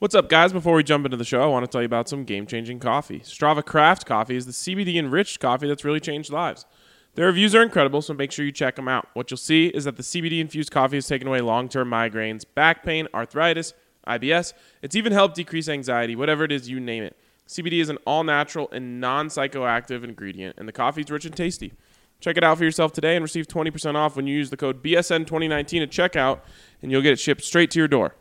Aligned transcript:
What's 0.00 0.14
up, 0.14 0.30
guys? 0.30 0.50
Before 0.50 0.76
we 0.76 0.82
jump 0.82 1.04
into 1.04 1.18
the 1.18 1.26
show, 1.26 1.42
I 1.42 1.46
want 1.46 1.62
to 1.62 1.70
tell 1.70 1.82
you 1.82 1.86
about 1.86 2.08
some 2.08 2.24
game 2.24 2.46
changing 2.46 2.80
coffee. 2.80 3.20
Strava 3.20 3.62
Craft 3.62 4.06
Coffee 4.06 4.34
is 4.34 4.46
the 4.46 4.52
CBD 4.52 4.96
enriched 4.96 5.40
coffee 5.40 5.68
that's 5.68 5.84
really 5.84 6.00
changed 6.00 6.32
lives. 6.32 6.64
Their 7.16 7.26
reviews 7.26 7.54
are 7.54 7.62
incredible, 7.62 8.00
so 8.00 8.14
make 8.14 8.32
sure 8.32 8.46
you 8.46 8.50
check 8.50 8.76
them 8.76 8.88
out. 8.88 9.08
What 9.12 9.30
you'll 9.30 9.36
see 9.36 9.66
is 9.66 9.84
that 9.84 9.98
the 9.98 10.02
CBD 10.02 10.40
infused 10.40 10.70
coffee 10.70 10.96
has 10.96 11.06
taken 11.06 11.28
away 11.28 11.42
long 11.42 11.68
term 11.68 11.90
migraines, 11.90 12.46
back 12.54 12.82
pain, 12.82 13.08
arthritis, 13.12 13.74
IBS. 14.06 14.54
It's 14.80 14.96
even 14.96 15.12
helped 15.12 15.36
decrease 15.36 15.68
anxiety, 15.68 16.16
whatever 16.16 16.44
it 16.44 16.52
is, 16.52 16.66
you 16.66 16.80
name 16.80 17.02
it. 17.02 17.14
CBD 17.46 17.82
is 17.82 17.90
an 17.90 17.98
all 18.06 18.24
natural 18.24 18.70
and 18.72 19.02
non 19.02 19.28
psychoactive 19.28 20.02
ingredient, 20.02 20.56
and 20.56 20.66
the 20.66 20.72
coffee 20.72 21.02
is 21.02 21.10
rich 21.10 21.26
and 21.26 21.36
tasty. 21.36 21.74
Check 22.20 22.38
it 22.38 22.42
out 22.42 22.56
for 22.56 22.64
yourself 22.64 22.94
today 22.94 23.16
and 23.16 23.22
receive 23.22 23.46
20% 23.46 23.96
off 23.96 24.16
when 24.16 24.26
you 24.26 24.34
use 24.34 24.48
the 24.48 24.56
code 24.56 24.82
BSN2019 24.82 25.82
at 25.82 25.90
checkout, 25.90 26.40
and 26.80 26.90
you'll 26.90 27.02
get 27.02 27.12
it 27.12 27.20
shipped 27.20 27.44
straight 27.44 27.70
to 27.72 27.78
your 27.78 27.88
door. 27.88 28.14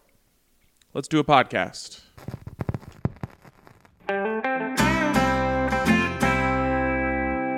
Let's 0.91 1.07
do 1.07 1.19
a 1.19 1.23
podcast. 1.23 2.01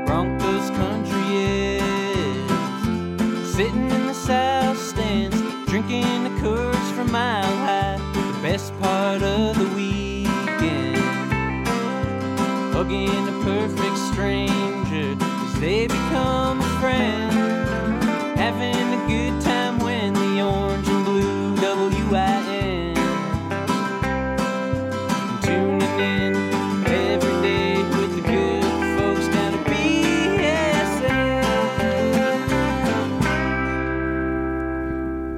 Broncos 0.05 0.69
country 0.71 1.37
is 1.37 1.79
sitting 3.55 3.89
in 3.89 4.07
the 4.07 4.13
south 4.13 4.77
stands, 4.77 5.37
drinking 5.69 6.25
the 6.25 6.29
Coors 6.41 6.91
from 6.91 7.09
Mile 7.09 7.43
High. 7.43 7.97
The 8.13 8.39
best 8.41 8.77
part 8.81 9.23
of 9.23 9.57
the 9.57 9.69
weekend, 9.77 10.97
hugging 12.73 13.29
a 13.29 13.43
perfect 13.45 13.97
stranger 14.11 15.15
as 15.21 15.59
they 15.61 15.87
become 15.87 16.60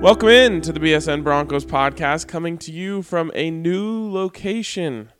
Welcome 0.04 0.28
in 0.28 0.60
to 0.64 0.74
the 0.74 0.82
BSN 0.82 1.24
Broncos 1.24 1.64
podcast, 1.64 2.28
coming 2.28 2.58
to 2.58 2.74
you 2.74 3.04
from 3.04 3.32
a 3.34 3.50
new 3.50 4.12
location, 4.12 5.14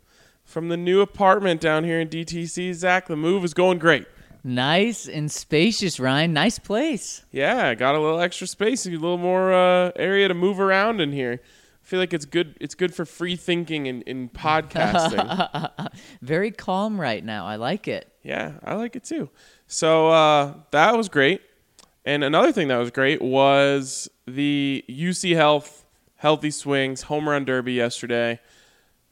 from 0.44 0.68
the 0.68 0.76
new 0.76 1.00
apartment 1.00 1.62
down 1.62 1.84
here 1.84 1.98
in 2.00 2.08
DTC. 2.10 2.74
Zach, 2.74 3.06
the 3.06 3.16
move 3.16 3.44
is 3.44 3.54
going 3.54 3.78
great. 3.78 4.06
Nice 4.44 5.08
and 5.08 5.32
spacious, 5.32 5.98
Ryan. 5.98 6.34
Nice 6.34 6.58
place. 6.58 7.24
Yeah, 7.32 7.74
got 7.74 7.94
a 7.94 7.98
little 7.98 8.20
extra 8.20 8.46
space, 8.46 8.84
a 8.84 8.90
little 8.90 9.16
more 9.16 9.54
uh, 9.54 9.92
area 9.96 10.28
to 10.28 10.34
move 10.34 10.60
around 10.60 11.00
in 11.00 11.12
here. 11.12 11.40
I 11.42 11.86
feel 11.86 11.98
like 11.98 12.12
it's 12.12 12.26
good. 12.26 12.54
It's 12.60 12.74
good 12.74 12.94
for 12.94 13.06
free 13.06 13.36
thinking 13.36 13.88
and 13.88 14.02
in 14.02 14.28
podcasting. 14.28 15.88
Very 16.20 16.50
calm 16.50 17.00
right 17.00 17.24
now. 17.24 17.46
I 17.46 17.56
like 17.56 17.88
it. 17.88 18.12
yeah, 18.22 18.58
I 18.62 18.74
like 18.74 18.96
it 18.96 19.04
too. 19.04 19.30
So 19.66 20.10
uh, 20.10 20.52
that 20.72 20.94
was 20.94 21.08
great. 21.08 21.40
And 22.04 22.22
another 22.22 22.52
thing 22.52 22.68
that 22.68 22.76
was 22.76 22.90
great 22.90 23.22
was 23.22 24.08
the 24.26 24.84
UC 24.88 25.34
Health 25.36 25.86
Healthy 26.16 26.50
Swings 26.50 27.02
Home 27.02 27.28
Run 27.28 27.44
Derby 27.44 27.74
yesterday. 27.74 28.40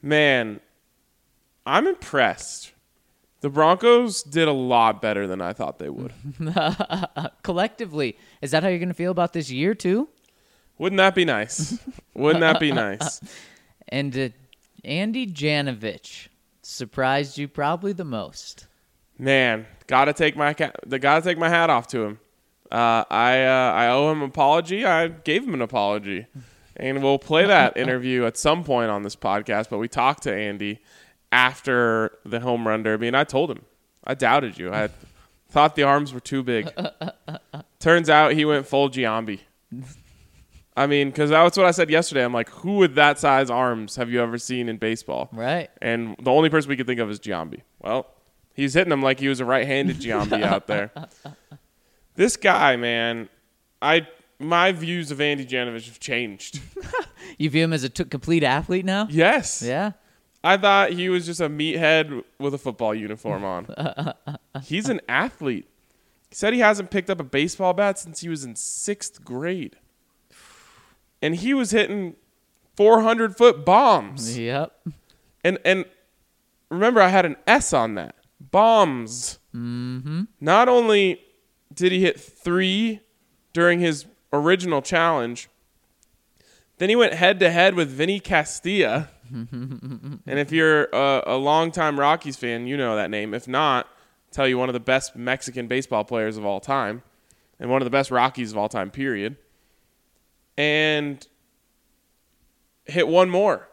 Man, 0.00 0.60
I'm 1.66 1.86
impressed. 1.86 2.72
The 3.40 3.50
Broncos 3.50 4.22
did 4.22 4.46
a 4.46 4.52
lot 4.52 5.02
better 5.02 5.26
than 5.26 5.40
I 5.40 5.52
thought 5.52 5.78
they 5.78 5.90
would. 5.90 6.12
Collectively, 7.42 8.16
is 8.40 8.52
that 8.52 8.62
how 8.62 8.68
you're 8.68 8.78
going 8.78 8.88
to 8.88 8.94
feel 8.94 9.10
about 9.10 9.32
this 9.32 9.50
year 9.50 9.74
too? 9.74 10.08
Wouldn't 10.78 10.98
that 10.98 11.14
be 11.14 11.24
nice? 11.24 11.78
Wouldn't 12.14 12.40
that 12.40 12.60
be 12.60 12.72
nice? 12.72 13.20
And 13.88 14.16
uh, 14.16 14.28
Andy 14.84 15.26
Janovich 15.26 16.28
surprised 16.62 17.36
you 17.36 17.46
probably 17.46 17.92
the 17.92 18.06
most. 18.06 18.66
Man, 19.18 19.66
gotta 19.86 20.14
take 20.14 20.34
my 20.34 20.54
ca- 20.54 20.72
the 20.86 20.98
gotta 20.98 21.22
take 21.22 21.36
my 21.36 21.50
hat 21.50 21.68
off 21.68 21.88
to 21.88 22.02
him. 22.02 22.18
Uh, 22.72 23.04
I 23.10 23.44
uh, 23.44 23.72
I 23.74 23.88
owe 23.88 24.10
him 24.10 24.22
an 24.22 24.30
apology. 24.30 24.86
I 24.86 25.08
gave 25.08 25.44
him 25.44 25.52
an 25.52 25.60
apology, 25.60 26.26
and 26.74 27.02
we'll 27.02 27.18
play 27.18 27.44
that 27.44 27.76
interview 27.76 28.24
at 28.24 28.38
some 28.38 28.64
point 28.64 28.90
on 28.90 29.02
this 29.02 29.14
podcast. 29.14 29.68
But 29.68 29.76
we 29.76 29.88
talked 29.88 30.22
to 30.22 30.34
Andy 30.34 30.80
after 31.30 32.18
the 32.24 32.40
home 32.40 32.66
run 32.66 32.82
derby, 32.82 33.08
and 33.08 33.16
I 33.16 33.24
told 33.24 33.50
him 33.50 33.60
I 34.04 34.14
doubted 34.14 34.56
you. 34.56 34.72
I 34.72 34.88
thought 35.50 35.76
the 35.76 35.82
arms 35.82 36.14
were 36.14 36.20
too 36.20 36.42
big. 36.42 36.70
Turns 37.78 38.08
out 38.08 38.32
he 38.32 38.46
went 38.46 38.66
full 38.66 38.88
Giambi. 38.88 39.40
I 40.74 40.86
mean, 40.86 41.10
because 41.10 41.28
that's 41.28 41.58
what 41.58 41.66
I 41.66 41.72
said 41.72 41.90
yesterday. 41.90 42.24
I'm 42.24 42.32
like, 42.32 42.48
who 42.48 42.76
with 42.76 42.94
that 42.94 43.18
size 43.18 43.50
arms 43.50 43.96
have 43.96 44.10
you 44.10 44.22
ever 44.22 44.38
seen 44.38 44.70
in 44.70 44.78
baseball? 44.78 45.28
Right. 45.30 45.68
And 45.82 46.16
the 46.18 46.30
only 46.30 46.48
person 46.48 46.70
we 46.70 46.76
could 46.78 46.86
think 46.86 47.00
of 47.00 47.10
is 47.10 47.20
Giambi. 47.20 47.60
Well, 47.80 48.06
he's 48.54 48.72
hitting 48.72 48.92
him 48.92 49.02
like 49.02 49.20
he 49.20 49.28
was 49.28 49.40
a 49.40 49.44
right-handed 49.44 50.00
Giambi 50.00 50.42
out 50.42 50.66
there. 50.66 50.90
This 52.14 52.36
guy, 52.36 52.76
man, 52.76 53.28
I 53.80 54.06
my 54.38 54.72
views 54.72 55.10
of 55.10 55.20
Andy 55.20 55.46
Janovich 55.46 55.86
have 55.86 56.00
changed. 56.00 56.60
You 57.38 57.48
view 57.50 57.64
him 57.64 57.72
as 57.72 57.82
a 57.82 57.88
t- 57.88 58.04
complete 58.04 58.42
athlete 58.42 58.84
now? 58.84 59.06
Yes. 59.08 59.62
Yeah. 59.62 59.92
I 60.44 60.56
thought 60.56 60.90
he 60.90 61.08
was 61.08 61.24
just 61.24 61.40
a 61.40 61.48
meathead 61.48 62.24
with 62.38 62.52
a 62.52 62.58
football 62.58 62.94
uniform 62.94 63.44
on. 63.44 64.14
He's 64.64 64.88
an 64.88 65.00
athlete. 65.08 65.68
He 66.28 66.34
said 66.34 66.52
he 66.52 66.60
hasn't 66.60 66.90
picked 66.90 67.08
up 67.10 67.20
a 67.20 67.24
baseball 67.24 67.72
bat 67.74 67.98
since 67.98 68.20
he 68.20 68.28
was 68.28 68.44
in 68.44 68.56
sixth 68.56 69.24
grade. 69.24 69.76
And 71.22 71.36
he 71.36 71.54
was 71.54 71.70
hitting 71.70 72.16
400 72.76 73.36
foot 73.36 73.64
bombs. 73.64 74.36
Yep. 74.38 74.72
And 75.44 75.58
and 75.64 75.84
remember, 76.70 77.00
I 77.00 77.08
had 77.08 77.24
an 77.24 77.36
S 77.46 77.72
on 77.72 77.94
that. 77.94 78.16
Bombs. 78.40 79.38
Mm-hmm. 79.54 80.24
Not 80.40 80.68
only 80.68 81.20
did 81.74 81.92
he 81.92 82.02
hit 82.02 82.18
three 82.18 83.00
during 83.52 83.80
his 83.80 84.06
original 84.32 84.82
challenge, 84.82 85.48
then 86.78 86.88
he 86.88 86.96
went 86.96 87.14
head 87.14 87.38
to 87.40 87.50
head 87.50 87.74
with 87.74 87.90
Vinny 87.90 88.18
Castilla. 88.18 89.08
and 89.30 90.20
if 90.26 90.52
you're 90.52 90.84
a, 90.92 91.22
a 91.26 91.36
longtime 91.36 91.98
Rockies 91.98 92.36
fan, 92.36 92.66
you 92.66 92.76
know 92.76 92.96
that 92.96 93.10
name. 93.10 93.34
If 93.34 93.46
not, 93.46 93.88
tell 94.30 94.48
you 94.48 94.58
one 94.58 94.68
of 94.68 94.72
the 94.72 94.80
best 94.80 95.14
Mexican 95.14 95.66
baseball 95.66 96.04
players 96.04 96.36
of 96.36 96.44
all 96.44 96.60
time, 96.60 97.02
and 97.60 97.70
one 97.70 97.82
of 97.82 97.86
the 97.86 97.90
best 97.90 98.10
Rockies 98.10 98.52
of 98.52 98.58
all 98.58 98.68
time. 98.68 98.90
Period. 98.90 99.36
And 100.56 101.26
hit 102.84 103.08
one 103.08 103.30
more 103.30 103.68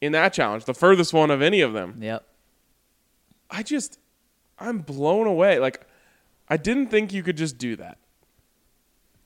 in 0.00 0.12
that 0.12 0.32
challenge, 0.32 0.64
the 0.64 0.74
furthest 0.74 1.12
one 1.12 1.30
of 1.30 1.42
any 1.42 1.60
of 1.60 1.72
them. 1.72 1.96
Yep. 2.00 2.24
I 3.50 3.62
just, 3.62 3.98
I'm 4.58 4.78
blown 4.78 5.26
away. 5.26 5.58
Like, 5.58 5.86
I 6.50 6.56
didn't 6.56 6.88
think 6.88 7.12
you 7.12 7.22
could 7.22 7.36
just 7.36 7.56
do 7.56 7.76
that. 7.76 7.98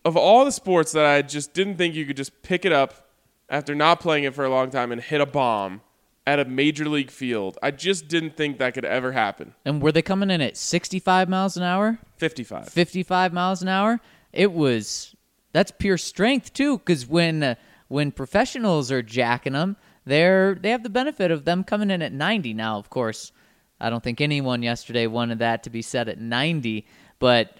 Of 0.05 0.17
all 0.17 0.45
the 0.45 0.53
sports 0.53 0.93
that 0.93 1.07
I 1.07 1.23
just 1.23 1.55
didn't 1.55 1.77
think 1.77 1.95
you 1.95 2.05
could 2.05 2.19
just 2.19 2.43
pick 2.43 2.67
it 2.67 2.73
up 2.73 3.09
after 3.49 3.75
not 3.75 3.99
playing 4.01 4.25
it 4.25 4.35
for 4.35 4.45
a 4.45 4.51
long 4.51 4.71
time 4.71 4.93
and 4.93 5.01
hit 5.01 5.23
a 5.23 5.27
bomb 5.27 5.81
at 6.27 6.39
a 6.39 6.45
major 6.45 6.87
league 6.87 7.11
field, 7.11 7.59
I 7.63 7.71
just 7.71 8.09
didn't 8.09 8.37
think 8.37 8.59
that 8.59 8.75
could 8.75 8.85
ever 8.85 9.13
happen. 9.13 9.55
And 9.65 9.81
were 9.81 9.93
they 9.93 10.03
coming 10.03 10.31
in 10.31 10.43
at 10.43 10.59
65 10.59 11.29
miles 11.31 11.57
an 11.57 11.63
hour? 11.63 11.99
55. 12.19 12.69
55 12.69 13.33
miles 13.33 13.63
an 13.63 13.69
hour? 13.69 14.01
It 14.33 14.53
was 14.53 15.17
that's 15.53 15.71
pure 15.71 15.97
strength 15.97 16.53
too 16.53 16.79
cuz 16.79 17.07
when 17.07 17.43
uh, 17.43 17.55
when 17.89 18.13
professionals 18.13 18.91
are 18.91 19.03
jacking 19.03 19.53
them, 19.55 19.77
they're 20.05 20.55
they 20.55 20.71
have 20.71 20.83
the 20.83 20.91
benefit 20.91 21.31
of 21.31 21.47
them 21.47 21.65
coming 21.65 21.91
in 21.91 22.03
at 22.03 22.13
90 22.13 22.53
now, 22.53 22.79
of 22.79 22.91
course. 22.91 23.33
I 23.81 23.91
don't 23.91 24.03
think 24.03 24.21
anyone 24.21 24.63
yesterday 24.63 25.07
wanted 25.07 25.41
that 25.41 25.63
to 25.65 25.71
be 25.71 25.83
set 25.83 26.09
at 26.09 26.19
90, 26.19 26.87
but 27.19 27.57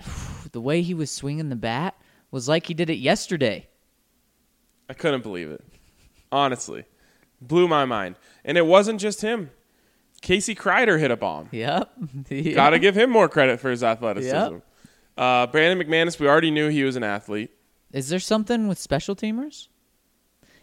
the 0.53 0.61
way 0.61 0.83
he 0.83 0.95
was 0.95 1.11
swinging 1.11 1.49
the 1.49 1.57
bat 1.57 1.95
was 2.31 2.49
like 2.49 2.67
he 2.67 2.75
did 2.75 2.91
it 2.91 2.99
yesterday. 2.99 3.67
I 4.89 4.95
couldn't 4.95 5.23
believe 5.23 5.51
it. 5.51 5.65
Honestly. 6.31 6.85
Blew 7.41 7.69
my 7.69 7.85
mind. 7.85 8.17
And 8.45 8.57
it 8.59 8.67
wasn't 8.67 9.01
just 9.01 9.21
him. 9.23 9.51
Casey 10.21 10.55
Kreiter 10.55 10.99
hit 10.99 11.11
a 11.11 11.17
bomb. 11.17 11.49
Yep. 11.53 11.93
Yeah. 12.31 12.55
Got 12.55 12.71
to 12.71 12.79
give 12.79 12.97
him 12.97 13.11
more 13.11 13.29
credit 13.29 13.61
for 13.61 13.71
his 13.71 13.85
athleticism. 13.85 14.35
Yep. 14.35 14.63
Uh, 15.17 15.47
Brandon 15.47 15.87
McManus, 15.87 16.19
we 16.19 16.27
already 16.27 16.51
knew 16.51 16.69
he 16.69 16.83
was 16.83 16.97
an 16.97 17.05
athlete. 17.05 17.51
Is 17.93 18.09
there 18.09 18.19
something 18.19 18.67
with 18.67 18.79
special 18.79 19.15
teamers? 19.15 19.69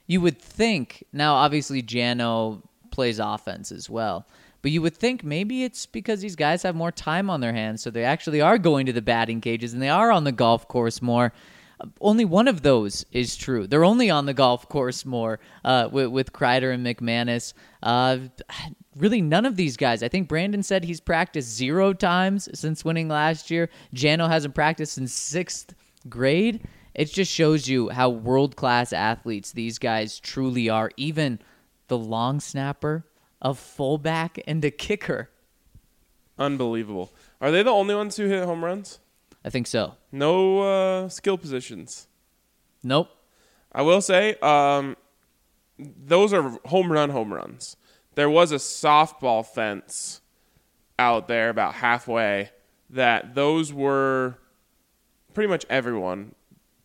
You 0.07 0.19
would 0.21 0.37
think 0.39 1.05
now. 1.13 1.35
Obviously, 1.35 1.81
Jano 1.81 2.61
plays 2.91 3.19
offense 3.19 3.71
as 3.71 3.89
well, 3.89 4.27
but 4.61 4.71
you 4.71 4.81
would 4.81 4.95
think 4.95 5.23
maybe 5.23 5.63
it's 5.63 5.85
because 5.85 6.21
these 6.21 6.35
guys 6.35 6.63
have 6.63 6.75
more 6.75 6.91
time 6.91 7.29
on 7.29 7.41
their 7.41 7.53
hands, 7.53 7.81
so 7.81 7.89
they 7.89 8.03
actually 8.03 8.41
are 8.41 8.57
going 8.57 8.85
to 8.85 8.93
the 8.93 9.01
batting 9.01 9.41
cages 9.41 9.73
and 9.73 9.81
they 9.81 9.89
are 9.89 10.11
on 10.11 10.23
the 10.23 10.31
golf 10.31 10.67
course 10.67 11.01
more. 11.01 11.33
Uh, 11.79 11.87
Only 11.99 12.25
one 12.25 12.47
of 12.47 12.61
those 12.61 13.05
is 13.11 13.35
true. 13.35 13.67
They're 13.67 13.83
only 13.83 14.09
on 14.09 14.25
the 14.25 14.33
golf 14.33 14.69
course 14.69 15.05
more 15.05 15.39
uh, 15.65 15.89
with, 15.91 16.07
with 16.07 16.33
Kreiter 16.33 16.73
and 16.73 16.85
McManus. 16.85 17.53
Uh, 17.81 18.17
really, 18.95 19.21
none 19.21 19.45
of 19.45 19.55
these 19.55 19.77
guys. 19.77 20.03
I 20.03 20.07
think 20.07 20.27
Brandon 20.27 20.63
said 20.63 20.83
he's 20.83 21.01
practiced 21.01 21.49
zero 21.55 21.93
times 21.93 22.47
since 22.53 22.85
winning 22.85 23.07
last 23.07 23.49
year. 23.49 23.69
Jano 23.95 24.27
hasn't 24.27 24.53
practiced 24.53 24.93
since 24.93 25.13
sixth 25.13 25.73
grade. 26.09 26.61
It 26.93 27.05
just 27.05 27.31
shows 27.31 27.69
you 27.69 27.89
how 27.89 28.09
world 28.09 28.55
class 28.57 28.91
athletes 28.91 29.53
these 29.53 29.79
guys 29.79 30.19
truly 30.19 30.69
are, 30.69 30.91
even 30.97 31.39
the 31.87 31.97
long 31.97 32.41
snapper, 32.41 33.05
a 33.41 33.53
fullback, 33.53 34.39
and 34.45 34.63
a 34.63 34.71
kicker. 34.71 35.29
Unbelievable. 36.37 37.11
Are 37.39 37.51
they 37.51 37.63
the 37.63 37.71
only 37.71 37.95
ones 37.95 38.17
who 38.17 38.27
hit 38.27 38.45
home 38.45 38.63
runs? 38.63 38.99
I 39.43 39.49
think 39.49 39.67
so. 39.67 39.95
No 40.11 40.61
uh, 40.61 41.09
skill 41.09 41.37
positions. 41.37 42.07
Nope. 42.83 43.09
I 43.71 43.81
will 43.81 44.01
say, 44.01 44.35
um, 44.41 44.97
those 45.79 46.33
are 46.33 46.57
home 46.65 46.91
run 46.91 47.09
home 47.09 47.33
runs. 47.33 47.77
There 48.15 48.29
was 48.29 48.51
a 48.51 48.55
softball 48.55 49.45
fence 49.45 50.21
out 50.99 51.27
there 51.27 51.49
about 51.49 51.75
halfway 51.75 52.51
that 52.89 53.33
those 53.33 53.73
were 53.73 54.37
pretty 55.33 55.47
much 55.47 55.65
everyone 55.69 56.35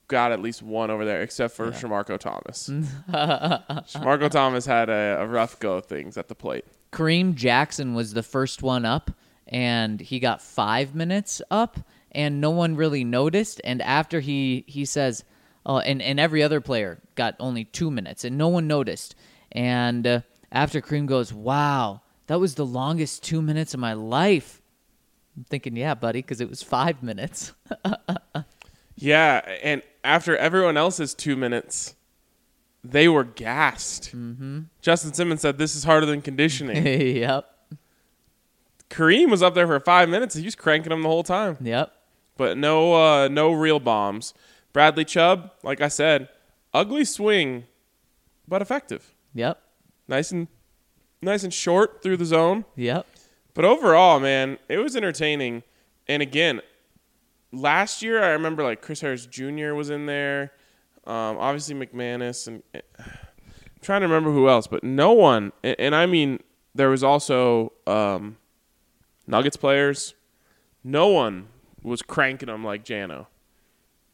got 0.08 0.32
at 0.32 0.41
least 0.41 0.62
one 0.62 0.91
over 0.91 1.05
there 1.05 1.23
except 1.23 1.55
for 1.55 1.70
Shamarko 1.70 2.19
Thomas. 2.19 2.69
Shamarko 3.11 4.31
Thomas 4.31 4.67
had 4.67 4.88
a, 4.88 5.19
a 5.20 5.26
rough 5.26 5.58
go 5.58 5.75
of 5.75 5.87
things 5.87 6.17
at 6.17 6.29
the 6.29 6.35
plate. 6.35 6.64
Kareem 6.93 7.35
Jackson 7.35 7.94
was 7.94 8.14
the 8.14 8.23
first 8.23 8.62
one 8.62 8.85
up, 8.85 9.11
and 9.47 10.00
he 10.00 10.19
got 10.19 10.41
five 10.41 10.94
minutes 10.94 11.43
up, 11.50 11.79
and 12.12 12.41
no 12.41 12.50
one 12.50 12.76
really 12.76 13.05
noticed. 13.05 13.61
And 13.64 13.82
after 13.82 14.20
he 14.20 14.64
he 14.67 14.85
says, 14.85 15.25
"Oh," 15.64 15.79
and 15.79 16.00
and 16.00 16.20
every 16.20 16.43
other 16.43 16.61
player 16.61 17.00
got 17.14 17.35
only 17.41 17.64
two 17.64 17.91
minutes, 17.91 18.25
and 18.25 18.38
no 18.38 18.49
one 18.49 18.67
noticed. 18.67 19.14
And 19.53 20.06
uh, 20.06 20.20
after 20.53 20.81
Kareem 20.81 21.06
goes, 21.06 21.32
"Wow, 21.32 22.03
that 22.29 22.41
was 22.41 22.55
the 22.55 22.67
longest 22.67 23.25
two 23.25 23.43
minutes 23.43 23.75
of 23.75 23.81
my 23.81 23.93
life." 23.93 24.62
I'm 25.37 25.44
thinking, 25.44 25.76
yeah, 25.76 25.94
buddy, 25.94 26.23
because 26.23 26.41
it 26.41 26.49
was 26.49 26.62
five 26.62 27.03
minutes. 27.03 27.53
Yeah, 28.97 29.43
and 29.62 29.82
after 30.06 30.37
everyone 30.37 30.76
else's 30.76 31.14
two 31.14 31.37
minutes, 31.37 31.94
they 32.85 33.08
were 33.08 33.25
gassed. 33.25 34.14
Mm-hmm. 34.14 34.61
Justin 34.81 35.12
Simmons 35.12 35.41
said, 35.41 35.58
"This 35.58 35.75
is 35.75 35.85
harder 35.85 36.06
than 36.06 36.23
conditioning." 36.23 36.87
yep, 37.17 37.50
Kareem 38.88 39.31
was 39.31 39.43
up 39.43 39.55
there 39.55 39.67
for 39.67 39.79
five 39.81 40.08
minutes. 40.08 40.35
He 40.35 40.44
was 40.44 40.55
cranking 40.55 40.91
them 40.91 41.03
the 41.03 41.08
whole 41.08 41.25
time, 41.25 41.58
yep. 41.61 41.93
but 42.37 42.56
no, 42.56 42.94
uh, 42.94 43.29
no 43.29 43.53
real 43.53 43.81
bombs. 43.81 44.32
Bradley 44.73 45.05
Chubb, 45.05 45.50
like 45.62 45.81
I 45.81 45.88
said, 45.88 46.29
ugly 46.73 47.05
swing, 47.05 47.64
but 48.47 48.62
effective. 48.62 49.14
Yep. 49.35 49.61
Nice 50.08 50.31
and 50.31 50.47
nice 51.20 51.43
and 51.43 51.53
short 51.53 52.03
through 52.03 52.19
the 52.19 52.25
zone. 52.25 52.64
Yep. 52.76 53.06
But 53.55 53.64
overall, 53.64 54.20
man, 54.20 54.58
it 54.69 54.79
was 54.79 54.94
entertaining. 54.94 55.62
And 56.06 56.23
again, 56.23 56.61
last 57.52 58.02
year 58.02 58.22
I 58.22 58.31
remember 58.31 58.62
like 58.62 58.82
Chris 58.82 59.00
Harris 59.00 59.26
Jr. 59.26 59.75
was 59.75 59.90
in 59.90 60.06
there. 60.06 60.52
Um, 61.06 61.38
obviously 61.38 61.75
McManus 61.75 62.46
and 62.46 62.62
I'm 62.76 63.82
trying 63.82 64.00
to 64.00 64.08
remember 64.08 64.32
who 64.32 64.48
else, 64.48 64.66
but 64.66 64.82
no 64.82 65.12
one. 65.12 65.52
And, 65.62 65.76
and 65.78 65.94
I 65.94 66.06
mean, 66.06 66.40
there 66.75 66.90
was 66.90 67.02
also 67.02 67.72
um, 67.87 68.37
Nuggets 69.26 69.56
players. 69.56 70.14
No 70.84 71.08
one 71.08 71.48
was 71.82 72.02
cranking 72.02 72.46
them 72.46 72.64
like 72.64 72.84
Jano, 72.84 73.26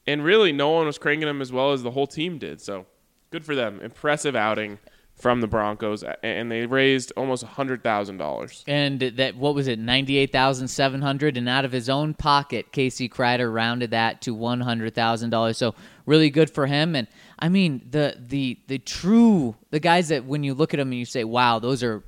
and 0.07 0.25
really, 0.25 0.53
no 0.53 0.71
one 0.71 0.87
was 0.87 0.99
cranking 0.99 1.27
them 1.27 1.43
as 1.43 1.53
well 1.53 1.73
as 1.73 1.83
the 1.83 1.91
whole 1.91 2.07
team 2.07 2.39
did. 2.39 2.61
So, 2.61 2.87
good 3.31 3.45
for 3.45 3.55
them. 3.55 3.81
Impressive 3.81 4.35
outing 4.35 4.79
from 5.23 5.41
the 5.41 5.47
Broncos, 5.47 6.03
and 6.25 6.51
they 6.51 6.67
raised 6.67 7.13
almost 7.17 7.45
hundred 7.45 7.85
thousand 7.85 8.17
dollars. 8.17 8.65
And 8.67 8.99
that 9.01 9.37
what 9.37 9.55
was 9.55 9.69
it, 9.69 9.79
ninety 9.79 10.19
eight 10.19 10.33
thousand 10.33 10.67
seven 10.67 11.01
hundred, 11.01 11.37
and 11.37 11.49
out 11.49 11.65
of 11.65 11.71
his 11.71 11.89
own 11.89 12.13
pocket, 12.13 12.73
Casey 12.73 13.09
Kreiter 13.09 13.55
rounded 13.55 13.93
that 13.93 14.21
to 14.23 14.35
one 14.35 14.61
hundred 14.61 14.97
thousand 14.97 15.31
dollars. 15.31 15.59
So 15.59 15.77
really 16.07 16.29
good 16.29 16.51
for 16.51 16.67
him. 16.67 16.97
And 16.97 17.07
I 17.39 17.49
mean 17.49 17.87
the 17.89 18.17
the 18.19 18.59
the 18.67 18.79
true 18.79 19.55
the 19.71 19.79
guys 19.79 20.09
that 20.09 20.25
when 20.25 20.43
you 20.43 20.55
look 20.55 20.75
at 20.75 20.79
them 20.79 20.89
and 20.89 20.99
you 20.99 21.05
say, 21.05 21.23
wow, 21.23 21.61
those 21.61 21.85
are 21.85 22.03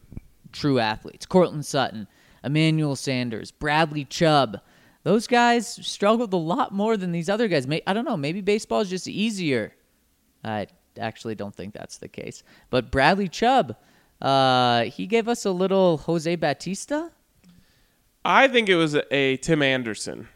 true 0.51 0.81
athletes. 0.81 1.25
Courtland 1.25 1.65
Sutton, 1.65 2.09
Emmanuel 2.43 2.97
Sanders, 2.97 3.53
Bradley 3.53 4.05
Chubb. 4.05 4.61
Those 5.05 5.29
guys 5.29 5.69
struggled 5.87 6.33
a 6.33 6.37
lot 6.37 6.73
more 6.73 6.97
than 6.97 7.13
these 7.13 7.29
other 7.29 7.47
guys. 7.47 7.69
I 7.87 7.93
don't 7.93 8.05
know. 8.07 8.17
Maybe 8.17 8.41
baseball 8.41 8.81
is 8.81 8.91
just 8.91 9.07
easier. 9.07 9.73
I 10.43 10.67
actually 10.99 11.35
don't 11.35 11.55
think 11.55 11.75
that's 11.75 11.99
the 11.99 12.09
case. 12.09 12.43
But 12.71 12.91
Bradley 12.91 13.29
Chubb, 13.29 13.77
uh, 14.21 14.85
he 14.85 15.07
gave 15.07 15.29
us 15.29 15.45
a 15.45 15.51
little 15.51 15.99
Jose 15.99 16.35
Bautista. 16.37 17.11
I 18.25 18.49
think 18.49 18.69
it 18.69 18.77
was 18.77 18.95
a, 18.95 19.15
a 19.15 19.37
Tim 19.37 19.63
Anderson. 19.63 20.29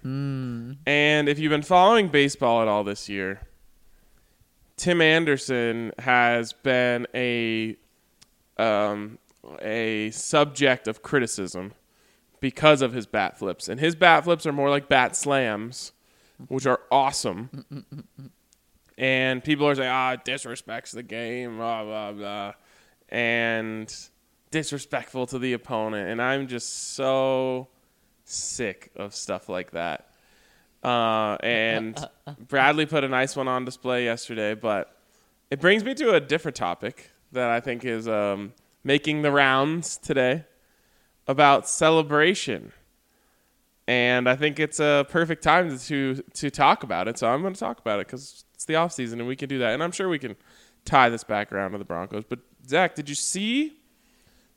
And 0.87 1.29
if 1.29 1.39
you've 1.39 1.51
been 1.51 1.63
following 1.63 2.09
baseball 2.09 2.61
at 2.61 2.69
all 2.69 2.85
this 2.85 3.09
year, 3.09 3.41
Tim 4.77 5.01
Anderson 5.01 5.93
has 5.99 6.53
been 6.53 7.07
a 7.15 7.77
um, 8.59 9.19
a 9.63 10.11
subject 10.11 10.87
of 10.87 11.03
criticism 11.03 11.73
because 12.41 12.83
of 12.83 12.93
his 12.93 13.07
bat 13.07 13.39
flips, 13.39 13.69
and 13.69 13.81
his 13.81 13.95
bat 13.95 14.25
flips 14.25 14.47
are 14.47 14.53
more 14.53 14.71
like 14.71 14.89
bat 14.89 15.17
slams, 15.17 15.93
which 16.49 16.67
are 16.67 16.81
awesome. 16.91 17.65
And 18.99 19.43
people 19.43 19.67
are 19.67 19.75
saying, 19.75 19.89
"Ah, 19.91 20.13
it 20.13 20.25
disrespects 20.25 20.91
the 20.91 21.05
game," 21.05 21.57
blah 21.57 21.85
blah 21.85 22.13
blah, 22.13 22.53
and 23.09 23.95
disrespectful 24.51 25.27
to 25.29 25.39
the 25.39 25.53
opponent. 25.53 26.11
And 26.11 26.21
I'm 26.21 26.49
just 26.49 26.95
so 26.95 27.69
sick 28.25 28.91
of 28.97 29.15
stuff 29.15 29.49
like 29.49 29.71
that. 29.71 30.11
Uh, 30.83 31.37
and 31.43 31.99
Bradley 32.49 32.87
put 32.87 33.05
a 33.05 33.09
nice 33.09 33.37
one 33.37 33.49
on 33.49 33.65
display 33.65 34.05
yesterday, 34.05 34.55
but 34.55 34.97
it 35.51 35.61
brings 35.61 35.85
me 35.85 35.95
to 35.95 36.15
a 36.15 36.21
different 36.21 36.57
topic 36.57 37.11
that 37.33 37.51
I 37.51 37.61
think 37.61 37.85
is 37.85 38.09
um, 38.09 38.53
making 38.85 39.23
the 39.23 39.31
rounds 39.31 39.97
today 39.97 40.45
about 41.27 41.69
celebration. 41.69 42.73
And 43.87 44.29
I 44.29 44.37
think 44.37 44.59
it's 44.59 44.81
a 44.81 45.07
perfect 45.09 45.43
time 45.43 45.79
to 45.79 46.15
to 46.35 46.51
talk 46.51 46.83
about 46.83 47.09
it. 47.09 47.19
So 47.19 47.29
I'm 47.29 47.41
going 47.41 47.55
to 47.55 47.61
talk 47.61 47.79
about 47.79 48.01
it 48.01 48.07
because 48.07 48.45
it's 48.59 48.65
the 48.65 48.75
off 48.75 48.93
season 48.93 49.21
and 49.21 49.29
we 49.29 49.37
can 49.37 49.49
do 49.49 49.61
that. 49.61 49.73
And 49.73 49.85
I'm 49.85 49.93
sure 49.93 50.09
we 50.09 50.19
can 50.19 50.35
tie 50.85 51.09
this 51.11 51.23
back 51.23 51.53
around 51.53 51.71
to 51.71 51.79
the 51.79 51.85
Broncos. 51.85 52.25
But 52.29 52.41
Zach, 52.67 52.97
did 52.97 53.09
you 53.09 53.15
see 53.15 53.75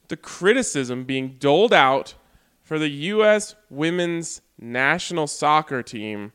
the 0.07 0.17
criticism 0.17 1.03
being 1.03 1.35
doled 1.37 1.71
out 1.71 2.15
for 2.63 2.79
the 2.79 2.89
U.S. 2.89 3.53
women's 3.69 4.41
national 4.59 5.27
soccer 5.27 5.83
team 5.83 6.33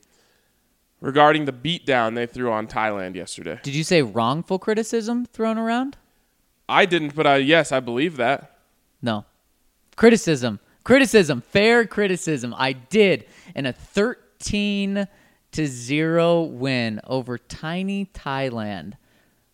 regarding 1.01 1.43
the 1.43 1.51
beatdown 1.51 2.15
they 2.15 2.25
threw 2.25 2.49
on 2.49 2.67
Thailand 2.67 3.15
yesterday. 3.15 3.59
Did 3.63 3.75
you 3.75 3.83
say 3.83 4.01
wrongful 4.01 4.59
criticism 4.59 5.25
thrown 5.25 5.57
around? 5.57 5.97
I 6.69 6.85
didn't, 6.85 7.15
but 7.15 7.27
I, 7.27 7.37
yes, 7.37 7.73
I 7.73 7.81
believe 7.81 8.15
that. 8.15 8.59
No. 9.01 9.25
Criticism. 9.97 10.61
Criticism. 10.85 11.41
Fair 11.41 11.85
criticism. 11.85 12.55
I 12.57 12.71
did. 12.71 13.25
In 13.55 13.65
a 13.65 13.73
13 13.73 15.05
to 15.57 15.65
0 15.65 16.43
win 16.43 17.01
over 17.05 17.39
tiny 17.39 18.05
Thailand. 18.13 18.93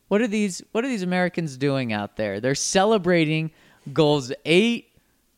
What 0.10 0.22
are 0.22 0.27
these 0.27 0.62
what 0.74 0.83
are 0.83 0.89
these 0.89 1.01
Americans 1.01 1.55
doing 1.55 1.93
out 1.93 2.17
there? 2.17 2.41
They're 2.41 2.55
celebrating 2.55 3.51
goals 3.93 4.33
8, 4.43 4.86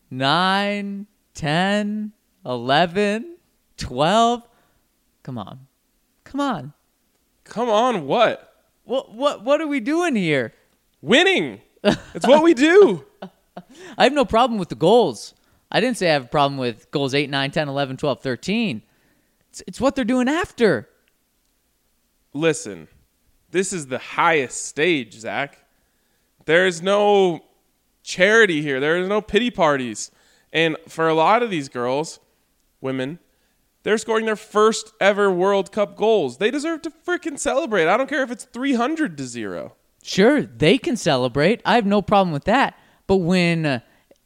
9, 0.09 1.05
10, 1.35 2.11
11, 2.43 3.35
12. 3.77 4.47
Come 5.21 5.37
on. 5.37 5.67
Come 6.23 6.41
on. 6.41 6.73
Come 7.43 7.69
on, 7.69 8.07
what? 8.07 8.55
What 8.85 9.13
what 9.13 9.43
what 9.43 9.61
are 9.61 9.67
we 9.67 9.79
doing 9.79 10.15
here? 10.15 10.51
Winning. 11.01 11.61
It's 12.15 12.25
what 12.25 12.41
we 12.41 12.55
do. 12.55 13.05
I 13.95 14.03
have 14.03 14.13
no 14.13 14.25
problem 14.25 14.57
with 14.57 14.69
the 14.69 14.75
goals. 14.75 15.35
I 15.71 15.79
didn't 15.79 15.97
say 15.97 16.09
I 16.09 16.13
have 16.13 16.25
a 16.25 16.27
problem 16.27 16.57
with 16.57 16.89
goals 16.89 17.13
8, 17.13 17.29
9, 17.29 17.51
10, 17.51 17.69
11, 17.69 17.97
12, 17.97 18.21
13. 18.23 18.81
It's, 19.55 19.63
it's 19.67 19.79
what 19.79 19.95
they're 19.95 20.03
doing 20.03 20.27
after. 20.27 20.89
Listen, 22.33 22.89
this 23.51 23.71
is 23.71 23.87
the 23.87 23.99
highest 23.99 24.65
stage, 24.65 25.13
Zach. 25.13 25.65
There 26.43 26.67
is 26.67 26.81
no 26.81 27.45
charity 28.03 28.61
here. 28.61 28.81
There 28.81 28.97
is 28.97 29.07
no 29.07 29.21
pity 29.21 29.49
parties. 29.49 30.11
And 30.51 30.75
for 30.89 31.07
a 31.07 31.13
lot 31.13 31.41
of 31.41 31.49
these 31.49 31.69
girls, 31.69 32.19
women, 32.81 33.19
they're 33.83 33.97
scoring 33.97 34.25
their 34.25 34.35
first 34.35 34.91
ever 34.99 35.31
World 35.31 35.71
Cup 35.71 35.95
goals. 35.95 36.37
They 36.37 36.51
deserve 36.51 36.81
to 36.81 36.89
freaking 36.89 37.39
celebrate. 37.39 37.87
I 37.87 37.95
don't 37.95 38.09
care 38.09 38.23
if 38.23 38.31
it's 38.31 38.43
300 38.43 39.17
to 39.17 39.23
0. 39.23 39.73
Sure, 40.03 40.41
they 40.41 40.77
can 40.77 40.97
celebrate. 40.97 41.61
I 41.63 41.75
have 41.75 41.85
no 41.85 42.01
problem 42.01 42.33
with 42.33 42.43
that. 42.43 42.77
But 43.07 43.17
when 43.17 43.65
uh, 43.65 43.79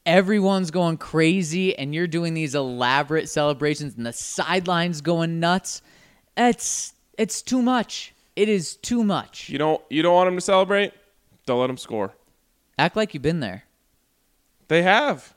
everyone's 0.06 0.72
going 0.72 0.98
crazy 0.98 1.78
and 1.78 1.94
you're 1.94 2.08
doing 2.08 2.34
these 2.34 2.56
elaborate 2.56 3.30
celebrations 3.30 3.96
and 3.96 4.06
the 4.06 4.14
sidelines 4.14 5.02
going 5.02 5.40
nuts, 5.40 5.82
it's 6.38 6.94
it's 7.18 7.42
too 7.42 7.62
much. 7.62 8.14
It 8.36 8.48
is 8.50 8.76
too 8.78 9.04
much. 9.04 9.50
You 9.50 9.58
don't 9.58 9.82
you 9.90 10.02
don't 10.02 10.14
want 10.14 10.28
them 10.28 10.36
to 10.36 10.42
celebrate? 10.42 10.94
Don't 11.46 11.60
let 11.60 11.68
them 11.68 11.78
score. 11.78 12.14
Act 12.78 12.96
like 12.96 13.14
you've 13.14 13.24
been 13.24 13.40
there. 13.40 13.64
They 14.68 14.84
have. 14.84 15.34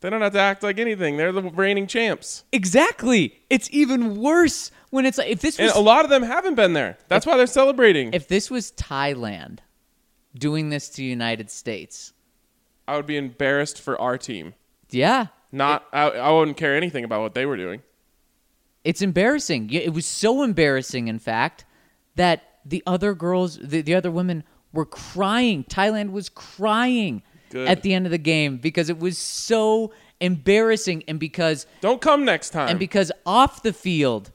They 0.00 0.10
don't 0.10 0.20
have 0.20 0.34
to 0.34 0.40
act 0.40 0.62
like 0.62 0.78
anything. 0.78 1.16
They're 1.16 1.32
the 1.32 1.42
reigning 1.42 1.86
champs. 1.86 2.44
Exactly. 2.52 3.40
It's 3.48 3.68
even 3.72 4.16
worse 4.20 4.70
when 4.90 5.06
it's 5.06 5.18
like 5.18 5.28
if 5.28 5.40
this 5.40 5.58
And 5.58 5.66
was 5.66 5.74
a 5.76 5.80
lot 5.80 6.04
of 6.04 6.10
them 6.10 6.22
haven't 6.22 6.54
been 6.54 6.74
there. 6.74 6.98
That's 7.08 7.24
why 7.24 7.36
they're 7.36 7.46
celebrating. 7.46 8.12
if 8.12 8.28
this 8.28 8.50
was 8.50 8.72
Thailand 8.72 9.60
doing 10.36 10.68
this 10.68 10.90
to 10.90 11.02
United 11.02 11.50
States, 11.50 12.12
I 12.88 12.96
would 12.96 13.06
be 13.06 13.16
embarrassed 13.16 13.80
for 13.80 14.00
our 14.00 14.16
team. 14.18 14.54
Yeah. 14.90 15.26
Not 15.52 15.86
I, 15.92 16.10
I 16.10 16.30
wouldn't 16.30 16.56
care 16.56 16.76
anything 16.76 17.04
about 17.04 17.20
what 17.22 17.34
they 17.34 17.46
were 17.46 17.56
doing. 17.56 17.82
It's 18.84 19.02
embarrassing. 19.02 19.70
It 19.72 19.92
was 19.92 20.06
so 20.06 20.42
embarrassing, 20.42 21.08
in 21.08 21.18
fact, 21.18 21.64
that 22.14 22.42
the 22.64 22.82
other 22.86 23.14
girls, 23.14 23.58
the, 23.60 23.80
the 23.82 23.94
other 23.94 24.10
women 24.10 24.44
were 24.72 24.84
crying. 24.84 25.64
Thailand 25.64 26.12
was 26.12 26.28
crying 26.28 27.22
Good. 27.50 27.68
at 27.68 27.82
the 27.82 27.94
end 27.94 28.06
of 28.06 28.12
the 28.12 28.18
game 28.18 28.58
because 28.58 28.88
it 28.88 28.98
was 28.98 29.18
so 29.18 29.92
embarrassing 30.20 31.02
and 31.08 31.18
because 31.18 31.66
Don't 31.80 32.00
come 32.00 32.24
next 32.24 32.50
time. 32.50 32.68
and 32.68 32.78
because 32.78 33.10
off 33.24 33.62
the 33.62 33.72
field 33.72 34.30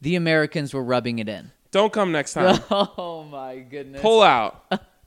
the 0.00 0.16
Americans 0.16 0.74
were 0.74 0.82
rubbing 0.84 1.18
it 1.18 1.28
in. 1.28 1.50
Don't 1.70 1.92
come 1.92 2.12
next 2.12 2.34
time. 2.34 2.60
Oh 2.70 3.24
my 3.30 3.58
goodness. 3.58 4.02
Pull 4.02 4.22
out. 4.22 4.64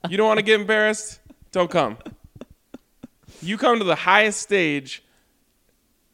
You 0.08 0.16
don't 0.16 0.26
want 0.28 0.38
to 0.38 0.42
get 0.44 0.60
embarrassed? 0.60 1.20
Don't 1.52 1.70
come. 1.70 1.98
You 3.40 3.56
come 3.56 3.78
to 3.78 3.84
the 3.84 3.94
highest 3.94 4.40
stage. 4.40 5.02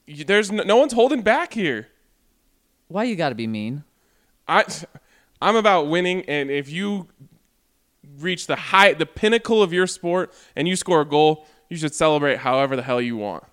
You, 0.07 0.25
there's 0.25 0.52
no, 0.52 0.62
no 0.62 0.76
one's 0.76 0.93
holding 0.93 1.23
back 1.23 1.54
here. 1.54 1.88
Why 2.88 3.04
you 3.04 3.16
got 3.16 3.31
to 3.31 3.35
be 3.35 3.47
mean? 3.47 3.85
I 4.47 4.64
I'm 5.40 5.57
about 5.57 5.88
winning 5.88 6.23
and 6.28 6.50
if 6.50 6.71
you 6.71 7.09
reach 8.19 8.47
the 8.47 8.57
high 8.57 8.93
the 8.93 9.07
pinnacle 9.07 9.62
of 9.62 9.73
your 9.73 9.87
sport 9.87 10.33
and 10.54 10.69
you 10.69 10.76
score 10.76 11.00
a 11.00 11.04
goal, 11.07 11.47
you 11.71 11.76
should 11.76 11.95
celebrate 11.95 12.38
however 12.38 12.76
the 12.76 12.83
hell 12.83 13.00
you 13.00 13.16
want. 13.16 13.45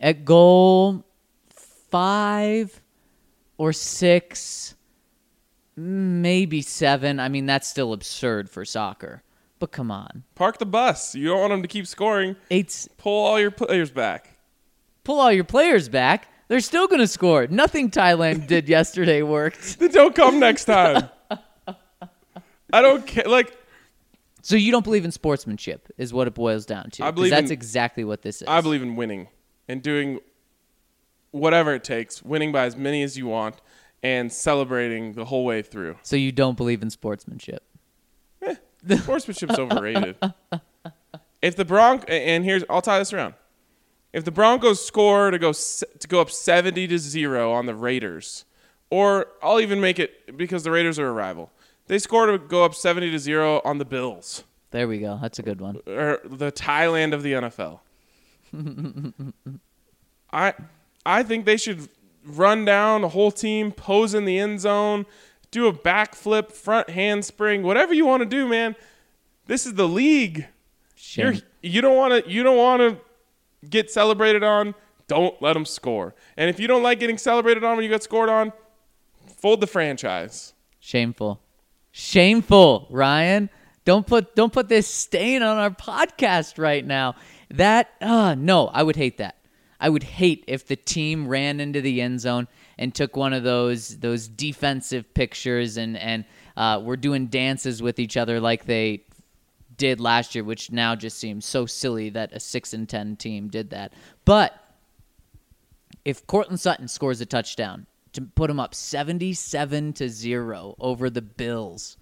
At 0.00 0.24
goal 0.24 1.04
5 1.90 2.80
or 3.56 3.72
6 3.72 4.74
maybe 5.76 6.60
7. 6.60 7.20
I 7.20 7.28
mean 7.28 7.46
that's 7.46 7.68
still 7.68 7.92
absurd 7.92 8.50
for 8.50 8.64
soccer. 8.64 9.22
But 9.58 9.72
come 9.72 9.90
on. 9.90 10.24
Park 10.34 10.58
the 10.58 10.66
bus. 10.66 11.14
You 11.14 11.28
don't 11.28 11.40
want 11.40 11.50
them 11.50 11.62
to 11.62 11.68
keep 11.68 11.86
scoring. 11.86 12.36
It's 12.50 12.88
Pull 12.96 13.26
all 13.26 13.40
your 13.40 13.50
players 13.50 13.90
back. 13.90 14.38
pull 15.04 15.18
all 15.20 15.32
your 15.32 15.44
players 15.44 15.88
back. 15.88 16.28
They're 16.48 16.60
still 16.60 16.86
going 16.86 17.00
to 17.00 17.06
score. 17.08 17.46
Nothing 17.48 17.90
Thailand 17.90 18.46
did 18.46 18.68
yesterday 18.76 19.22
worked. 19.22 19.78
Then 19.80 19.90
don't 19.90 20.14
come 20.14 20.38
next 20.38 20.64
time. 20.66 21.08
I 22.72 22.82
don't 22.82 23.06
care. 23.06 23.24
Like 23.24 23.56
So 24.42 24.56
you 24.56 24.70
don't 24.70 24.84
believe 24.84 25.04
in 25.04 25.10
sportsmanship 25.12 25.88
is 25.98 26.12
what 26.12 26.26
it 26.26 26.34
boils 26.34 26.66
down 26.66 26.90
to. 26.90 27.02
I 27.04 27.06
'Cause 27.08 27.14
believe 27.14 27.30
that's 27.30 27.46
in- 27.50 27.52
exactly 27.52 28.04
what 28.04 28.22
this 28.22 28.42
is. 28.42 28.48
I 28.48 28.60
believe 28.60 28.82
in 28.82 28.94
winning 28.96 29.28
and 29.66 29.82
doing 29.82 30.20
whatever 31.30 31.74
it 31.74 31.84
takes, 31.84 32.22
winning 32.22 32.52
by 32.52 32.64
as 32.64 32.76
many 32.76 33.02
as 33.02 33.18
you 33.18 33.26
want, 33.26 33.56
and 34.02 34.32
celebrating 34.32 35.12
the 35.14 35.24
whole 35.26 35.44
way 35.44 35.60
through. 35.62 35.96
so 36.02 36.16
you 36.16 36.30
don't 36.32 36.56
believe 36.56 36.82
in 36.82 36.90
sportsmanship. 36.90 37.64
Sportsmanship's 38.96 39.58
overrated. 39.58 40.16
If 41.42 41.56
the 41.56 41.64
Bronc 41.64 42.04
and 42.08 42.44
here's 42.44 42.64
I'll 42.70 42.82
tie 42.82 42.98
this 42.98 43.12
around. 43.12 43.34
If 44.12 44.24
the 44.24 44.30
Broncos 44.30 44.84
score 44.84 45.30
to 45.30 45.38
go 45.38 45.52
to 45.52 46.08
go 46.08 46.20
up 46.20 46.30
70 46.30 46.86
to 46.88 46.98
0 46.98 47.52
on 47.52 47.66
the 47.66 47.74
Raiders, 47.74 48.44
or 48.90 49.26
I'll 49.42 49.60
even 49.60 49.80
make 49.80 49.98
it 49.98 50.36
because 50.36 50.64
the 50.64 50.70
Raiders 50.70 50.98
are 50.98 51.06
a 51.06 51.12
rival. 51.12 51.50
They 51.86 51.98
score 51.98 52.26
to 52.26 52.38
go 52.38 52.64
up 52.64 52.74
70 52.74 53.10
to 53.10 53.18
0 53.18 53.60
on 53.64 53.78
the 53.78 53.84
Bills, 53.84 54.44
There 54.72 54.88
we 54.88 54.98
go. 54.98 55.18
That's 55.20 55.38
a 55.38 55.42
good 55.42 55.60
one. 55.60 55.76
or 55.86 56.20
the 56.24 56.50
Thailand 56.52 57.12
of 57.12 57.22
the 57.22 57.32
NFL. 57.34 57.80
I 60.32 60.54
I 61.04 61.22
think 61.22 61.44
they 61.44 61.56
should 61.56 61.88
run 62.24 62.64
down 62.64 63.02
the 63.02 63.08
whole 63.10 63.30
team, 63.30 63.72
pose 63.72 64.14
in 64.14 64.24
the 64.24 64.38
end 64.38 64.60
zone, 64.60 65.06
do 65.50 65.66
a 65.66 65.72
backflip, 65.72 66.52
front 66.52 66.90
handspring, 66.90 67.62
whatever 67.62 67.94
you 67.94 68.06
want 68.06 68.22
to 68.22 68.28
do, 68.28 68.46
man. 68.46 68.76
This 69.46 69.66
is 69.66 69.74
the 69.74 69.88
league. 69.88 70.46
You're, 71.12 71.34
you 71.62 71.80
don't 71.80 71.96
want 71.96 72.24
to 72.24 72.30
you 72.30 72.42
don't 72.42 72.56
want 72.56 72.80
to 72.82 72.98
get 73.68 73.90
celebrated 73.90 74.42
on. 74.42 74.74
Don't 75.06 75.40
let 75.40 75.54
them 75.54 75.64
score. 75.64 76.14
And 76.36 76.50
if 76.50 76.60
you 76.60 76.68
don't 76.68 76.82
like 76.82 77.00
getting 77.00 77.16
celebrated 77.18 77.64
on 77.64 77.76
when 77.76 77.84
you 77.84 77.88
get 77.88 78.02
scored 78.02 78.28
on, 78.28 78.52
fold 79.38 79.60
the 79.60 79.66
franchise. 79.66 80.52
Shameful. 80.80 81.40
Shameful, 81.92 82.86
Ryan. 82.90 83.48
Don't 83.84 84.06
put 84.06 84.34
don't 84.34 84.52
put 84.52 84.68
this 84.68 84.86
stain 84.86 85.42
on 85.42 85.56
our 85.56 85.70
podcast 85.70 86.58
right 86.58 86.84
now. 86.84 87.14
That 87.50 87.90
uh 88.02 88.34
no, 88.36 88.68
I 88.68 88.82
would 88.82 88.96
hate 88.96 89.16
that. 89.18 89.36
I 89.80 89.88
would 89.88 90.02
hate 90.02 90.44
if 90.46 90.66
the 90.66 90.76
team 90.76 91.26
ran 91.26 91.60
into 91.60 91.80
the 91.80 92.02
end 92.02 92.20
zone 92.20 92.48
and 92.78 92.94
took 92.94 93.16
one 93.16 93.32
of 93.32 93.42
those 93.42 93.98
those 93.98 94.28
defensive 94.28 95.12
pictures 95.14 95.76
and 95.76 95.96
and 95.96 96.24
uh, 96.56 96.80
were 96.82 96.96
doing 96.96 97.26
dances 97.26 97.82
with 97.82 97.98
each 97.98 98.16
other 98.16 98.40
like 98.40 98.64
they 98.64 99.04
did 99.76 100.00
last 100.00 100.34
year, 100.34 100.44
which 100.44 100.70
now 100.70 100.94
just 100.94 101.18
seems 101.18 101.46
so 101.46 101.64
silly 101.64 102.10
that 102.10 102.32
a 102.32 102.40
six 102.40 102.72
and 102.74 102.88
ten 102.88 103.16
team 103.16 103.48
did 103.48 103.70
that. 103.70 103.92
But 104.24 104.54
if 106.04 106.26
Courtland 106.26 106.60
Sutton 106.60 106.88
scores 106.88 107.20
a 107.20 107.26
touchdown 107.26 107.86
to 108.12 108.22
put 108.22 108.50
him 108.50 108.58
up 108.58 108.74
77 108.74 109.92
to 109.94 110.08
0 110.08 110.74
over 110.80 111.10
the 111.10 111.22
Bills, 111.22 111.96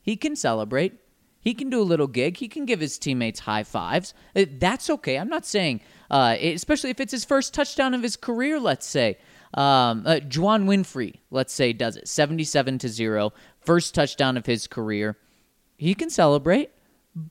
he 0.00 0.16
can 0.16 0.34
celebrate. 0.34 0.94
He 1.40 1.54
can 1.54 1.70
do 1.70 1.80
a 1.80 1.82
little 1.82 2.06
gig. 2.06 2.36
He 2.36 2.48
can 2.48 2.64
give 2.64 2.80
his 2.80 2.98
teammates 2.98 3.40
high 3.40 3.64
fives. 3.64 4.14
Uh, 4.34 4.44
That's 4.48 4.88
okay. 4.88 5.18
I'm 5.18 5.28
not 5.28 5.44
saying, 5.44 5.80
uh, 6.10 6.36
especially 6.40 6.90
if 6.90 7.00
it's 7.00 7.12
his 7.12 7.24
first 7.24 7.52
touchdown 7.52 7.94
of 7.94 8.02
his 8.02 8.16
career, 8.16 8.60
let's 8.60 8.86
say. 8.86 9.18
Um, 9.54 10.04
uh, 10.06 10.20
Juwann 10.20 10.64
Winfree, 10.64 11.16
let's 11.30 11.52
say, 11.52 11.72
does 11.72 11.96
it 11.96 12.08
77 12.08 12.78
to 12.78 12.88
0, 12.88 13.32
first 13.60 13.94
touchdown 13.94 14.36
of 14.36 14.46
his 14.46 14.66
career. 14.66 15.18
He 15.76 15.94
can 15.94 16.10
celebrate, 16.10 16.70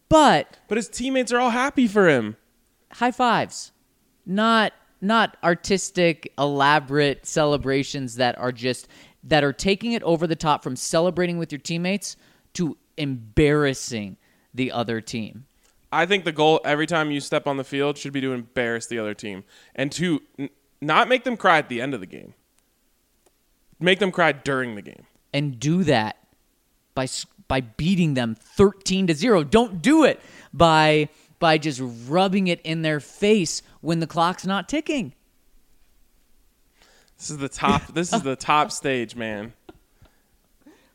but 0.09 0.57
But 0.67 0.77
his 0.77 0.89
teammates 0.89 1.31
are 1.31 1.39
all 1.39 1.49
happy 1.49 1.87
for 1.87 2.07
him. 2.07 2.37
high 2.93 3.11
fives 3.11 3.71
not 4.25 4.73
not 4.99 5.35
artistic 5.43 6.31
elaborate 6.37 7.25
celebrations 7.25 8.15
that 8.15 8.37
are 8.37 8.51
just 8.51 8.87
that 9.23 9.43
are 9.43 9.53
taking 9.53 9.93
it 9.93 10.03
over 10.03 10.27
the 10.27 10.35
top 10.35 10.63
from 10.63 10.75
celebrating 10.75 11.37
with 11.37 11.51
your 11.51 11.59
teammates 11.59 12.15
to 12.53 12.77
embarrassing 12.97 14.17
the 14.53 14.71
other 14.71 15.01
team 15.01 15.45
I 15.91 16.05
think 16.05 16.23
the 16.23 16.31
goal 16.31 16.61
every 16.63 16.87
time 16.87 17.09
you 17.11 17.19
step 17.19 17.47
on 17.47 17.57
the 17.57 17.63
field 17.63 17.97
should 17.97 18.13
be 18.13 18.21
to 18.21 18.33
embarrass 18.33 18.87
the 18.87 18.99
other 18.99 19.13
team 19.13 19.43
and 19.75 19.91
to 19.93 20.21
not 20.81 21.07
make 21.07 21.23
them 21.23 21.37
cry 21.37 21.57
at 21.59 21.69
the 21.69 21.79
end 21.81 21.93
of 21.93 21.99
the 21.99 22.05
game. 22.05 22.33
Make 23.79 23.99
them 23.99 24.11
cry 24.11 24.31
during 24.31 24.75
the 24.75 24.81
game. 24.81 25.05
and 25.33 25.59
do 25.59 25.83
that 25.85 26.17
by 26.93 27.07
by 27.47 27.61
beating 27.61 28.13
them 28.15 28.35
13 28.35 29.07
to 29.07 29.13
0 29.13 29.43
don't 29.43 29.81
do 29.81 30.03
it 30.03 30.19
by 30.53 31.07
by 31.39 31.57
just 31.57 31.81
rubbing 32.07 32.47
it 32.47 32.61
in 32.61 32.81
their 32.81 32.99
face 32.99 33.61
when 33.81 33.99
the 33.99 34.07
clock's 34.07 34.45
not 34.45 34.67
ticking 34.69 35.13
This 37.17 37.29
is 37.31 37.37
the 37.37 37.49
top. 37.49 37.87
this 37.93 38.13
is 38.13 38.21
the 38.23 38.35
top 38.35 38.71
stage, 38.81 39.15
man. 39.15 39.53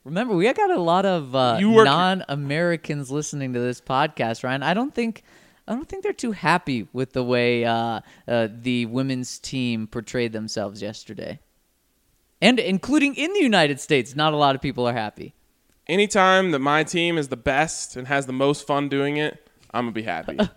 Remember, 0.04 0.34
we 0.36 0.52
got 0.52 0.70
a 0.70 0.80
lot 0.80 1.04
of 1.04 1.34
uh, 1.34 1.58
non-Americans 1.60 3.10
listening 3.10 3.52
to 3.54 3.58
this 3.60 3.80
podcast, 3.80 4.44
Ryan. 4.44 4.62
I 4.62 4.72
don't 4.72 4.94
think, 4.94 5.22
I 5.68 5.75
don't 5.75 5.88
think 5.88 6.02
they're 6.02 6.12
too 6.12 6.32
happy 6.32 6.88
with 6.92 7.12
the 7.12 7.25
way 7.25 7.64
uh, 7.64 8.00
uh, 8.28 8.49
the 8.50 8.87
women's 8.87 9.38
team 9.38 9.87
portrayed 9.87 10.32
themselves 10.32 10.80
yesterday, 10.80 11.40
and 12.40 12.58
including 12.58 13.14
in 13.16 13.32
the 13.32 13.40
United 13.40 13.80
States, 13.80 14.14
not 14.14 14.32
a 14.32 14.37
lot 14.37 14.54
of 14.54 14.62
people 14.62 14.87
are 14.87 14.92
happy. 14.92 15.35
Anytime 15.88 16.52
that 16.52 16.61
my 16.61 16.85
team 16.85 17.18
is 17.18 17.28
the 17.28 17.37
best 17.37 17.96
and 17.96 18.06
has 18.06 18.26
the 18.26 18.32
most 18.32 18.66
fun 18.66 18.88
doing 18.88 19.16
it, 19.16 19.49
I'm 19.73 19.87
gonna 19.87 19.92
be 19.92 20.02
happy. 20.02 20.38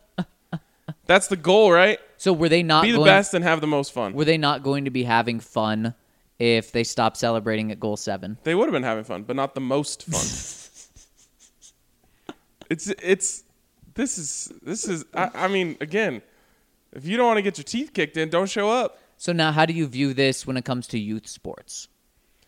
That's 1.05 1.27
the 1.27 1.35
goal, 1.35 1.71
right? 1.71 1.99
So 2.17 2.33
were 2.33 2.49
they 2.49 2.61
not 2.61 2.83
Be 2.83 2.91
the 2.91 2.97
going, 2.97 3.07
best 3.07 3.33
and 3.33 3.43
have 3.43 3.61
the 3.61 3.67
most 3.67 3.93
fun. 3.93 4.13
Were 4.13 4.25
they 4.25 4.37
not 4.37 4.61
going 4.61 4.85
to 4.85 4.91
be 4.91 5.03
having 5.03 5.39
fun 5.39 5.95
if 6.37 6.71
they 6.71 6.83
stopped 6.83 7.17
celebrating 7.17 7.71
at 7.71 7.79
goal 7.79 7.97
seven? 7.97 8.37
They 8.43 8.53
would 8.53 8.65
have 8.65 8.73
been 8.73 8.83
having 8.83 9.03
fun, 9.03 9.23
but 9.23 9.35
not 9.35 9.55
the 9.55 9.61
most 9.61 10.03
fun. 10.03 10.19
it's 12.69 12.89
it's 13.01 13.43
this 13.95 14.17
is 14.17 14.51
this 14.61 14.87
is 14.87 15.05
I, 15.13 15.29
I 15.33 15.47
mean 15.47 15.77
again, 15.81 16.21
if 16.93 17.05
you 17.05 17.17
don't 17.17 17.27
want 17.27 17.37
to 17.37 17.41
get 17.41 17.57
your 17.57 17.63
teeth 17.63 17.93
kicked 17.93 18.17
in, 18.17 18.29
don't 18.29 18.49
show 18.49 18.69
up. 18.69 18.99
So 19.17 19.33
now, 19.33 19.51
how 19.51 19.65
do 19.65 19.73
you 19.73 19.85
view 19.85 20.13
this 20.13 20.47
when 20.47 20.55
it 20.55 20.63
comes 20.63 20.87
to 20.87 20.99
youth 20.99 21.27
sports? 21.27 21.87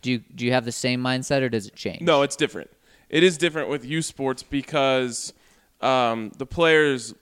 Do 0.00 0.10
you 0.10 0.18
do 0.34 0.44
you 0.44 0.52
have 0.52 0.64
the 0.64 0.72
same 0.72 1.02
mindset, 1.02 1.42
or 1.42 1.48
does 1.48 1.66
it 1.66 1.76
change? 1.76 2.00
No, 2.02 2.22
it's 2.22 2.36
different. 2.36 2.70
It 3.08 3.22
is 3.22 3.36
different 3.36 3.68
with 3.68 3.84
youth 3.84 4.06
sports 4.06 4.42
because 4.42 5.34
um, 5.80 6.32
the 6.38 6.46
players 6.46 7.14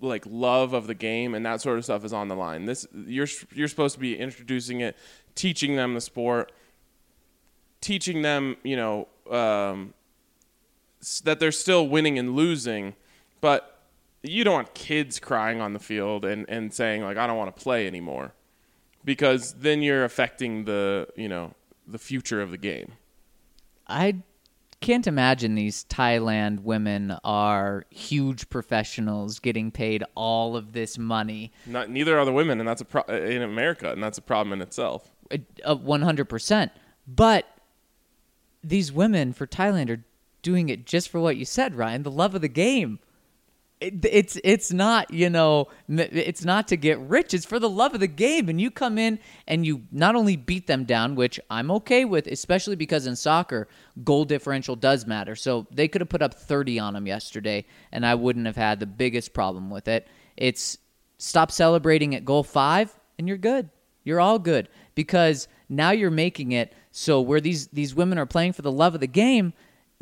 like 0.00 0.24
love 0.26 0.74
of 0.74 0.86
the 0.86 0.94
game 0.94 1.34
and 1.34 1.46
that 1.46 1.60
sort 1.60 1.78
of 1.78 1.84
stuff 1.84 2.04
is 2.04 2.12
on 2.12 2.28
the 2.28 2.36
line. 2.36 2.66
This 2.66 2.86
you're 2.92 3.28
you're 3.54 3.68
supposed 3.68 3.94
to 3.94 4.00
be 4.00 4.18
introducing 4.18 4.80
it, 4.80 4.96
teaching 5.34 5.76
them 5.76 5.94
the 5.94 6.00
sport, 6.00 6.52
teaching 7.80 8.22
them, 8.22 8.56
you 8.62 8.76
know, 8.76 9.08
um, 9.30 9.94
that 11.24 11.40
they're 11.40 11.52
still 11.52 11.88
winning 11.88 12.18
and 12.18 12.34
losing, 12.34 12.94
but 13.42 13.82
you 14.22 14.44
don't 14.44 14.54
want 14.54 14.72
kids 14.72 15.18
crying 15.18 15.60
on 15.60 15.74
the 15.74 15.78
field 15.78 16.24
and, 16.24 16.46
and 16.48 16.72
saying 16.72 17.02
like 17.02 17.18
I 17.18 17.26
don't 17.26 17.36
want 17.36 17.54
to 17.54 17.62
play 17.62 17.86
anymore, 17.86 18.32
because 19.04 19.52
then 19.52 19.82
you're 19.82 20.04
affecting 20.04 20.64
the 20.64 21.08
you 21.14 21.28
know 21.28 21.52
the 21.86 21.98
future 21.98 22.40
of 22.40 22.50
the 22.50 22.56
game. 22.56 22.92
I 23.86 24.22
can't 24.80 25.06
imagine 25.06 25.54
these 25.54 25.84
Thailand 25.84 26.60
women 26.60 27.16
are 27.24 27.84
huge 27.90 28.48
professionals 28.50 29.38
getting 29.38 29.70
paid 29.70 30.04
all 30.14 30.56
of 30.56 30.72
this 30.72 30.98
money. 30.98 31.52
Not 31.66 31.90
neither 31.90 32.18
are 32.18 32.24
the 32.24 32.32
women, 32.32 32.58
and 32.60 32.68
that's 32.68 32.80
a 32.80 32.84
pro- 32.84 33.02
in 33.02 33.42
America, 33.42 33.92
and 33.92 34.02
that's 34.02 34.18
a 34.18 34.22
problem 34.22 34.52
in 34.52 34.60
itself. 34.60 35.10
Uh, 35.30 35.38
100%. 35.76 36.70
But 37.06 37.46
these 38.62 38.92
women 38.92 39.32
for 39.32 39.46
Thailand 39.46 39.90
are 39.90 40.04
doing 40.42 40.68
it 40.68 40.84
just 40.84 41.08
for 41.08 41.20
what 41.20 41.36
you 41.36 41.44
said, 41.44 41.74
Ryan, 41.76 42.02
the 42.02 42.10
love 42.10 42.34
of 42.34 42.40
the 42.40 42.48
game. 42.48 42.98
It, 43.82 44.04
it's 44.04 44.38
it's 44.44 44.72
not 44.72 45.12
you 45.12 45.28
know 45.28 45.66
it's 45.88 46.44
not 46.44 46.68
to 46.68 46.76
get 46.76 47.00
rich. 47.00 47.34
It's 47.34 47.44
for 47.44 47.58
the 47.58 47.68
love 47.68 47.94
of 47.94 48.00
the 48.00 48.06
game. 48.06 48.48
And 48.48 48.60
you 48.60 48.70
come 48.70 48.96
in 48.96 49.18
and 49.48 49.66
you 49.66 49.82
not 49.90 50.14
only 50.14 50.36
beat 50.36 50.68
them 50.68 50.84
down 50.84 51.16
which 51.16 51.40
i'm 51.50 51.70
okay 51.72 52.04
with 52.04 52.28
especially 52.28 52.76
because 52.76 53.06
in 53.08 53.16
soccer 53.16 53.66
goal 54.04 54.24
differential 54.24 54.76
does 54.76 55.04
matter. 55.04 55.34
So 55.34 55.66
they 55.72 55.88
could 55.88 56.00
have 56.00 56.08
put 56.08 56.22
up 56.22 56.34
30 56.34 56.78
on 56.78 56.94
them 56.94 57.08
yesterday 57.08 57.64
and 57.90 58.06
i 58.06 58.14
wouldn't 58.14 58.46
have 58.46 58.56
had 58.56 58.78
the 58.78 58.86
biggest 58.86 59.32
problem 59.34 59.68
with 59.68 59.88
it. 59.88 60.06
It's 60.36 60.78
stop 61.18 61.50
celebrating 61.50 62.14
at 62.14 62.24
goal 62.24 62.44
five 62.44 62.94
and 63.18 63.26
you're 63.26 63.36
good. 63.36 63.68
You're 64.04 64.20
all 64.20 64.38
good. 64.38 64.68
Because 64.94 65.48
now 65.68 65.90
you're 65.90 66.10
making 66.10 66.52
it 66.52 66.72
so 66.92 67.20
where 67.20 67.40
these 67.40 67.66
these 67.68 67.96
women 67.96 68.18
are 68.18 68.26
playing 68.26 68.52
for 68.52 68.62
the 68.62 68.70
love 68.70 68.94
of 68.94 69.00
the 69.00 69.08
game 69.08 69.52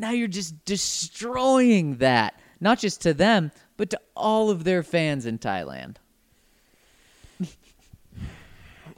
now 0.01 0.09
you're 0.09 0.27
just 0.27 0.65
destroying 0.65 1.97
that. 1.97 2.41
Not 2.59 2.79
just 2.79 3.01
to 3.01 3.13
them 3.13 3.51
but 3.81 3.89
to 3.89 3.99
all 4.15 4.51
of 4.51 4.63
their 4.63 4.83
fans 4.83 5.25
in 5.25 5.39
Thailand. 5.39 5.95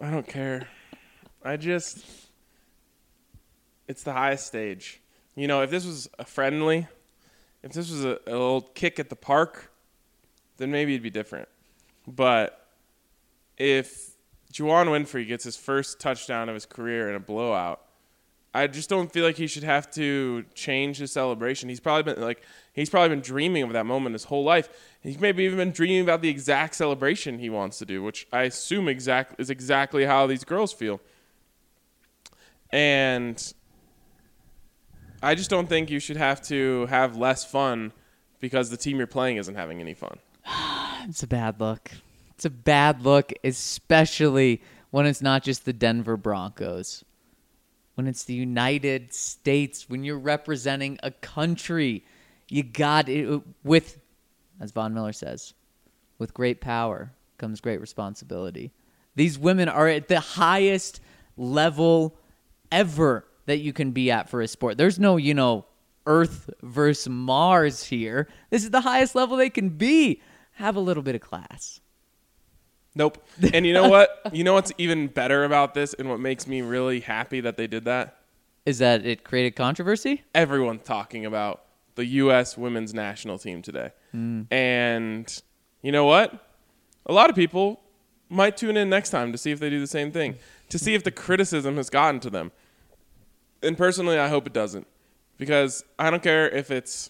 I 0.02 0.12
don't 0.12 0.28
care. 0.28 0.68
I 1.42 1.56
just 1.56 2.04
it's 3.88 4.04
the 4.04 4.12
highest 4.12 4.46
stage. 4.46 5.00
You 5.38 5.48
know, 5.48 5.62
if 5.62 5.70
this 5.70 5.86
was 5.86 6.10
a 6.20 6.26
friendly, 6.26 6.90
if 7.62 7.72
this 7.72 7.90
was 7.90 8.04
a, 8.04 8.20
a 8.28 8.32
little 8.32 8.60
kick 8.60 9.00
at 9.00 9.08
the 9.08 9.16
park, 9.16 9.72
then 10.58 10.70
maybe 10.70 10.96
it'd 10.96 11.02
be 11.02 11.10
different. 11.10 11.48
But 12.06 12.68
if 13.58 14.18
Juwann 14.52 14.88
Winfree 14.88 15.26
gets 15.26 15.46
his 15.46 15.56
first 15.56 16.02
touchdown 16.02 16.50
of 16.50 16.56
his 16.56 16.66
career 16.66 17.08
in 17.08 17.16
a 17.16 17.22
blowout, 17.22 17.83
I 18.54 18.68
just 18.68 18.88
don't 18.88 19.12
feel 19.12 19.26
like 19.26 19.38
he 19.38 19.48
should 19.48 19.64
have 19.64 19.90
to 19.92 20.46
change 20.54 20.98
his 20.98 21.12
celebration. 21.12 21.70
He's 21.70 21.80
probably 21.80 22.14
been 22.14 22.24
like 22.24 22.44
he's 22.72 22.90
probably 22.90 23.10
been 23.10 23.22
dreaming 23.22 23.64
of 23.64 23.74
that 23.74 23.86
moment 23.86 24.14
his 24.14 24.26
whole 24.26 24.44
life. 24.44 24.70
He's 25.02 25.20
maybe 25.20 25.44
even 25.44 25.58
been 25.58 25.72
dreaming 25.72 26.02
about 26.02 26.22
the 26.22 26.30
exact 26.30 26.76
celebration 26.76 27.40
he 27.40 27.50
wants 27.50 27.80
to 27.80 27.86
do, 27.86 28.04
which 28.04 28.28
I 28.32 28.44
assume 28.44 28.88
exact 28.88 29.40
is 29.40 29.50
exactly 29.50 30.06
how 30.06 30.28
these 30.28 30.44
girls 30.44 30.72
feel. 30.72 31.02
And 32.72 33.54
I 35.22 35.36
just 35.36 35.50
don't 35.50 35.68
think 35.68 35.90
you 35.90 36.00
should 36.00 36.18
have 36.18 36.42
to 36.44 36.86
have 36.88 37.18
less 37.18 37.44
fun 37.44 37.92
because 38.40 38.70
the 38.70 38.78
team 38.78 38.98
you're 38.98 39.08
playing 39.08 39.38
isn't 39.38 39.56
having 39.56 39.80
any 39.80 39.94
fun. 39.94 40.20
It's 41.06 41.22
a 41.22 41.28
bad 41.28 41.60
look. 41.60 41.92
It's 42.30 42.46
a 42.46 42.50
bad 42.50 43.04
look, 43.04 43.34
especially 43.44 44.62
when 44.90 45.06
it's 45.06 45.22
not 45.22 45.44
just 45.44 45.66
the 45.66 45.74
Denver 45.74 46.16
Broncos. 46.16 47.04
When 47.96 48.08
it's 48.08 48.24
the 48.24 48.34
United 48.34 49.14
States, 49.14 49.90
when 49.90 50.04
you're 50.04 50.18
representing 50.18 51.00
a 51.04 51.12
country, 51.12 52.04
you 52.50 52.64
got 52.64 53.08
it 53.10 53.30
uh, 53.30 53.40
with, 53.64 54.00
as 54.60 54.72
Von 54.72 54.94
Miller 54.94 55.14
says, 55.14 55.54
with 56.18 56.34
great 56.34 56.62
power 56.62 57.12
comes 57.38 57.62
great 57.62 57.82
responsibility. 57.82 58.72
These 59.16 59.38
women 59.38 59.70
are 59.70 59.88
at 59.88 60.08
the 60.08 60.20
highest 60.20 61.02
level 61.38 62.18
ever 62.72 63.26
that 63.46 63.58
you 63.58 63.74
can 63.74 63.92
be 63.92 64.10
at 64.10 64.30
for 64.30 64.42
a 64.42 64.48
sport. 64.48 64.78
There's 64.78 65.00
no, 65.00 65.18
you 65.18 65.34
know, 65.34 65.66
Earth 66.06 66.50
versus 66.62 67.10
Mars 67.10 67.84
here. 67.84 68.28
This 68.50 68.64
is 68.64 68.72
the 68.72 68.82
highest 68.82 69.16
level 69.16 69.38
they 69.38 69.50
can 69.50 69.70
be. 69.70 70.22
Have 70.54 70.76
a 70.76 70.80
little 70.80 71.04
bit 71.04 71.16
of 71.16 71.22
class. 71.22 71.80
Nope. 72.96 73.26
And 73.54 73.66
you 73.66 73.74
know 73.74 73.90
what? 73.90 74.22
you 74.34 74.44
know 74.44 74.54
what's 74.54 74.72
even 74.78 75.08
better 75.08 75.44
about 75.44 75.74
this 75.74 75.94
and 75.94 76.10
what 76.10 76.20
makes 76.20 76.48
me 76.48 76.62
really 76.62 77.00
happy 77.00 77.42
that 77.42 77.58
they 77.58 77.68
did 77.68 77.86
that? 77.86 78.18
Is 78.66 78.80
that 78.80 79.06
it 79.06 79.24
created 79.24 79.56
controversy? 79.56 80.24
Everyone's 80.34 80.84
talking 80.84 81.26
about 81.26 81.64
the 81.96 82.06
U.S. 82.06 82.58
women's 82.58 82.94
national 82.94 83.38
team 83.38 83.62
today. 83.62 83.92
Hmm. 84.12 84.44
And 84.52 85.42
you 85.82 85.92
know 85.92 86.06
what? 86.06 86.50
A 87.06 87.14
lot 87.14 87.30
of 87.30 87.36
people 87.36 87.82
might 88.30 88.58
tune 88.58 88.78
in 88.78 88.90
next 88.90 89.10
time 89.10 89.32
to 89.32 89.38
see 89.38 89.52
if 89.52 89.60
they 89.60 89.70
do 89.70 89.80
the 89.80 89.88
same 89.88 90.12
thing, 90.12 90.38
to 90.70 90.80
see 90.80 90.94
if 90.96 91.04
the 91.04 91.12
criticism 91.12 91.76
has 91.78 91.90
gotten 91.90 92.20
to 92.22 92.30
them. 92.30 92.52
And 93.62 93.78
personally, 93.78 94.18
I 94.18 94.28
hope 94.28 94.48
it 94.48 94.54
doesn't. 94.54 94.88
Because 95.38 95.84
I 95.98 96.10
don't 96.10 96.24
care 96.24 96.50
if 96.50 96.72
it's 96.72 97.10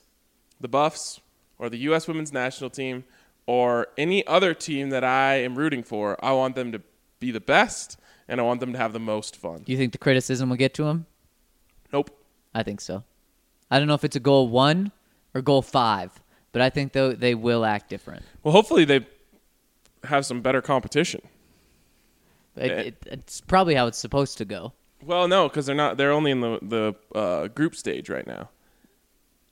the 0.60 0.68
Buffs 0.68 1.20
or 1.60 1.70
the 1.70 1.78
U.S. 1.80 2.08
women's 2.08 2.34
national 2.34 2.70
team 2.70 3.04
or 3.46 3.88
any 3.98 4.26
other 4.28 4.54
team 4.54 4.90
that 4.90 5.04
I 5.04 5.36
am 5.36 5.56
rooting 5.56 5.84
for. 5.84 6.24
I 6.24 6.32
want 6.34 6.56
them 6.56 6.72
to 6.72 6.82
be 7.20 7.32
the 7.32 7.40
best 7.42 7.98
and 8.28 8.40
I 8.40 8.44
want 8.44 8.60
them 8.60 8.72
to 8.74 8.78
have 8.80 8.94
the 8.94 9.00
most 9.00 9.36
fun. 9.36 9.64
Do 9.64 9.72
you 9.72 9.78
think 9.78 9.92
the 9.92 9.98
criticism 9.98 10.50
will 10.50 10.58
get 10.58 10.74
to 10.76 10.86
him? 10.86 11.06
Nope. 11.92 12.10
I 12.56 12.64
think 12.64 12.80
so. 12.82 13.04
I 13.70 13.80
don't 13.80 13.88
know 13.88 13.94
if 13.96 14.04
it's 14.04 14.16
a 14.16 14.20
goal 14.22 14.48
one 14.48 14.92
or 15.34 15.42
goal 15.42 15.62
five, 15.62 16.12
but 16.52 16.62
I 16.62 16.70
think 16.70 16.94
though 16.94 17.12
they 17.14 17.36
will 17.36 17.66
act 17.66 17.90
different. 17.90 18.24
Well, 18.44 18.52
hopefully 18.52 18.86
they 18.86 19.06
have 20.06 20.26
some 20.26 20.42
better 20.42 20.62
competition. 20.62 21.22
It, 22.56 22.72
Eh. 22.72 22.76
it, 22.82 22.96
it's 23.08 23.42
probably 23.42 23.74
how 23.76 23.88
it's 23.88 23.98
supposed 23.98 24.38
to 24.38 24.46
go. 24.46 24.74
Well, 25.04 25.28
no, 25.28 25.50
because 25.50 25.66
they're 25.66 25.76
not. 25.76 25.98
They're 25.98 26.12
only 26.12 26.32
in 26.32 26.40
the 26.42 26.60
the 26.62 27.18
uh, 27.18 27.48
group 27.48 27.76
stage 27.76 28.10
right 28.10 28.26
now. 28.28 28.50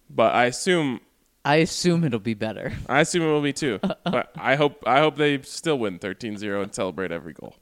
But 0.09 0.33
I 0.35 0.45
assume 0.45 1.01
I 1.43 1.57
assume 1.57 2.03
it'll 2.03 2.19
be 2.19 2.33
better. 2.33 2.73
I 2.89 3.01
assume 3.01 3.23
it 3.23 3.31
will 3.31 3.41
be 3.41 3.53
too. 3.53 3.79
but 4.03 4.31
I 4.35 4.55
hope 4.55 4.83
I 4.85 4.99
hope 4.99 5.15
they 5.15 5.41
still 5.41 5.79
win 5.79 5.99
13-0 5.99 6.61
and 6.63 6.73
celebrate 6.73 7.11
every 7.11 7.33
goal. 7.33 7.55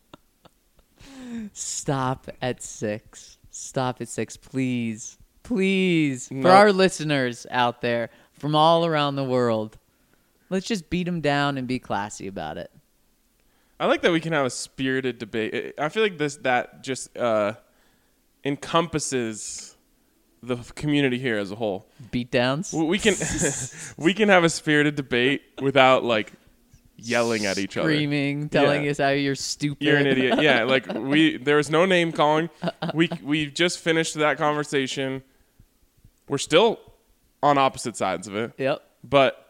Stop 1.53 2.27
at 2.41 2.61
six. 2.61 3.37
Stop 3.51 4.01
at 4.01 4.07
six, 4.07 4.35
please. 4.37 5.17
Please. 5.43 6.27
For 6.27 6.49
our 6.49 6.71
listeners 6.71 7.47
out 7.49 7.81
there 7.81 8.09
from 8.33 8.55
all 8.55 8.85
around 8.85 9.15
the 9.15 9.23
world, 9.23 9.77
let's 10.49 10.67
just 10.67 10.89
beat 10.89 11.05
them 11.05 11.21
down 11.21 11.57
and 11.57 11.67
be 11.67 11.79
classy 11.79 12.27
about 12.27 12.57
it. 12.57 12.71
I 13.79 13.85
like 13.85 14.01
that 14.01 14.11
we 14.11 14.19
can 14.19 14.33
have 14.33 14.45
a 14.45 14.49
spirited 14.49 15.19
debate. 15.19 15.73
I 15.77 15.85
I 15.85 15.89
feel 15.89 16.03
like 16.03 16.17
this 16.17 16.35
that 16.37 16.83
just 16.83 17.17
uh, 17.17 17.53
encompasses 18.43 19.77
the 20.41 20.57
community 20.75 21.19
here 21.19 21.37
as 21.37 21.51
a 21.51 21.55
whole. 21.55 21.87
Beat 22.11 22.31
downs? 22.31 22.73
We 22.73 22.83
we 22.85 22.99
can 22.99 23.15
we 23.97 24.13
can 24.13 24.29
have 24.29 24.43
a 24.43 24.49
spirited 24.49 24.95
debate 24.95 25.41
without 25.61 26.03
like 26.03 26.33
yelling 26.97 27.45
at 27.45 27.57
each 27.57 27.77
other. 27.77 27.89
Screaming, 27.89 28.49
telling 28.49 28.83
Yeah. 28.85 28.91
us 28.91 28.97
how 28.97 29.09
you're 29.09 29.35
stupid. 29.35 29.85
You're 29.85 29.97
an 29.97 30.07
idiot. 30.07 30.41
Yeah, 30.41 30.63
like 30.65 30.87
we 30.93 31.37
there 31.37 31.57
was 31.57 31.69
no 31.69 31.85
name 31.85 32.11
calling. 32.11 32.49
We 32.93 33.09
we 33.23 33.47
just 33.47 33.79
finished 33.79 34.15
that 34.15 34.37
conversation. 34.37 35.23
We're 36.27 36.37
still 36.37 36.79
on 37.41 37.57
opposite 37.57 37.95
sides 37.97 38.27
of 38.27 38.35
it, 38.35 38.51
Yep. 38.57 38.81
but 39.03 39.48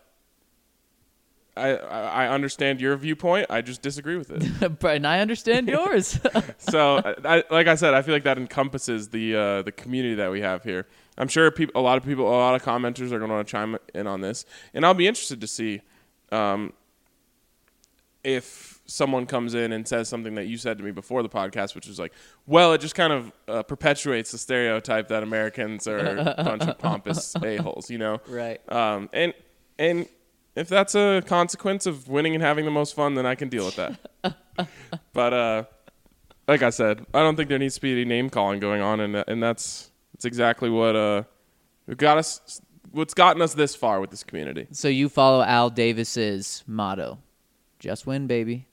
I 1.59 2.25
I 2.25 2.27
understand 2.29 2.81
your 2.81 2.95
viewpoint. 2.95 3.47
I 3.49 3.61
just 3.61 3.81
disagree 3.81 4.17
with 4.17 4.31
it. 4.31 4.79
but 4.79 4.95
and 4.95 5.07
I 5.07 5.19
understand 5.19 5.67
yours. 5.67 6.19
so, 6.57 7.01
I, 7.25 7.43
like 7.51 7.67
I 7.67 7.75
said, 7.75 7.93
I 7.93 8.01
feel 8.01 8.15
like 8.15 8.23
that 8.23 8.37
encompasses 8.37 9.09
the 9.09 9.35
uh, 9.35 9.61
the 9.61 9.71
community 9.71 10.15
that 10.15 10.31
we 10.31 10.41
have 10.41 10.63
here. 10.63 10.87
I'm 11.17 11.27
sure 11.27 11.51
peop 11.51 11.71
a 11.75 11.79
lot 11.79 11.97
of 11.97 12.03
people, 12.05 12.27
a 12.27 12.31
lot 12.31 12.55
of 12.55 12.63
commenters 12.63 13.11
are 13.11 13.19
going 13.19 13.29
to 13.29 13.35
want 13.35 13.47
to 13.47 13.51
chime 13.51 13.77
in 13.93 14.07
on 14.07 14.21
this, 14.21 14.45
and 14.73 14.85
I'll 14.85 14.93
be 14.93 15.07
interested 15.07 15.41
to 15.41 15.47
see 15.47 15.81
um, 16.31 16.73
if 18.23 18.81
someone 18.85 19.25
comes 19.25 19.53
in 19.53 19.71
and 19.71 19.87
says 19.87 20.09
something 20.09 20.35
that 20.35 20.47
you 20.47 20.57
said 20.57 20.77
to 20.77 20.83
me 20.83 20.91
before 20.91 21.21
the 21.23 21.29
podcast, 21.29 21.75
which 21.75 21.87
was 21.87 21.99
like, 21.99 22.13
"Well, 22.45 22.73
it 22.73 22.81
just 22.81 22.95
kind 22.95 23.13
of 23.13 23.31
uh, 23.47 23.63
perpetuates 23.63 24.31
the 24.31 24.37
stereotype 24.37 25.09
that 25.09 25.23
Americans 25.23 25.87
are 25.87 26.17
a 26.17 26.43
bunch 26.43 26.63
of 26.63 26.77
pompous 26.79 27.35
a 27.35 27.57
holes," 27.57 27.89
you 27.89 27.97
know? 27.97 28.21
right. 28.27 28.59
Um, 28.71 29.09
and 29.13 29.33
and 29.77 30.07
if 30.55 30.67
that's 30.67 30.95
a 30.95 31.21
consequence 31.25 31.85
of 31.85 32.07
winning 32.07 32.33
and 32.35 32.43
having 32.43 32.65
the 32.65 32.71
most 32.71 32.95
fun, 32.95 33.15
then 33.15 33.25
I 33.25 33.35
can 33.35 33.49
deal 33.49 33.65
with 33.65 33.75
that. 33.77 34.67
but 35.13 35.33
uh, 35.33 35.63
like 36.47 36.61
I 36.63 36.69
said, 36.69 37.05
I 37.13 37.19
don't 37.19 37.35
think 37.35 37.49
there 37.49 37.59
needs 37.59 37.75
to 37.75 37.81
be 37.81 37.91
any 37.91 38.05
name 38.05 38.29
calling 38.29 38.59
going 38.59 38.81
on, 38.81 38.99
and 38.99 39.15
and 39.27 39.41
that's 39.41 39.91
that's 40.13 40.25
exactly 40.25 40.69
what 40.69 40.95
uh 40.95 41.23
got 41.97 42.17
us, 42.17 42.61
what's 42.91 43.13
gotten 43.13 43.41
us 43.41 43.53
this 43.53 43.75
far 43.75 43.99
with 44.01 44.09
this 44.11 44.23
community. 44.23 44.67
So 44.71 44.87
you 44.87 45.09
follow 45.09 45.41
Al 45.43 45.69
Davis's 45.69 46.63
motto. 46.67 47.19
Just 47.79 48.05
win, 48.05 48.27
baby. 48.27 48.67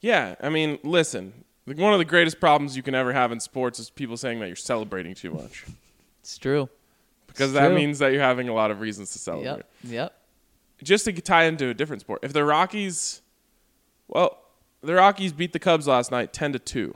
Yeah, 0.00 0.36
I 0.40 0.48
mean, 0.48 0.78
listen, 0.84 1.44
one 1.64 1.92
of 1.92 1.98
the 1.98 2.04
greatest 2.04 2.38
problems 2.38 2.76
you 2.76 2.84
can 2.84 2.94
ever 2.94 3.12
have 3.12 3.32
in 3.32 3.40
sports 3.40 3.80
is 3.80 3.90
people 3.90 4.16
saying 4.16 4.38
that 4.40 4.46
you're 4.46 4.54
celebrating 4.54 5.14
too 5.14 5.32
much, 5.32 5.64
It's 6.20 6.38
true. 6.38 6.68
because 7.26 7.50
It's 7.50 7.54
that 7.58 7.66
true. 7.68 7.74
means 7.76 7.98
that 7.98 8.12
you're 8.12 8.22
having 8.22 8.48
a 8.48 8.54
lot 8.54 8.70
of 8.70 8.78
reasons 8.80 9.10
to 9.12 9.18
celebrate. 9.18 9.56
Yep. 9.56 9.66
Yep. 9.84 10.17
Just 10.82 11.04
to 11.04 11.12
tie 11.12 11.44
into 11.44 11.68
a 11.68 11.74
different 11.74 12.02
sport, 12.02 12.20
if 12.22 12.32
the 12.32 12.44
Rockies, 12.44 13.22
well, 14.06 14.38
the 14.82 14.94
Rockies 14.94 15.32
beat 15.32 15.52
the 15.52 15.58
Cubs 15.58 15.86
last 15.86 16.10
night 16.10 16.32
ten 16.32 16.52
to 16.52 16.58
two. 16.58 16.94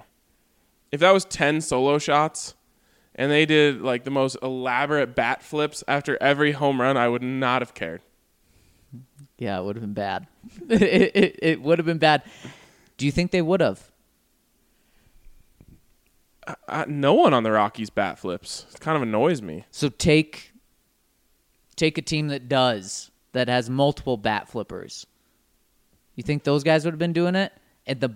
If 0.91 1.01
that 1.01 1.13
was 1.13 1.25
ten 1.25 1.61
solo 1.61 1.99
shots, 1.99 2.55
and 3.15 3.31
they 3.31 3.47
did 3.47 3.81
like 3.83 4.05
the 4.05 4.11
most 4.11 4.37
elaborate 4.43 5.15
bat 5.15 5.43
flips 5.43 5.83
after 5.89 6.17
every 6.21 6.53
home 6.53 6.81
run, 6.81 6.97
I 6.97 7.09
would 7.09 7.23
not 7.23 7.63
have 7.63 7.75
cared. 7.75 8.03
Yeah, 9.39 9.59
it 9.59 9.65
would 9.65 9.77
have 9.77 9.83
been 9.83 9.95
bad. 9.95 10.27
it 10.69 10.83
it, 10.83 11.39
it 11.43 11.63
would 11.63 11.79
have 11.79 11.87
been 11.87 11.99
bad. 11.99 12.23
Do 12.97 13.07
you 13.07 13.13
think 13.13 13.31
they 13.31 13.43
would 13.43 13.61
have? 13.61 13.91
Uh, 16.69 16.85
no 16.89 17.15
one 17.15 17.33
on 17.33 17.45
the 17.45 17.53
Rockies 17.53 17.91
bat 17.91 18.19
flips. 18.19 18.67
It 18.75 18.81
kind 18.81 18.97
of 18.97 19.03
annoys 19.03 19.41
me. 19.41 19.65
So 19.71 19.89
take 19.89 20.53
take 21.77 21.99
a 21.99 22.03
team 22.03 22.29
that 22.29 22.49
does 22.49 23.12
that 23.33 23.49
has 23.49 23.69
multiple 23.69 24.17
bat 24.17 24.49
flippers. 24.49 25.07
You 26.15 26.23
think 26.23 26.45
those 26.45 26.63
guys 26.63 26.85
would 26.85 26.93
have 26.93 26.99
been 26.99 27.13
doing 27.13 27.35
it 27.35 27.53
at 27.87 28.01
the 28.01 28.11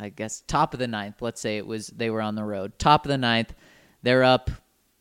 I 0.00 0.08
guess 0.08 0.42
top 0.46 0.74
of 0.74 0.80
the 0.80 0.88
ninth. 0.88 1.22
Let's 1.22 1.40
say 1.40 1.56
it 1.56 1.66
was 1.66 1.88
they 1.88 2.10
were 2.10 2.20
on 2.20 2.34
the 2.34 2.44
road. 2.44 2.78
Top 2.78 3.04
of 3.04 3.08
the 3.08 3.18
ninth, 3.18 3.54
they're 4.02 4.24
up 4.24 4.50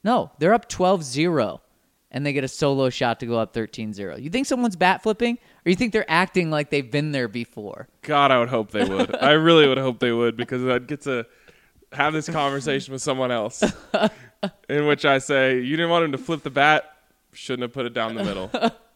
no, 0.03 0.31
they're 0.39 0.53
up 0.53 0.69
12-0 0.69 1.59
and 2.11 2.25
they 2.25 2.31
get 2.31 2.43
a 2.43 2.47
solo 2.47 2.89
shot 2.89 3.19
to 3.19 3.25
go 3.25 3.37
up 3.37 3.53
13-0. 3.53 4.21
You 4.21 4.29
think 4.29 4.45
someone's 4.45 4.75
bat 4.75 5.03
flipping 5.03 5.37
or 5.65 5.69
you 5.69 5.75
think 5.75 5.91
they're 5.91 6.09
acting 6.09 6.49
like 6.49 6.69
they've 6.69 6.89
been 6.89 7.11
there 7.11 7.27
before? 7.27 7.89
God, 8.03 8.31
I 8.31 8.39
would 8.39 8.49
hope 8.49 8.71
they 8.71 8.85
would. 8.85 9.15
I 9.15 9.31
really 9.31 9.67
would 9.67 9.77
hope 9.77 9.99
they 9.99 10.11
would 10.11 10.37
because 10.37 10.65
I'd 10.65 10.87
get 10.87 11.01
to 11.01 11.25
have 11.91 12.13
this 12.13 12.29
conversation 12.29 12.93
with 12.93 13.01
someone 13.01 13.31
else 13.31 13.63
in 14.69 14.85
which 14.85 15.05
I 15.05 15.17
say, 15.17 15.59
You 15.59 15.75
didn't 15.75 15.89
want 15.89 16.05
him 16.05 16.11
to 16.13 16.17
flip 16.17 16.43
the 16.43 16.49
bat, 16.49 16.85
shouldn't 17.33 17.63
have 17.63 17.73
put 17.73 17.85
it 17.85 17.93
down 17.93 18.15
the 18.15 18.23
middle. 18.23 18.51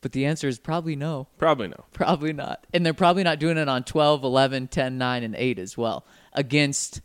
But 0.00 0.12
the 0.12 0.24
answer 0.24 0.48
is 0.48 0.58
probably 0.58 0.96
no. 0.96 1.28
Probably 1.36 1.68
no. 1.68 1.84
Probably 1.92 2.32
not. 2.32 2.66
And 2.72 2.84
they're 2.86 2.94
probably 2.94 3.22
not 3.22 3.38
doing 3.38 3.58
it 3.58 3.68
on 3.68 3.84
12, 3.84 4.24
11, 4.24 4.68
10, 4.68 4.96
9 4.96 5.22
and 5.22 5.34
8 5.34 5.58
as 5.58 5.76
well 5.76 6.06
against 6.32 7.00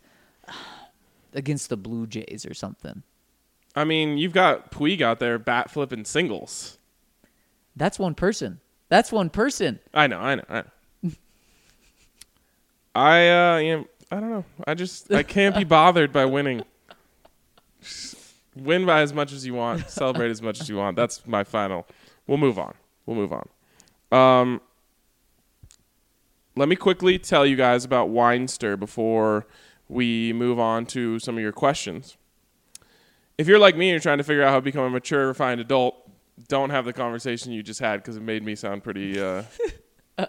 against 1.33 1.69
the 1.69 1.75
Blue 1.77 2.07
Jays 2.07 2.45
or 2.49 2.53
something. 2.53 3.03
I 3.75 3.83
mean, 3.83 4.17
you've 4.17 4.31
got 4.31 4.71
Puig 4.71 5.01
out 5.01 5.19
there 5.19 5.37
bat 5.37 5.69
flipping 5.69 6.05
singles. 6.05 6.77
That's 7.75 7.99
one 7.99 8.15
person. 8.15 8.61
That's 8.87 9.11
one 9.11 9.29
person. 9.29 9.79
I 9.93 10.07
know, 10.07 10.19
I 10.19 10.35
know, 10.35 10.43
I 10.47 10.61
know. 10.61 11.11
I 12.95 13.27
uh 13.27 13.57
am 13.57 13.85
I 14.09 14.19
don't 14.21 14.29
know. 14.29 14.45
I 14.65 14.73
just 14.73 15.11
I 15.11 15.23
can't 15.23 15.55
be 15.55 15.65
bothered 15.65 16.13
by 16.13 16.23
winning. 16.25 16.63
Just 17.81 18.15
win 18.55 18.85
by 18.85 19.01
as 19.01 19.13
much 19.13 19.33
as 19.33 19.45
you 19.45 19.53
want, 19.53 19.89
celebrate 19.89 20.31
as 20.31 20.41
much 20.41 20.61
as 20.61 20.69
you 20.69 20.77
want. 20.77 20.95
That's 20.95 21.27
my 21.27 21.43
final. 21.43 21.85
We'll 22.27 22.37
move 22.37 22.57
on. 22.57 22.73
We'll 23.05 23.17
move 23.17 23.33
on. 23.33 23.49
Um 24.11 24.61
let 26.55 26.69
me 26.69 26.75
quickly 26.75 27.19
tell 27.19 27.45
you 27.45 27.55
guys 27.55 27.83
about 27.83 28.09
Winestyr 28.09 28.79
before 28.79 29.45
we 29.89 30.31
move 30.33 30.57
on 30.59 30.85
to 30.87 31.19
some 31.19 31.35
of 31.35 31.41
your 31.41 31.51
questions. 31.51 32.17
If 33.37 33.47
you're 33.47 33.59
like 33.59 33.75
me 33.75 33.87
and 33.89 33.91
you're 33.91 33.99
trying 33.99 34.19
to 34.19 34.23
figure 34.23 34.43
out 34.43 34.49
how 34.49 34.55
to 34.55 34.61
become 34.61 34.85
a 34.85 34.89
mature, 34.89 35.27
refined 35.27 35.59
adult, 35.59 35.95
don't 36.47 36.69
have 36.69 36.85
the 36.85 36.93
conversation 36.93 37.51
you 37.51 37.61
just 37.61 37.79
had 37.79 37.97
because 37.97 38.15
it 38.15 38.23
made 38.23 38.43
me 38.43 38.55
sound 38.55 38.83
pretty 38.83 39.19
uh, 39.19 39.43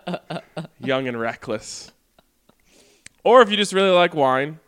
young 0.80 1.06
and 1.06 1.18
reckless. 1.18 1.92
Or 3.24 3.42
if 3.42 3.50
you 3.50 3.56
just 3.56 3.72
really 3.72 3.90
like 3.90 4.14
wine, 4.14 4.58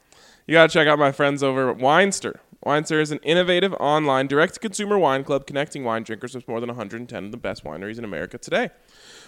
you 0.47 0.53
got 0.53 0.71
to 0.71 0.73
check 0.73 0.89
out 0.89 0.99
my 0.99 1.13
friends 1.13 1.43
over 1.43 1.71
at 1.71 1.79
Winestyr. 1.79 2.37
Winestyr 2.65 3.01
is 3.01 3.13
an 3.13 3.21
innovative 3.23 3.73
online 3.75 4.27
direct 4.27 4.55
to 4.55 4.61
consumer 4.61 4.99
wine 4.99 5.23
club 5.23 5.47
connecting 5.47 5.85
wine 5.85 6.03
drinkers 6.03 6.35
with 6.35 6.49
more 6.49 6.61
than 6.61 6.69
110 6.69 7.25
of 7.25 7.31
the 7.31 7.37
best 7.37 7.65
wineries 7.65 7.99
in 7.99 8.05
America 8.05 8.37
today. 8.37 8.71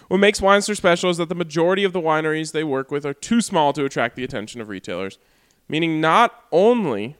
What 0.09 0.17
makes 0.17 0.41
Winestyr 0.41 0.75
special 0.75 1.09
is 1.09 1.17
that 1.17 1.29
the 1.29 1.35
majority 1.35 1.85
of 1.85 1.93
the 1.93 2.01
wineries 2.01 2.51
they 2.51 2.65
work 2.65 2.91
with 2.91 3.05
are 3.05 3.13
too 3.13 3.39
small 3.39 3.71
to 3.73 3.85
attract 3.85 4.17
the 4.17 4.25
attention 4.25 4.59
of 4.59 4.67
retailers, 4.67 5.17
meaning 5.69 6.01
not 6.01 6.43
only 6.51 7.15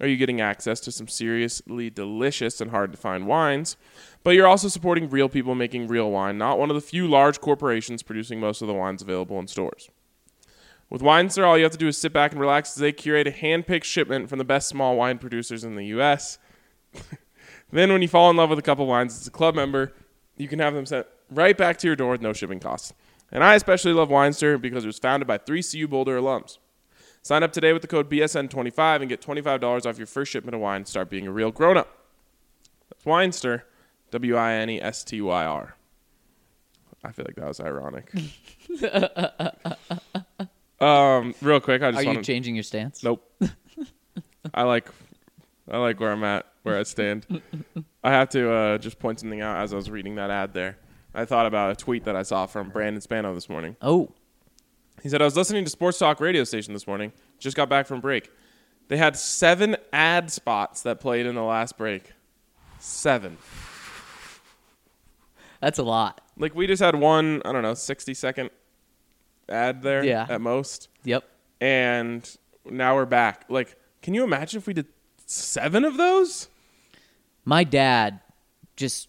are 0.00 0.06
you 0.06 0.16
getting 0.16 0.40
access 0.40 0.80
to 0.80 0.90
some 0.90 1.08
seriously 1.08 1.90
delicious 1.90 2.60
and 2.62 2.70
hard 2.70 2.90
to 2.92 2.98
find 2.98 3.26
wines, 3.26 3.76
but 4.24 4.30
you're 4.30 4.46
also 4.46 4.68
supporting 4.68 5.10
real 5.10 5.28
people 5.28 5.54
making 5.54 5.88
real 5.88 6.10
wine, 6.10 6.38
not 6.38 6.58
one 6.58 6.70
of 6.70 6.74
the 6.74 6.80
few 6.80 7.06
large 7.06 7.38
corporations 7.40 8.02
producing 8.02 8.40
most 8.40 8.62
of 8.62 8.68
the 8.68 8.74
wines 8.74 9.02
available 9.02 9.38
in 9.38 9.46
stores. 9.46 9.90
With 10.90 11.02
Winestyr, 11.02 11.46
all 11.46 11.56
you 11.56 11.62
have 11.62 11.72
to 11.72 11.78
do 11.78 11.86
is 11.86 11.96
sit 11.96 12.12
back 12.12 12.32
and 12.32 12.40
relax 12.40 12.70
as 12.70 12.80
they 12.80 12.90
curate 12.90 13.28
a 13.28 13.30
hand-picked 13.30 13.86
shipment 13.86 14.28
from 14.28 14.38
the 14.38 14.44
best 14.44 14.68
small 14.68 14.96
wine 14.96 15.18
producers 15.18 15.62
in 15.62 15.76
the 15.76 15.86
U.S. 15.86 16.38
then, 17.70 17.92
when 17.92 18.02
you 18.02 18.08
fall 18.08 18.28
in 18.28 18.36
love 18.36 18.50
with 18.50 18.58
a 18.58 18.62
couple 18.62 18.86
wines 18.86 19.18
as 19.18 19.26
a 19.26 19.30
club 19.30 19.54
member, 19.54 19.92
you 20.36 20.48
can 20.48 20.58
have 20.58 20.74
them 20.74 20.84
sent 20.84 21.06
right 21.30 21.56
back 21.56 21.78
to 21.78 21.86
your 21.86 21.94
door 21.94 22.10
with 22.10 22.20
no 22.20 22.32
shipping 22.32 22.58
costs. 22.58 22.92
And 23.30 23.44
I 23.44 23.54
especially 23.54 23.92
love 23.92 24.08
Winestyr 24.08 24.60
because 24.60 24.82
it 24.82 24.88
was 24.88 24.98
founded 24.98 25.28
by 25.28 25.38
three 25.38 25.62
CU 25.62 25.86
Boulder 25.86 26.20
alums. 26.20 26.58
Sign 27.22 27.44
up 27.44 27.52
today 27.52 27.72
with 27.72 27.82
the 27.82 27.88
code 27.88 28.10
BSN25 28.10 29.00
and 29.00 29.08
get 29.08 29.20
$25 29.20 29.86
off 29.86 29.98
your 29.98 30.08
first 30.08 30.32
shipment 30.32 30.56
of 30.56 30.60
wine 30.60 30.78
and 30.78 30.88
start 30.88 31.08
being 31.08 31.28
a 31.28 31.30
real 31.30 31.52
grown-up. 31.52 31.98
That's 32.88 33.04
Winestyr, 33.04 33.62
W-I-N-E-S-T-Y-R. 34.10 35.76
I 37.04 37.12
feel 37.12 37.24
like 37.26 37.36
that 37.36 37.46
was 37.46 37.60
ironic. 37.60 38.12
um, 40.80 41.34
real 41.42 41.60
quick, 41.60 41.82
I 41.82 41.90
just 41.90 42.00
Are 42.00 42.02
you 42.02 42.08
want 42.08 42.24
to 42.24 42.32
changing 42.32 42.54
your 42.54 42.62
stance? 42.62 43.02
Nope. 43.02 43.24
I 44.54 44.62
like 44.62 44.88
I 45.70 45.76
like 45.78 46.00
where 46.00 46.10
I'm 46.10 46.24
at, 46.24 46.46
where 46.62 46.78
I 46.78 46.82
stand. 46.82 47.26
I 48.02 48.10
have 48.10 48.28
to 48.30 48.50
uh, 48.52 48.78
just 48.78 48.98
point 48.98 49.20
something 49.20 49.40
out 49.40 49.58
as 49.58 49.72
I 49.72 49.76
was 49.76 49.90
reading 49.90 50.16
that 50.16 50.30
ad 50.30 50.52
there. 50.54 50.78
I 51.14 51.24
thought 51.24 51.46
about 51.46 51.72
a 51.72 51.76
tweet 51.76 52.04
that 52.04 52.16
I 52.16 52.22
saw 52.22 52.46
from 52.46 52.70
Brandon 52.70 53.00
Spano 53.00 53.34
this 53.34 53.48
morning. 53.48 53.76
Oh, 53.82 54.10
He 55.02 55.08
said, 55.08 55.20
I 55.20 55.24
was 55.24 55.36
listening 55.36 55.64
to 55.64 55.70
Sports 55.70 55.98
Talk 55.98 56.20
radio 56.20 56.44
station 56.44 56.72
this 56.72 56.86
morning. 56.86 57.12
Just 57.38 57.56
got 57.56 57.68
back 57.68 57.86
from 57.86 58.00
break. 58.00 58.30
They 58.88 58.96
had 58.96 59.16
seven 59.16 59.76
ad 59.92 60.30
spots 60.32 60.82
that 60.82 61.00
played 61.00 61.26
in 61.26 61.34
the 61.34 61.42
last 61.42 61.76
break. 61.78 62.12
Seven. 62.78 63.36
that's 65.60 65.78
a 65.78 65.82
lot. 65.82 66.20
Like 66.36 66.54
we 66.54 66.66
just 66.66 66.82
had 66.82 66.94
one, 66.94 67.42
I 67.44 67.52
don't 67.52 67.62
know, 67.62 67.74
60 67.74 68.14
second 68.14 68.50
ad 69.50 69.82
there 69.82 70.04
Yeah. 70.04 70.26
at 70.28 70.40
most. 70.40 70.88
Yep. 71.04 71.24
And 71.60 72.28
now 72.64 72.94
we're 72.94 73.06
back. 73.06 73.44
Like, 73.48 73.76
can 74.02 74.14
you 74.14 74.24
imagine 74.24 74.58
if 74.58 74.66
we 74.66 74.72
did 74.74 74.86
seven 75.26 75.84
of 75.84 75.96
those? 75.96 76.48
My 77.44 77.64
dad 77.64 78.20
just 78.76 79.08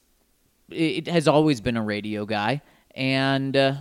it 0.70 1.08
has 1.08 1.28
always 1.28 1.60
been 1.62 1.76
a 1.78 1.82
radio 1.84 2.26
guy 2.26 2.62
and 2.96 3.56
uh, 3.58 3.74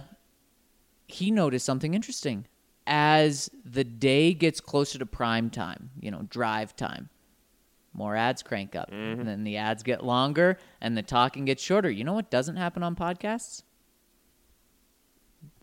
he 1.07 1.31
noticed 1.31 1.65
something 1.65 1.95
interesting 1.95 2.47
as 2.87 3.49
the 3.65 3.85
day 3.85 4.35
gets 4.35 4.61
closer 4.61 4.99
to 4.99 5.07
prime 5.07 5.51
time, 5.51 5.91
you 6.01 6.11
know, 6.11 6.23
drive 6.31 6.75
time. 6.75 7.09
More 7.93 8.17
ads 8.17 8.43
crank 8.43 8.75
up. 8.77 8.91
Mm-hmm. 8.91 9.21
And 9.21 9.29
then 9.29 9.45
the 9.45 9.57
ads 9.57 9.83
get 9.83 10.05
longer 10.05 10.59
and 10.81 10.97
the 10.97 11.03
talking 11.03 11.45
gets 11.45 11.63
shorter. 11.63 11.91
You 11.91 12.05
know 12.05 12.13
what 12.13 12.31
doesn't 12.31 12.57
happen 12.57 12.83
on 12.83 12.95
podcasts? 12.97 13.63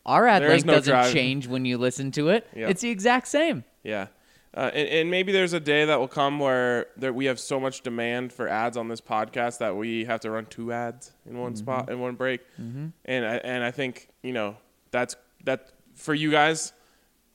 Our 0.08 0.26
ad 0.28 0.41
There 0.41 0.50
length 0.50 0.65
no 0.65 0.74
doesn't 0.74 0.91
drive. 0.91 1.13
change 1.13 1.48
when 1.48 1.65
you 1.65 1.78
listen 1.78 2.12
to 2.12 2.30
it. 2.30 2.48
It's 2.54 2.82
the 2.82 2.89
exact 2.89 3.28
same. 3.28 3.63
Yeah. 3.84 4.08
Uh, 4.54 4.72
and, 4.74 4.88
and 4.89 5.12
maybe 5.12 5.32
there's 5.32 5.54
a 5.54 5.60
day 5.60 5.86
that 5.86 6.00
will 6.00 6.08
come 6.08 6.39
where 6.39 6.88
there, 6.96 7.13
we 7.13 7.26
have 7.26 7.39
so 7.39 7.60
much 7.60 7.82
demand 7.82 8.34
for 8.34 8.48
ads 8.48 8.76
on 8.78 8.88
this 8.88 9.02
podcast 9.02 9.60
that 9.60 9.76
we 9.76 10.06
have 10.06 10.20
to 10.22 10.32
run 10.32 10.46
two 10.48 10.72
ads 10.72 11.12
in 11.30 11.38
one 11.38 11.56
spot 11.56 11.91
in 11.91 12.00
one 12.00 12.15
break. 12.15 12.41
And 12.58 12.93
I, 13.06 13.36
and 13.36 13.63
I 13.63 13.70
think 13.70 14.08
you 14.24 14.34
know 14.34 14.56
that's 14.89 15.15
that 15.43 15.70
for 15.93 16.13
you 16.15 16.32
guys. 16.32 16.74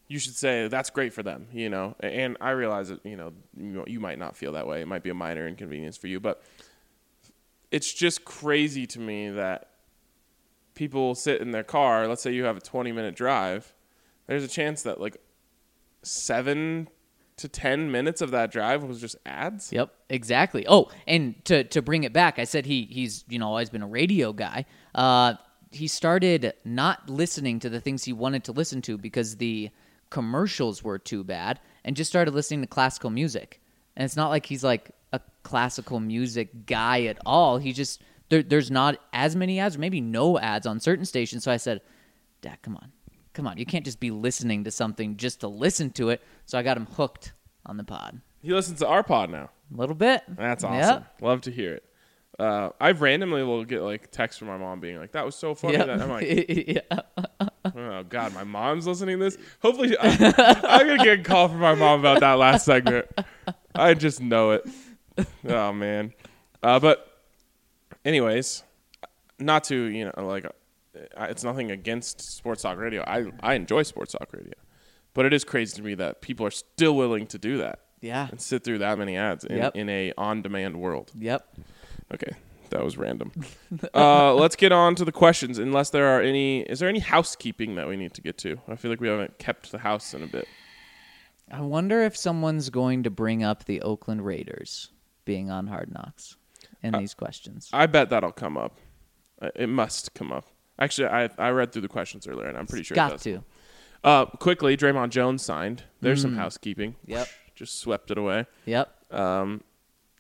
You 0.09 0.19
should 0.19 0.35
say 0.35 0.69
that's 0.69 0.91
great 0.91 1.13
for 1.15 1.23
them, 1.23 1.47
you 1.53 1.71
know. 1.71 1.95
And 2.01 2.37
I 2.41 2.51
realize 2.51 2.89
that 2.89 3.05
you 3.07 3.17
know 3.17 3.33
you, 3.57 3.85
you 3.87 4.01
might 4.01 4.19
not 4.19 4.37
feel 4.37 4.53
that 4.53 4.67
way. 4.67 4.81
It 4.83 4.89
might 4.89 5.03
be 5.05 5.11
a 5.11 5.15
minor 5.15 5.47
inconvenience 5.47 5.97
for 5.97 6.09
you, 6.09 6.19
but 6.19 6.43
it's 7.71 7.93
just 7.93 8.25
crazy 8.25 8.87
to 8.89 9.01
me 9.01 9.31
that 9.31 9.69
people 10.83 11.15
sit 11.15 11.41
in 11.41 11.53
their 11.53 11.63
car. 11.63 12.09
Let's 12.09 12.23
say 12.23 12.33
you 12.33 12.43
have 12.43 12.57
a 12.57 12.61
20 12.61 12.91
minute 12.91 13.15
drive. 13.15 13.73
There's 14.27 14.43
a 14.43 14.49
chance 14.49 14.83
that 14.83 15.01
like 15.01 15.17
seven 16.03 16.89
to 17.37 17.47
10 17.47 17.93
minutes 17.93 18.21
of 18.21 18.33
that 18.33 18.51
drive 18.51 18.83
was 18.83 19.01
just 19.01 19.15
ads. 19.25 19.73
Yep, 19.73 19.95
exactly. 20.09 20.67
Oh, 20.67 20.91
and 21.07 21.37
to 21.45 21.63
to 21.63 21.83
bring 21.83 22.03
it 22.03 22.13
back, 22.13 22.41
I 22.41 22.45
said 22.45 22.67
he 22.67 22.89
he's 22.91 23.25
you 23.29 23.39
know 23.39 23.47
always 23.47 23.71
been 23.71 23.83
a 23.83 23.87
radio 23.87 24.33
guy. 24.33 24.65
Uh, 24.93 25.35
he 25.71 25.87
started 25.87 26.53
not 26.65 27.09
listening 27.09 27.61
to 27.61 27.71
the 27.71 27.81
things 27.81 28.03
he 28.03 28.13
wanted 28.13 28.43
to 28.45 28.53
listen 28.53 28.83
to 28.83 28.99
because 28.99 29.37
the 29.37 29.71
commercials 30.11 30.83
were 30.83 30.99
too 30.99 31.23
bad, 31.23 31.61
and 31.85 31.95
just 31.95 32.11
started 32.11 32.35
listening 32.35 32.63
to 32.63 32.67
classical 32.67 33.09
music. 33.11 33.61
And 33.95 34.05
it's 34.05 34.17
not 34.17 34.31
like 34.31 34.47
he's 34.47 34.65
like 34.65 34.91
a 35.13 35.21
classical 35.45 36.01
music 36.01 36.67
guy 36.67 37.05
at 37.05 37.19
all. 37.25 37.59
He 37.59 37.73
just 37.73 38.03
there, 38.33 38.43
there's 38.43 38.71
not 38.71 38.97
as 39.13 39.37
many 39.37 39.61
ads, 39.61 39.77
or 39.77 39.79
maybe 39.79 40.01
no 40.01 40.39
ads 40.39 40.67
on 40.67 40.81
certain 40.81 41.05
stations. 41.05 41.45
So 41.45 41.53
I 41.53 41.59
said, 41.59 41.83
Dad, 42.41 42.57
come 42.63 42.77
on. 42.77 42.91
Come 43.35 43.47
on, 43.47 43.59
you 43.59 43.67
can't 43.67 43.85
just 43.85 44.01
be 44.01 44.11
listening 44.11 44.65
to 44.65 44.71
something 44.71 45.19
just 45.19 45.41
to 45.41 45.49
listen 45.49 45.91
to 45.93 46.09
it. 46.09 46.23
So 46.47 46.59
I 46.59 46.63
got 46.63 46.79
him 46.79 46.87
hooked 46.87 47.35
on 47.67 47.77
the 47.77 47.85
pod. 47.85 48.23
He 48.43 48.53
listens 48.53 48.79
to 48.79 48.89
our 48.89 49.03
pod 49.03 49.29
now. 49.31 49.51
A 49.73 49.77
little 49.79 49.95
bit. 49.95 50.23
That's 50.29 50.65
awesome. 50.65 51.03
Yep. 51.03 51.21
Love 51.21 51.41
to 51.43 51.51
hear 51.51 51.75
it. 51.75 51.85
Uh, 52.39 52.71
I've 52.81 53.03
randomly 53.03 53.43
will 53.43 53.65
get 53.65 53.83
like 53.83 54.11
texts 54.11 54.39
from 54.39 54.49
my 54.49 54.57
mom 54.57 54.81
being 54.81 54.99
like, 54.99 55.13
"That 55.13 55.27
was 55.27 55.35
so 55.35 55.55
funny." 55.55 55.75
Yep. 55.75 55.87
That 55.87 56.01
I'm 56.01 56.09
like, 56.09 56.27
yeah. 56.49 57.41
"Oh 57.77 58.03
God, 58.05 58.35
my 58.35 58.45
mom's 58.45 58.87
listening 58.87 59.19
to 59.19 59.25
this." 59.25 59.37
Hopefully, 59.61 59.95
I'm, 59.99 60.35
I'm 60.39 60.87
gonna 60.87 61.05
get 61.05 61.21
a 61.21 61.23
call 61.23 61.49
from 61.49 61.61
my 61.61 61.75
mom 61.75 62.01
about 62.01 62.21
that 62.21 62.35
last 62.35 62.65
segment. 62.65 63.07
I 63.75 63.93
just 63.93 64.23
know 64.23 64.53
it. 64.53 64.67
Oh 65.47 65.73
man. 65.75 66.15
Uh, 66.63 66.81
but 66.81 67.12
anyways, 68.05 68.63
not 69.39 69.65
to 69.65 69.77
you 69.77 70.05
know 70.07 70.27
like, 70.27 70.47
it's 71.19 71.45
nothing 71.45 71.71
against 71.71 72.21
sports 72.21 72.63
talk 72.63 72.79
radio. 72.79 73.03
I 73.07 73.27
I 73.41 73.55
enjoy 73.55 73.83
sports 73.83 74.13
talk 74.13 74.33
radio, 74.33 74.55
but 75.15 75.27
it 75.27 75.33
is 75.33 75.45
crazy 75.45 75.77
to 75.77 75.83
me 75.83 75.95
that 75.95 76.21
people 76.21 76.47
are 76.47 76.51
still 76.51 76.95
willing 76.97 77.27
to 77.29 77.39
do 77.39 77.59
that 77.59 77.81
Yeah. 78.01 78.29
and 78.31 78.41
sit 78.41 78.65
through 78.65 78.79
that 78.79 78.99
many 78.99 79.17
ads 79.17 79.45
in, 79.45 79.57
Yep. 79.59 79.77
in 79.77 79.89
a 79.89 80.13
on 80.17 80.43
demand 80.43 80.77
world. 80.81 81.13
Yep. 81.19 81.47
Okay, 82.15 82.33
that 82.71 82.85
was 82.85 82.97
random. 82.99 83.33
uh, 83.95 84.35
let's 84.35 84.57
get 84.57 84.71
on 84.73 84.95
to 84.97 85.05
the 85.05 85.13
questions. 85.13 85.59
Unless 85.59 85.91
there 85.91 86.07
are 86.09 86.21
any, 86.21 86.61
is 86.61 86.79
there 86.81 86.89
any 86.89 86.99
housekeeping 86.99 87.75
that 87.77 87.89
we 87.89 87.97
need 87.97 88.13
to 88.15 88.21
get 88.21 88.37
to? 88.39 88.59
I 88.69 88.77
feel 88.77 88.91
like 88.91 89.01
we 89.01 89.09
haven't 89.09 89.39
kept 89.39 89.73
the 89.73 89.79
house 89.79 90.13
in 90.13 90.23
a 90.23 90.27
bit. 90.27 90.47
I 91.51 91.61
wonder 91.63 92.03
if 92.03 92.17
someone's 92.17 92.69
going 92.71 93.03
to 93.05 93.11
bring 93.11 93.43
up 93.43 93.65
the 93.65 93.81
Oakland 93.83 94.25
Raiders 94.25 94.91
being 95.25 95.51
on 95.51 95.67
Hard 95.69 95.93
Knocks 95.93 96.37
in 96.83 96.93
these 96.95 97.15
questions. 97.15 97.69
I 97.73 97.87
bet 97.87 98.11
that'll 98.11 98.33
come 98.33 98.57
up. 98.57 98.79
Uh, 99.41 99.51
It 99.55 99.69
must 99.69 100.15
come 100.15 100.33
up. 100.33 100.47
Actually, 100.79 101.09
I 101.09 101.29
I 101.39 101.51
read 101.51 101.73
through 101.73 101.83
the 101.83 101.89
questions 101.89 102.27
earlier, 102.27 102.49
and 102.49 102.57
I'm 102.59 102.67
pretty 102.67 102.85
sure 102.85 102.95
it 102.95 102.97
Got 102.97 103.11
does. 103.13 103.23
to. 103.23 103.45
Uh, 104.05 104.27
quickly, 104.27 104.77
Dre'Mont 104.77 105.11
Jones 105.11 105.43
signed. 105.43 105.85
There's 106.01 106.21
some 106.23 106.35
housekeeping. 106.37 106.97
Yep. 107.07 107.29
Just 107.55 107.79
swept 107.79 108.11
it 108.11 108.19
away. 108.19 108.47
Yep. 108.67 109.13
Um, 109.13 109.63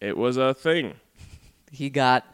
it 0.01 0.16
was 0.16 0.37
a 0.37 0.55
thing. 0.55 0.94
He 1.75 1.88
got 1.88 2.27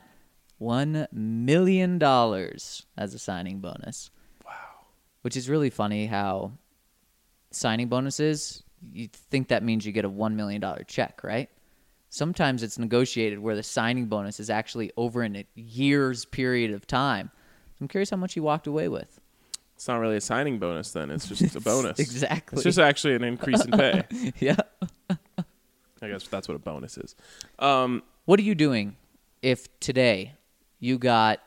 one 0.59 1.07
million 1.13 1.99
dollars 2.01 2.85
as 2.97 3.15
a 3.15 3.19
signing 3.21 3.61
bonus. 3.61 4.11
Wow. 4.45 4.53
Which 5.23 5.37
is 5.37 5.49
really 5.49 5.71
funny 5.71 6.07
how 6.07 6.55
signing 7.53 7.87
bonuses, 7.89 8.65
you 8.93 9.07
think 9.07 9.47
that 9.49 9.63
means 9.63 9.87
you 9.87 9.93
get 9.93 10.05
a 10.05 10.09
one 10.09 10.35
million 10.35 10.61
dollar 10.61 10.83
check, 10.89 11.21
right? 11.23 11.49
Sometimes 12.11 12.63
it's 12.63 12.79
negotiated 12.79 13.39
where 13.39 13.55
the 13.55 13.63
signing 13.63 14.07
bonus 14.07 14.41
is 14.41 14.49
actually 14.51 14.91
over 14.97 15.23
in 15.23 15.37
a 15.37 15.47
year's 15.55 16.25
period 16.25 16.73
of 16.73 16.87
time. 16.87 17.31
I'm 17.81 17.89
curious 17.89 18.11
how 18.11 18.17
much 18.17 18.35
he 18.35 18.41
walked 18.41 18.67
away 18.67 18.89
with. 18.89 19.21
It's 19.77 19.87
not 19.87 19.99
really 20.01 20.17
a 20.17 20.21
signing 20.21 20.59
bonus 20.59 20.91
then. 20.93 21.11
It's 21.11 21.29
just 21.29 21.55
a 21.55 21.61
bonus. 21.73 21.99
Exactly. 21.99 22.57
It's 22.57 22.65
just 22.65 22.79
actually 22.79 23.15
an 23.15 23.25
increase 23.25 23.65
in 23.65 23.71
pay. 23.73 24.05
yeah. 24.41 24.57
I 26.01 26.09
guess 26.09 26.27
that's 26.27 26.49
what 26.49 26.55
a 26.55 26.59
bonus 26.59 26.97
is. 26.99 27.15
Um, 27.59 28.03
What 28.25 28.41
are 28.41 28.43
you 28.45 28.55
doing 28.55 28.97
if 29.43 29.69
today 29.81 30.35
you 30.81 30.99
got 30.99 31.41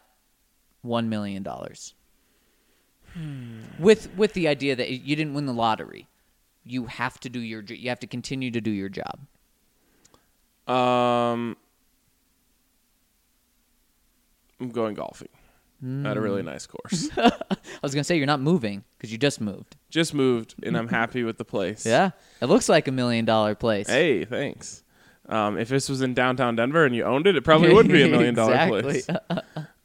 one 0.81 1.09
million 1.09 1.43
dollars 1.43 1.93
with 3.79 4.09
with 4.15 4.33
the 4.33 4.47
idea 4.47 4.75
that 4.75 4.89
you 4.89 5.15
didn't 5.15 5.33
win 5.33 5.45
the 5.45 5.53
lottery? 5.53 6.07
You 6.63 6.85
have 6.85 7.19
to 7.21 7.29
do 7.29 7.39
your 7.39 7.61
you 7.63 7.89
have 7.89 7.99
to 8.01 8.07
continue 8.07 8.51
to 8.51 8.61
do 8.61 8.71
your 8.71 8.89
job. 8.89 9.19
Um, 10.71 11.57
I'm 14.59 14.69
going 14.69 14.93
golfing 14.95 15.29
at 15.81 15.85
a 15.85 16.19
Hmm. 16.19 16.19
really 16.19 16.43
nice 16.43 16.67
course. 16.67 17.09
I 17.17 17.31
was 17.81 17.93
gonna 17.95 18.03
say 18.03 18.17
you're 18.17 18.27
not 18.27 18.39
moving 18.41 18.83
because 18.97 19.11
you 19.11 19.17
just 19.17 19.41
moved. 19.41 19.77
just 19.89 20.13
moved, 20.13 20.55
and 20.63 20.77
I'm 20.77 20.87
happy 20.99 21.23
with 21.23 21.37
the 21.37 21.45
place. 21.45 21.85
Yeah, 21.85 22.11
it 22.41 22.45
looks 22.45 22.69
like 22.69 22.87
a 22.87 22.91
million 22.91 23.25
dollar 23.25 23.55
place. 23.55 23.87
Hey, 23.89 24.23
thanks. 24.25 24.83
Um, 25.27 25.57
if 25.57 25.69
this 25.69 25.87
was 25.89 26.01
in 26.01 26.13
downtown 26.13 26.55
Denver 26.55 26.85
and 26.85 26.95
you 26.95 27.03
owned 27.03 27.25
it, 27.25 27.35
it 27.35 27.43
probably 27.43 27.73
would 27.73 27.87
be 27.87 28.03
a 28.03 28.07
million 28.15 28.35
dollar 28.35 28.67
place. 28.81 29.07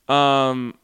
Um, 0.08 0.74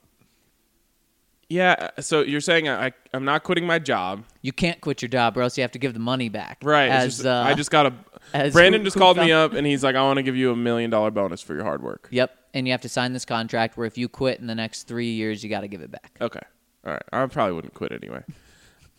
yeah. 1.49 1.91
So 2.01 2.23
you're 2.23 2.41
saying 2.41 2.69
I, 2.69 2.87
I 2.87 2.93
I'm 3.13 3.25
not 3.25 3.43
quitting 3.43 3.67
my 3.67 3.79
job, 3.79 4.25
You 4.41 4.53
can't 4.53 4.81
quit 4.81 5.03
your 5.03 5.09
job, 5.11 5.37
or 5.37 5.43
else 5.43 5.59
you 5.59 5.63
have 5.63 5.73
to 5.73 5.79
give 5.79 5.93
the 5.95 6.01
money 6.01 6.29
back. 6.31 6.59
right? 6.63 6.89
As 6.91 7.17
just- 7.17 7.27
uh, 7.27 7.45
I 7.47 7.53
just 7.55 7.71
got 7.71 7.87
a. 7.87 7.93
as 8.35 8.53
Brandon 8.53 8.81
who- 8.81 8.85
just 8.85 8.95
who 8.95 9.01
called 9.01 9.17
me 9.17 9.33
up 9.33 9.53
and 9.53 9.67
he's 9.67 9.83
like, 9.85 9.97
I 9.97 10.03
want 10.03 10.17
to 10.19 10.23
give 10.23 10.37
you 10.37 10.51
a 10.53 10.57
million 10.57 10.91
dollar 10.91 11.11
bonus 11.11 11.41
for 11.43 11.55
your 11.55 11.65
hard 11.65 11.83
work. 11.83 12.09
Yep, 12.11 12.31
and 12.55 12.67
you 12.67 12.73
have 12.73 12.81
to 12.83 12.89
sign 12.89 13.13
this 13.13 13.25
contract 13.25 13.77
where 13.77 13.87
if 13.87 13.97
you 13.99 14.09
quit 14.09 14.41
in 14.41 14.47
the 14.47 14.55
next 14.55 14.85
three 14.85 15.13
years, 15.13 15.43
you 15.43 15.51
got 15.51 15.61
to 15.63 15.69
give 15.69 15.81
it 15.83 15.91
back. 15.91 16.17
Okay. 16.21 16.41
All 16.85 16.93
right. 16.93 17.03
I 17.13 17.27
probably 17.27 17.55
wouldn't 17.55 17.75
quit 17.75 17.93
anyway. 17.93 18.23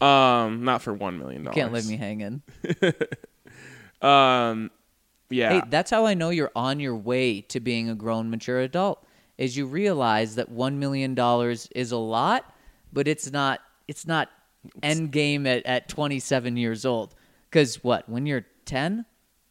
Um, 0.02 0.64
not 0.64 0.82
for 0.82 0.94
one 0.94 1.18
million 1.20 1.44
dollars. 1.44 1.56
Can't 1.56 1.74
leave 1.74 1.88
me 1.88 1.98
hanging. 1.98 2.42
Um, 4.02 4.70
yeah. 5.30 5.50
Hey, 5.50 5.62
that's 5.70 5.90
how 5.90 6.06
I 6.06 6.14
know 6.14 6.30
you're 6.30 6.52
on 6.56 6.80
your 6.80 6.96
way 6.96 7.42
to 7.42 7.60
being 7.60 7.90
a 7.90 7.96
grown, 7.96 8.30
mature 8.30 8.60
adult. 8.60 9.06
Is 9.38 9.58
you 9.58 9.66
realize 9.66 10.36
that 10.36 10.50
one 10.50 10.78
million 10.80 11.16
dollars 11.16 11.68
is 11.74 11.92
a 11.92 11.98
lot, 11.98 12.54
but 12.92 13.08
it's 13.08 13.32
not. 13.32 13.62
It's 13.88 14.06
not 14.06 14.30
end 14.82 15.12
game 15.12 15.46
at, 15.48 15.66
at 15.66 15.90
27 15.90 16.56
years 16.58 16.86
old. 16.86 17.16
Because 17.50 17.84
what? 17.84 18.08
When 18.08 18.26
you're 18.26 18.46
10, 18.66 19.06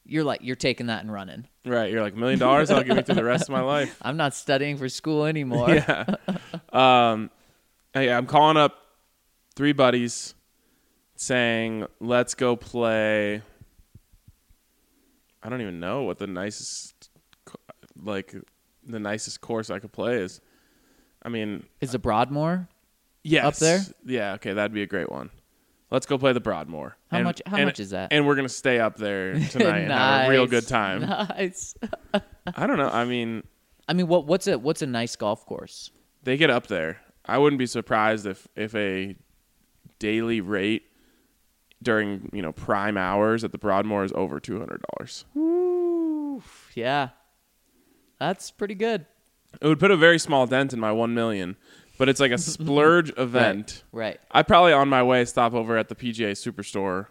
you're 0.04 0.24
like 0.24 0.40
you're 0.42 0.56
taking 0.56 0.86
that 0.86 1.02
and 1.02 1.12
running. 1.12 1.46
right. 1.64 1.90
You're 1.90 2.02
like 2.02 2.14
million 2.14 2.38
dollars. 2.38 2.70
I'll 2.70 2.82
give 2.82 2.96
me 2.96 3.02
through 3.02 3.14
the 3.14 3.24
rest 3.24 3.44
of 3.44 3.50
my 3.50 3.60
life. 3.76 3.96
I'm 4.02 4.16
not 4.16 4.34
studying 4.34 4.76
for 4.76 4.88
school 4.88 5.24
anymore. 5.24 5.70
yeah. 5.74 6.04
Um, 6.72 7.30
hey, 7.94 8.10
I'm 8.12 8.26
calling 8.26 8.56
up 8.56 8.76
three 9.54 9.72
buddies 9.72 10.34
saying, 11.16 11.86
let's 12.00 12.34
go 12.34 12.56
play. 12.56 13.42
I 15.42 15.48
don't 15.48 15.60
even 15.60 15.78
know 15.80 16.02
what 16.02 16.18
the 16.18 16.26
nicest, 16.26 17.10
like, 18.00 18.34
the 18.86 18.98
nicest 19.00 19.40
course 19.40 19.70
I 19.70 19.78
could 19.80 19.92
play 19.92 20.16
is. 20.16 20.40
I 21.22 21.28
mean, 21.28 21.64
Is 21.80 21.92
the 21.92 21.98
Broadmoor? 21.98 22.68
yes. 23.22 23.44
Up 23.44 23.54
there? 23.56 23.80
Yeah, 24.04 24.32
okay, 24.34 24.52
that'd 24.52 24.72
be 24.72 24.82
a 24.82 24.86
great 24.86 25.10
one. 25.10 25.30
Let's 25.92 26.06
go 26.06 26.16
play 26.18 26.32
the 26.32 26.40
Broadmoor. 26.40 26.96
How 27.10 27.18
And- 27.18 27.24
much- 27.24 27.42
how 27.46 27.56
and- 27.56 27.66
much 27.66 27.78
is 27.78 27.90
that? 27.90 28.12
And 28.12 28.26
we're 28.26 28.34
gonna 28.34 28.48
stay 28.48 28.80
up 28.80 28.96
there 28.96 29.34
tonight 29.50 29.80
and 29.82 29.92
have 29.92 30.26
a 30.26 30.30
real 30.30 30.46
good 30.46 30.66
time. 30.66 31.02
Nice. 31.02 31.74
I 32.12 32.66
don't 32.66 32.78
know. 32.78 32.88
I 32.88 33.04
mean, 33.04 33.42
I 33.88 33.92
mean, 33.92 34.08
what 34.08 34.26
what's 34.26 34.46
a 34.46 34.58
what's 34.58 34.82
a 34.82 34.86
nice 34.86 35.14
golf 35.16 35.44
course? 35.46 35.90
they 36.24 36.36
get 36.36 36.50
up 36.50 36.66
there. 36.68 37.00
I 37.26 37.38
wouldn't 37.38 37.58
be 37.58 37.66
surprised 37.66 38.26
if 38.26 38.48
if 38.56 38.74
a 38.74 39.14
daily 39.98 40.40
rate 40.40 40.82
during 41.82 42.30
you 42.32 42.40
know 42.42 42.52
prime 42.52 42.96
hours 42.96 43.44
at 43.44 43.52
the 43.52 43.58
Broadmoor 43.58 44.04
is 44.04 44.12
over 44.14 44.40
two 44.40 44.58
hundred 44.58 44.82
dollars. 44.96 45.24
Yeah, 46.74 47.10
that's 48.18 48.50
pretty 48.50 48.74
good. 48.74 49.04
It 49.60 49.66
would 49.66 49.78
put 49.78 49.90
a 49.90 49.96
very 49.96 50.18
small 50.18 50.46
dent 50.46 50.72
in 50.72 50.80
my 50.80 50.90
one 50.92 51.12
million, 51.12 51.56
but 52.02 52.08
it's 52.08 52.18
like 52.18 52.32
a 52.32 52.38
splurge 52.56 53.12
event. 53.16 53.84
Right. 53.92 54.18
I'd 54.32 54.48
probably 54.48 54.72
on 54.72 54.88
my 54.88 55.04
way 55.04 55.24
stop 55.24 55.54
over 55.54 55.78
at 55.78 55.88
the 55.88 55.94
PGA 55.94 56.32
Superstore, 56.32 57.06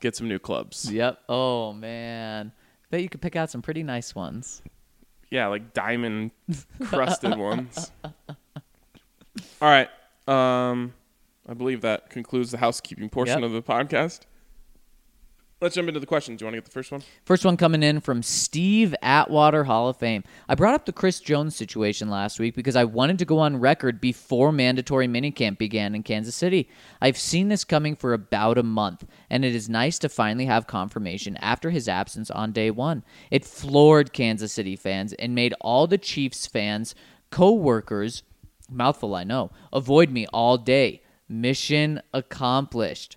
get 0.00 0.16
some 0.16 0.28
new 0.28 0.38
clubs. 0.38 0.90
Yep. 0.90 1.18
Oh 1.28 1.74
man, 1.74 2.50
bet 2.90 3.02
you 3.02 3.10
could 3.10 3.20
pick 3.20 3.36
out 3.36 3.50
some 3.50 3.60
pretty 3.60 3.82
nice 3.82 4.14
ones. 4.14 4.62
Yeah, 5.30 5.48
like 5.48 5.74
diamond 5.74 6.30
crusted 6.84 7.36
ones. 7.36 7.92
All 8.02 8.12
right. 9.60 9.90
Um, 10.26 10.94
I 11.46 11.52
believe 11.52 11.82
that 11.82 12.08
concludes 12.08 12.50
the 12.50 12.56
housekeeping 12.56 13.10
portion 13.10 13.42
Yep. 13.42 13.46
of 13.48 13.52
the 13.52 13.62
podcast. 13.62 14.20
Let's 15.64 15.76
jump 15.76 15.88
into 15.88 15.98
the 15.98 16.04
questions. 16.04 16.38
Do 16.38 16.42
you 16.42 16.46
want 16.48 16.56
to 16.56 16.60
get 16.60 16.66
the 16.66 16.72
first 16.72 16.92
one? 16.92 17.02
First 17.24 17.42
one 17.42 17.56
coming 17.56 17.82
in 17.82 18.00
from 18.00 18.22
Steve 18.22 18.94
Atwater, 19.00 19.64
Hall 19.64 19.88
of 19.88 19.96
Fame. 19.96 20.22
I 20.46 20.54
brought 20.54 20.74
up 20.74 20.84
the 20.84 20.92
Chris 20.92 21.20
Jones 21.20 21.56
situation 21.56 22.10
last 22.10 22.38
week 22.38 22.54
because 22.54 22.76
I 22.76 22.84
wanted 22.84 23.18
to 23.20 23.24
go 23.24 23.38
on 23.38 23.56
record 23.56 23.98
before 23.98 24.52
mandatory 24.52 25.08
minicamp 25.08 25.56
began 25.56 25.94
in 25.94 26.02
Kansas 26.02 26.34
City. 26.34 26.68
I've 27.00 27.16
seen 27.16 27.48
this 27.48 27.64
coming 27.64 27.96
for 27.96 28.12
about 28.12 28.58
a 28.58 28.62
month, 28.62 29.06
and 29.30 29.42
it 29.42 29.54
is 29.54 29.70
nice 29.70 29.98
to 30.00 30.10
finally 30.10 30.44
have 30.44 30.66
confirmation 30.66 31.38
after 31.38 31.70
his 31.70 31.88
absence 31.88 32.30
on 32.30 32.52
day 32.52 32.70
one. 32.70 33.02
It 33.30 33.46
floored 33.46 34.12
Kansas 34.12 34.52
City 34.52 34.76
fans 34.76 35.14
and 35.14 35.34
made 35.34 35.54
all 35.62 35.86
the 35.86 35.96
Chiefs 35.96 36.46
fans, 36.46 36.94
co 37.30 37.54
workers, 37.54 38.22
mouthful 38.70 39.14
I 39.14 39.24
know, 39.24 39.50
avoid 39.72 40.10
me 40.10 40.26
all 40.26 40.58
day. 40.58 41.00
Mission 41.26 42.02
accomplished. 42.12 43.16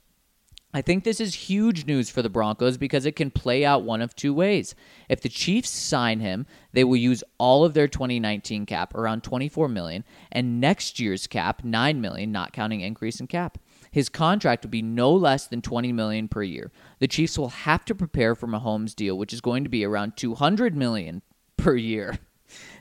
I 0.78 0.84
think 0.84 1.04
this 1.04 1.20
is 1.20 1.34
huge 1.34 1.88
news 1.88 2.12
for 2.12 2.22
the 2.22 2.30
Broncos 2.30 2.78
because 2.78 3.08
it 3.08 3.16
can 3.16 3.32
play 3.32 3.66
out 3.66 3.82
one 3.82 4.00
of 4.00 4.16
two 4.16 4.32
ways. 4.32 4.76
If 5.10 5.22
the 5.22 5.28
Chiefs 5.28 5.72
sign 5.72 6.20
him, 6.20 6.46
they 6.72 6.84
will 6.84 6.98
use 6.98 7.24
all 7.40 7.66
of 7.66 7.74
their 7.74 7.88
2019 7.88 8.68
cap, 8.68 8.94
around 8.94 9.24
24 9.24 9.70
million, 9.70 10.04
and 10.32 10.62
next 10.62 11.00
year's 11.00 11.26
cap, 11.26 11.63
9 11.63 12.00
million, 12.00 12.32
not 12.32 12.54
counting 12.54 12.82
increase 12.82 13.20
in 13.20 13.26
cap. 13.26 13.58
His 13.90 14.08
contract 14.08 14.66
would 14.66 14.70
be 14.70 14.84
no 14.84 15.12
less 15.12 15.48
than 15.48 15.63
20 15.63 15.92
million 15.94 16.28
per 16.28 16.44
year. 16.44 16.72
The 17.00 17.08
Chiefs 17.08 17.40
will 17.40 17.50
have 17.50 17.84
to 17.86 17.96
prepare 17.96 18.36
for 18.36 18.46
Mahomes' 18.46 18.94
deal, 18.94 19.18
which 19.18 19.34
is 19.34 19.42
going 19.42 19.63
to 19.63 19.72
be 19.72 19.84
around 19.84 20.16
200 20.16 20.76
million 20.76 21.24
per 21.58 21.76
year. 21.76 22.20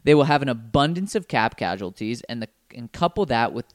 They 0.04 0.14
will 0.14 0.24
have 0.24 0.42
an 0.42 0.48
abundance 0.48 1.16
of 1.16 1.26
cap 1.26 1.56
casualties, 1.56 2.22
and 2.28 2.40
the 2.40 2.48
and 2.72 2.92
couple 2.92 3.26
that 3.26 3.52
with 3.52 3.66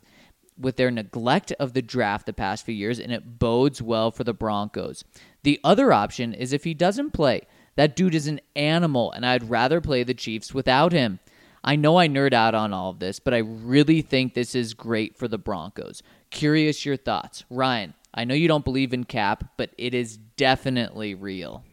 with 0.62 0.78
their 0.78 0.92
neglect 0.92 1.52
of 1.54 1.74
the 1.74 1.82
draft 1.82 2.26
the 2.26 2.34
past 2.34 2.66
few 2.66 2.76
years, 2.76 3.00
and 3.00 3.12
it 3.12 3.40
bodes 3.40 3.82
well 3.82 4.12
for 4.12 4.24
the 4.24 4.34
Broncos. 4.34 5.04
The 5.44 5.60
other 5.64 5.92
option 5.92 6.34
is 6.34 6.54
if 6.54 6.64
he 6.64 6.74
doesn't 6.74 7.12
play. 7.12 7.42
That 7.76 7.96
dude 7.96 8.16
is 8.16 8.28
an 8.28 8.42
animal, 8.56 9.12
and 9.12 9.26
I'd 9.26 9.50
rather 9.50 9.82
play 9.82 10.04
the 10.04 10.14
Chiefs 10.14 10.54
without 10.54 10.92
him. 10.92 11.20
I 11.64 11.76
know 11.76 11.98
I 11.98 12.08
nerd 12.08 12.34
out 12.34 12.56
on 12.56 12.74
all 12.74 12.90
of 12.90 13.00
this, 13.00 13.20
but 13.20 13.34
I 13.34 13.40
really 13.40 14.02
think 14.02 14.34
this 14.34 14.56
is 14.56 14.74
great 14.74 15.18
for 15.18 15.28
the 15.28 15.38
Broncos. 15.38 16.02
Curious 16.32 16.86
your 16.86 16.98
thoughts. 16.98 17.44
Ryan, 17.50 17.94
I 18.14 18.26
know 18.26 18.34
you 18.34 18.48
don't 18.48 18.66
believe 18.66 18.94
in 18.94 19.04
cap, 19.04 19.54
but 19.58 19.70
it 19.78 19.94
is 19.94 20.18
definitely 20.18 21.14
real. 21.14 21.64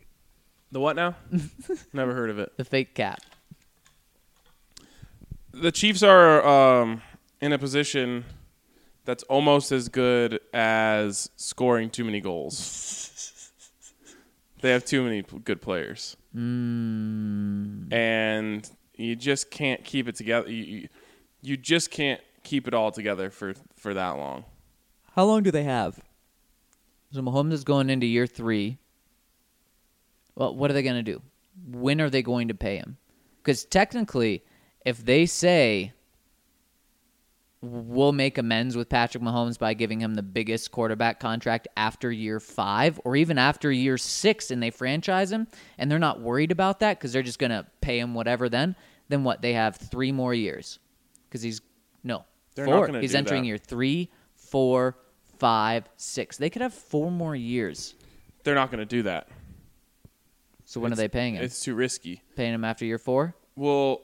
The 0.70 0.80
what 0.80 0.96
now? 0.96 1.16
Never 1.92 2.14
heard 2.14 2.30
of 2.30 2.38
it. 2.38 2.56
The 2.56 2.64
fake 2.64 2.94
cap. 2.94 3.20
The 5.52 5.72
Chiefs 5.72 6.02
are 6.02 6.46
um, 6.46 7.02
in 7.40 7.52
a 7.52 7.58
position 7.58 8.24
that's 9.08 9.22
almost 9.22 9.72
as 9.72 9.88
good 9.88 10.38
as 10.52 11.30
scoring 11.36 11.88
too 11.88 12.04
many 12.04 12.20
goals. 12.20 13.50
they 14.60 14.70
have 14.70 14.84
too 14.84 15.02
many 15.02 15.22
p- 15.22 15.38
good 15.38 15.62
players, 15.62 16.14
mm. 16.36 17.90
and 17.90 18.70
you 18.96 19.16
just 19.16 19.50
can't 19.50 19.82
keep 19.82 20.08
it 20.08 20.14
together. 20.14 20.50
You, 20.50 20.62
you, 20.62 20.88
you 21.40 21.56
just 21.56 21.90
can't 21.90 22.20
keep 22.42 22.68
it 22.68 22.74
all 22.74 22.92
together 22.92 23.30
for 23.30 23.54
for 23.76 23.94
that 23.94 24.10
long. 24.18 24.44
How 25.14 25.24
long 25.24 25.42
do 25.42 25.50
they 25.50 25.64
have? 25.64 25.98
So 27.10 27.22
Mahomes 27.22 27.54
is 27.54 27.64
going 27.64 27.88
into 27.88 28.04
year 28.04 28.26
three. 28.26 28.76
Well, 30.34 30.54
what 30.54 30.70
are 30.70 30.74
they 30.74 30.82
going 30.82 31.02
to 31.02 31.12
do? 31.12 31.22
When 31.66 32.02
are 32.02 32.10
they 32.10 32.20
going 32.20 32.48
to 32.48 32.54
pay 32.54 32.76
him? 32.76 32.98
Because 33.38 33.64
technically, 33.64 34.44
if 34.84 35.02
they 35.02 35.24
say 35.24 35.94
we'll 37.60 38.12
make 38.12 38.38
amends 38.38 38.76
with 38.76 38.88
Patrick 38.88 39.22
Mahomes 39.22 39.58
by 39.58 39.74
giving 39.74 40.00
him 40.00 40.14
the 40.14 40.22
biggest 40.22 40.70
quarterback 40.70 41.18
contract 41.18 41.66
after 41.76 42.10
year 42.12 42.38
five 42.40 43.00
or 43.04 43.16
even 43.16 43.38
after 43.38 43.72
year 43.72 43.98
six 43.98 44.50
and 44.50 44.62
they 44.62 44.70
franchise 44.70 45.32
him 45.32 45.48
and 45.76 45.90
they're 45.90 45.98
not 45.98 46.20
worried 46.20 46.52
about 46.52 46.80
that 46.80 46.98
because 46.98 47.12
they're 47.12 47.22
just 47.22 47.38
going 47.38 47.50
to 47.50 47.66
pay 47.80 47.98
him 47.98 48.14
whatever 48.14 48.48
then, 48.48 48.76
then 49.08 49.24
what? 49.24 49.42
They 49.42 49.54
have 49.54 49.76
three 49.76 50.12
more 50.12 50.32
years. 50.34 50.78
Because 51.28 51.42
he's, 51.42 51.60
no, 52.04 52.24
They're 52.54 52.64
four. 52.64 52.88
he's 53.00 53.14
entering 53.14 53.42
that. 53.42 53.48
year 53.48 53.58
three, 53.58 54.10
four, 54.34 54.96
five, 55.38 55.88
six. 55.96 56.36
They 56.36 56.50
could 56.50 56.62
have 56.62 56.74
four 56.74 57.10
more 57.10 57.34
years. 57.34 57.94
They're 58.44 58.54
not 58.54 58.70
going 58.70 58.80
to 58.80 58.86
do 58.86 59.02
that. 59.02 59.28
So 60.64 60.80
when 60.80 60.92
are 60.92 60.96
they 60.96 61.08
paying 61.08 61.34
him? 61.34 61.42
It's 61.42 61.60
too 61.62 61.74
risky. 61.74 62.22
Paying 62.36 62.54
him 62.54 62.64
after 62.64 62.84
year 62.84 62.98
four? 62.98 63.34
Well, 63.56 64.02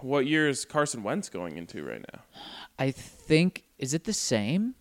what 0.00 0.26
year 0.26 0.48
is 0.48 0.64
Carson 0.64 1.02
Wentz 1.02 1.28
going 1.28 1.56
into 1.56 1.84
right 1.84 2.04
now? 2.12 2.20
I 2.78 2.90
think 2.90 3.64
is 3.78 3.94
it 3.94 4.04
the 4.04 4.12
same? 4.12 4.74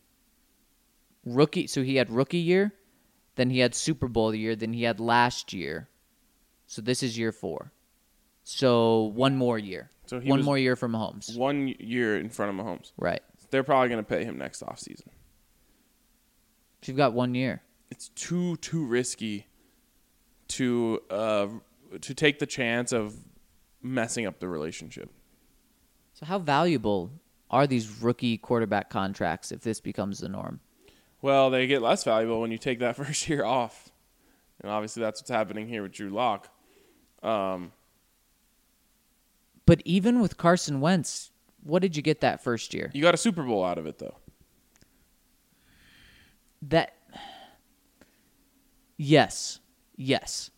Rookie 1.26 1.68
so 1.68 1.84
he 1.84 1.96
had 1.96 2.10
rookie 2.10 2.38
year, 2.38 2.74
then 3.36 3.50
he 3.50 3.60
had 3.60 3.76
Super 3.76 4.08
Bowl 4.08 4.34
year, 4.34 4.56
then 4.56 4.74
he 4.74 4.84
had 4.84 5.00
last 5.00 5.54
year. 5.54 5.90
So 6.68 6.82
this 6.82 7.04
is 7.04 7.18
year 7.18 7.32
four. 7.32 7.72
So 8.44 9.12
one 9.14 9.36
more 9.36 9.60
year. 9.60 9.90
So 10.06 10.20
he 10.20 10.30
one 10.30 10.44
more 10.44 10.58
year 10.58 10.76
for 10.76 10.90
Mahomes. 10.90 11.38
One 11.38 11.68
year 11.80 12.18
in 12.18 12.30
front 12.30 12.58
of 12.58 12.66
Mahomes. 12.66 12.92
Right. 12.98 13.22
They're 13.50 13.64
probably 13.64 13.90
going 13.90 14.04
to 14.04 14.10
pay 14.10 14.24
him 14.24 14.38
next 14.38 14.62
offseason. 14.62 15.08
So 16.82 16.88
you've 16.88 16.98
got 16.98 17.14
one 17.14 17.36
year. 17.36 17.62
It's 17.92 18.10
too 18.10 18.56
too 18.58 18.86
risky 18.86 19.48
to 20.50 21.02
uh, 21.10 21.48
to 22.00 22.14
take 22.14 22.40
the 22.40 22.46
chance 22.46 22.92
of 22.92 23.16
messing 23.82 24.26
up 24.26 24.40
the 24.40 24.48
relationship. 24.48 25.10
So 26.14 26.26
how 26.26 26.40
valuable 26.40 27.12
are 27.50 27.68
these 27.68 28.02
rookie 28.02 28.38
quarterback 28.38 28.90
contracts 28.90 29.52
if 29.52 29.62
this 29.62 29.80
becomes 29.82 30.20
the 30.20 30.30
norm? 30.30 30.60
Well, 31.22 31.50
they 31.50 31.68
get 31.68 31.82
less 31.82 32.04
valuable 32.04 32.42
when 32.42 32.52
you 32.52 32.58
take 32.58 32.80
that 32.80 32.96
first 33.04 33.28
year 33.30 33.44
off, 33.46 33.92
and 34.62 34.72
obviously 34.72 35.02
that's 35.02 35.22
what's 35.22 35.30
happening 35.30 35.68
here 35.68 35.84
with 35.84 35.92
Drew 35.92 36.10
Lock. 36.10 36.50
Um, 37.24 37.72
But 39.66 39.82
even 39.86 40.20
with 40.22 40.38
Carson 40.38 40.82
Wentz, 40.82 41.32
what 41.64 41.82
did 41.82 41.96
you 41.96 42.02
get 42.02 42.22
that 42.22 42.44
first 42.44 42.74
year? 42.74 42.90
you 42.94 43.02
got 43.02 43.14
a 43.14 43.18
Super 43.18 43.44
Bowl 43.44 43.64
out 43.64 43.78
of 43.78 43.86
it 43.86 44.00
though. 44.00 44.16
that 46.64 46.94
yes 48.98 49.60
yes 49.96 50.51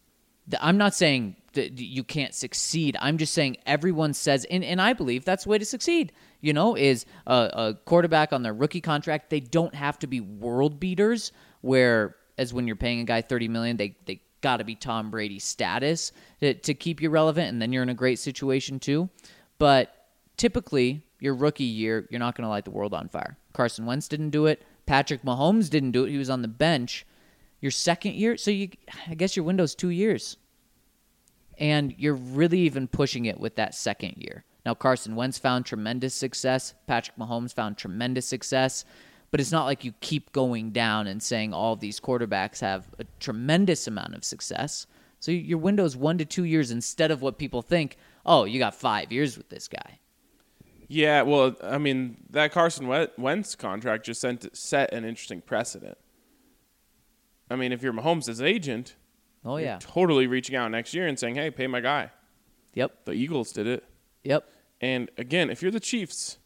i'm 0.59 0.77
not 0.77 0.93
saying 0.93 1.35
that 1.53 1.79
you 1.79 2.03
can't 2.03 2.33
succeed. 2.33 2.97
I'm 2.99 3.17
just 3.17 3.33
saying 3.33 3.57
everyone 3.65 4.13
says 4.13 4.45
and, 4.49 4.63
and 4.63 4.81
i 4.81 4.93
believe 4.93 5.23
that's 5.23 5.43
the 5.45 5.51
way 5.51 5.57
to 5.57 5.65
succeed 5.65 6.11
you 6.41 6.53
know 6.53 6.75
is 6.75 7.05
a, 7.25 7.49
a 7.53 7.73
quarterback 7.85 8.33
on 8.33 8.43
their 8.43 8.53
rookie 8.53 8.81
contract. 8.81 9.29
They 9.29 9.39
don't 9.39 9.73
have 9.73 9.97
to 9.99 10.07
be 10.07 10.19
world 10.19 10.79
beaters 10.79 11.31
where 11.61 12.17
as 12.37 12.53
when 12.53 12.67
you're 12.67 12.75
paying 12.75 12.99
a 12.99 13.05
guy 13.05 13.21
30 13.21 13.47
million 13.47 13.77
they, 13.77 13.95
they 14.05 14.21
got 14.41 14.57
to 14.57 14.63
be 14.65 14.75
tom 14.75 15.09
brady 15.09 15.39
status 15.39 16.11
to, 16.41 16.53
to 16.53 16.73
keep 16.73 17.01
you 17.01 17.09
relevant 17.09 17.49
and 17.49 17.61
then 17.61 17.71
you're 17.71 17.83
in 17.83 17.89
a 17.89 17.95
great 17.95 18.19
situation 18.19 18.79
too. 18.79 19.09
But 19.57 20.07
typically 20.37 21.03
your 21.19 21.33
rookie 21.33 21.63
year 21.63 22.07
you're 22.11 22.19
not 22.19 22.35
going 22.35 22.43
to 22.43 22.49
light 22.49 22.65
the 22.65 22.71
world 22.71 22.93
on 22.93 23.07
fire. 23.07 23.37
Carson 23.53 23.85
wentz 23.85 24.07
didn't 24.07 24.31
do 24.31 24.45
it. 24.47 24.63
Patrick 24.85 25.23
mahomes 25.23 25.69
didn't 25.69 25.91
do 25.91 26.03
it. 26.03 26.09
He 26.09 26.17
was 26.17 26.29
on 26.29 26.41
the 26.41 26.47
bench 26.49 27.05
your 27.63 27.71
second 27.71 28.13
year 28.15 28.35
so 28.35 28.51
you 28.51 28.67
i 29.07 29.15
guess 29.15 29.37
your 29.37 29.45
window's 29.45 29.73
two 29.73 29.89
years. 29.89 30.37
And 31.57 31.93
you're 31.97 32.15
really 32.15 32.59
even 32.59 32.87
pushing 32.87 33.25
it 33.25 33.39
with 33.39 33.55
that 33.55 33.73
second 33.73 34.15
year. 34.17 34.43
Now 34.65 34.73
carson 34.73 35.15
wentz 35.15 35.37
found 35.37 35.65
tremendous 35.65 36.13
success. 36.13 36.73
Patrick 36.87 37.15
mahomes 37.17 37.53
found 37.53 37.77
tremendous 37.77 38.27
success. 38.27 38.83
But 39.31 39.39
it's 39.39 39.51
not 39.51 39.65
like 39.65 39.85
you 39.85 39.93
keep 40.01 40.31
going 40.33 40.71
down 40.71 41.07
and 41.07 41.23
saying 41.23 41.53
all 41.53 41.75
these 41.75 41.99
quarterbacks 41.99 42.59
have 42.59 42.87
a 42.99 43.05
tremendous 43.19 43.87
amount 43.87 44.13
of 44.13 44.25
success. 44.25 44.85
So 45.19 45.31
your 45.31 45.57
window's 45.57 45.95
one 45.95 46.17
to 46.17 46.25
two 46.25 46.43
years 46.43 46.69
instead 46.69 47.11
of 47.11 47.21
what 47.21 47.37
people 47.37 47.61
think 47.61 47.97
oh 48.25 48.43
you 48.43 48.59
got 48.59 48.75
five 48.75 49.09
years 49.11 49.37
with 49.37 49.47
this 49.47 49.69
guy. 49.69 49.99
Yeah, 50.89 51.21
well, 51.21 51.55
I 51.63 51.77
mean 51.77 52.17
that 52.31 52.51
Carson 52.51 52.87
Wentz 53.17 53.55
contract 53.55 54.05
just 54.05 54.19
sent 54.19 54.53
set 54.55 54.93
an 54.93 55.05
interesting 55.05 55.39
precedent. 55.39 55.97
I 57.53 57.55
mean, 57.55 57.71
if 57.71 57.81
you're 57.81 57.93
Mahomes' 57.93 58.43
agent, 58.43 58.95
oh 59.45 59.57
yeah 59.57 59.77
totally 59.79 60.27
reaching 60.27 60.55
out 60.55 60.71
next 60.71 60.93
year 60.93 61.07
and 61.07 61.17
saying, 61.17 61.35
"Hey, 61.35 61.51
pay 61.51 61.67
my 61.67 61.79
guy." 61.79 62.11
yep 62.73 63.05
The 63.05 63.13
Eagles 63.13 63.51
did 63.51 63.67
it. 63.67 63.83
yep 64.23 64.49
And 64.81 65.11
again, 65.17 65.49
if 65.49 65.61
you're 65.61 65.71
the 65.71 65.79
Chiefs, 65.79 66.37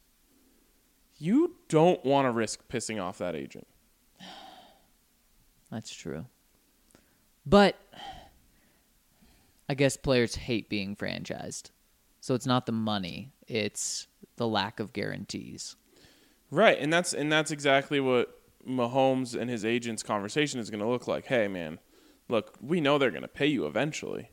you 1.18 1.56
don't 1.70 2.04
want 2.06 2.26
to 2.26 2.32
risk 2.32 2.68
pissing 2.68 3.02
off 3.02 3.18
that 3.20 3.36
agent. 3.36 3.68
That's 5.72 5.94
true. 5.94 6.26
But 7.46 7.78
I 9.70 9.74
guess 9.74 9.98
players 9.98 10.36
hate 10.36 10.70
being 10.70 10.96
franchised. 10.96 11.72
So 12.20 12.36
it's 12.36 12.46
not 12.46 12.66
the 12.66 12.72
money, 12.74 13.32
it's 13.48 14.08
the 14.36 14.48
lack 14.48 14.80
of 14.80 14.92
guarantees. 14.92 15.76
Right, 16.50 16.78
and 16.80 16.92
that's 16.92 17.14
and 17.14 17.32
that's 17.32 17.52
exactly 17.52 18.00
what 18.00 18.37
Mahomes 18.68 19.40
and 19.40 19.50
his 19.50 19.64
agent's 19.64 20.04
conversation 20.04 20.60
is 20.60 20.70
going 20.70 20.82
to 20.82 20.88
look 20.88 21.08
like. 21.08 21.28
Hey, 21.28 21.48
man, 21.48 21.80
look, 22.28 22.56
we 22.62 22.82
know 22.82 22.98
they're 22.98 23.12
going 23.12 23.22
to 23.22 23.28
pay 23.28 23.48
you 23.48 23.66
eventually, 23.66 24.32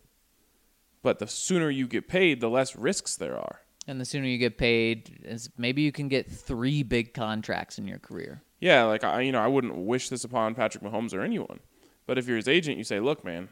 but 1.03 1.19
the 1.19 1.27
sooner 1.27 1.71
you 1.71 1.87
get 1.87 2.09
paid, 2.09 2.41
the 2.41 2.51
less 2.51 2.77
risks 2.77 3.17
there 3.17 3.39
are. 3.39 3.61
And 3.87 4.01
the 4.01 4.05
sooner 4.05 4.27
you 4.27 4.39
get 4.39 4.57
paid, 4.57 5.21
is 5.25 5.51
maybe 5.59 5.83
you 5.83 5.93
can 5.93 6.09
get 6.09 6.31
three 6.31 6.83
big 6.83 7.13
contracts 7.13 7.79
in 7.79 7.87
your 7.87 7.99
career. 7.99 8.43
Yeah, 8.61 8.85
like 8.85 9.05
I, 9.05 9.21
you 9.21 9.33
know, 9.33 9.43
I 9.43 9.47
wouldn't 9.47 9.77
wish 9.77 10.09
this 10.09 10.25
upon 10.25 10.55
Patrick 10.55 10.83
Mahomes 10.83 11.13
or 11.13 11.21
anyone, 11.21 11.61
but 12.07 12.17
if 12.17 12.27
you're 12.27 12.39
his 12.39 12.49
agent, 12.49 12.79
you 12.79 12.85
say, 12.85 12.99
look, 12.99 13.23
man, 13.25 13.51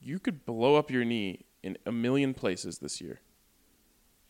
you 0.00 0.18
could 0.18 0.46
blow 0.46 0.76
up 0.76 0.90
your 0.90 1.04
knee 1.04 1.44
in 1.62 1.76
a 1.84 1.92
million 1.92 2.32
places 2.32 2.78
this 2.78 3.00
year, 3.02 3.20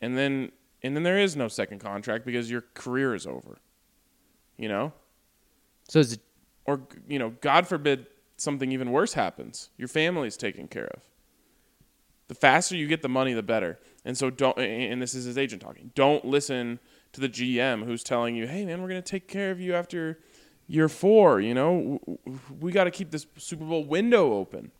and 0.01 0.17
then 0.17 0.51
and 0.83 0.95
then 0.95 1.03
there 1.03 1.17
is 1.17 1.35
no 1.35 1.47
second 1.47 1.79
contract 1.79 2.25
because 2.25 2.51
your 2.51 2.65
career 2.73 3.15
is 3.15 3.25
over. 3.25 3.59
You 4.57 4.67
know, 4.67 4.93
So 5.89 5.99
is 5.99 6.13
it, 6.13 6.21
or 6.65 6.81
you 7.07 7.19
know, 7.19 7.31
God 7.41 7.67
forbid 7.67 8.05
something 8.37 8.71
even 8.71 8.91
worse 8.91 9.13
happens, 9.13 9.71
your 9.75 9.87
family's 9.87 10.37
taken 10.37 10.67
care 10.67 10.87
of. 10.87 11.01
The 12.27 12.35
faster 12.35 12.75
you 12.75 12.87
get 12.87 13.01
the 13.01 13.09
money, 13.09 13.33
the 13.33 13.41
better. 13.41 13.79
And 14.05 14.15
so 14.15 14.29
don't. 14.29 14.57
And 14.59 15.01
this 15.01 15.15
is 15.15 15.25
his 15.25 15.37
agent 15.37 15.63
talking. 15.63 15.91
Don't 15.95 16.23
listen 16.23 16.79
to 17.13 17.19
the 17.19 17.27
GM 17.27 17.85
who's 17.85 18.03
telling 18.03 18.35
you, 18.35 18.45
"Hey, 18.45 18.65
man, 18.65 18.81
we're 18.83 18.87
gonna 18.87 19.01
take 19.01 19.27
care 19.27 19.49
of 19.49 19.59
you 19.59 19.73
after 19.73 20.19
year 20.67 20.87
four. 20.87 21.41
You 21.41 21.55
know, 21.55 21.99
we 22.59 22.71
got 22.71 22.83
to 22.83 22.91
keep 22.91 23.09
this 23.09 23.25
Super 23.37 23.65
Bowl 23.65 23.83
window 23.83 24.33
open." 24.33 24.71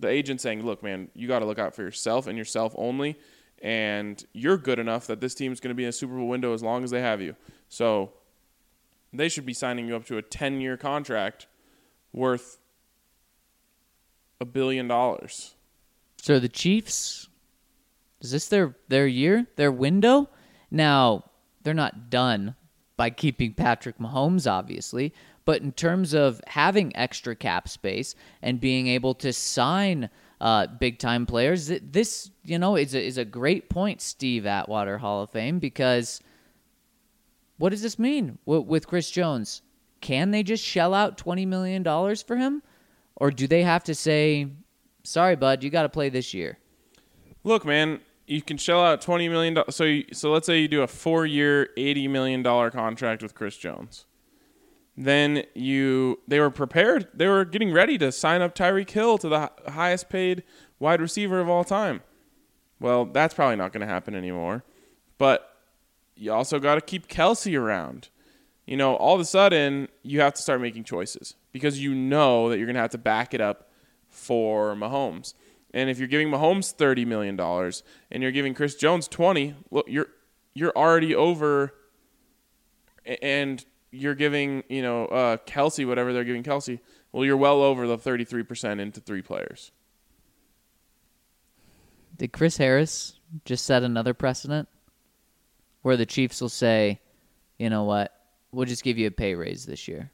The 0.00 0.08
agent 0.08 0.40
saying, 0.40 0.66
"Look, 0.66 0.82
man, 0.82 1.10
you 1.14 1.28
got 1.28 1.38
to 1.38 1.46
look 1.46 1.60
out 1.60 1.76
for 1.76 1.82
yourself 1.82 2.26
and 2.26 2.36
yourself 2.36 2.74
only." 2.76 3.16
And 3.62 4.22
you're 4.32 4.58
good 4.58 4.80
enough 4.80 5.06
that 5.06 5.20
this 5.20 5.32
team's 5.34 5.60
going 5.60 5.70
to 5.70 5.76
be 5.76 5.84
in 5.84 5.90
a 5.90 5.92
Super 5.92 6.16
Bowl 6.16 6.26
window 6.26 6.52
as 6.52 6.62
long 6.62 6.82
as 6.82 6.90
they 6.90 7.00
have 7.00 7.22
you. 7.22 7.36
So 7.68 8.12
they 9.14 9.28
should 9.28 9.46
be 9.46 9.54
signing 9.54 9.88
you 9.88 9.96
up 9.96 10.04
to 10.06 10.18
a 10.18 10.22
10 10.22 10.60
year 10.60 10.76
contract 10.76 11.46
worth 12.12 12.58
a 14.40 14.44
billion 14.44 14.88
dollars. 14.88 15.54
so 16.16 16.38
the 16.38 16.48
Chiefs 16.48 17.28
is 18.20 18.30
this 18.30 18.48
their 18.48 18.74
their 18.88 19.06
year, 19.06 19.46
their 19.56 19.70
window? 19.70 20.30
Now, 20.70 21.24
they're 21.62 21.74
not 21.74 22.10
done 22.10 22.56
by 22.96 23.10
keeping 23.10 23.52
Patrick 23.54 23.98
Mahomes 23.98 24.50
obviously, 24.50 25.12
but 25.44 25.60
in 25.62 25.72
terms 25.72 26.14
of 26.14 26.40
having 26.46 26.96
extra 26.96 27.36
cap 27.36 27.68
space 27.68 28.14
and 28.42 28.60
being 28.60 28.86
able 28.86 29.14
to 29.16 29.32
sign 29.32 30.08
uh, 30.40 30.66
big 30.66 30.98
time 30.98 31.26
players, 31.26 31.70
this 31.82 32.30
you 32.44 32.58
know 32.58 32.76
is 32.76 32.94
a, 32.94 33.02
is 33.02 33.18
a 33.18 33.24
great 33.24 33.68
point, 33.68 34.00
Steve 34.00 34.46
Atwater 34.46 34.98
Hall 34.98 35.22
of 35.22 35.30
Fame, 35.30 35.58
because 35.58 36.20
what 37.64 37.70
does 37.70 37.80
this 37.80 37.98
mean 37.98 38.36
with 38.44 38.86
Chris 38.86 39.10
Jones? 39.10 39.62
Can 40.02 40.32
they 40.32 40.42
just 40.42 40.62
shell 40.62 40.92
out 40.92 41.16
twenty 41.16 41.46
million 41.46 41.82
dollars 41.82 42.20
for 42.20 42.36
him, 42.36 42.62
or 43.16 43.30
do 43.30 43.46
they 43.46 43.62
have 43.62 43.82
to 43.84 43.94
say, 43.94 44.48
sorry, 45.02 45.34
bud, 45.34 45.62
you 45.62 45.70
got 45.70 45.84
to 45.84 45.88
play 45.88 46.10
this 46.10 46.34
year. 46.34 46.58
Look, 47.42 47.64
man, 47.64 48.00
you 48.26 48.42
can 48.42 48.58
shell 48.58 48.84
out 48.84 49.00
twenty 49.00 49.30
million 49.30 49.54
dollars. 49.54 49.76
So, 49.76 50.00
so 50.12 50.30
let's 50.30 50.44
say 50.46 50.60
you 50.60 50.68
do 50.68 50.82
a 50.82 50.86
four-year, 50.86 51.70
eighty 51.78 52.06
million 52.06 52.42
dollar 52.42 52.70
contract 52.70 53.22
with 53.22 53.34
Chris 53.34 53.56
Jones. 53.56 54.04
Then 54.94 55.44
you, 55.54 56.20
they 56.28 56.40
were 56.40 56.50
prepared. 56.50 57.08
They 57.14 57.28
were 57.28 57.46
getting 57.46 57.72
ready 57.72 57.96
to 57.96 58.12
sign 58.12 58.42
up 58.42 58.54
Tyreek 58.54 58.90
Hill 58.90 59.16
to 59.16 59.28
the 59.30 59.50
highest-paid 59.68 60.42
wide 60.78 61.00
receiver 61.00 61.40
of 61.40 61.48
all 61.48 61.64
time. 61.64 62.02
Well, 62.78 63.06
that's 63.06 63.32
probably 63.32 63.56
not 63.56 63.72
going 63.72 63.80
to 63.80 63.90
happen 63.90 64.14
anymore. 64.14 64.64
But 65.16 65.53
you 66.16 66.32
also 66.32 66.58
got 66.58 66.76
to 66.76 66.80
keep 66.80 67.08
Kelce 67.08 67.58
around. 67.58 68.08
You 68.66 68.76
know, 68.76 68.94
all 68.94 69.14
of 69.14 69.20
a 69.20 69.24
sudden, 69.24 69.88
you 70.02 70.20
have 70.20 70.34
to 70.34 70.42
start 70.42 70.60
making 70.60 70.84
choices 70.84 71.34
because 71.52 71.82
you 71.82 71.94
know 71.94 72.48
that 72.48 72.56
you're 72.56 72.66
going 72.66 72.76
to 72.76 72.80
have 72.80 72.90
to 72.92 72.98
back 72.98 73.34
it 73.34 73.40
up 73.40 73.70
for 74.08 74.74
Mahomes. 74.74 75.34
And 75.74 75.90
if 75.90 75.98
you're 75.98 76.08
giving 76.08 76.28
Mahomes 76.28 76.72
thirty 76.72 77.04
million 77.04 77.36
dollars 77.36 77.82
and 78.10 78.22
you're 78.22 78.32
giving 78.32 78.54
Chris 78.54 78.76
Jones 78.76 79.08
twenty, 79.08 79.54
look, 79.70 79.86
you're 79.88 80.06
you're 80.54 80.72
already 80.76 81.14
over, 81.14 81.74
and 83.20 83.62
you're 83.90 84.14
giving 84.14 84.62
you 84.68 84.82
know 84.82 85.06
uh, 85.06 85.36
Kelce 85.38 85.86
whatever 85.86 86.12
they're 86.12 86.24
giving 86.24 86.44
Kelce. 86.44 86.78
Well, 87.10 87.24
you're 87.24 87.36
well 87.36 87.60
over 87.60 87.88
the 87.88 87.98
thirty 87.98 88.24
three 88.24 88.44
percent 88.44 88.80
into 88.80 89.00
three 89.00 89.20
players. 89.20 89.72
Did 92.16 92.32
Chris 92.32 92.56
Harris 92.56 93.18
just 93.44 93.66
set 93.66 93.82
another 93.82 94.14
precedent 94.14 94.68
where 95.84 95.98
the 95.98 96.06
Chiefs 96.06 96.40
will 96.40 96.48
say, 96.48 96.98
you 97.58 97.68
know 97.68 97.84
what, 97.84 98.10
we'll 98.52 98.64
just 98.64 98.82
give 98.82 98.96
you 98.96 99.06
a 99.06 99.10
pay 99.10 99.34
raise 99.34 99.66
this 99.66 99.86
year? 99.86 100.10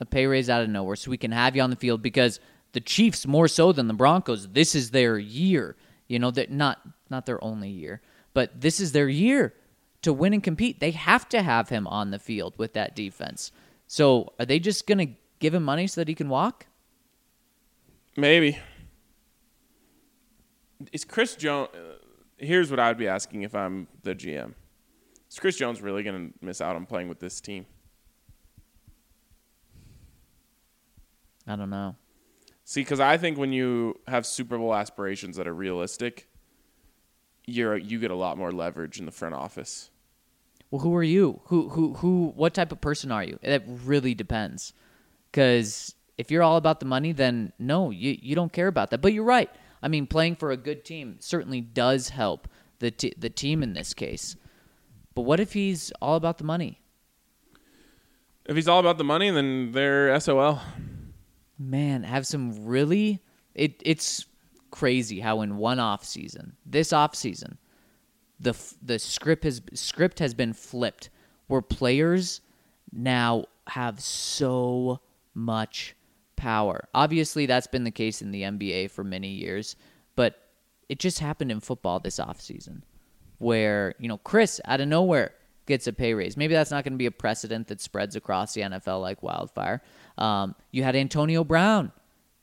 A 0.00 0.04
pay 0.04 0.26
raise 0.26 0.50
out 0.50 0.62
of 0.62 0.68
nowhere 0.68 0.96
so 0.96 1.12
we 1.12 1.16
can 1.16 1.30
have 1.30 1.54
you 1.54 1.62
on 1.62 1.70
the 1.70 1.76
field 1.76 2.02
because 2.02 2.40
the 2.72 2.80
Chiefs, 2.80 3.24
more 3.24 3.46
so 3.46 3.70
than 3.70 3.86
the 3.86 3.94
Broncos, 3.94 4.48
this 4.48 4.74
is 4.74 4.90
their 4.90 5.16
year. 5.16 5.76
You 6.08 6.18
know, 6.18 6.32
that 6.32 6.50
not 6.50 6.80
not 7.08 7.24
their 7.24 7.42
only 7.42 7.68
year, 7.68 8.02
but 8.34 8.60
this 8.60 8.80
is 8.80 8.90
their 8.90 9.08
year 9.08 9.54
to 10.02 10.12
win 10.12 10.32
and 10.32 10.42
compete. 10.42 10.80
They 10.80 10.90
have 10.90 11.28
to 11.28 11.40
have 11.40 11.68
him 11.68 11.86
on 11.86 12.10
the 12.10 12.18
field 12.18 12.54
with 12.58 12.72
that 12.72 12.96
defense. 12.96 13.52
So 13.86 14.32
are 14.40 14.44
they 14.44 14.58
just 14.58 14.88
gonna 14.88 15.06
give 15.38 15.54
him 15.54 15.62
money 15.62 15.86
so 15.86 16.00
that 16.00 16.08
he 16.08 16.16
can 16.16 16.28
walk? 16.28 16.66
Maybe. 18.16 18.58
Is 20.92 21.04
Chris 21.04 21.36
Jones? 21.36 21.68
Uh, 21.72 21.94
here's 22.38 22.72
what 22.72 22.80
I'd 22.80 22.98
be 22.98 23.06
asking 23.06 23.42
if 23.42 23.54
I'm 23.54 23.86
the 24.02 24.16
GM: 24.16 24.54
Is 25.32 25.38
Chris 25.38 25.56
Jones 25.56 25.80
really 25.80 26.02
going 26.02 26.28
to 26.28 26.44
miss 26.44 26.60
out 26.60 26.76
on 26.76 26.84
playing 26.84 27.08
with 27.08 27.18
this 27.18 27.40
team? 27.40 27.64
I 31.46 31.56
don't 31.56 31.70
know. 31.70 31.96
See, 32.64 32.82
because 32.82 33.00
I 33.00 33.16
think 33.16 33.38
when 33.38 33.50
you 33.50 33.98
have 34.06 34.26
Super 34.26 34.58
Bowl 34.58 34.74
aspirations 34.74 35.38
that 35.38 35.48
are 35.48 35.54
realistic, 35.54 36.28
you're 37.46 37.78
you 37.78 37.98
get 37.98 38.10
a 38.10 38.14
lot 38.14 38.36
more 38.36 38.52
leverage 38.52 38.98
in 38.98 39.06
the 39.06 39.10
front 39.10 39.34
office. 39.34 39.90
Well, 40.70 40.82
who 40.82 40.94
are 40.94 41.02
you? 41.02 41.40
Who 41.44 41.70
who 41.70 41.94
who? 41.94 42.34
What 42.36 42.52
type 42.52 42.70
of 42.70 42.82
person 42.82 43.10
are 43.10 43.24
you? 43.24 43.38
That 43.42 43.64
really 43.66 44.14
depends. 44.14 44.74
Because 45.30 45.94
if 46.18 46.30
you're 46.30 46.42
all 46.42 46.58
about 46.58 46.78
the 46.78 46.86
money, 46.86 47.12
then 47.12 47.54
no, 47.58 47.88
you 47.88 48.18
you 48.20 48.34
don't 48.34 48.52
care 48.52 48.68
about 48.68 48.90
that. 48.90 49.00
But 49.00 49.14
you're 49.14 49.24
right. 49.24 49.50
I 49.82 49.88
mean, 49.88 50.06
playing 50.06 50.36
for 50.36 50.50
a 50.50 50.58
good 50.58 50.84
team 50.84 51.16
certainly 51.20 51.62
does 51.62 52.10
help 52.10 52.48
the 52.80 52.90
t- 52.90 53.14
the 53.16 53.30
team 53.30 53.62
in 53.62 53.72
this 53.72 53.94
case. 53.94 54.36
But 55.14 55.22
what 55.22 55.40
if 55.40 55.52
he's 55.52 55.92
all 56.00 56.16
about 56.16 56.38
the 56.38 56.44
money? 56.44 56.80
If 58.46 58.56
he's 58.56 58.68
all 58.68 58.80
about 58.80 58.98
the 58.98 59.04
money, 59.04 59.30
then 59.30 59.72
they're 59.72 60.18
SOL. 60.18 60.60
Man, 61.58 62.02
have 62.02 62.26
some 62.26 62.64
really 62.66 63.22
it 63.54 63.80
it's 63.84 64.26
crazy 64.70 65.20
how 65.20 65.42
in 65.42 65.58
one 65.58 65.78
off 65.78 66.04
season, 66.04 66.56
this 66.66 66.92
off 66.92 67.14
season, 67.14 67.58
the 68.40 68.54
the 68.82 68.98
script 68.98 69.44
has 69.44 69.62
script 69.74 70.18
has 70.18 70.34
been 70.34 70.52
flipped 70.52 71.10
where 71.46 71.62
players 71.62 72.40
now 72.90 73.44
have 73.68 74.00
so 74.00 75.00
much 75.34 75.94
power. 76.36 76.88
Obviously, 76.94 77.46
that's 77.46 77.68
been 77.68 77.84
the 77.84 77.90
case 77.90 78.22
in 78.22 78.32
the 78.32 78.42
NBA 78.42 78.90
for 78.90 79.04
many 79.04 79.28
years, 79.28 79.76
but 80.16 80.48
it 80.88 80.98
just 80.98 81.20
happened 81.20 81.52
in 81.52 81.60
football 81.60 82.00
this 82.00 82.18
offseason 82.18 82.82
where, 83.42 83.94
you 83.98 84.08
know, 84.08 84.18
Chris 84.18 84.60
out 84.64 84.80
of 84.80 84.88
nowhere 84.88 85.32
gets 85.66 85.86
a 85.86 85.92
pay 85.92 86.14
raise. 86.14 86.36
Maybe 86.36 86.54
that's 86.54 86.70
not 86.70 86.84
going 86.84 86.92
to 86.92 86.98
be 86.98 87.06
a 87.06 87.10
precedent 87.10 87.68
that 87.68 87.80
spreads 87.80 88.16
across 88.16 88.54
the 88.54 88.62
NFL 88.62 89.00
like 89.00 89.22
wildfire. 89.22 89.82
Um, 90.16 90.54
you 90.70 90.82
had 90.82 90.96
Antonio 90.96 91.44
Brown 91.44 91.92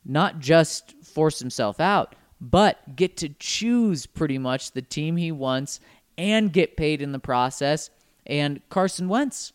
not 0.05 0.39
just 0.39 0.93
force 1.03 1.39
himself 1.39 1.79
out, 1.79 2.15
but 2.41 2.95
get 2.95 3.17
to 3.17 3.29
choose 3.39 4.05
pretty 4.05 4.37
much 4.37 4.71
the 4.71 4.81
team 4.81 5.17
he 5.17 5.31
wants 5.31 5.79
and 6.17 6.51
get 6.51 6.77
paid 6.77 7.01
in 7.01 7.11
the 7.11 7.19
process. 7.19 7.89
And 8.25 8.61
Carson 8.69 9.07
Wentz. 9.07 9.53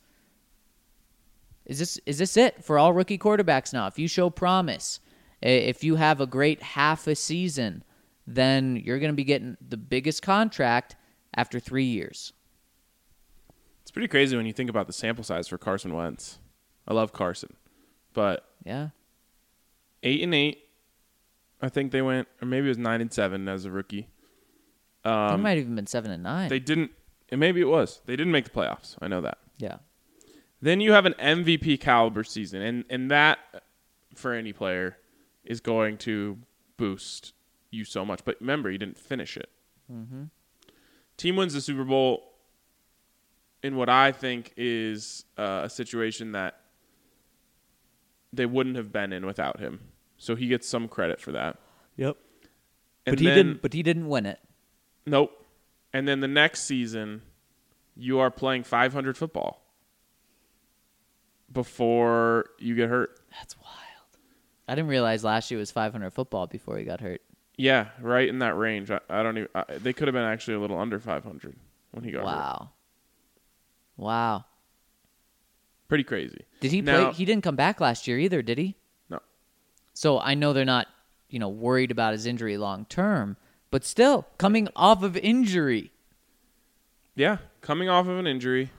Is 1.67 1.79
this 1.79 1.99
is 2.05 2.19
this 2.19 2.37
it 2.37 2.63
for 2.63 2.79
all 2.79 2.93
rookie 2.93 3.17
quarterbacks 3.17 3.73
now? 3.73 3.87
If 3.87 3.99
you 3.99 4.07
show 4.07 4.29
promise, 4.29 5.01
if 5.41 5.83
you 5.83 5.97
have 5.97 6.21
a 6.21 6.27
great 6.27 6.63
half 6.63 7.07
a 7.07 7.15
season, 7.15 7.83
then 8.27 8.77
you're 8.77 8.99
going 8.99 9.13
to 9.13 9.17
be 9.17 9.25
getting 9.25 9.57
the 9.67 9.79
biggest 9.79 10.21
contract 10.21 10.95
after 11.35 11.59
3 11.61 11.85
years. 11.85 12.33
It's 13.83 13.91
pretty 13.91 14.09
crazy 14.09 14.37
when 14.37 14.47
you 14.47 14.53
think 14.53 14.71
about 14.71 14.87
the 14.87 14.93
sample 14.93 15.25
size 15.25 15.49
for 15.49 15.59
Carson 15.59 15.93
Wentz. 15.95 16.39
I 16.89 16.95
love 16.95 17.13
Carson, 17.13 17.55
but 18.13 18.49
Yeah. 18.65 18.91
eight 20.03 20.23
and 20.23 20.35
eight. 20.35 20.61
I 21.63 21.69
think 21.69 21.93
they 21.93 22.03
went, 22.03 22.29
or 22.43 22.47
maybe 22.47 22.67
it 22.67 22.71
was 22.71 22.79
nine 22.79 23.01
and 23.01 23.13
seven 23.13 23.49
as 23.49 23.65
a 23.65 23.71
rookie. 23.71 24.09
Um, 25.05 25.43
might 25.43 25.51
have 25.51 25.59
even 25.61 25.75
been 25.75 25.87
7 25.87 26.11
and 26.11 26.23
9. 26.23 26.49
they 26.49 26.59
didn't, 26.59 26.91
and 27.31 27.39
maybe 27.41 27.61
it 27.61 27.69
was. 27.69 28.01
They 28.07 28.17
didn't 28.17 28.33
make 28.33 28.45
the 28.45 28.51
playoffs. 28.51 28.97
I 29.03 29.09
know 29.09 29.21
that. 29.21 29.39
yeah. 29.59 29.79
Then 30.63 30.81
you 30.81 30.93
have 30.93 31.05
an 31.05 31.13
MVP 31.19 31.79
caliber 31.79 32.25
season, 32.25 32.63
and 32.63 32.85
and 32.89 33.11
that 33.11 33.39
for 34.15 34.33
any 34.33 34.55
player 34.55 34.97
is 35.45 35.61
going 35.61 35.99
to 35.99 36.39
boost 36.79 37.35
you 37.71 37.85
so 37.85 38.03
much. 38.03 38.25
But 38.25 38.41
remember, 38.41 38.71
you 38.71 38.79
didn't 38.79 38.99
finish 38.99 39.37
it. 39.37 39.51
Team 41.17 41.37
wins 41.37 41.55
the 41.55 41.61
Super 41.61 41.85
Bowl 41.85 42.33
in 43.63 43.77
what 43.77 43.89
I 43.89 44.13
think 44.13 44.53
is 44.57 45.25
uh, 45.39 45.63
a 45.65 45.71
situation 45.71 46.33
that 46.33 46.61
they 48.33 48.47
wouldn't 48.47 48.77
have 48.77 48.93
been 48.93 49.13
in 49.13 49.25
without 49.25 49.61
him. 49.61 49.81
So 50.19 50.35
he 50.35 50.49
gets 50.49 50.69
some 50.69 50.89
credit 50.89 51.21
for 51.21 51.33
that. 51.33 51.59
Yep. 51.97 52.17
And 53.07 53.13
But 53.17 53.21
he 53.21 53.27
then- 53.27 53.37
didn't 53.37 53.63
but 53.63 53.73
he 53.73 53.83
didn't 53.83 54.09
win 54.09 54.27
it. 54.27 54.41
Nope. 55.07 55.31
And 55.93 56.09
then 56.09 56.21
the 56.21 56.29
next 56.29 56.65
season, 56.65 57.23
you 57.95 58.19
are 58.19 58.31
playing 58.31 58.65
500 58.65 59.17
football 59.17 59.63
before 61.53 62.47
you 62.59 62.75
get 62.75 62.89
hurt. 62.89 63.21
That's 63.31 63.57
wild. 63.59 63.69
I 64.67 64.75
didn't 64.75 64.89
realize 64.89 65.23
last 65.23 65.51
year 65.51 65.59
was 65.61 65.71
500 65.71 66.11
football 66.13 66.47
before 66.47 66.79
he 66.79 66.85
got 66.85 67.01
hurt. 67.01 67.21
Yeah, 67.57 67.89
right 68.01 68.29
in 68.29 68.41
that 68.41 68.57
range. 68.57 68.91
I, 68.91 69.01
I 69.09 69.23
don't 69.23 69.39
even. 69.39 69.49
I, 69.55 69.65
they 69.79 69.93
could 69.93 70.09
have 70.09 70.13
been 70.13 70.25
actually 70.25 70.55
a 70.55 70.61
little 70.61 70.79
under 70.79 70.99
500 70.99 71.55
when 71.93 72.05
he 72.05 72.11
got 72.11 72.21
hurt. 72.21 72.27
Wow. 72.27 72.71
Wow. 73.97 74.45
Pretty 75.89 76.05
crazy. 76.05 76.45
Did 76.61 76.73
he 76.73 76.81
Now- 76.81 77.11
play? 77.11 77.13
He 77.15 77.25
didn't 77.25 77.45
come 77.45 77.57
back 77.57 77.81
last 77.81 78.09
year 78.09 78.19
either, 78.19 78.43
did 78.43 78.59
he? 78.59 78.75
No. 79.09 79.21
So 79.93 80.19
I 80.19 80.35
know 80.35 80.53
they're 80.53 80.65
not, 80.65 80.89
you 81.29 81.39
know, 81.39 81.49
worried 81.49 81.91
about 81.91 82.13
his 82.13 82.27
injury 82.27 82.57
long 82.57 82.87
term, 82.87 83.37
but 83.71 83.85
still 83.85 84.27
coming 84.39 84.69
off 84.75 85.03
of 85.03 85.17
injury. 85.17 85.93
Yeah, 87.15 87.37
coming 87.61 87.89
off 87.89 88.09
of 88.09 88.19
an 88.19 88.27
injury, 88.27 88.71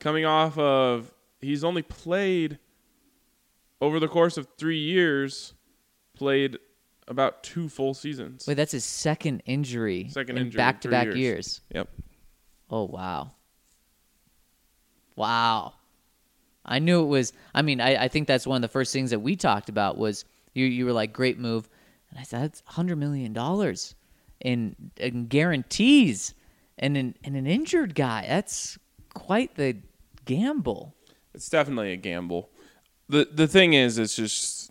coming 0.00 0.24
off 0.24 0.58
of 0.58 1.12
he's 1.40 1.62
only 1.62 1.82
played 1.82 2.58
over 3.80 4.00
the 4.00 4.08
course 4.08 4.36
of 4.36 4.48
three 4.58 4.78
years, 4.80 5.54
played 6.16 6.58
about 7.12 7.42
two 7.44 7.68
full 7.68 7.94
seasons. 7.94 8.46
Wait, 8.46 8.54
that's 8.54 8.72
his 8.72 8.84
second 8.84 9.42
injury 9.46 10.08
Second 10.10 10.38
in 10.38 10.46
injury 10.46 10.58
back-to-back 10.58 11.10
three 11.10 11.20
years. 11.20 11.60
Yep. 11.72 11.88
Oh 12.68 12.84
wow. 12.84 13.30
Wow. 15.14 15.74
I 16.64 16.78
knew 16.78 17.02
it 17.02 17.06
was 17.06 17.32
I 17.54 17.62
mean, 17.62 17.80
I, 17.80 18.04
I 18.04 18.08
think 18.08 18.26
that's 18.26 18.46
one 18.46 18.56
of 18.56 18.62
the 18.62 18.68
first 18.68 18.92
things 18.92 19.10
that 19.10 19.20
we 19.20 19.36
talked 19.36 19.68
about 19.68 19.98
was 19.98 20.24
you 20.54 20.66
you 20.66 20.84
were 20.84 20.92
like, 20.92 21.12
great 21.12 21.38
move. 21.38 21.68
And 22.10 22.18
I 22.18 22.24
said, 22.24 22.42
that's 22.42 22.62
hundred 22.66 22.96
million 22.96 23.32
dollars 23.32 23.94
in 24.40 24.74
in 24.96 25.26
guarantees 25.26 26.34
and 26.78 26.96
an 26.96 27.14
and 27.24 27.36
an 27.36 27.46
injured 27.46 27.94
guy. 27.94 28.24
That's 28.28 28.78
quite 29.14 29.54
the 29.54 29.76
gamble. 30.24 30.94
It's 31.34 31.48
definitely 31.48 31.92
a 31.92 31.96
gamble. 31.96 32.50
the 33.08 33.28
The 33.30 33.48
thing 33.48 33.72
is, 33.74 33.98
it's 33.98 34.16
just 34.16 34.70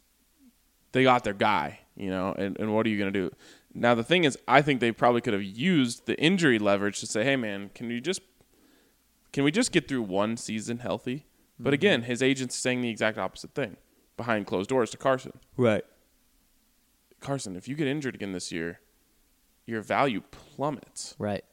they 0.92 1.04
got 1.04 1.24
their 1.24 1.34
guy, 1.34 1.80
you 1.96 2.10
know, 2.10 2.34
and, 2.38 2.58
and 2.60 2.74
what 2.74 2.86
are 2.86 2.90
you 2.90 2.98
gonna 2.98 3.12
do? 3.12 3.32
Now 3.74 3.96
the 3.96 4.04
thing 4.04 4.24
is, 4.24 4.38
I 4.48 4.62
think 4.62 4.80
they 4.80 4.92
probably 4.92 5.22
could 5.22 5.34
have 5.34 5.44
used 5.44 6.06
the 6.06 6.20
injury 6.20 6.60
leverage 6.60 7.00
to 7.00 7.08
say, 7.08 7.24
"Hey, 7.24 7.36
man, 7.36 7.72
can 7.74 7.90
you 7.90 8.02
just 8.02 8.22
can 9.32 9.44
we 9.44 9.52
just 9.52 9.72
get 9.72 9.88
through 9.88 10.04
one 10.04 10.38
season 10.38 10.80
healthy?" 10.80 11.26
But 11.60 11.74
again, 11.74 12.04
his 12.04 12.24
agent's 12.24 12.56
saying 12.56 12.82
the 12.82 12.90
exact 12.90 13.18
opposite 13.18 13.54
thing 13.54 13.78
behind 14.18 14.48
closed 14.48 14.70
doors 14.70 14.90
to 14.92 14.98
Carson. 14.98 15.34
Right. 15.58 15.84
Carson, 17.20 17.56
if 17.56 17.68
you 17.68 17.76
get 17.76 17.88
injured 17.88 18.16
again 18.16 18.32
this 18.32 18.52
year, 18.52 18.80
your 19.68 19.82
value 19.82 20.22
plummets. 20.32 21.16
Right. 21.20 21.44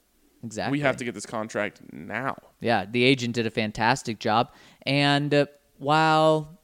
Exactly. 0.42 0.78
We 0.78 0.82
have 0.82 0.96
to 0.96 1.04
get 1.04 1.14
this 1.14 1.26
contract 1.26 1.82
now. 1.92 2.36
Yeah, 2.60 2.84
the 2.84 3.02
agent 3.02 3.34
did 3.34 3.46
a 3.46 3.50
fantastic 3.50 4.18
job. 4.18 4.52
And 4.82 5.34
uh, 5.34 5.46
while 5.78 6.58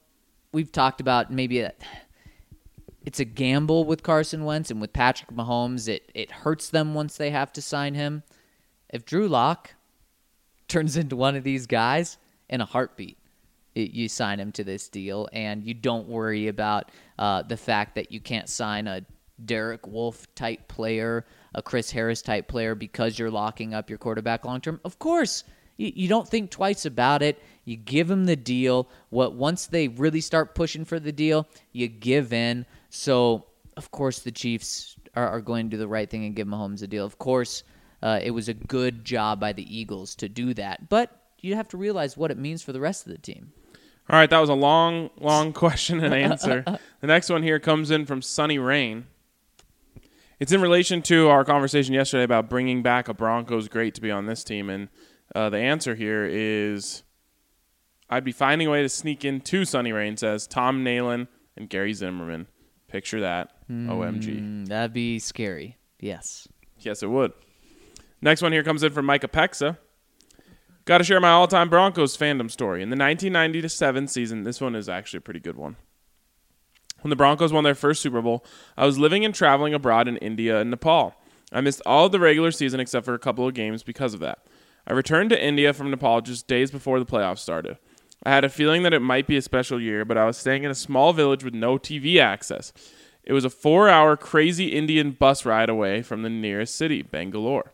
we've 0.52 0.70
talked 0.70 1.00
about 1.00 1.32
maybe 1.32 1.60
a, 1.60 1.72
it's 3.05 3.20
a 3.20 3.24
gamble 3.24 3.84
with 3.84 4.02
Carson 4.02 4.44
Wentz 4.44 4.70
and 4.70 4.80
with 4.80 4.92
Patrick 4.92 5.30
Mahomes, 5.30 5.88
it, 5.88 6.11
it 6.14 6.30
hurts 6.30 6.70
them 6.70 6.94
once 6.94 7.16
they 7.16 7.30
have 7.30 7.52
to 7.52 7.62
sign 7.62 7.94
him. 7.94 8.22
If 8.88 9.05
Drew 9.05 9.28
Lock 9.28 9.74
turns 10.68 10.96
into 10.96 11.16
one 11.16 11.36
of 11.36 11.44
these 11.44 11.66
guys 11.66 12.16
in 12.48 12.61
a 12.61 12.64
heartbeat, 12.64 13.18
it, 13.74 13.90
you 13.90 14.09
sign 14.09 14.40
him 14.40 14.52
to 14.52 14.64
this 14.64 14.88
deal, 14.88 15.28
and 15.32 15.64
you 15.64 15.74
don't 15.74 16.09
worry 16.09 16.48
about 16.48 16.90
uh, 17.18 17.42
the 17.42 17.57
fact 17.57 17.94
that 17.96 18.11
you 18.11 18.20
can't 18.20 18.48
sign 18.48 18.86
a 18.86 19.05
Derek 19.44 19.86
Wolfe 19.86 20.32
type 20.34 20.68
player, 20.68 21.26
a 21.55 21.61
Chris 21.61 21.90
Harris 21.90 22.22
type 22.22 22.48
player 22.48 22.74
because 22.74 23.18
you're 23.18 23.30
locking 23.30 23.74
up 23.74 23.90
your 23.90 23.98
quarterback 23.98 24.44
long 24.44 24.61
term. 24.61 24.80
Of 24.84 24.98
course, 24.98 25.44
you, 25.76 25.92
you 25.94 26.09
don't 26.09 26.28
think 26.28 26.50
twice 26.50 26.86
about 26.86 27.22
it. 27.22 27.42
You 27.64 27.76
give 27.76 28.08
them 28.08 28.26
the 28.26 28.36
deal. 28.36 28.88
What 29.10 29.34
once 29.34 29.66
they 29.66 29.88
really 29.88 30.20
start 30.20 30.54
pushing 30.54 30.84
for 30.84 31.00
the 31.00 31.12
deal, 31.12 31.46
you 31.72 31.88
give 31.88 32.32
in. 32.32 32.66
So 32.90 33.46
of 33.76 33.90
course 33.90 34.20
the 34.20 34.32
Chiefs 34.32 34.96
are, 35.14 35.28
are 35.28 35.40
going 35.40 35.66
to 35.66 35.70
do 35.70 35.78
the 35.78 35.88
right 35.88 36.08
thing 36.08 36.24
and 36.24 36.34
give 36.34 36.46
Mahomes 36.46 36.82
a 36.82 36.86
deal. 36.86 37.04
Of 37.04 37.18
course, 37.18 37.64
uh, 38.02 38.20
it 38.22 38.30
was 38.30 38.48
a 38.48 38.54
good 38.54 39.04
job 39.04 39.40
by 39.40 39.52
the 39.52 39.76
Eagles 39.76 40.14
to 40.16 40.28
do 40.28 40.54
that, 40.54 40.88
but 40.88 41.10
you 41.40 41.54
have 41.54 41.68
to 41.68 41.76
realize 41.76 42.16
what 42.16 42.30
it 42.30 42.38
means 42.38 42.62
for 42.62 42.72
the 42.72 42.80
rest 42.80 43.06
of 43.06 43.12
the 43.12 43.18
team. 43.18 43.52
All 44.10 44.18
right, 44.18 44.28
that 44.28 44.38
was 44.38 44.50
a 44.50 44.54
long, 44.54 45.10
long 45.18 45.52
question 45.54 46.02
and 46.02 46.14
answer. 46.14 46.62
the 47.00 47.06
next 47.06 47.30
one 47.30 47.42
here 47.42 47.58
comes 47.58 47.90
in 47.90 48.04
from 48.04 48.20
Sunny 48.20 48.58
Rain. 48.58 49.06
It's 50.40 50.52
in 50.52 50.60
relation 50.60 51.00
to 51.02 51.28
our 51.28 51.44
conversation 51.44 51.94
yesterday 51.94 52.24
about 52.24 52.50
bringing 52.50 52.82
back 52.82 53.08
a 53.08 53.14
Broncos 53.14 53.68
great 53.68 53.94
to 53.94 54.00
be 54.00 54.10
on 54.10 54.26
this 54.26 54.44
team, 54.44 54.68
and 54.68 54.88
uh, 55.34 55.48
the 55.48 55.58
answer 55.58 55.94
here 55.94 56.26
is 56.26 57.03
I'd 58.11 58.24
be 58.24 58.32
finding 58.32 58.68
a 58.68 58.70
way 58.70 58.82
to 58.82 58.88
sneak 58.88 59.24
in 59.24 59.40
two 59.40 59.64
Sunny 59.64 59.92
Rain 59.92 60.16
says 60.16 60.46
Tom 60.46 60.84
Nalen 60.84 61.28
and 61.57 61.68
Gary 61.68 61.92
Zimmerman. 61.94 62.46
Picture 62.88 63.20
that. 63.20 63.50
OMG. 63.70 64.40
Mm, 64.40 64.68
that'd 64.68 64.92
be 64.92 65.18
scary. 65.18 65.78
Yes. 65.98 66.46
Yes, 66.78 67.02
it 67.02 67.09
would. 67.11 67.32
Next 68.20 68.42
one 68.42 68.52
here 68.52 68.62
comes 68.62 68.82
in 68.82 68.92
from 68.92 69.07
Micah 69.07 69.28
Pexa. 69.28 69.78
Got 70.84 70.98
to 70.98 71.05
share 71.05 71.20
my 71.20 71.30
all-time 71.30 71.70
Broncos 71.70 72.16
fandom 72.16 72.50
story. 72.50 72.82
In 72.82 72.90
the 72.90 72.96
1997 72.96 74.07
season, 74.09 74.42
this 74.42 74.61
one 74.61 74.74
is 74.74 74.88
actually 74.88 75.18
a 75.18 75.22
pretty 75.22 75.40
good 75.40 75.57
one. 75.57 75.76
When 77.00 77.11
the 77.11 77.16
Broncos 77.16 77.52
won 77.52 77.64
their 77.64 77.74
first 77.74 78.02
Super 78.02 78.20
Bowl, 78.20 78.44
I 78.76 78.84
was 78.84 78.98
living 78.98 79.24
and 79.24 79.34
traveling 79.34 79.74
abroad 79.74 80.09
in 80.09 80.16
India 80.18 80.61
and 80.61 80.70
Nepal. 80.70 81.14
I 81.52 81.61
missed 81.61 81.82
all 81.86 82.07
of 82.07 82.12
the 82.12 82.20
regular 82.20 82.50
season 82.50 82.80
except 82.80 83.05
for 83.07 83.14
a 83.14 83.18
couple 83.18 83.46
of 83.46 83.55
games 83.55 83.82
because 83.82 84.14
of 84.14 84.20
that. 84.20 84.46
I 84.86 84.92
returned 84.92 85.30
to 85.30 85.42
India 85.42 85.72
from 85.72 85.90
Nepal 85.90 86.20
just 86.20 86.46
days 86.46 86.70
before 86.70 86.98
the 86.98 87.07
playoffs 87.07 87.38
started. 87.38 87.78
I 88.24 88.30
had 88.30 88.44
a 88.44 88.48
feeling 88.48 88.82
that 88.84 88.94
it 88.94 89.00
might 89.00 89.26
be 89.26 89.36
a 89.36 89.42
special 89.42 89.80
year, 89.80 90.04
but 90.04 90.16
I 90.16 90.24
was 90.24 90.38
staying 90.38 90.64
in 90.64 90.70
a 90.70 90.74
small 90.74 91.12
village 91.12 91.44
with 91.44 91.54
no 91.54 91.76
TV 91.76 92.18
access. 92.18 92.72
It 93.22 93.32
was 93.32 93.44
a 93.44 93.50
four 93.50 93.88
hour 93.88 94.16
crazy 94.16 94.68
Indian 94.68 95.12
bus 95.12 95.44
ride 95.44 95.68
away 95.68 96.02
from 96.02 96.22
the 96.22 96.30
nearest 96.30 96.76
city, 96.76 97.02
Bangalore, 97.02 97.72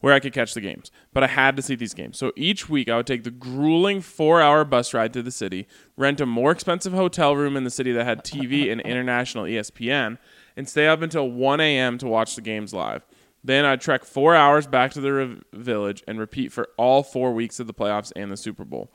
where 0.00 0.12
I 0.12 0.20
could 0.20 0.34
catch 0.34 0.52
the 0.52 0.60
games. 0.60 0.90
But 1.14 1.22
I 1.22 1.28
had 1.28 1.56
to 1.56 1.62
see 1.62 1.74
these 1.74 1.94
games. 1.94 2.18
So 2.18 2.32
each 2.36 2.68
week 2.68 2.90
I 2.90 2.96
would 2.96 3.06
take 3.06 3.24
the 3.24 3.30
grueling 3.30 4.02
four 4.02 4.42
hour 4.42 4.64
bus 4.64 4.92
ride 4.92 5.12
to 5.14 5.22
the 5.22 5.30
city, 5.30 5.66
rent 5.96 6.20
a 6.20 6.26
more 6.26 6.50
expensive 6.50 6.92
hotel 6.92 7.34
room 7.34 7.56
in 7.56 7.64
the 7.64 7.70
city 7.70 7.92
that 7.92 8.04
had 8.04 8.24
TV 8.24 8.70
and 8.70 8.80
international 8.82 9.44
ESPN, 9.44 10.18
and 10.54 10.68
stay 10.68 10.86
up 10.86 11.00
until 11.00 11.30
1 11.30 11.60
a.m. 11.60 11.96
to 11.98 12.06
watch 12.06 12.34
the 12.34 12.42
games 12.42 12.74
live. 12.74 13.06
Then 13.46 13.64
I'd 13.64 13.80
trek 13.80 14.04
four 14.04 14.34
hours 14.34 14.66
back 14.66 14.90
to 14.92 15.00
the 15.00 15.12
re- 15.12 15.40
village 15.52 16.02
and 16.08 16.18
repeat 16.18 16.50
for 16.52 16.68
all 16.76 17.04
four 17.04 17.32
weeks 17.32 17.60
of 17.60 17.68
the 17.68 17.74
playoffs 17.74 18.10
and 18.16 18.32
the 18.32 18.36
Super 18.36 18.64
Bowl. 18.64 18.90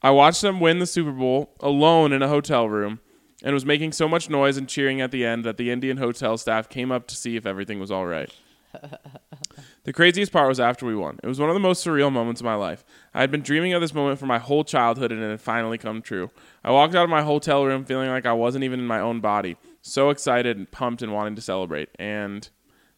I 0.00 0.10
watched 0.12 0.40
them 0.40 0.60
win 0.60 0.78
the 0.78 0.86
Super 0.86 1.10
Bowl 1.10 1.50
alone 1.58 2.12
in 2.12 2.22
a 2.22 2.28
hotel 2.28 2.68
room 2.68 3.00
and 3.42 3.52
was 3.52 3.66
making 3.66 3.90
so 3.90 4.08
much 4.08 4.30
noise 4.30 4.56
and 4.56 4.68
cheering 4.68 5.00
at 5.00 5.10
the 5.10 5.26
end 5.26 5.44
that 5.44 5.56
the 5.56 5.72
Indian 5.72 5.96
hotel 5.96 6.38
staff 6.38 6.68
came 6.68 6.92
up 6.92 7.08
to 7.08 7.16
see 7.16 7.34
if 7.34 7.46
everything 7.46 7.80
was 7.80 7.90
all 7.90 8.06
right. 8.06 8.32
the 9.82 9.92
craziest 9.92 10.30
part 10.30 10.48
was 10.48 10.60
after 10.60 10.86
we 10.86 10.94
won. 10.94 11.18
It 11.24 11.26
was 11.26 11.40
one 11.40 11.50
of 11.50 11.54
the 11.54 11.60
most 11.60 11.84
surreal 11.84 12.12
moments 12.12 12.40
of 12.40 12.44
my 12.44 12.54
life. 12.54 12.84
I 13.12 13.22
had 13.22 13.32
been 13.32 13.42
dreaming 13.42 13.72
of 13.72 13.80
this 13.80 13.92
moment 13.92 14.20
for 14.20 14.26
my 14.26 14.38
whole 14.38 14.62
childhood 14.62 15.10
and 15.10 15.20
it 15.20 15.30
had 15.30 15.40
finally 15.40 15.78
come 15.78 16.00
true. 16.00 16.30
I 16.62 16.70
walked 16.70 16.94
out 16.94 17.02
of 17.02 17.10
my 17.10 17.22
hotel 17.22 17.64
room 17.64 17.84
feeling 17.84 18.08
like 18.08 18.24
I 18.24 18.34
wasn't 18.34 18.62
even 18.62 18.78
in 18.78 18.86
my 18.86 19.00
own 19.00 19.18
body, 19.18 19.56
so 19.82 20.10
excited 20.10 20.56
and 20.56 20.70
pumped 20.70 21.02
and 21.02 21.12
wanting 21.12 21.36
to 21.36 21.42
celebrate, 21.42 21.88
and 21.98 22.48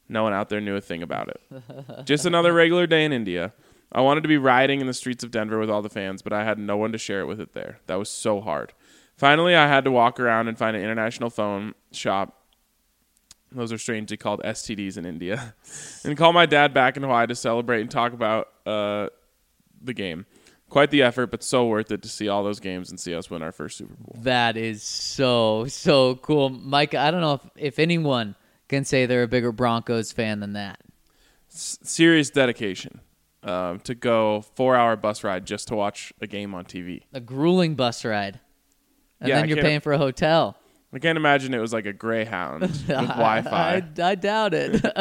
no 0.08 0.22
one 0.22 0.32
out 0.32 0.48
there 0.48 0.60
knew 0.60 0.76
a 0.76 0.80
thing 0.80 1.02
about 1.02 1.28
it. 1.28 2.04
Just 2.04 2.26
another 2.26 2.52
regular 2.52 2.86
day 2.86 3.04
in 3.04 3.12
India. 3.12 3.52
I 3.92 4.00
wanted 4.00 4.22
to 4.22 4.28
be 4.28 4.38
riding 4.38 4.80
in 4.80 4.86
the 4.86 4.94
streets 4.94 5.22
of 5.22 5.30
Denver 5.30 5.58
with 5.58 5.70
all 5.70 5.82
the 5.82 5.90
fans, 5.90 6.22
but 6.22 6.32
I 6.32 6.44
had 6.44 6.58
no 6.58 6.76
one 6.76 6.92
to 6.92 6.98
share 6.98 7.20
it 7.20 7.26
with 7.26 7.40
it 7.40 7.52
there. 7.52 7.78
That 7.86 7.96
was 7.96 8.08
so 8.08 8.40
hard. 8.40 8.72
Finally, 9.16 9.54
I 9.54 9.68
had 9.68 9.84
to 9.84 9.90
walk 9.90 10.18
around 10.18 10.48
and 10.48 10.56
find 10.56 10.76
an 10.76 10.82
international 10.82 11.30
phone 11.30 11.74
shop. 11.92 12.38
Those 13.50 13.70
are 13.70 13.78
strangely 13.78 14.16
called 14.16 14.40
STDs 14.42 14.96
in 14.96 15.04
India. 15.04 15.54
and 16.04 16.16
call 16.16 16.32
my 16.32 16.46
dad 16.46 16.72
back 16.72 16.96
in 16.96 17.02
Hawaii 17.02 17.26
to 17.26 17.34
celebrate 17.34 17.82
and 17.82 17.90
talk 17.90 18.14
about 18.14 18.48
uh, 18.64 19.08
the 19.82 19.92
game. 19.92 20.24
Quite 20.72 20.90
the 20.90 21.02
effort, 21.02 21.26
but 21.26 21.42
so 21.44 21.66
worth 21.66 21.92
it 21.92 22.00
to 22.00 22.08
see 22.08 22.28
all 22.28 22.42
those 22.42 22.58
games 22.58 22.88
and 22.88 22.98
see 22.98 23.14
us 23.14 23.28
win 23.28 23.42
our 23.42 23.52
first 23.52 23.76
Super 23.76 23.92
Bowl. 23.92 24.16
That 24.22 24.56
is 24.56 24.82
so 24.82 25.66
so 25.68 26.14
cool, 26.14 26.48
Mike. 26.48 26.94
I 26.94 27.10
don't 27.10 27.20
know 27.20 27.34
if, 27.34 27.42
if 27.56 27.78
anyone 27.78 28.36
can 28.70 28.86
say 28.86 29.04
they're 29.04 29.24
a 29.24 29.28
bigger 29.28 29.52
Broncos 29.52 30.12
fan 30.12 30.40
than 30.40 30.54
that. 30.54 30.80
S- 31.52 31.78
serious 31.82 32.30
dedication 32.30 33.02
um, 33.42 33.80
to 33.80 33.94
go 33.94 34.40
four 34.54 34.74
hour 34.74 34.96
bus 34.96 35.22
ride 35.22 35.44
just 35.44 35.68
to 35.68 35.74
watch 35.74 36.10
a 36.22 36.26
game 36.26 36.54
on 36.54 36.64
TV. 36.64 37.02
A 37.12 37.20
grueling 37.20 37.74
bus 37.74 38.02
ride, 38.02 38.40
and 39.20 39.28
Yeah, 39.28 39.40
then 39.40 39.50
you're 39.50 39.58
paying 39.58 39.80
for 39.80 39.92
a 39.92 39.98
hotel. 39.98 40.56
I 40.90 41.00
can't 41.00 41.18
imagine 41.18 41.52
it 41.52 41.58
was 41.58 41.74
like 41.74 41.84
a 41.84 41.92
Greyhound 41.92 42.62
with 42.62 42.86
Wi-Fi. 42.88 43.82
I, 43.98 44.02
I 44.02 44.14
doubt 44.14 44.54
it. 44.54 44.82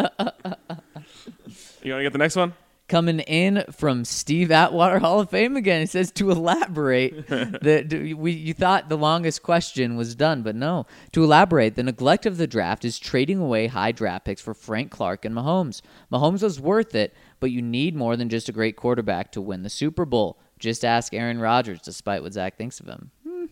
You 1.83 1.93
want 1.93 2.01
to 2.01 2.03
get 2.03 2.11
the 2.11 2.19
next 2.19 2.35
one? 2.35 2.53
Coming 2.91 3.21
in 3.21 3.63
from 3.71 4.03
Steve 4.03 4.51
Atwater 4.51 4.99
Hall 4.99 5.21
of 5.21 5.29
Fame 5.29 5.55
again. 5.55 5.79
He 5.79 5.85
says 5.85 6.11
to 6.11 6.29
elaborate 6.29 7.25
that 7.29 8.13
we 8.17 8.33
you 8.33 8.53
thought 8.53 8.89
the 8.89 8.97
longest 8.97 9.43
question 9.43 9.95
was 9.95 10.13
done, 10.13 10.41
but 10.41 10.57
no. 10.57 10.85
To 11.13 11.23
elaborate, 11.23 11.75
the 11.75 11.83
neglect 11.83 12.25
of 12.25 12.35
the 12.35 12.47
draft 12.47 12.83
is 12.83 12.99
trading 12.99 13.39
away 13.39 13.67
high 13.67 13.93
draft 13.93 14.25
picks 14.25 14.41
for 14.41 14.53
Frank 14.53 14.91
Clark 14.91 15.23
and 15.23 15.33
Mahomes. 15.33 15.79
Mahomes 16.11 16.43
was 16.43 16.59
worth 16.59 16.93
it, 16.93 17.15
but 17.39 17.49
you 17.49 17.61
need 17.61 17.95
more 17.95 18.17
than 18.17 18.27
just 18.27 18.49
a 18.49 18.51
great 18.51 18.75
quarterback 18.75 19.31
to 19.31 19.41
win 19.41 19.63
the 19.63 19.69
Super 19.69 20.03
Bowl. 20.03 20.37
Just 20.59 20.83
ask 20.83 21.13
Aaron 21.13 21.39
Rodgers, 21.39 21.79
despite 21.81 22.21
what 22.21 22.33
Zach 22.33 22.57
thinks 22.57 22.81
of 22.81 22.87
him. 22.87 23.11
Hmm. 23.25 23.45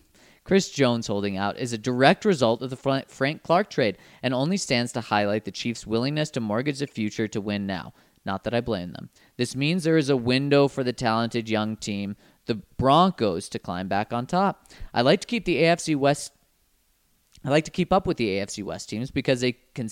Chris 0.44 0.70
Jones 0.70 1.06
holding 1.06 1.38
out 1.38 1.58
is 1.58 1.72
a 1.72 1.78
direct 1.78 2.26
result 2.26 2.60
of 2.60 2.68
the 2.68 3.04
Frank 3.08 3.42
Clark 3.42 3.70
trade 3.70 3.96
and 4.22 4.34
only 4.34 4.58
stands 4.58 4.92
to 4.92 5.00
highlight 5.00 5.46
the 5.46 5.50
Chiefs' 5.50 5.86
willingness 5.86 6.30
to 6.32 6.40
mortgage 6.40 6.80
the 6.80 6.86
future 6.86 7.26
to 7.28 7.40
win 7.40 7.66
now. 7.66 7.94
Not 8.24 8.44
that 8.44 8.54
I 8.54 8.60
blame 8.60 8.92
them. 8.92 9.10
This 9.36 9.56
means 9.56 9.84
there 9.84 9.96
is 9.96 10.10
a 10.10 10.16
window 10.16 10.68
for 10.68 10.84
the 10.84 10.92
talented 10.92 11.48
young 11.48 11.76
team, 11.76 12.16
the 12.46 12.56
Broncos, 12.76 13.48
to 13.50 13.58
climb 13.58 13.88
back 13.88 14.12
on 14.12 14.26
top. 14.26 14.68
I 14.92 15.02
like 15.02 15.20
to 15.22 15.26
keep 15.26 15.44
the 15.44 15.62
AFC 15.62 15.96
West. 15.96 16.32
I 17.44 17.48
like 17.48 17.64
to 17.64 17.70
keep 17.70 17.92
up 17.92 18.06
with 18.06 18.18
the 18.18 18.28
AFC 18.28 18.62
West 18.62 18.90
teams 18.90 19.10
because 19.10 19.40
they 19.40 19.52
can 19.74 19.88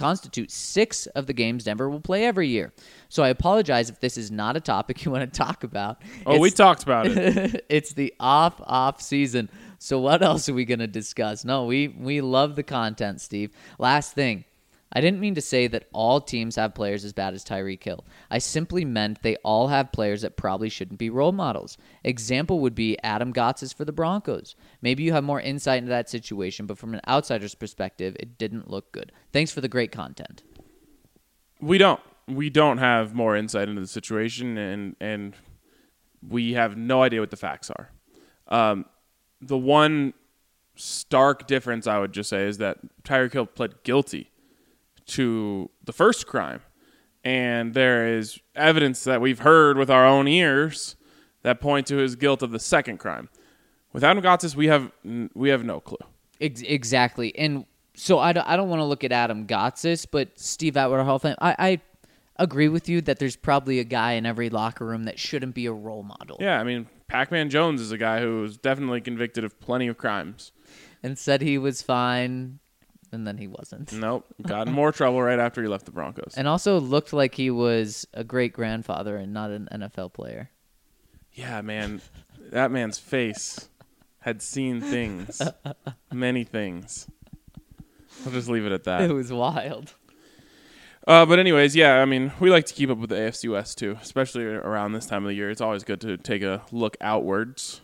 constitute 0.00 0.50
six 0.50 1.06
of 1.08 1.26
the 1.26 1.32
games 1.32 1.64
Denver 1.64 1.88
will 1.88 2.00
play 2.00 2.24
every 2.24 2.48
year. 2.48 2.72
So 3.08 3.22
I 3.22 3.28
apologize 3.28 3.90
if 3.90 4.00
this 4.00 4.16
is 4.16 4.30
not 4.30 4.56
a 4.56 4.60
topic 4.60 5.04
you 5.04 5.10
want 5.10 5.32
to 5.32 5.38
talk 5.38 5.62
about. 5.62 6.02
Oh, 6.26 6.38
we 6.38 6.50
talked 6.50 6.82
about 6.82 7.06
it. 7.06 7.64
it's 7.68 7.92
the 7.92 8.14
off 8.18 8.60
off 8.64 9.00
season. 9.00 9.50
So 9.78 9.98
what 9.98 10.22
else 10.22 10.48
are 10.48 10.54
we 10.54 10.64
going 10.64 10.80
to 10.80 10.86
discuss? 10.86 11.44
No, 11.44 11.64
we 11.64 11.88
we 11.88 12.20
love 12.20 12.56
the 12.56 12.62
content, 12.62 13.20
Steve. 13.20 13.52
Last 13.78 14.14
thing. 14.14 14.44
I 14.92 15.00
didn't 15.00 15.20
mean 15.20 15.36
to 15.36 15.40
say 15.40 15.68
that 15.68 15.88
all 15.92 16.20
teams 16.20 16.56
have 16.56 16.74
players 16.74 17.04
as 17.04 17.12
bad 17.12 17.32
as 17.32 17.44
Tyreek 17.44 17.82
Hill. 17.82 18.04
I 18.30 18.38
simply 18.38 18.84
meant 18.84 19.22
they 19.22 19.36
all 19.36 19.68
have 19.68 19.92
players 19.92 20.22
that 20.22 20.36
probably 20.36 20.68
shouldn't 20.68 20.98
be 20.98 21.10
role 21.10 21.32
models. 21.32 21.78
Example 22.02 22.58
would 22.60 22.74
be 22.74 22.98
Adam 23.02 23.32
Gotsis 23.32 23.72
for 23.72 23.84
the 23.84 23.92
Broncos. 23.92 24.56
Maybe 24.82 25.04
you 25.04 25.12
have 25.12 25.22
more 25.22 25.40
insight 25.40 25.78
into 25.78 25.90
that 25.90 26.10
situation, 26.10 26.66
but 26.66 26.78
from 26.78 26.94
an 26.94 27.00
outsider's 27.06 27.54
perspective, 27.54 28.16
it 28.18 28.36
didn't 28.36 28.68
look 28.70 28.90
good. 28.90 29.12
Thanks 29.32 29.52
for 29.52 29.60
the 29.60 29.68
great 29.68 29.92
content. 29.92 30.42
we 31.60 31.78
don't. 31.78 32.00
We 32.26 32.48
don't 32.48 32.78
have 32.78 33.12
more 33.14 33.36
insight 33.36 33.68
into 33.68 33.80
the 33.80 33.88
situation, 33.88 34.56
and 34.56 34.94
and 35.00 35.34
we 36.28 36.52
have 36.52 36.76
no 36.76 37.02
idea 37.02 37.18
what 37.18 37.30
the 37.30 37.36
facts 37.36 37.70
are. 37.70 37.90
Um, 38.46 38.86
the 39.40 39.58
one 39.58 40.14
stark 40.76 41.46
difference 41.46 41.86
I 41.86 41.98
would 41.98 42.12
just 42.12 42.30
say 42.30 42.46
is 42.46 42.58
that 42.58 42.78
Tyreek 43.02 43.32
Hill 43.32 43.46
pled 43.46 43.82
guilty 43.82 44.29
to 45.10 45.70
the 45.84 45.92
first 45.92 46.26
crime, 46.26 46.62
and 47.24 47.74
there 47.74 48.06
is 48.16 48.40
evidence 48.54 49.04
that 49.04 49.20
we've 49.20 49.40
heard 49.40 49.76
with 49.76 49.90
our 49.90 50.06
own 50.06 50.26
ears 50.28 50.96
that 51.42 51.60
point 51.60 51.86
to 51.88 51.96
his 51.96 52.16
guilt 52.16 52.42
of 52.42 52.50
the 52.50 52.58
second 52.58 52.98
crime. 52.98 53.28
With 53.92 54.04
Adam 54.04 54.22
Gotsis, 54.22 54.54
we 54.54 54.68
have 54.68 54.92
we 55.34 55.48
have 55.48 55.64
no 55.64 55.80
clue. 55.80 55.98
Ex- 56.40 56.62
exactly. 56.62 57.36
And 57.36 57.66
so 57.94 58.18
I 58.18 58.32
don't, 58.32 58.46
I 58.46 58.56
don't 58.56 58.68
want 58.68 58.80
to 58.80 58.84
look 58.84 59.04
at 59.04 59.12
Adam 59.12 59.46
Gotsis, 59.46 60.06
but 60.10 60.38
Steve 60.38 60.76
Atwater 60.76 61.04
Hall 61.04 61.16
of 61.16 61.22
Fame. 61.22 61.34
I, 61.40 61.54
I 61.58 61.80
agree 62.36 62.68
with 62.68 62.88
you 62.88 63.00
that 63.02 63.18
there's 63.18 63.36
probably 63.36 63.78
a 63.78 63.84
guy 63.84 64.12
in 64.12 64.24
every 64.24 64.48
locker 64.48 64.86
room 64.86 65.04
that 65.04 65.18
shouldn't 65.18 65.54
be 65.54 65.66
a 65.66 65.72
role 65.72 66.02
model. 66.02 66.38
Yeah, 66.40 66.58
I 66.58 66.64
mean, 66.64 66.86
Pac-Man 67.08 67.50
Jones 67.50 67.80
is 67.80 67.92
a 67.92 67.98
guy 67.98 68.20
who 68.20 68.40
was 68.40 68.56
definitely 68.56 69.02
convicted 69.02 69.44
of 69.44 69.60
plenty 69.60 69.88
of 69.88 69.98
crimes. 69.98 70.52
And 71.02 71.18
said 71.18 71.42
he 71.42 71.58
was 71.58 71.82
fine, 71.82 72.60
and 73.12 73.26
then 73.26 73.38
he 73.38 73.46
wasn't. 73.46 73.92
Nope, 73.92 74.26
got 74.42 74.68
in 74.68 74.72
more 74.72 74.92
trouble 74.92 75.22
right 75.22 75.38
after 75.38 75.62
he 75.62 75.68
left 75.68 75.84
the 75.86 75.92
Broncos. 75.92 76.34
And 76.36 76.46
also 76.48 76.80
looked 76.80 77.12
like 77.12 77.34
he 77.34 77.50
was 77.50 78.06
a 78.14 78.24
great 78.24 78.52
grandfather 78.52 79.16
and 79.16 79.32
not 79.32 79.50
an 79.50 79.68
NFL 79.72 80.12
player. 80.12 80.50
Yeah, 81.32 81.60
man, 81.62 82.00
that 82.50 82.70
man's 82.70 82.98
face 82.98 83.68
had 84.20 84.42
seen 84.42 84.80
things, 84.80 85.40
many 86.12 86.44
things. 86.44 87.08
I'll 88.26 88.32
just 88.32 88.48
leave 88.48 88.66
it 88.66 88.72
at 88.72 88.84
that. 88.84 89.02
It 89.02 89.12
was 89.12 89.32
wild. 89.32 89.94
Uh, 91.06 91.24
but 91.24 91.38
anyways, 91.38 91.74
yeah, 91.74 92.02
I 92.02 92.04
mean, 92.04 92.32
we 92.38 92.50
like 92.50 92.66
to 92.66 92.74
keep 92.74 92.90
up 92.90 92.98
with 92.98 93.10
the 93.10 93.16
AFC 93.16 93.50
West 93.50 93.78
too, 93.78 93.96
especially 94.02 94.44
around 94.44 94.92
this 94.92 95.06
time 95.06 95.24
of 95.24 95.28
the 95.28 95.34
year. 95.34 95.50
It's 95.50 95.62
always 95.62 95.82
good 95.82 96.00
to 96.02 96.16
take 96.18 96.42
a 96.42 96.62
look 96.70 96.96
outwards. 97.00 97.80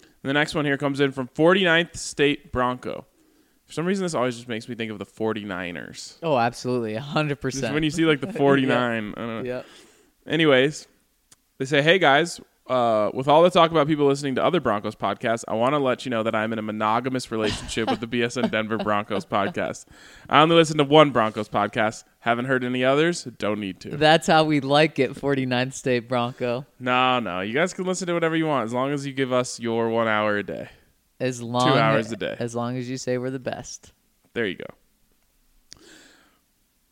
And 0.00 0.28
the 0.28 0.34
next 0.34 0.54
one 0.54 0.64
here 0.64 0.76
comes 0.76 0.98
in 0.98 1.12
from 1.12 1.28
49th 1.28 1.96
State 1.96 2.50
Bronco. 2.50 3.06
For 3.66 3.72
some 3.72 3.84
reason, 3.84 4.04
this 4.04 4.14
always 4.14 4.36
just 4.36 4.48
makes 4.48 4.68
me 4.68 4.74
think 4.76 4.92
of 4.92 4.98
the 4.98 5.06
49ers. 5.06 6.18
Oh, 6.22 6.38
absolutely, 6.38 6.94
hundred 6.94 7.34
Just 7.36 7.42
percent. 7.42 7.74
when 7.74 7.82
you 7.82 7.90
see 7.90 8.04
like 8.04 8.20
the 8.20 8.32
49, 8.32 9.14
I 9.16 9.20
don't 9.20 9.28
know. 9.28 9.42
Yep. 9.42 9.66
Anyways, 10.26 10.86
they 11.58 11.64
say, 11.64 11.82
"Hey 11.82 11.98
guys, 11.98 12.40
uh, 12.68 13.10
with 13.14 13.28
all 13.28 13.42
the 13.42 13.50
talk 13.50 13.70
about 13.70 13.86
people 13.86 14.06
listening 14.06 14.34
to 14.36 14.44
other 14.44 14.60
Broncos 14.60 14.94
podcasts, 14.96 15.44
I 15.46 15.54
want 15.54 15.74
to 15.74 15.78
let 15.78 16.04
you 16.04 16.10
know 16.10 16.22
that 16.22 16.34
I'm 16.34 16.52
in 16.52 16.58
a 16.58 16.62
monogamous 16.62 17.30
relationship 17.30 17.88
with 17.90 18.00
the 18.00 18.06
BSN 18.06 18.50
Denver 18.50 18.78
Broncos 18.78 19.24
podcast. 19.24 19.86
I 20.28 20.40
only 20.42 20.56
listen 20.56 20.78
to 20.78 20.84
one 20.84 21.10
Broncos 21.10 21.48
podcast. 21.48 22.04
Haven't 22.20 22.46
heard 22.46 22.64
any 22.64 22.84
others. 22.84 23.24
Don't 23.24 23.60
need 23.60 23.80
to. 23.80 23.96
That's 23.96 24.26
how 24.26 24.44
we 24.44 24.60
like 24.60 24.98
it, 24.98 25.12
49th 25.14 25.74
State 25.74 26.08
Bronco. 26.08 26.66
No, 26.80 27.20
no, 27.20 27.40
you 27.40 27.54
guys 27.54 27.72
can 27.72 27.84
listen 27.84 28.06
to 28.08 28.14
whatever 28.14 28.36
you 28.36 28.46
want 28.46 28.64
as 28.64 28.72
long 28.72 28.92
as 28.92 29.06
you 29.06 29.12
give 29.12 29.32
us 29.32 29.60
your 29.60 29.88
one 29.88 30.08
hour 30.08 30.36
a 30.36 30.42
day. 30.42 30.68
As 31.18 31.40
long 31.42 31.72
two 31.72 31.78
hours 31.78 32.12
a 32.12 32.16
day. 32.16 32.36
As 32.38 32.54
long 32.54 32.76
as 32.76 32.88
you 32.88 32.98
say 32.98 33.18
we're 33.18 33.30
the 33.30 33.38
best. 33.38 33.92
There 34.34 34.46
you 34.46 34.56
go." 34.56 34.66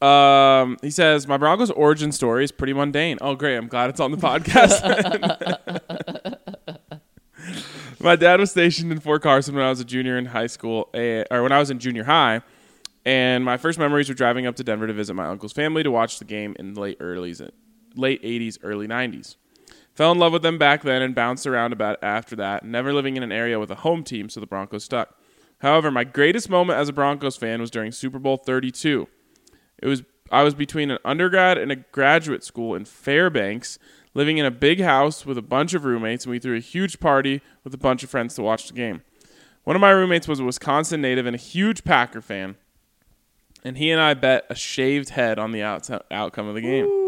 Um, 0.05 0.77
he 0.83 0.91
says, 0.91 1.27
My 1.27 1.39
Broncos 1.39 1.70
origin 1.70 2.12
story 2.12 2.45
is 2.45 2.53
pretty 2.53 2.75
mundane. 2.75 3.16
Oh, 3.22 3.35
great. 3.37 3.57
I'm 3.57 3.68
glad 3.68 3.89
it's 3.91 4.01
on 4.01 4.11
the 4.11 4.18
podcast. 4.18 4.83
My 8.01 8.16
dad 8.16 8.39
was 8.39 8.51
stationed 8.51 8.93
in 8.93 9.01
Fort 9.01 9.22
Carson 9.22 9.55
when 9.55 9.64
I 9.64 9.70
was 9.70 9.81
a 9.81 9.85
junior 9.85 10.18
in 10.18 10.27
high 10.27 10.49
school, 10.49 10.91
or 10.95 11.43
when 11.43 11.53
I 11.53 11.59
was 11.59 11.70
in 11.70 11.79
junior 11.79 12.05
high. 12.05 12.43
And 13.07 13.45
my 13.45 13.57
first 13.57 13.79
memories 13.79 14.09
were 14.09 14.14
driving 14.14 14.47
up 14.47 14.57
to 14.57 14.64
Denver 14.64 14.87
to 14.87 14.93
visit 14.93 15.14
my 15.14 15.27
uncle's 15.27 15.53
family 15.53 15.83
to 15.83 15.91
watch 15.91 16.18
the 16.18 16.25
game 16.25 16.55
in 16.59 16.75
the 16.75 16.81
late 16.81 16.97
early, 17.01 17.35
late 17.95 18.22
80s, 18.22 18.59
early 18.62 18.87
90s. 18.87 19.37
Fell 19.95 20.11
in 20.11 20.18
love 20.18 20.32
with 20.32 20.42
them 20.42 20.59
back 20.59 20.82
then 20.82 21.03
and 21.03 21.14
bounced 21.14 21.47
around 21.47 21.72
about 21.72 22.03
after 22.03 22.34
that, 22.36 22.64
never 22.64 22.92
living 22.92 23.16
in 23.16 23.22
an 23.22 23.30
area 23.30 23.61
with 23.61 23.70
a 23.70 23.76
home 23.76 24.03
team, 24.03 24.28
so 24.28 24.40
the 24.40 24.47
Broncos 24.47 24.84
stuck. 24.84 25.16
However, 25.59 25.90
my 25.90 26.05
greatest 26.05 26.51
moment 26.51 26.78
as 26.78 26.88
a 26.88 26.92
Broncos 26.92 27.36
fan 27.36 27.61
was 27.61 27.70
during 27.70 27.92
Super 27.92 28.18
Bowl 28.18 28.36
32. 28.36 29.09
It 29.78 29.86
was 29.86 30.03
I 30.32 30.42
was 30.42 30.55
between 30.55 30.90
an 30.90 30.99
undergrad 31.05 31.59
and 31.59 31.70
a 31.70 31.76
graduate 31.76 32.42
school 32.42 32.74
in 32.74 32.86
Fairbanks, 32.86 33.78
living 34.14 34.38
in 34.38 34.47
a 34.47 34.51
big 34.51 34.80
house 34.80 35.24
with 35.24 35.38
a 35.38 35.42
bunch 35.42 35.74
of 35.74 35.84
roommates, 35.84 36.24
and 36.24 36.32
we 36.32 36.38
threw 36.38 36.57
a 36.57 36.61
huge 36.61 36.99
party 36.99 37.40
with 37.62 37.72
a 37.72 37.78
bunch 37.78 38.03
of 38.03 38.11
friends 38.11 38.34
to 38.34 38.42
watch 38.42 38.66
the 38.66 38.74
game. 38.74 39.03
One 39.64 39.76
of 39.76 39.80
my 39.80 39.90
roommates 39.90 40.26
was 40.26 40.40
a 40.40 40.45
Wisconsin 40.45 41.01
native 41.01 41.26
and 41.26 41.36
a 41.36 41.38
huge 41.38 41.84
Packer 41.84 42.20
fan, 42.20 42.57
and 43.62 43.78
he 43.78 43.90
and 43.90 44.01
I 44.01 44.14
bet 44.14 44.45
a 44.51 44.55
shaved 44.55 45.11
head 45.11 45.38
on 45.38 45.53
the 45.53 45.62
outs- 45.62 45.90
outcome 46.11 46.49
of 46.49 46.55
the 46.55 46.61
game. 46.62 47.04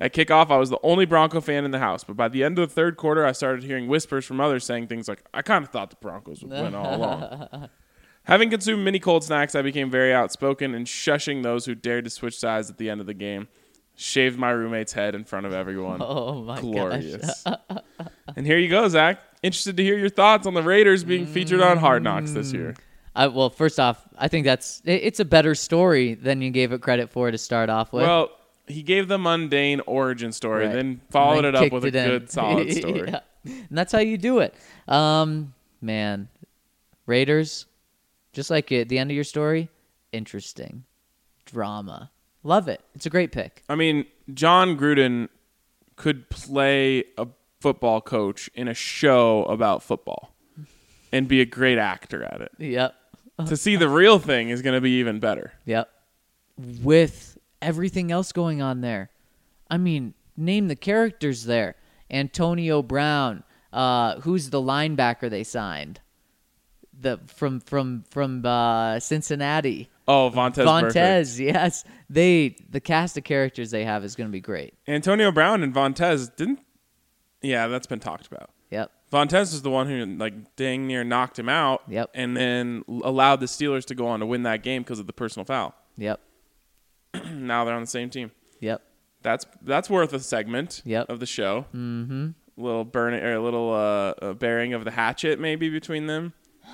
At 0.00 0.12
kickoff, 0.12 0.50
I 0.50 0.56
was 0.58 0.70
the 0.70 0.78
only 0.82 1.06
Bronco 1.06 1.40
fan 1.40 1.64
in 1.64 1.70
the 1.70 1.78
house, 1.78 2.04
but 2.04 2.16
by 2.16 2.28
the 2.28 2.44
end 2.44 2.58
of 2.58 2.68
the 2.68 2.74
third 2.74 2.96
quarter, 2.96 3.24
I 3.24 3.32
started 3.32 3.64
hearing 3.64 3.88
whispers 3.88 4.24
from 4.24 4.40
others 4.40 4.64
saying 4.64 4.88
things 4.88 5.08
like, 5.08 5.22
I 5.32 5.42
kind 5.42 5.64
of 5.64 5.70
thought 5.70 5.90
the 5.90 5.96
Broncos 5.96 6.42
would 6.42 6.50
win 6.50 6.74
all 6.74 6.94
along. 6.96 7.68
Having 8.24 8.50
consumed 8.50 8.84
many 8.84 8.98
cold 8.98 9.22
snacks, 9.22 9.54
I 9.54 9.62
became 9.62 9.88
very 9.90 10.12
outspoken 10.12 10.74
and 10.74 10.84
shushing 10.86 11.42
those 11.44 11.64
who 11.64 11.74
dared 11.76 12.04
to 12.04 12.10
switch 12.10 12.36
sides 12.38 12.68
at 12.68 12.76
the 12.76 12.90
end 12.90 13.00
of 13.00 13.06
the 13.06 13.14
game. 13.14 13.46
Shaved 13.94 14.36
my 14.38 14.50
roommate's 14.50 14.92
head 14.92 15.14
in 15.14 15.24
front 15.24 15.46
of 15.46 15.52
everyone. 15.54 16.00
Oh 16.02 16.42
my 16.42 16.56
gosh. 16.56 16.62
Glorious. 16.62 17.44
and 18.36 18.44
here 18.44 18.58
you 18.58 18.68
go, 18.68 18.86
Zach. 18.88 19.20
Interested 19.42 19.76
to 19.76 19.82
hear 19.82 19.96
your 19.96 20.08
thoughts 20.08 20.46
on 20.46 20.54
the 20.54 20.62
Raiders 20.62 21.04
being 21.04 21.24
featured 21.24 21.60
on 21.60 21.78
Hard 21.78 22.02
Knocks 22.02 22.32
this 22.32 22.52
year. 22.52 22.72
Mm. 22.72 22.80
I, 23.14 23.26
well, 23.28 23.48
first 23.48 23.80
off, 23.80 24.02
I 24.18 24.28
think 24.28 24.44
that's 24.44 24.82
it- 24.84 25.02
it's 25.04 25.20
a 25.20 25.24
better 25.24 25.54
story 25.54 26.14
than 26.14 26.42
you 26.42 26.50
gave 26.50 26.72
it 26.72 26.82
credit 26.82 27.08
for 27.08 27.30
to 27.30 27.38
start 27.38 27.70
off 27.70 27.92
with. 27.92 28.02
Well, 28.02 28.30
he 28.66 28.82
gave 28.82 29.08
the 29.08 29.18
mundane 29.18 29.80
origin 29.86 30.32
story, 30.32 30.66
Right. 30.66 30.74
then 30.74 31.00
followed 31.10 31.44
And 31.44 31.56
it 31.56 31.66
up 31.66 31.72
with 31.72 31.84
a 31.84 31.88
in. 31.88 31.92
good, 31.92 32.30
solid 32.30 32.72
story. 32.76 33.08
Yeah. 33.08 33.20
And 33.44 33.68
that's 33.78 33.92
how 33.92 34.00
you 34.00 34.18
do 34.18 34.40
it. 34.40 34.54
Um, 34.88 35.54
man, 35.80 36.28
Raiders, 37.06 37.66
just 38.32 38.50
like 38.50 38.72
at 38.72 38.88
the 38.88 38.98
end 38.98 39.10
of 39.10 39.14
your 39.14 39.24
story, 39.24 39.68
interesting, 40.12 40.84
drama, 41.44 42.10
love 42.42 42.66
it. 42.68 42.80
It's 42.94 43.06
a 43.06 43.10
great 43.10 43.30
pick. 43.32 43.62
I 43.68 43.76
mean, 43.76 44.04
Jon 44.34 44.76
Gruden 44.76 45.28
could 45.94 46.28
play 46.28 47.04
a 47.16 47.26
football 47.60 48.00
coach 48.00 48.50
in 48.54 48.68
a 48.68 48.74
show 48.74 49.44
about 49.44 49.82
football 49.82 50.34
and 51.12 51.28
be 51.28 51.40
a 51.40 51.46
great 51.46 51.78
actor 51.78 52.22
at 52.24 52.40
it. 52.40 52.50
Yep, 52.58 52.94
to 53.46 53.56
see 53.56 53.76
the 53.76 53.88
real 53.88 54.18
thing 54.18 54.48
is 54.50 54.60
going 54.62 54.74
to 54.74 54.80
be 54.80 54.98
even 54.98 55.20
better. 55.20 55.52
yep. 55.64 55.88
With 56.82 57.35
everything 57.60 58.10
else 58.10 58.32
going 58.32 58.62
on 58.62 58.80
there, 58.80 59.10
I 59.70 59.78
mean, 59.78 60.14
name 60.36 60.68
the 60.68 60.76
characters 60.76 61.44
there. 61.44 61.76
Antonio 62.10 62.82
Brown, 62.82 63.42
uh, 63.72 64.20
who's 64.20 64.50
the 64.50 64.60
linebacker 64.60 65.28
they 65.28 65.44
signed? 65.44 66.00
The 66.98 67.20
from 67.26 67.60
from 67.60 68.04
from 68.10 68.44
uh, 68.46 69.00
Cincinnati. 69.00 69.90
Oh, 70.08 70.30
Vontaze, 70.32 70.64
Burfict. 70.64 70.92
Vontaze, 70.92 71.38
yes. 71.38 71.84
They 72.08 72.56
the 72.70 72.80
cast 72.80 73.18
of 73.18 73.24
characters 73.24 73.70
they 73.70 73.84
have 73.84 74.04
is 74.04 74.14
going 74.14 74.28
to 74.28 74.32
be 74.32 74.40
great. 74.40 74.74
Antonio 74.86 75.30
Brown 75.30 75.62
and 75.62 75.74
Vontaze 75.74 76.34
didn't. 76.36 76.60
Yeah, 77.42 77.66
that's 77.66 77.86
been 77.86 78.00
talked 78.00 78.26
about. 78.26 78.50
Yep. 78.70 78.90
Vontaze 79.12 79.52
is 79.52 79.62
the 79.62 79.70
one 79.70 79.88
who 79.88 80.06
like 80.06 80.56
dang 80.56 80.86
near 80.86 81.04
knocked 81.04 81.38
him 81.38 81.48
out. 81.48 81.82
Yep. 81.88 82.10
And 82.14 82.36
then 82.36 82.82
allowed 82.88 83.40
the 83.40 83.46
Steelers 83.46 83.84
to 83.86 83.94
go 83.94 84.06
on 84.06 84.20
to 84.20 84.26
win 84.26 84.44
that 84.44 84.62
game 84.62 84.82
because 84.82 84.98
of 84.98 85.06
the 85.06 85.12
personal 85.12 85.44
foul. 85.44 85.74
Yep. 85.98 86.20
now 87.32 87.64
they're 87.64 87.74
on 87.74 87.82
the 87.82 87.86
same 87.86 88.10
team. 88.10 88.30
Yep. 88.60 88.82
That's 89.22 89.46
that's 89.62 89.90
worth 89.90 90.12
a 90.12 90.20
segment 90.20 90.82
Yep. 90.84 91.08
of 91.10 91.20
the 91.20 91.26
show. 91.26 91.66
Mm-hmm. 91.74 92.28
Little 92.56 92.84
burning 92.84 93.22
or 93.22 93.34
a 93.34 93.42
little 93.42 93.72
uh, 93.72 94.32
bearing 94.34 94.72
of 94.72 94.84
the 94.84 94.90
hatchet 94.90 95.38
maybe 95.40 95.68
between 95.68 96.06
them. 96.06 96.32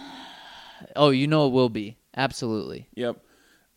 Oh, 0.97 1.11
you 1.11 1.29
know 1.29 1.47
it 1.47 1.51
will 1.53 1.69
be. 1.69 1.97
Absolutely. 2.17 2.89
Yep. 2.95 3.17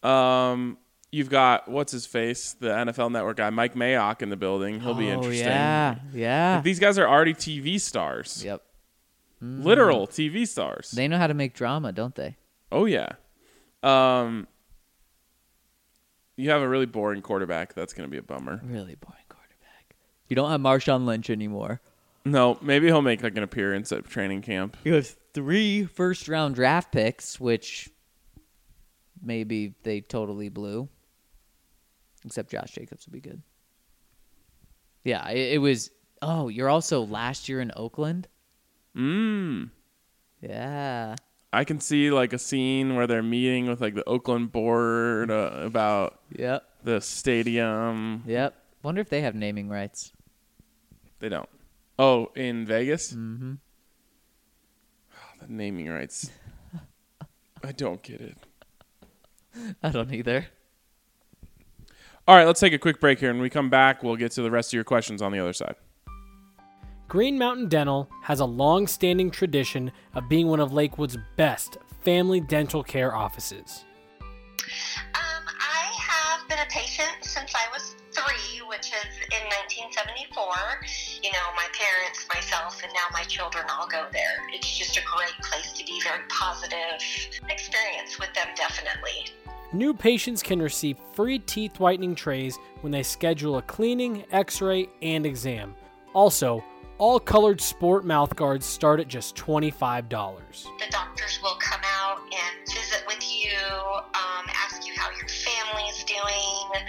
Um, 0.04 0.78
you've 1.12 1.30
got 1.30 1.68
what's 1.70 1.92
his 1.92 2.08
face, 2.08 2.54
the 2.60 2.70
NFL 2.70 3.12
Network 3.12 3.38
guy, 3.38 3.50
Mike 3.52 3.76
Mayock 3.76 4.24
in 4.24 4.30
the 4.30 4.36
building. 4.36 4.80
He'll 4.82 4.96
be 4.96 5.10
oh, 5.12 5.14
interesting. 5.14 5.46
yeah. 5.48 5.96
Yeah. 6.14 6.62
These 6.62 6.80
guys 6.80 6.98
are 6.98 7.08
already 7.08 7.36
TV 7.36 7.80
stars, 7.80 8.44
Yep. 8.44 8.62
literal 9.40 10.08
TV 10.08 10.48
stars. 10.48 10.92
They 10.92 11.08
know 11.08 11.20
how 11.20 11.28
to 11.28 11.36
make 11.36 11.54
drama, 11.54 11.92
don't 11.92 12.16
they? 12.16 12.38
oh 12.72 12.86
yeah. 12.86 13.10
Um, 13.84 14.48
you 16.38 16.50
have 16.50 16.62
a 16.62 16.68
really 16.68 16.86
boring 16.86 17.22
quarterback. 17.22 17.74
That's 17.74 17.94
going 17.94 18.08
to 18.08 18.12
be 18.12 18.18
a 18.18 18.24
bummer. 18.24 18.62
Really 18.64 18.96
boring 18.96 19.24
quarterback. 19.30 19.96
You 20.28 20.36
don't 20.36 20.50
have 20.50 20.62
Marshawn 20.62 21.06
Lynch 21.06 21.30
anymore. 21.30 21.82
No, 22.26 22.58
maybe 22.62 22.88
he'll 22.88 23.02
make 23.02 23.22
like 23.22 23.38
an 23.38 23.44
appearance 23.44 23.92
at 23.92 24.06
training 24.06 24.42
camp. 24.42 24.78
You 24.84 24.96
have 24.96 25.16
three 25.34 25.86
first 25.86 26.28
round 26.28 26.56
draft 26.56 26.92
picks, 26.92 27.40
which 27.40 27.90
maybe 29.22 29.76
they 29.84 30.02
totally 30.02 30.50
blew. 30.50 30.90
Except 32.26 32.50
Josh 32.50 32.72
Jacobs 32.72 33.06
would 33.06 33.14
be 33.14 33.22
good. 33.22 33.42
Yeah, 35.04 35.30
it, 35.30 35.54
it 35.54 35.58
was. 35.60 35.92
Oh, 36.22 36.48
you're 36.48 36.70
also 36.70 37.02
last 37.06 37.48
year 37.48 37.62
in 37.62 37.72
Oakland? 37.76 38.28
Mm. 38.98 39.70
Yeah. 40.42 41.16
I 41.56 41.64
can 41.64 41.80
see 41.80 42.12
like 42.12 42.34
a 42.34 42.38
scene 42.38 42.96
where 42.96 43.08
they're 43.08 43.24
meeting 43.24 43.68
with 43.68 43.80
like 43.82 43.96
the 43.96 44.04
Oakland 44.08 44.52
board 44.52 45.32
uh, 45.32 45.52
about 45.64 46.20
Yep. 46.38 46.64
the 46.84 47.00
stadium. 47.02 48.24
Yep. 48.28 48.56
Wonder 48.84 49.02
if 49.02 49.10
they 49.10 49.22
have 49.22 49.36
naming 49.36 49.70
rights. 49.70 50.12
They 51.20 51.30
don't. 51.30 51.50
Oh, 51.98 52.32
in 52.36 52.66
Vegas? 52.66 53.14
Mm-hmm. 53.14 53.54
the 55.40 55.48
naming 55.48 55.90
rights. 55.90 56.30
I 57.64 57.72
don't 57.72 58.02
get 58.04 58.22
it. 58.22 58.38
I 59.84 59.90
don't 59.90 60.14
either. 60.14 60.48
All 62.28 62.36
right, 62.36 62.46
let's 62.46 62.60
take 62.60 62.74
a 62.74 62.78
quick 62.80 63.00
break 63.00 63.20
here. 63.20 63.30
and 63.30 63.38
When 63.40 63.44
we 63.44 63.50
come 63.50 63.70
back, 63.70 64.04
we'll 64.04 64.16
get 64.18 64.32
to 64.34 64.42
the 64.42 64.52
rest 64.52 64.70
of 64.70 64.74
your 64.74 64.84
questions 64.84 65.22
on 65.22 65.32
the 65.32 65.40
other 65.40 65.54
side. 65.54 65.76
Green 67.08 67.38
Mountain 67.38 67.70
Dental 67.70 68.10
has 68.24 68.40
a 68.40 68.46
long 68.46 68.88
standing 68.88 69.30
tradition 69.30 69.92
of 70.16 70.28
being 70.28 70.48
one 70.48 70.60
of 70.60 70.74
Lakewood's 70.74 71.18
best 71.38 71.78
family 72.02 72.40
dental 72.40 72.84
care 72.84 73.16
offices. 73.16 73.86
Um, 75.14 75.46
I 75.48 75.94
have 76.00 76.50
been 76.50 76.58
a 76.58 76.66
patient 76.68 77.14
since 77.22 77.54
I 77.54 77.68
was 77.72 77.96
three, 78.12 78.60
which 78.68 78.88
is 78.88 79.14
in 79.30 79.46
1974. 79.70 80.46
You 81.22 81.32
know, 81.32 81.46
my 81.56 81.68
parents, 81.78 82.26
myself, 82.34 82.82
and 82.84 82.92
now 82.94 83.06
my 83.14 83.24
children 83.24 83.66
all 83.70 83.88
go 83.88 84.08
there. 84.12 84.42
It's 84.52 84.76
just 84.76 84.98
a 84.98 85.02
great 85.16 85.38
place 85.44 85.74
to 85.74 85.86
be, 85.86 86.02
very 86.02 86.24
positive 86.30 87.06
experience 87.50 88.18
with 88.20 88.34
them, 88.34 88.48
definitely. 88.56 89.30
New 89.74 89.94
patients 89.94 90.42
can 90.42 90.60
receive 90.60 90.98
free 91.14 91.38
teeth 91.38 91.80
whitening 91.80 92.16
trays 92.16 92.58
when 92.82 92.92
they 92.92 93.04
schedule 93.04 93.58
a 93.58 93.62
cleaning, 93.62 94.24
x 94.32 94.60
ray, 94.60 94.90
and 95.04 95.24
exam. 95.26 95.76
Also, 96.16 96.64
all 96.98 97.20
colored 97.20 97.60
sport 97.60 98.06
mouth 98.06 98.34
guards 98.36 98.66
start 98.66 99.00
at 99.00 99.08
just 99.08 99.36
$25. 99.36 100.10
The 100.10 100.18
doctors 100.90 101.40
will 101.42 101.58
come 101.60 101.82
out 101.84 102.20
and 102.20 102.68
visit 102.68 103.04
with 103.08 103.22
you, 103.22 103.58
um, 103.70 104.46
ask 104.64 104.86
you 104.88 104.94
how 104.96 105.10
your 105.12 105.28
family's 105.28 106.04
doing. 106.06 106.84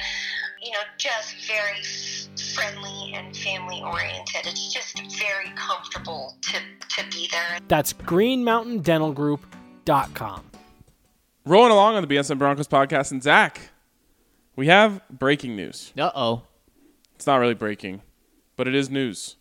You 0.62 0.70
know, 0.72 0.78
just 0.96 1.34
very 1.46 1.82
friendly 2.54 3.12
and 3.14 3.36
family 3.36 3.82
oriented. 3.82 4.46
It's 4.46 4.72
just 4.72 4.98
very 5.18 5.50
comfortable 5.54 6.34
to, 6.42 6.58
to 6.96 7.04
be 7.10 7.28
there. 7.30 7.58
That's 7.68 7.92
greenmountaindentalgroup.com. 7.92 10.42
Rolling 11.44 11.72
along 11.72 11.96
on 11.96 12.06
the 12.06 12.12
BSN 12.12 12.38
Broncos 12.38 12.66
podcast, 12.66 13.12
and 13.12 13.22
Zach, 13.22 13.70
we 14.56 14.66
have 14.66 15.00
breaking 15.08 15.54
news. 15.54 15.92
Uh 15.96 16.10
oh. 16.14 16.42
It's 17.14 17.26
not 17.26 17.36
really 17.36 17.54
breaking, 17.54 18.02
but 18.56 18.68
it 18.68 18.74
is 18.74 18.90
news 18.90 19.36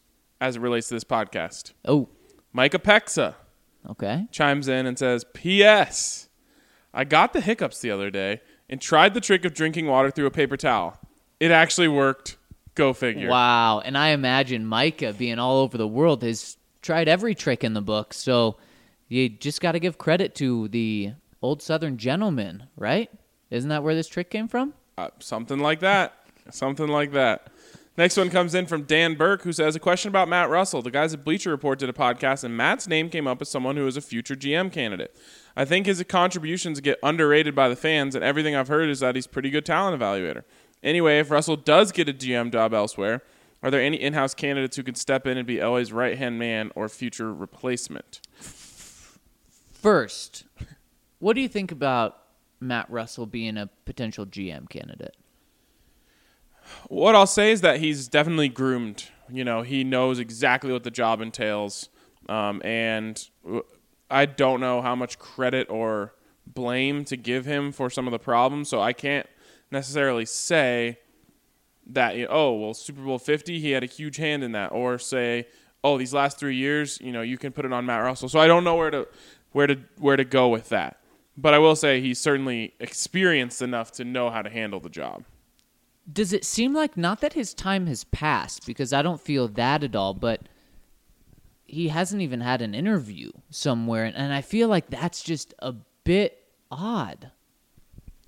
as 0.46 0.56
it 0.56 0.62
relates 0.62 0.88
to 0.90 0.94
this 0.94 1.04
podcast. 1.04 1.74
Oh. 1.86 2.08
Micah 2.54 2.80
Pexa 2.80 3.34
Okay. 3.90 4.28
chimes 4.32 4.68
in 4.68 4.86
and 4.86 4.98
says, 4.98 5.26
P.S. 5.34 6.30
I 6.94 7.04
got 7.04 7.34
the 7.34 7.42
hiccups 7.42 7.82
the 7.82 7.92
other 7.92 8.10
day 8.10 8.42
and 8.70 8.80
tried 8.80 9.14
the 9.14 9.22
trick 9.22 9.44
of 9.46 9.54
drinking 9.54 9.88
water 9.88 10.10
through 10.12 10.26
a 10.28 10.32
paper 10.32 10.56
towel. 10.58 10.98
It 11.40 11.52
actually 11.52 11.88
worked. 11.88 12.38
Go 12.76 12.94
figure. 12.94 13.30
Wow. 13.30 13.80
And 13.80 13.98
I 13.98 14.10
imagine 14.10 14.66
Micah 14.66 15.14
being 15.14 15.40
all 15.40 15.58
over 15.62 15.78
the 15.78 15.88
world 15.88 16.24
has 16.24 16.58
tried 16.82 17.08
every 17.08 17.34
trick 17.34 17.64
in 17.64 17.74
the 17.74 17.82
book. 17.82 18.14
So 18.14 18.58
you 19.08 19.30
just 19.30 19.62
got 19.62 19.74
to 19.74 19.80
give 19.80 19.98
credit 19.98 20.36
to 20.36 20.68
the 20.70 21.14
old 21.42 21.62
Southern 21.62 21.98
gentleman, 21.98 22.64
right? 22.76 23.10
Isn't 23.50 23.70
that 23.70 23.84
where 23.84 23.96
this 23.96 24.08
trick 24.08 24.30
came 24.30 24.48
from? 24.48 24.74
Uh, 24.98 25.10
something 25.20 25.60
like 25.60 25.80
that. 25.82 26.14
Something 26.52 26.88
like 26.88 27.12
that. 27.14 27.48
Next 27.98 28.18
one 28.18 28.30
comes 28.30 28.54
in 28.54 28.66
from 28.66 28.84
Dan 28.84 29.16
Burke, 29.16 29.44
who 29.44 29.54
says 29.54 29.74
a 29.74 29.80
question 29.80 30.10
about 30.10 30.28
Matt 30.28 30.50
Russell. 30.50 30.82
The 30.82 30.92
guys 30.92 31.14
at 31.14 31.24
Bleacher 31.24 31.50
Report 31.50 31.80
did 31.80 31.88
a 31.88 31.94
podcast, 31.94 32.44
and 32.44 32.58
Matt's 32.58 32.90
name 32.90 33.10
came 33.10 33.26
up 33.26 33.42
as 33.42 33.48
someone 33.48 33.78
who 33.78 33.88
is 33.88 33.96
a 33.96 34.02
future 34.02 34.36
GM 34.36 34.70
candidate. 34.70 35.16
I 35.56 35.64
think 35.64 35.86
his 35.86 36.04
contributions 36.04 36.82
get 36.82 37.00
underrated 37.02 37.56
by 37.56 37.70
the 37.70 37.76
fans, 37.78 38.14
and 38.14 38.24
everything 38.24 38.54
I've 38.54 38.68
heard 38.68 38.90
is 38.90 39.00
that 39.00 39.16
he's 39.16 39.28
pretty 39.28 39.50
good 39.50 39.66
talent 39.66 40.02
evaluator. 40.02 40.44
Anyway, 40.84 41.20
if 41.20 41.32
Russell 41.32 41.56
does 41.56 41.94
get 41.94 42.10
a 42.10 42.14
GM 42.14 42.52
job 42.52 42.74
elsewhere, 42.74 43.22
are 43.64 43.72
there 43.72 43.82
any 43.82 43.96
in-house 43.96 44.34
candidates 44.34 44.76
who 44.76 44.84
could 44.84 44.98
step 44.98 45.26
in 45.26 45.38
and 45.38 45.48
be 45.48 45.56
Elway's 45.56 45.94
right-hand 45.94 46.38
man 46.38 46.72
or 46.76 46.90
future 46.90 47.34
replacement? 47.34 48.20
First, 49.72 50.44
what 51.20 51.34
do 51.34 51.42
you 51.42 51.48
think 51.48 51.72
about 51.72 52.18
Matt 52.60 52.90
Russell 52.90 53.26
being 53.26 53.56
a 53.56 53.70
potential 53.86 54.26
GM 54.26 54.70
candidate? 54.70 55.16
What 56.88 57.16
I'll 57.16 57.28
say 57.28 57.52
is 57.52 57.62
that 57.62 57.80
he's 57.80 58.08
definitely 58.08 58.50
groomed. 58.50 59.06
You 59.30 59.44
know, 59.44 59.62
he 59.62 59.84
knows 59.84 60.20
exactly 60.20 60.72
what 60.72 60.84
the 60.84 60.92
job 60.92 61.22
entails, 61.22 61.90
um, 62.30 62.62
and 62.64 63.28
I 64.10 64.26
don't 64.26 64.60
know 64.60 64.82
how 64.82 64.96
much 64.96 65.18
credit 65.18 65.70
or 65.70 66.14
blame 66.46 67.06
to 67.06 67.18
give 67.18 67.46
him 67.46 67.72
for 67.72 67.90
some 67.90 68.08
of 68.08 68.12
the 68.12 68.20
problems. 68.20 68.70
So 68.70 68.82
I 68.82 68.94
can't 68.94 69.28
necessarily 69.72 70.26
say 70.26 71.00
that 71.88 72.16
oh 72.30 72.54
well 72.54 72.74
Super 72.74 73.02
Bowl 73.02 73.20
50 73.20 73.60
he 73.60 73.72
had 73.72 73.84
a 73.84 73.88
huge 73.88 74.18
hand 74.18 74.44
in 74.44 74.54
that 74.54 74.72
or 74.72 74.98
say 74.98 75.48
oh 75.84 76.00
these 76.00 76.16
last 76.16 76.40
3 76.40 76.56
years 76.56 77.00
you 77.00 77.12
know 77.12 77.22
you 77.22 77.38
can 77.38 77.52
put 77.52 77.64
it 77.64 77.74
on 77.74 77.86
Matt 77.86 78.04
Russell. 78.04 78.30
So 78.30 78.40
I 78.40 78.48
don't 78.48 78.64
know 78.64 78.76
where 78.76 78.92
to 78.92 79.08
where 79.52 79.68
to 79.68 79.78
where 79.98 80.18
to 80.18 80.26
go 80.26 80.50
with 80.50 80.70
that. 80.70 81.00
But 81.38 81.54
I 81.54 81.60
will 81.60 81.76
say 81.76 82.00
he's 82.00 82.20
certainly 82.20 82.74
experienced 82.80 83.62
enough 83.62 83.92
to 83.94 84.06
know 84.06 84.30
how 84.30 84.42
to 84.42 84.50
handle 84.50 84.80
the 84.80 84.90
job. 84.90 85.26
Does 86.12 86.34
it 86.34 86.46
seem 86.46 86.74
like 86.74 86.98
not 86.98 87.22
that 87.22 87.34
his 87.34 87.54
time 87.54 87.88
has 87.88 88.04
passed 88.06 88.66
because 88.66 88.94
I 88.94 89.02
don't 89.02 89.20
feel 89.20 89.48
that 89.50 89.84
at 89.84 89.96
all, 89.96 90.14
but 90.14 90.42
he 91.66 91.88
hasn't 91.88 92.22
even 92.22 92.42
had 92.42 92.62
an 92.62 92.76
interview 92.76 93.32
somewhere 93.50 94.06
and 94.06 94.32
I 94.34 94.42
feel 94.42 94.68
like 94.68 94.90
that's 94.90 95.24
just 95.24 95.54
a 95.60 95.74
bit 96.04 96.44
odd. 96.72 97.32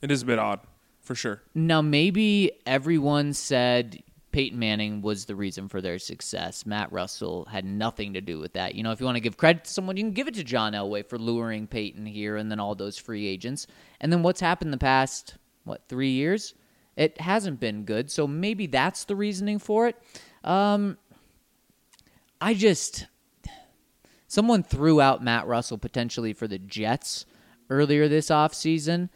It 0.02 0.12
is 0.12 0.24
a 0.24 0.26
bit 0.26 0.40
odd, 0.40 0.60
for 1.02 1.16
sure. 1.16 1.42
Now, 1.56 1.82
maybe 1.82 2.52
everyone 2.66 3.34
said 3.34 4.04
Peyton 4.32 4.60
Manning 4.60 5.02
was 5.02 5.26
the 5.26 5.36
reason 5.36 5.68
for 5.68 5.82
their 5.82 5.98
success. 5.98 6.66
Matt 6.66 6.92
Russell 6.92 7.46
had 7.46 7.66
nothing 7.66 8.14
to 8.14 8.22
do 8.22 8.40
with 8.40 8.54
that. 8.54 8.76
You 8.76 8.84
know, 8.84 8.92
if 8.92 9.00
you 9.00 9.06
want 9.06 9.16
to 9.16 9.22
give 9.22 9.38
credit 9.38 9.64
to 9.66 9.72
someone, 9.72 9.98
you 9.98 10.04
can 10.04 10.12
give 10.12 10.28
it 10.28 10.36
to 10.36 10.44
John 10.44 10.74
Elway 10.74 11.08
for 11.08 11.18
luring 11.18 11.66
Peyton 11.66 12.06
here 12.06 12.36
and 12.36 12.52
then 12.52 12.60
all 12.60 12.76
those 12.76 12.98
free 12.98 13.26
agents. 13.26 13.66
And 14.02 14.12
then 14.12 14.22
what's 14.22 14.42
happened 14.42 14.74
the 14.74 14.78
past, 14.78 15.36
what, 15.64 15.82
three 15.88 16.12
years? 16.12 16.54
It 16.98 17.22
hasn't 17.22 17.62
been 17.62 17.86
good. 17.86 18.12
So 18.12 18.28
maybe 18.28 18.68
that's 18.68 19.06
the 19.06 19.16
reasoning 19.16 19.60
for 19.60 19.88
it. 19.88 19.96
Um, 20.44 20.98
I 22.42 22.54
just. 22.54 23.08
Someone 24.30 24.62
threw 24.62 25.00
out 25.00 25.24
Matt 25.24 25.48
Russell 25.48 25.78
potentially 25.78 26.34
for 26.34 26.50
the 26.50 26.60
Jets 26.60 27.26
earlier 27.70 28.10
this 28.10 28.28
offseason 28.28 29.08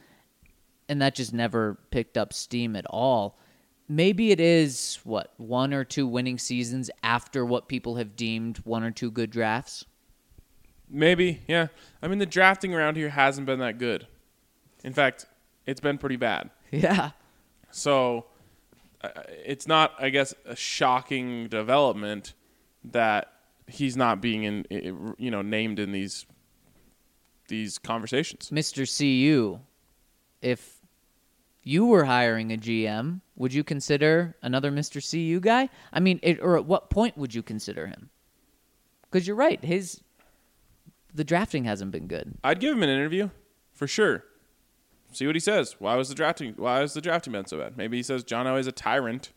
and 0.92 1.02
that 1.02 1.16
just 1.16 1.34
never 1.34 1.78
picked 1.90 2.18
up 2.18 2.34
steam 2.34 2.76
at 2.76 2.86
all. 2.90 3.40
Maybe 3.88 4.32
it 4.32 4.42
is 4.42 5.00
what 5.06 5.34
one 5.38 5.74
or 5.74 5.86
two 5.86 6.06
winning 6.06 6.38
seasons 6.38 6.92
after 7.02 7.46
what 7.46 7.70
people 7.70 7.96
have 7.96 8.18
deemed 8.18 8.58
one 8.66 8.84
or 8.84 8.92
two 8.92 9.10
good 9.10 9.32
drafts. 9.32 9.86
Maybe, 10.90 11.44
yeah. 11.48 11.68
I 12.02 12.10
mean, 12.10 12.20
the 12.20 12.26
drafting 12.26 12.74
around 12.74 12.98
here 12.98 13.08
hasn't 13.08 13.48
been 13.48 13.60
that 13.60 13.78
good. 13.78 14.06
In 14.84 14.92
fact, 14.92 15.28
it's 15.66 15.80
been 15.80 15.98
pretty 15.98 16.18
bad. 16.18 16.50
Yeah. 16.72 17.12
So 17.72 18.26
uh, 19.02 19.10
it's 19.28 19.68
not, 19.68 19.94
I 20.00 20.10
guess, 20.10 20.34
a 20.46 20.56
shocking 20.56 21.48
development 21.48 22.34
that 22.84 23.34
he's 23.68 23.96
not 23.96 24.22
being 24.22 24.44
in, 24.44 25.16
you 25.18 25.32
know, 25.32 25.42
named 25.42 25.80
in 25.80 25.92
these 25.92 26.26
these 27.48 27.78
conversations. 27.78 28.50
Mr. 28.50 28.88
CU, 28.88 29.60
if 30.42 30.80
you 31.64 31.86
were 31.86 32.06
hiring 32.06 32.52
a 32.52 32.58
GM, 32.58 33.22
would 33.36 33.54
you 33.54 33.64
consider 33.64 34.36
another 34.42 34.72
Mr. 34.72 35.02
CU 35.02 35.40
guy? 35.40 35.70
I 35.92 36.00
mean, 36.00 36.20
it, 36.24 36.40
or 36.42 36.56
at 36.56 36.66
what 36.66 36.90
point 36.90 37.18
would 37.18 37.36
you 37.36 37.44
consider 37.44 37.88
him? 37.88 38.10
Because 39.04 39.28
you're 39.28 39.36
right, 39.36 39.64
his 39.64 40.02
the 41.14 41.24
drafting 41.24 41.66
hasn't 41.66 41.92
been 41.92 42.08
good. 42.08 42.36
I'd 42.44 42.60
give 42.60 42.74
him 42.74 42.84
an 42.84 42.90
interview 42.90 43.30
for 43.74 43.86
sure. 43.86 44.24
See 45.12 45.26
what 45.26 45.36
he 45.36 45.40
says. 45.40 45.76
Why 45.80 45.96
was 45.96 46.10
the 46.10 46.16
drafting? 46.16 46.54
Why 46.58 46.82
was 46.82 46.94
the 46.94 47.02
drafting 47.02 47.34
been 47.34 47.46
so 47.46 47.58
bad? 47.60 47.78
Maybe 47.78 47.98
he 47.98 48.04
says 48.04 48.24
John 48.24 48.46
Elway's 48.46 48.68
a 48.68 48.72
tyrant, 48.72 49.32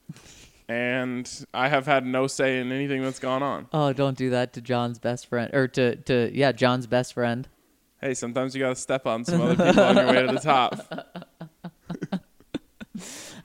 and 0.69 1.29
I 1.53 1.69
have 1.69 1.87
had 1.87 2.07
no 2.07 2.27
say 2.27 2.61
in 2.61 2.71
anything 2.71 3.03
that's 3.03 3.19
gone 3.19 3.43
on. 3.43 3.67
Oh, 3.73 3.93
don't 3.93 4.17
do 4.17 4.31
that 4.31 4.53
to 4.55 4.61
John's 4.61 4.99
best 4.99 5.27
friend, 5.27 5.53
or 5.53 5.67
to 5.69 5.97
to 5.97 6.31
yeah, 6.33 6.53
John's 6.53 6.87
best 6.87 7.15
friend. 7.15 7.49
Hey, 8.01 8.15
sometimes 8.15 8.55
you 8.55 8.61
got 8.61 8.69
to 8.71 8.77
step 8.77 9.07
on 9.07 9.25
some 9.25 9.41
other 9.41 9.57
people 9.57 9.83
on 9.83 9.97
your 9.97 10.07
way 10.07 10.27
to 10.27 10.33
the 10.33 10.39
top. 10.41 12.21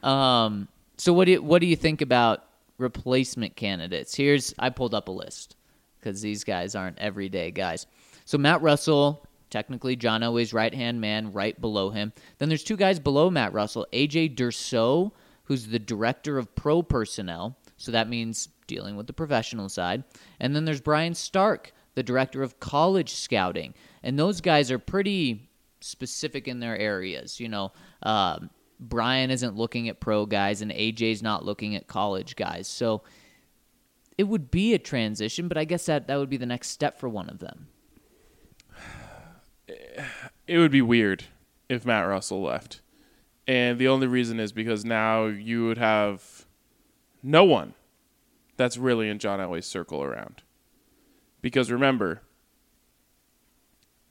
Um, 0.04 0.68
so 0.98 1.14
what 1.14 1.26
do 1.26 1.32
you, 1.34 1.42
what 1.42 1.60
do 1.60 1.68
you 1.68 1.76
think 1.76 2.02
about 2.02 2.46
replacement 2.78 3.56
candidates? 3.56 4.16
Here's 4.16 4.54
I 4.60 4.70
pulled 4.70 4.94
up 4.94 5.08
a 5.08 5.12
list 5.12 5.56
because 6.00 6.22
these 6.22 6.44
guys 6.44 6.76
aren't 6.76 6.98
everyday 7.00 7.52
guys. 7.52 7.86
So 8.26 8.38
Matt 8.38 8.62
Russell, 8.62 9.26
technically 9.50 9.96
John 9.96 10.22
Elway's 10.22 10.54
right 10.54 10.74
hand 10.74 11.02
man, 11.02 11.32
right 11.32 11.60
below 11.60 11.90
him. 11.90 12.14
Then 12.38 12.50
there's 12.50 12.64
two 12.64 12.78
guys 12.78 13.00
below 13.00 13.30
Matt 13.30 13.54
Russell: 13.54 13.88
AJ 13.94 14.36
Durso, 14.36 15.12
who's 15.44 15.68
the 15.68 15.80
director 15.80 16.38
of 16.38 16.54
pro 16.56 16.82
personnel, 16.82 17.58
so 17.78 17.92
that 17.92 18.10
means 18.10 18.50
dealing 18.68 18.96
with 18.96 19.08
the 19.08 19.14
professional 19.14 19.70
side. 19.70 20.04
And 20.40 20.56
then 20.56 20.66
there's 20.66 20.82
Brian 20.82 21.16
Stark, 21.16 21.74
the 21.96 22.04
director 22.04 22.44
of 22.44 22.60
college 22.60 23.14
scouting, 23.14 23.74
and 24.04 24.18
those 24.18 24.42
guys 24.42 24.72
are 24.72 24.80
pretty 24.80 25.50
specific 25.82 26.48
in 26.48 26.60
their 26.60 26.78
areas. 26.78 27.40
You 27.40 27.50
know, 27.50 27.72
um, 28.04 28.50
Brian 28.80 29.32
isn't 29.32 29.56
looking 29.56 29.90
at 29.90 30.00
pro 30.00 30.26
guys, 30.26 30.62
and 30.62 30.72
AJ's 30.72 31.22
not 31.22 31.46
looking 31.46 31.76
at 31.76 31.88
college 31.88 32.36
guys. 32.36 32.68
So 32.68 33.04
it 34.18 34.24
would 34.24 34.52
be 34.52 34.74
a 34.74 34.80
transition, 34.80 35.48
but 35.48 35.58
I 35.58 35.66
guess 35.66 35.86
that 35.86 36.08
that 36.08 36.18
would 36.18 36.30
be 36.30 36.38
the 36.38 36.46
next 36.46 36.70
step 36.70 37.00
for 37.00 37.10
one 37.10 37.30
of 37.30 37.40
them. 37.40 37.68
It 40.48 40.58
would 40.58 40.72
be 40.72 40.82
weird 40.82 41.26
if 41.68 41.86
Matt 41.86 42.08
Russell 42.08 42.42
left. 42.42 42.82
And 43.48 43.80
the 43.80 43.88
only 43.88 44.08
reason 44.08 44.40
is 44.40 44.52
because 44.52 44.86
now 44.86 45.26
you 45.26 45.66
would 45.66 45.78
have 45.78 46.46
no 47.24 47.44
one 47.44 47.74
that's 48.58 48.78
really 48.78 49.10
in 49.10 49.20
John 49.20 49.40
Elway's 49.40 49.66
circle 49.66 50.04
around. 50.04 50.44
Because 51.42 51.72
remember, 51.72 52.22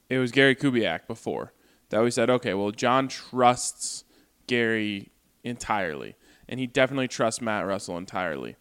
it 0.09 0.19
was 0.19 0.33
Gary 0.33 0.57
Kubiak 0.57 1.07
before 1.07 1.53
that 1.91 2.03
we 2.03 2.11
said, 2.11 2.31
okay, 2.31 2.55
well, 2.55 2.71
John 2.71 3.09
trusts 3.09 4.05
Gary 4.47 5.11
entirely, 5.45 6.17
and 6.49 6.59
he 6.59 6.67
definitely 6.67 7.09
trusts 7.09 7.41
Matt 7.41 7.67
Russell 7.67 7.97
entirely. 7.97 8.57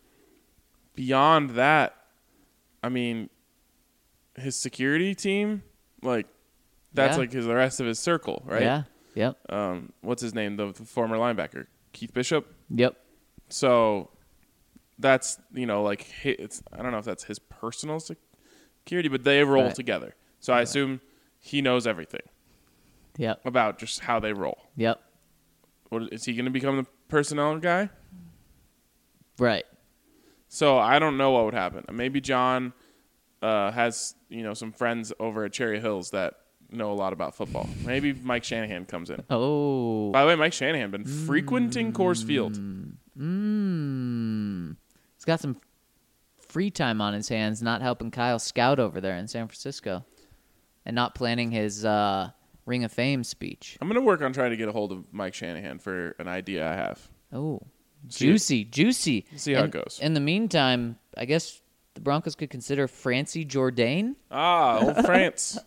Beyond 0.96 1.52
that, 1.52 1.96
I 2.84 2.90
mean, 2.90 3.30
his 4.36 4.56
security 4.56 5.16
team, 5.16 5.64
like, 6.02 6.28
that's 6.94 7.14
Yeah. 7.16 7.20
like 7.22 7.32
his 7.32 7.46
the 7.46 7.56
rest 7.56 7.80
of 7.80 7.86
his 7.88 8.00
circle, 8.00 8.44
right? 8.46 8.62
Yeah. 8.62 8.84
Yep. 9.16 9.38
Um, 9.52 9.94
what's 10.02 10.22
his 10.22 10.34
name? 10.36 10.58
The, 10.58 10.72
the 10.74 10.86
former 10.86 11.18
linebacker, 11.18 11.66
Keith 11.94 12.14
Bishop. 12.14 12.54
Yep. 12.70 12.96
So 13.50 14.10
that's 15.00 15.40
you 15.54 15.66
know 15.66 15.84
like 15.84 16.08
hi- 16.24 16.36
it's 16.40 16.62
I 16.74 16.82
don't 16.82 16.92
know 16.92 16.98
if 17.00 17.06
that's 17.06 17.24
his 17.26 17.40
personal 17.40 18.00
security, 18.00 19.10
but 19.10 19.24
they 19.24 19.44
roll 19.44 19.66
Right. 19.66 19.76
together. 19.76 20.16
So 20.40 20.54
I 20.54 20.62
assume 20.62 21.02
he 21.40 21.62
knows 21.62 21.88
everything 21.88 22.22
Yep. 23.18 23.46
about 23.46 23.80
just 23.80 24.02
how 24.02 24.20
they 24.20 24.34
roll. 24.34 24.58
Yep. 24.76 25.02
What 25.90 26.12
is 26.14 26.26
he 26.26 26.34
going 26.34 26.46
to 26.46 26.52
become 26.52 26.78
the 26.78 26.86
personnel 27.08 27.58
guy? 27.58 27.90
Right. 29.40 29.66
So 30.50 30.78
I 30.78 31.00
don't 31.00 31.18
know 31.18 31.32
what 31.32 31.46
would 31.46 31.54
happen. 31.54 31.86
Maybe 31.92 32.22
John 32.22 32.74
uh, 33.42 33.72
has 33.72 34.16
you 34.30 34.44
know 34.44 34.54
some 34.54 34.72
friends 34.72 35.14
over 35.20 35.46
at 35.46 35.54
Cherry 35.54 35.80
Hills 35.80 36.12
that 36.12 36.36
know 36.72 36.92
a 36.92 36.94
lot 36.96 37.14
about 37.14 37.36
football. 37.36 37.70
Maybe 37.86 38.14
Mike 38.14 38.44
Shanahan 38.44 38.86
comes 38.86 39.10
in. 39.10 39.24
Oh. 39.30 40.12
By 40.12 40.22
the 40.22 40.28
way, 40.28 40.36
Mike 40.36 40.54
Shanahan 40.54 40.92
been 40.92 41.06
frequenting 41.06 41.94
Coors 41.94 42.24
Field. 42.24 42.58
Mmm. 43.18 44.76
He's 45.16 45.26
got 45.26 45.40
some 45.40 45.58
free 46.48 46.70
time 46.72 47.02
on 47.02 47.14
his 47.14 47.28
hands, 47.30 47.62
not 47.62 47.82
helping 47.82 48.12
Kyle 48.12 48.40
scout 48.40 48.80
over 48.80 49.02
there 49.02 49.16
in 49.18 49.28
San 49.28 49.48
Francisco, 49.48 50.06
and 50.86 50.96
not 50.96 51.16
planning 51.16 51.52
his 51.52 51.84
uh, 51.86 52.30
Ring 52.66 52.84
of 52.84 52.92
Fame 52.92 53.24
speech. 53.24 53.78
I'm 53.82 53.88
going 53.88 53.96
to 54.00 54.06
work 54.06 54.22
on 54.22 54.34
trying 54.34 54.52
to 54.52 54.58
get 54.58 54.70
a 54.70 54.72
hold 54.72 54.92
of 54.92 55.06
Mike 55.14 55.34
Shanahan 55.34 55.80
for 55.80 56.16
an 56.20 56.28
idea 56.28 56.68
I 56.70 56.74
have. 56.76 57.08
Oh, 57.34 57.62
See- 58.10 58.26
juicy, 58.28 58.64
juicy. 58.66 59.26
see 59.36 59.54
how 59.54 59.64
it 59.64 59.72
goes. 59.72 60.00
In 60.02 60.14
the 60.14 60.20
meantime, 60.20 60.98
I 61.18 61.26
guess 61.26 61.62
the 61.98 62.02
Broncos 62.02 62.36
could 62.36 62.52
consider 62.52 62.88
Francie 62.88 63.44
Jourdain. 63.44 64.14
Ah, 64.30 64.80
old 64.80 64.96
France. 65.06 65.58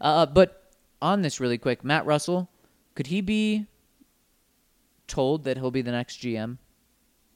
Uh, 0.00 0.24
but 0.24 0.72
on 1.02 1.20
this, 1.20 1.38
really 1.38 1.58
quick, 1.58 1.84
Matt 1.84 2.06
Russell, 2.06 2.48
could 2.94 3.08
he 3.08 3.20
be 3.20 3.66
told 5.06 5.44
that 5.44 5.58
he'll 5.58 5.70
be 5.70 5.82
the 5.82 5.92
next 5.92 6.22
GM? 6.22 6.56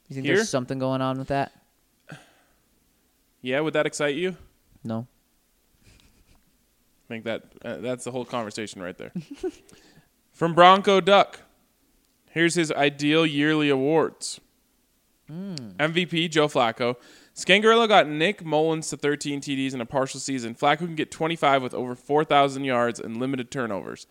You 0.08 0.14
think 0.14 0.24
Here? 0.24 0.36
there's 0.36 0.48
something 0.48 0.78
going 0.78 1.02
on 1.02 1.18
with 1.18 1.28
that? 1.28 1.52
Yeah, 3.42 3.60
would 3.60 3.74
that 3.74 3.84
excite 3.84 4.14
you? 4.14 4.36
No. 4.82 5.06
I 5.84 7.08
think 7.08 7.24
that 7.24 7.42
uh, 7.62 7.76
that's 7.76 8.04
the 8.04 8.10
whole 8.10 8.24
conversation 8.24 8.82
right 8.82 8.96
there. 8.96 9.12
From 10.32 10.54
Bronco 10.54 11.02
Duck, 11.02 11.42
here's 12.30 12.54
his 12.54 12.72
ideal 12.72 13.26
yearly 13.26 13.68
awards. 13.68 14.40
MVP 15.30 16.30
Joe 16.30 16.48
Flacco. 16.48 16.96
Scangarello 17.38 17.86
got 17.86 18.08
Nick 18.08 18.44
Mullens 18.44 18.90
to 18.90 18.96
13 18.96 19.40
TDs 19.40 19.72
in 19.72 19.80
a 19.80 19.86
partial 19.86 20.18
season. 20.18 20.56
Flacco 20.56 20.78
can 20.78 20.96
get 20.96 21.12
25 21.12 21.62
with 21.62 21.72
over 21.72 21.94
4,000 21.94 22.64
yards 22.64 22.98
and 22.98 23.16
limited 23.16 23.48
turnovers. 23.52 24.08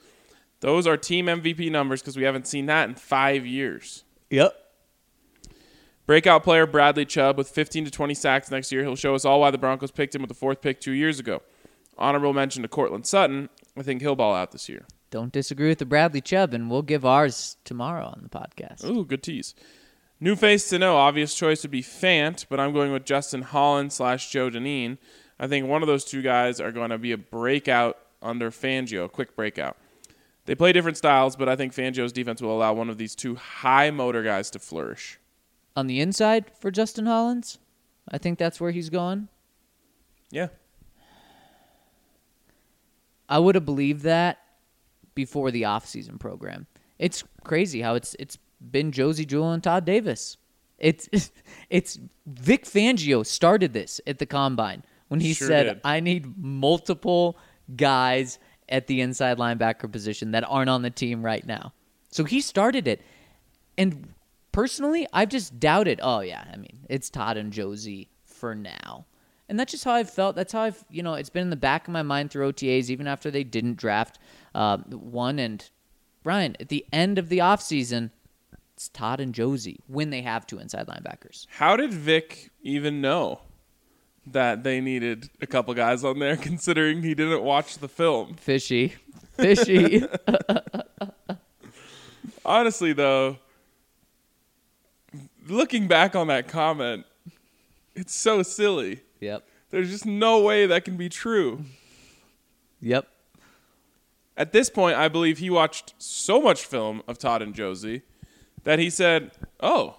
Those 0.62 0.88
are 0.88 0.96
team 0.96 1.26
MVP 1.26 1.70
numbers 1.70 2.02
because 2.02 2.16
we 2.16 2.24
haven't 2.24 2.48
seen 2.48 2.68
that 2.68 2.88
in 2.88 2.96
five 2.96 3.46
years. 3.46 4.06
Yep. 4.30 4.56
Breakout 6.06 6.46
player 6.46 6.66
Bradley 6.66 7.04
Chubb 7.04 7.38
with 7.38 7.50
15 7.50 7.84
to 7.84 7.92
20 7.92 8.14
sacks 8.14 8.50
next 8.50 8.72
year. 8.72 8.84
He'll 8.84 8.96
show 8.96 9.14
us 9.14 9.26
all 9.26 9.42
why 9.42 9.52
the 9.52 9.58
Broncos 9.58 9.92
picked 9.92 10.16
him 10.16 10.22
with 10.22 10.30
the 10.30 10.34
fourth 10.34 10.62
pick 10.62 10.80
two 10.80 10.94
years 10.94 11.20
ago. 11.20 11.42
Honorable 11.98 12.32
mention 12.32 12.62
to 12.62 12.70
Courtland 12.70 13.06
Sutton. 13.06 13.50
I 13.78 13.84
think 13.84 14.02
he'll 14.02 14.16
ball 14.16 14.36
out 14.36 14.54
this 14.54 14.70
year. 14.70 14.86
Don't 15.10 15.34
disagree 15.34 15.68
with 15.68 15.80
the 15.80 15.86
Bradley 15.86 16.22
Chubb, 16.22 16.54
and 16.54 16.72
we'll 16.72 16.82
give 16.82 17.06
ours 17.06 17.58
tomorrow 17.66 18.06
on 18.06 18.22
the 18.24 18.30
podcast. 18.30 18.86
Ooh, 18.86 19.04
good 19.04 19.22
tease. 19.22 19.54
New 20.20 20.36
face 20.36 20.68
to 20.70 20.80
know. 20.80 20.98
Obvious 20.98 21.36
choice 21.36 21.62
would 21.64 21.72
be 21.72 21.84
Fant, 21.84 22.46
but 22.50 22.60
I'm 22.60 22.74
going 22.74 22.92
with 22.92 23.06
Justin 23.06 23.44
Hollins 23.44 23.96
slash 23.96 24.32
Joe 24.32 24.50
Dineen. 24.50 24.98
I 25.40 25.48
think 25.48 25.68
one 25.68 25.84
of 25.84 25.88
those 25.88 26.04
two 26.04 26.22
guys 26.22 26.60
are 26.60 26.72
going 26.72 26.90
to 26.90 26.98
be 26.98 27.12
a 27.12 27.18
breakout 27.18 27.98
under 28.22 28.50
Fangio, 28.50 29.06
a 29.06 29.10
quick 29.10 29.36
breakout. 29.36 29.78
They 30.46 30.56
play 30.56 30.74
different 30.74 30.98
styles, 30.98 31.36
but 31.36 31.48
I 31.50 31.56
think 31.56 31.74
Fangio's 31.74 32.12
defense 32.12 32.42
will 32.42 32.56
allow 32.56 32.74
one 32.74 32.90
of 32.90 32.98
these 32.98 33.16
two 33.16 33.36
high 33.36 33.92
motor 33.92 34.24
guys 34.24 34.50
to 34.52 34.60
flourish. 34.60 35.20
On 35.76 35.88
the 35.88 36.00
inside 36.00 36.50
for 36.58 36.72
Justin 36.72 37.06
Hollins, 37.06 37.60
I 38.10 38.18
think 38.18 38.40
that's 38.40 38.60
where 38.60 38.72
he's 38.72 38.90
going. 38.90 39.28
Yeah. 40.32 40.48
I 43.30 43.40
would 43.40 43.56
have 43.56 43.66
believed 43.66 44.02
that 44.02 44.40
before 45.14 45.52
the 45.52 45.64
offseason 45.64 46.20
program. 46.20 46.66
It's 46.98 47.24
crazy 47.44 47.82
how 47.82 47.96
it's 47.96 48.16
it's 48.18 48.38
been 48.60 48.92
Josey 48.92 49.26
Jewell 49.26 49.52
and 49.52 49.64
Todd 49.64 49.86
Davis. 49.86 50.38
It's 50.78 51.10
it's 51.70 52.00
Vic 52.26 52.66
Fangio 52.66 53.26
started 53.26 53.74
this 53.74 54.02
at 54.08 54.20
the 54.20 54.26
combine 54.26 54.84
when 55.08 55.20
he 55.20 55.34
Sure 55.34 55.48
said, 55.48 55.64
did. 55.64 55.82
"I 55.84 56.00
need 56.00 56.38
multiple 56.38 57.38
guys 57.76 58.40
at 58.70 58.88
the 58.88 59.02
inside 59.02 59.38
linebacker 59.38 59.92
position 59.92 60.32
that 60.32 60.44
aren't 60.48 60.70
on 60.70 60.82
the 60.82 60.90
team 60.90 61.24
right 61.24 61.46
now." 61.46 61.74
So 62.10 62.24
he 62.24 62.42
started 62.42 62.88
it. 62.88 63.02
And 63.78 64.14
personally, 64.52 65.08
I've 65.14 65.30
just 65.30 65.60
doubted, 65.60 66.00
oh 66.02 66.22
yeah, 66.22 66.44
I 66.52 66.58
mean, 66.58 66.80
it's 66.90 67.10
Todd 67.10 67.38
and 67.38 67.54
Josey 67.54 68.10
for 68.26 68.56
now. 68.56 69.06
And 69.50 69.60
that's 69.60 69.72
just 69.72 69.84
how 69.84 69.92
I've 69.92 70.10
felt. 70.10 70.36
That's 70.36 70.52
how 70.52 70.62
I've, 70.62 70.84
you 70.90 71.04
know, 71.04 71.14
it's 71.14 71.30
been 71.30 71.44
in 71.44 71.50
the 71.50 71.56
back 71.56 71.88
of 71.88 71.94
my 71.94 72.02
mind 72.02 72.32
through 72.32 72.52
OTAs, 72.52 72.90
even 72.90 73.08
after 73.08 73.32
they 73.32 73.44
didn't 73.44 73.78
draft 73.78 74.20
uh, 74.54 74.78
one. 74.78 75.40
And 75.40 75.70
Brian, 76.24 76.58
at 76.60 76.70
the 76.70 76.86
end 76.92 77.18
of 77.18 77.30
the 77.30 77.38
offseason, 77.38 78.12
it's 78.78 78.90
Todd 78.90 79.20
and 79.20 79.34
Josey 79.34 79.80
when 79.88 80.12
they 80.12 80.22
have 80.22 80.46
two 80.46 80.60
inside 80.60 80.86
linebackers. 80.86 81.48
How 81.50 81.76
did 81.76 81.92
Vic 81.92 82.52
even 82.62 83.02
know 83.02 83.42
that 84.28 84.64
they 84.64 84.80
needed 84.80 85.32
a 85.42 85.48
couple 85.48 85.74
guys 85.74 86.04
on 86.04 86.20
there, 86.20 86.38
considering 86.38 87.02
he 87.02 87.16
didn't 87.16 87.42
watch 87.42 87.80
the 87.80 87.88
film? 87.88 88.36
Fishy. 88.36 88.94
Fishy. 89.34 90.04
Honestly, 92.46 92.94
though, 92.94 93.38
looking 95.48 95.88
back 95.88 96.16
on 96.16 96.28
that 96.28 96.48
comment, 96.48 97.04
it's 97.96 98.14
so 98.14 98.44
silly. 98.44 99.02
yep. 99.20 99.44
There's 99.72 99.90
just 99.90 100.06
no 100.06 100.44
way 100.44 100.68
that 100.68 100.86
can 100.86 100.98
be 100.98 101.10
true. 101.10 101.66
Yep. 102.80 103.08
At 104.38 104.52
this 104.52 104.70
point, 104.70 104.98
I 104.98 105.08
believe 105.08 105.40
he 105.40 105.50
watched 105.50 105.96
so 105.98 106.40
much 106.40 106.64
film 106.64 107.02
of 107.08 107.18
Todd 107.18 107.42
and 107.42 107.56
Josey 107.56 108.04
that 108.64 108.80
he 108.80 108.90
said, 108.90 109.32
"Oh, 109.60 109.98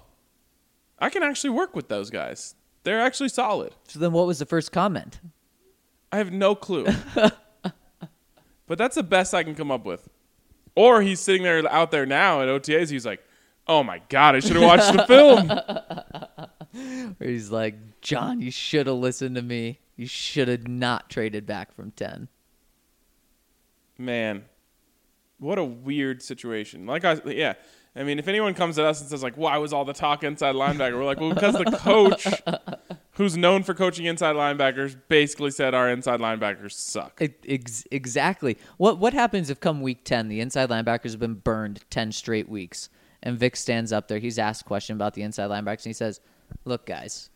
I 0.98 1.10
can 1.10 1.22
actually 1.22 1.50
work 1.50 1.74
with 1.74 1.88
those 1.88 2.10
guys. 2.10 2.54
They're 2.84 3.00
actually 3.00 3.28
solid." 3.28 3.74
So 3.86 3.98
then 3.98 4.12
what 4.12 4.26
was 4.26 4.38
the 4.38 4.46
first 4.46 4.72
comment? 4.72 5.20
I 6.10 6.18
have 6.18 6.32
no 6.32 6.54
clue. 6.54 6.86
but 8.66 8.78
that's 8.78 8.94
the 8.94 9.02
best 9.02 9.34
I 9.34 9.42
can 9.42 9.54
come 9.54 9.70
up 9.70 9.84
with. 9.84 10.08
Or 10.74 11.02
he's 11.02 11.20
sitting 11.20 11.42
there 11.42 11.66
out 11.70 11.90
there 11.90 12.06
now 12.06 12.40
at 12.40 12.48
OTAs. 12.48 12.90
He's 12.90 13.06
like, 13.06 13.24
"Oh 13.66 13.82
my 13.82 14.00
god, 14.08 14.36
I 14.36 14.40
should 14.40 14.56
have 14.56 14.62
watched 14.62 14.92
the 14.92 15.06
film." 15.06 15.48
Where 17.18 17.30
he's 17.30 17.50
like, 17.50 18.00
John, 18.00 18.40
you 18.40 18.50
should 18.50 18.86
have 18.86 18.96
listened 18.96 19.36
to 19.36 19.42
me. 19.42 19.80
You 19.96 20.06
should 20.06 20.48
have 20.48 20.68
not 20.68 21.10
traded 21.10 21.46
back 21.46 21.74
from 21.74 21.90
10. 21.92 22.28
Man, 23.96 24.44
what 25.38 25.58
a 25.58 25.64
weird 25.64 26.22
situation. 26.22 26.86
Like 26.86 27.04
I, 27.04 27.20
yeah. 27.26 27.54
I 27.98 28.04
mean, 28.04 28.18
if 28.20 28.28
anyone 28.28 28.54
comes 28.54 28.78
at 28.78 28.84
us 28.84 29.00
and 29.00 29.10
says 29.10 29.22
like, 29.22 29.36
"Why 29.36 29.58
was 29.58 29.72
all 29.72 29.84
the 29.84 29.92
talk 29.92 30.22
inside 30.22 30.54
linebacker?" 30.54 30.94
We're 30.94 31.04
like, 31.04 31.20
"Well, 31.20 31.34
because 31.34 31.54
the 31.54 31.64
coach, 31.64 32.28
who's 33.12 33.36
known 33.36 33.64
for 33.64 33.74
coaching 33.74 34.06
inside 34.06 34.36
linebackers, 34.36 34.96
basically 35.08 35.50
said 35.50 35.74
our 35.74 35.90
inside 35.90 36.20
linebackers 36.20 36.72
suck." 36.72 37.20
Ex- 37.46 37.86
exactly. 37.90 38.56
What 38.76 38.98
what 38.98 39.14
happens 39.14 39.50
if 39.50 39.58
come 39.58 39.80
week 39.80 40.04
10 40.04 40.28
the 40.28 40.40
inside 40.40 40.68
linebackers 40.68 41.10
have 41.10 41.20
been 41.20 41.34
burned 41.34 41.80
10 41.90 42.12
straight 42.12 42.48
weeks 42.48 42.88
and 43.22 43.36
Vic 43.36 43.56
stands 43.56 43.92
up 43.92 44.06
there, 44.06 44.20
he's 44.20 44.38
asked 44.38 44.62
a 44.62 44.64
question 44.64 44.94
about 44.94 45.14
the 45.14 45.22
inside 45.22 45.50
linebackers 45.50 45.84
and 45.84 45.86
he 45.86 45.92
says, 45.92 46.20
"Look 46.64 46.86
guys, 46.86 47.30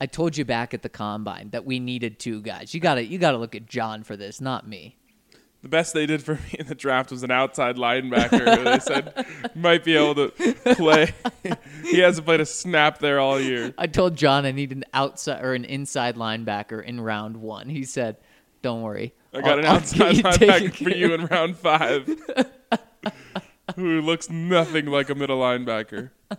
I 0.00 0.06
told 0.06 0.36
you 0.36 0.44
back 0.44 0.72
at 0.72 0.82
the 0.82 0.88
combine 0.88 1.50
that 1.50 1.64
we 1.64 1.80
needed 1.80 2.20
two 2.20 2.42
guys. 2.42 2.74
You 2.74 2.80
got 2.80 2.94
to 2.94 3.04
you 3.04 3.18
got 3.18 3.32
to 3.32 3.38
look 3.38 3.56
at 3.56 3.66
John 3.66 4.04
for 4.04 4.16
this, 4.16 4.40
not 4.40 4.68
me." 4.68 4.98
The 5.66 5.70
best 5.70 5.94
they 5.94 6.06
did 6.06 6.22
for 6.22 6.34
me 6.34 6.54
in 6.60 6.68
the 6.68 6.76
draft 6.76 7.10
was 7.10 7.24
an 7.24 7.32
outside 7.32 7.74
linebacker. 7.74 8.56
who 8.56 8.62
they 8.62 8.78
said 8.78 9.26
might 9.56 9.82
be 9.82 9.96
able 9.96 10.14
to 10.14 10.28
play. 10.76 11.12
he 11.82 11.98
hasn't 11.98 12.24
played 12.24 12.38
a 12.38 12.46
snap 12.46 13.00
there 13.00 13.18
all 13.18 13.40
year. 13.40 13.74
I 13.76 13.88
told 13.88 14.14
John 14.14 14.46
I 14.46 14.52
need 14.52 14.70
an 14.70 14.84
outside 14.94 15.44
or 15.44 15.54
an 15.54 15.64
inside 15.64 16.14
linebacker 16.14 16.84
in 16.84 17.00
round 17.00 17.38
1. 17.38 17.68
He 17.68 17.82
said, 17.82 18.16
"Don't 18.62 18.82
worry. 18.82 19.12
I 19.34 19.40
got 19.40 19.54
I'll- 19.54 19.58
an 19.58 19.64
outside 19.64 20.22
get 20.22 20.40
you 20.40 20.46
taken 20.46 20.70
linebacker 20.70 20.84
for 20.84 20.90
you 20.90 21.14
in 21.14 21.26
round 21.26 21.56
five, 21.56 22.06
who 23.74 24.00
looks 24.02 24.30
nothing 24.30 24.86
like 24.86 25.10
a 25.10 25.16
middle 25.16 25.40
linebacker. 25.40 26.10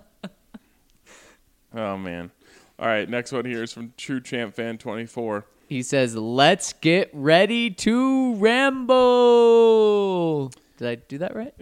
Oh 1.75 1.97
man, 1.97 2.31
All 2.79 2.87
right, 2.87 3.09
next 3.09 3.33
one 3.33 3.43
here 3.43 3.61
is 3.61 3.73
from 3.73 3.91
True 3.97 4.21
Champ 4.21 4.55
Fan 4.55 4.77
24. 4.77 5.45
He 5.67 5.83
says, 5.83 6.15
"Let's 6.15 6.73
get 6.73 7.09
ready 7.13 7.69
to 7.71 8.35
ramble." 9.57 10.51
Did 10.77 10.87
I 10.87 10.95
do 10.95 11.17
that 11.19 11.35
right? 11.35 11.53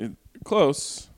Close. 0.44 1.10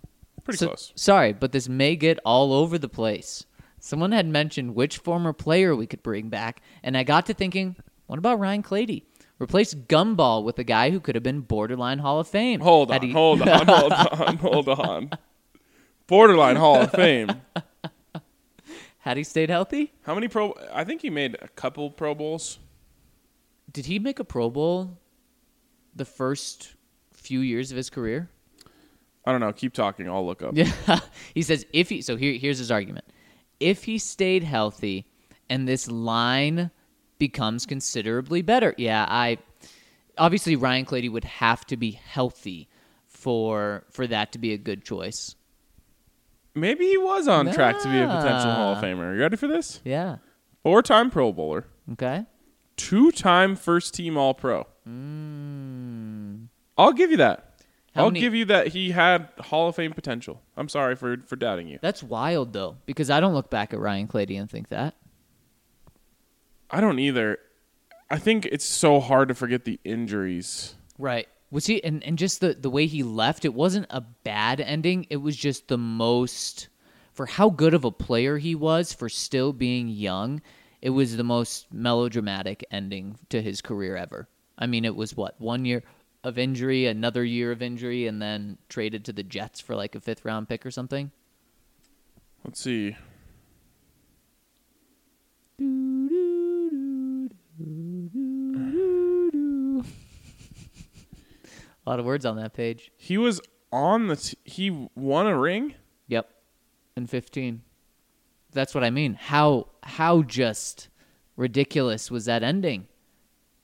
Pretty 0.44 0.58
So- 0.60 0.68
close. 0.68 0.94
Sorry, 0.96 1.34
but 1.34 1.52
this 1.52 1.68
may 1.68 1.96
get 1.96 2.20
all 2.24 2.54
over 2.54 2.78
the 2.78 2.88
place. 2.90 3.46
Someone 3.80 4.12
had 4.12 4.26
mentioned 4.28 4.76
which 4.76 4.98
former 4.98 5.34
player 5.34 5.76
we 5.76 5.86
could 5.88 6.02
bring 6.04 6.30
back, 6.30 6.62
and 6.84 6.98
I 6.98 7.04
got 7.04 7.26
to 7.28 7.34
thinking, 7.34 7.76
what 8.08 8.18
about 8.20 8.40
Ryan 8.40 8.64
Clady? 8.64 9.04
Replace 9.40 9.74
Gumball 9.76 10.44
with 10.44 10.58
a 10.58 10.64
guy 10.64 10.90
who 10.90 11.00
could 11.00 11.16
have 11.16 11.24
been 11.24 11.42
borderline 11.42 12.00
Hall 12.00 12.20
of 12.20 12.28
Fame. 12.28 12.60
Hold 12.62 12.90
on, 12.92 13.02
he- 13.02 13.12
hold 13.12 13.42
on, 13.42 13.48
hold 13.68 13.94
on, 13.94 14.38
hold 14.38 14.70
on. 14.70 15.10
Borderline 16.08 16.56
Hall 16.56 16.78
of 16.82 16.92
Fame. 16.92 17.30
Had 19.00 19.18
he 19.18 19.24
stayed 19.24 19.50
healthy? 19.50 19.94
How 20.04 20.16
many 20.16 20.28
pro? 20.28 20.58
I 20.74 20.84
think 20.84 21.02
he 21.02 21.10
made 21.10 21.38
a 21.42 21.48
couple 21.50 21.90
Pro 21.92 22.14
Bowls. 22.16 22.60
Did 23.72 23.86
he 23.86 24.00
make 24.00 24.20
a 24.20 24.24
Pro 24.24 24.50
Bowl 24.50 24.98
the 25.96 26.06
first 26.06 26.76
few 27.14 27.40
years 27.42 27.72
of 27.72 27.78
his 27.78 27.90
career? 27.90 28.30
I 29.26 29.32
don't 29.32 29.42
know. 29.42 29.52
Keep 29.52 29.74
talking. 29.74 30.10
I'll 30.10 30.26
look 30.26 30.42
up. 30.42 30.54
Yeah. 30.56 30.72
he 31.34 31.42
says 31.42 31.66
if 31.74 31.90
he 31.90 32.02
so 32.02 32.16
here 32.16 32.34
here's 32.34 32.60
his 32.60 32.72
argument. 32.72 33.06
If 33.60 33.84
he 33.84 33.98
stayed 33.98 34.44
healthy 34.44 35.06
and 35.50 35.68
this 35.68 35.90
line 35.90 36.72
becomes 37.18 37.66
considerably 37.66 38.42
better. 38.42 38.74
Yeah, 38.78 39.06
I 39.10 39.40
obviously 40.18 40.56
Ryan 40.56 40.86
Clady 40.86 41.10
would 41.10 41.26
have 41.26 41.66
to 41.66 41.78
be 41.78 41.92
healthy 41.92 42.70
for 43.06 43.84
for 43.92 44.08
that 44.08 44.32
to 44.34 44.40
be 44.40 44.54
a 44.54 44.58
good 44.58 44.86
choice. 44.86 45.36
Maybe 46.56 46.88
he 46.88 46.98
was 46.98 47.28
on 47.28 47.52
track 47.52 47.82
to 47.82 47.90
be 47.92 48.00
a 48.00 48.08
potential 48.08 48.52
Hall 48.52 48.72
of 48.74 48.82
Nah. 48.82 48.88
Famer. 48.88 49.14
You 49.16 49.22
ready 49.22 49.36
for 49.36 49.48
this? 49.48 49.80
Yeah. 49.84 50.18
Four-time 50.64 51.12
Pro 51.12 51.32
Bowler, 51.32 51.68
Okay. 51.94 52.26
Two-time 52.78 53.56
First-Team 53.56 54.18
All-Pro. 54.18 54.66
I'll 56.78 56.94
give 56.94 57.12
you 57.12 57.18
that. 57.18 57.40
Mm. 57.40 57.44
How 57.96 58.04
I'll 58.04 58.12
many- 58.12 58.20
give 58.20 58.36
you 58.36 58.46
that 58.46 58.68
he 58.68 58.92
had 58.92 59.30
Hall 59.40 59.68
of 59.70 59.76
Fame 59.76 59.92
potential. 59.94 60.42
I'm 60.56 60.70
sorry 60.70 60.96
for 60.96 61.18
for 61.26 61.36
doubting 61.36 61.68
you. 61.68 61.80
That's 61.82 62.04
wild 62.04 62.54
though, 62.54 62.78
because 62.86 63.10
I 63.10 63.20
don't 63.20 63.34
look 63.34 63.50
back 63.50 63.74
at 63.74 63.80
Ryan 63.80 64.06
Clady 64.08 64.38
and 64.38 64.50
think 64.50 64.70
that. 64.70 64.96
I 66.70 66.80
don't 66.80 67.00
either. 67.00 67.40
I 68.10 68.20
think 68.20 68.46
it's 68.46 68.66
so 68.66 69.00
hard 69.00 69.30
to 69.30 69.34
forget 69.34 69.66
the 69.66 69.80
injuries. 69.84 70.76
Right. 71.00 71.28
Was 71.50 71.66
he 71.66 71.84
and, 71.84 72.04
and 72.04 72.18
just 72.18 72.40
the, 72.42 72.54
the 72.54 72.70
way 72.70 72.86
he 72.86 73.02
left, 73.04 73.46
it 73.46 73.54
wasn't 73.54 73.88
a 73.90 74.02
bad 74.02 74.62
ending. 74.62 75.08
It 75.10 75.18
was 75.18 75.36
just 75.36 75.68
the 75.68 75.78
most 75.78 76.68
for 77.14 77.26
how 77.26 77.50
good 77.50 77.74
of 77.74 77.84
a 77.84 77.92
player 77.92 78.38
he 78.38 78.54
was 78.54 78.94
for 78.94 79.10
still 79.10 79.54
being 79.54 79.88
young, 79.88 80.42
it 80.82 80.92
was 80.92 81.18
the 81.18 81.24
most 81.24 81.68
melodramatic 81.72 82.66
ending 82.72 83.18
to 83.30 83.42
his 83.42 83.62
career 83.62 83.96
ever. 83.96 84.28
I 84.58 84.68
mean, 84.68 84.86
it 84.86 84.96
was 84.96 85.16
what, 85.16 85.40
one 85.40 85.66
year 85.66 85.84
of 86.24 86.38
injury, 86.38 86.86
another 86.86 87.24
year 87.24 87.52
of 87.52 87.62
injury, 87.62 88.08
and 88.08 88.22
then 88.22 88.58
traded 88.70 89.06
to 89.06 89.14
the 89.14 89.24
Jets 89.24 89.60
for 89.60 89.76
like 89.76 89.96
a 89.96 90.00
fifth 90.00 90.26
round 90.26 90.50
pick 90.50 90.66
or 90.66 90.72
something. 90.72 91.12
Let's 92.44 92.62
see. 92.62 92.96
A 101.88 101.90
lot 101.90 102.02
of 102.02 102.06
words 102.06 102.26
on 102.26 102.36
that 102.36 102.54
page. 102.54 102.92
He 102.98 103.18
was 103.18 103.40
on 103.72 104.08
the. 104.08 104.18
T- 104.18 104.38
he 104.44 104.90
won 104.94 105.26
a 105.26 105.38
ring. 105.38 105.74
Yep. 106.10 106.30
In 106.98 107.08
15. 107.08 107.62
That's 108.58 108.74
what 108.74 108.84
I 108.84 108.90
mean. 108.90 109.14
How 109.14 109.68
how 109.84 110.24
just 110.24 110.88
ridiculous 111.36 112.10
was 112.10 112.26
that 112.26 112.42
ending? 112.42 112.88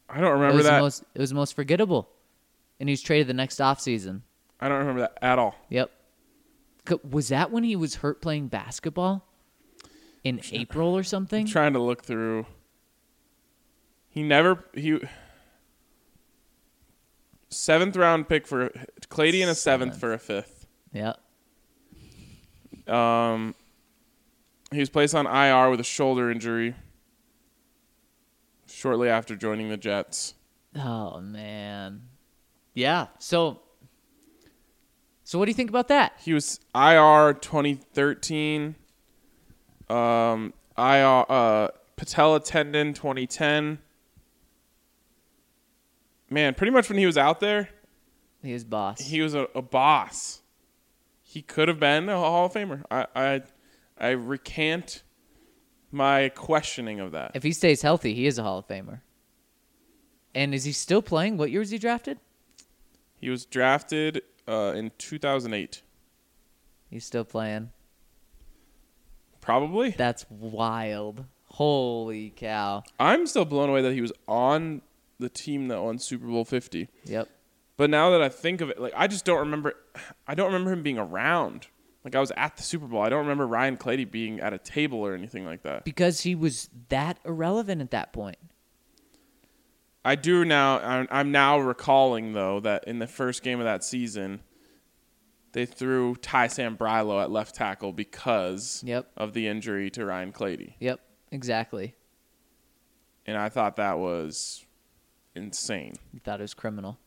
I 0.08 0.22
don't 0.22 0.30
It 0.30 0.34
remember 0.34 0.58
was 0.58 0.66
that. 0.68 0.80
most 0.80 1.04
it 1.16 1.20
was 1.20 1.34
most 1.34 1.56
forgettable. 1.56 2.10
And 2.80 2.88
he's 2.88 3.02
traded 3.02 3.26
the 3.26 3.34
next 3.34 3.58
offseason. 3.58 4.22
I 4.62 4.70
don't 4.70 4.78
remember 4.78 5.02
that 5.02 5.18
at 5.20 5.40
all. 5.40 5.56
Yep. 5.70 5.90
Was 7.10 7.30
that 7.30 7.50
when 7.50 7.64
he 7.64 7.76
was 7.76 7.96
hurt 7.96 8.22
playing 8.22 8.50
basketball? 8.50 9.26
In 10.24 10.40
April 10.52 10.96
or 10.96 11.02
something? 11.04 11.48
trying 11.48 11.74
to 11.74 11.80
look 11.80 12.04
through. 12.04 12.46
He 14.10 14.22
never 14.22 14.64
he 14.76 15.00
seventh 17.50 17.96
round 17.96 18.30
pick 18.30 18.46
for 18.46 18.70
Clady 19.10 19.42
and 19.42 19.50
a 19.50 19.56
seventh, 19.56 19.94
Seventh. 19.94 20.00
for 20.00 20.14
a 20.14 20.20
fifth. 20.20 20.68
Yeah. 20.94 21.14
Um, 22.88 23.56
he 24.74 24.80
was 24.82 24.90
placed 24.90 25.14
on 25.16 25.26
IR 25.28 25.70
with 25.70 25.80
a 25.80 25.84
shoulder 25.84 26.30
injury 26.32 26.76
shortly 28.68 29.10
after 29.10 29.36
joining 29.36 29.70
the 29.70 29.78
Jets. 29.78 30.34
Oh 30.76 31.20
man. 31.22 32.04
Yeah. 32.74 33.08
So 33.20 33.62
So 35.24 35.38
what 35.40 35.46
do 35.46 35.52
you 35.52 35.56
think 35.56 35.70
about 35.70 35.88
that? 35.90 36.14
He 36.20 36.34
was 36.34 36.60
IR 36.76 37.34
2013. 37.34 38.76
Um, 39.90 40.54
IR 40.78 41.26
uh, 41.30 41.68
patella 41.96 42.40
tendon 42.40 42.94
2010. 42.94 43.80
Man, 46.30 46.54
pretty 46.56 46.72
much 46.72 46.90
when 46.90 46.98
he 46.98 47.06
was 47.06 47.18
out 47.18 47.40
there, 47.40 47.70
He 48.42 48.54
was 48.54 48.64
boss. 48.64 49.00
he 49.00 49.22
was 49.22 49.36
a, 49.36 49.48
a 49.54 49.62
boss. 49.62 50.42
He 51.22 51.42
could 51.44 51.68
have 51.68 51.80
been 51.80 52.10
a 52.10 52.18
Hall 52.18 52.46
of 52.48 52.54
Famer. 52.54 52.84
I, 52.90 53.06
I, 53.16 53.42
I 53.98 54.10
recant 54.10 55.04
my 55.92 56.30
questioning 56.30 57.00
of 57.00 57.12
that. 57.12 57.32
if 57.36 57.44
he 57.44 57.52
stays 57.54 57.82
healthy, 57.82 58.14
he 58.14 58.26
is 58.26 58.38
a 58.38 58.44
Hall 58.44 58.58
of 58.60 58.68
Famer. 58.68 59.02
And 60.36 60.54
is 60.56 60.64
he 60.64 60.72
still 60.72 61.02
playing? 61.02 61.38
What 61.38 61.52
year 61.52 61.60
was 61.60 61.70
he 61.70 61.78
drafted? 61.78 62.18
He 63.20 63.30
was 63.30 63.46
drafted 63.46 64.24
uh, 64.48 64.74
in 64.76 64.92
2008. 64.98 65.82
He's 66.90 67.06
still 67.06 67.24
playing. 67.24 67.70
Probably. 69.42 69.92
That's 69.92 70.26
wild. 70.30 71.26
Holy 71.46 72.32
cow. 72.36 72.84
I'm 73.00 73.28
still 73.28 73.46
blown 73.46 73.70
away 73.70 73.82
that 73.84 73.94
he 73.94 74.02
was 74.02 74.12
on 74.28 74.82
the 75.20 75.30
team 75.30 75.68
that 75.68 75.82
won 75.82 76.00
Super 76.00 76.26
Bowl 76.26 76.46
50. 76.46 76.90
Yep. 77.06 77.30
But 77.78 77.90
now 77.90 78.10
that 78.12 78.22
I 78.22 78.30
think 78.30 78.62
of 78.62 78.70
it, 78.70 78.80
like 78.80 78.94
I 78.96 79.08
just 79.08 79.26
don't 79.26 79.40
remember. 79.40 79.74
I 80.28 80.36
don't 80.36 80.48
remember 80.48 80.72
him 80.72 80.84
being 80.84 80.98
around. 80.98 81.68
Like 82.04 82.16
I 82.16 82.20
was 82.20 82.32
at 82.36 82.58
the 82.58 82.64
Super 82.64 82.86
Bowl. 82.86 83.02
I 83.02 83.10
don't 83.10 83.20
remember 83.20 83.48
Ryan 83.48 83.78
Clady 83.78 84.04
being 84.06 84.40
at 84.42 84.52
a 84.54 84.58
table 84.58 85.00
or 85.00 85.14
anything 85.14 85.46
like 85.46 85.64
that. 85.64 85.86
Because 85.86 86.22
he 86.22 86.36
was 86.36 86.70
that 86.90 87.18
irrelevant 87.24 87.82
at 87.82 87.92
that 87.92 88.12
point. 88.12 88.38
I 90.06 90.16
do 90.16 90.44
now. 90.44 90.80
I'm- 90.80 91.08
I'm 91.12 91.32
now 91.32 91.60
recalling 91.60 92.34
though 92.34 92.60
that 92.60 92.84
in 92.86 93.00
the 93.00 93.08
first 93.08 93.42
game 93.42 93.60
of 93.60 93.66
that 93.66 93.84
season, 93.86 94.42
they 95.54 95.66
threw 95.66 96.16
Ty 96.16 96.48
Sambrailo 96.48 97.22
at 97.24 97.32
left 97.32 97.56
tackle 97.56 97.94
because 97.94 98.84
Yep. 98.86 99.10
of 99.16 99.34
the 99.34 99.48
injury 99.48 99.90
to 99.92 100.06
Ryan 100.06 100.32
Clady, 100.34 100.76
Yep. 100.80 101.00
Exactly. 101.32 101.96
and 103.26 103.38
I 103.38 103.48
thought 103.48 103.78
that 103.78 103.98
was 103.98 104.66
insane. 105.36 105.94
You 106.12 106.20
thought 106.20 106.42
it 106.42 106.44
was 106.44 106.54
criminal. 106.54 106.98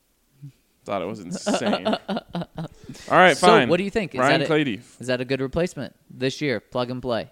Thought 0.85 1.03
it 1.03 1.07
was 1.07 1.21
insane. 1.21 1.87
All 3.11 3.17
right, 3.17 3.37
So, 3.37 3.47
fine. 3.47 3.69
what 3.69 3.77
do 3.79 3.85
you 3.85 3.91
think? 3.91 4.15
Is 4.15 4.21
Ryan 4.21 4.41
that 4.41 4.45
it? 4.45 4.47
Clady? 4.47 4.81
Is 5.01 5.07
that 5.07 5.21
a 5.21 5.25
good 5.25 5.41
replacement 5.41 5.95
this 6.11 6.41
year? 6.41 6.61
Plug 6.61 6.91
and 6.91 7.01
play. 7.03 7.31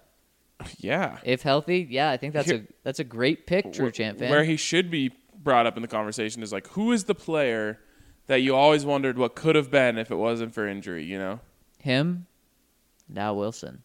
Yeah. 0.77 1.19
If 1.23 1.41
healthy, 1.41 1.85
yeah, 1.89 2.09
I 2.09 2.17
think 2.17 2.33
that's 2.33 2.49
a 2.51 2.63
that's 2.83 2.99
a 2.99 3.03
great 3.03 3.45
pick, 3.45 3.73
True 3.73 3.91
Champ 3.91 4.19
fan. 4.19 4.29
Where 4.29 4.43
he 4.45 4.55
should 4.55 4.89
be 4.89 5.11
brought 5.37 5.65
up 5.67 5.75
in 5.75 5.81
the 5.81 5.87
conversation 5.87 6.41
is 6.41 6.51
like, 6.53 6.67
who 6.69 6.91
is 6.91 7.03
the 7.03 7.15
player 7.15 7.79
that 8.27 8.37
you 8.41 8.55
always 8.55 8.85
wondered 8.85 9.17
what 9.17 9.35
could 9.35 9.55
have 9.55 9.69
been 9.69 9.97
if 9.97 10.09
it 10.11 10.15
wasn't 10.15 10.53
for 10.53 10.65
injury? 10.67 11.03
You 11.03 11.19
know, 11.19 11.39
Him, 11.79 12.25
now 13.09 13.33
Wilson. 13.33 13.83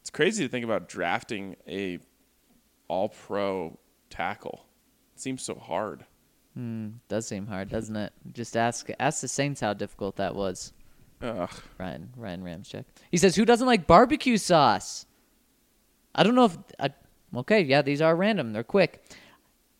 it's 0.00 0.10
crazy 0.10 0.44
to 0.44 0.50
think 0.50 0.64
about 0.64 0.88
drafting 0.88 1.56
a 1.66 1.98
All-Pro 2.88 3.78
tackle. 4.10 4.66
It 5.14 5.20
seems 5.20 5.42
so 5.42 5.54
hard. 5.56 6.04
Hmm, 6.58 6.88
does 7.06 7.28
seem 7.28 7.46
hard, 7.46 7.68
doesn't 7.68 7.94
it? 7.94 8.12
Just 8.32 8.56
ask 8.56 8.88
ask 8.98 9.20
the 9.20 9.28
Saints 9.28 9.60
how 9.60 9.74
difficult 9.74 10.16
that 10.16 10.34
was. 10.34 10.72
Ugh. 11.22 11.48
Ryan 11.78 12.10
Ryan 12.16 12.42
Ramczyk. 12.42 12.84
He 13.12 13.16
says, 13.16 13.36
"Who 13.36 13.44
doesn't 13.44 13.66
like 13.68 13.86
barbecue 13.86 14.36
sauce?" 14.36 15.06
I 16.16 16.24
don't 16.24 16.34
know 16.34 16.46
if. 16.46 16.58
I, 16.80 16.90
okay, 17.36 17.60
yeah, 17.60 17.82
these 17.82 18.02
are 18.02 18.16
random. 18.16 18.52
They're 18.52 18.64
quick. 18.64 19.04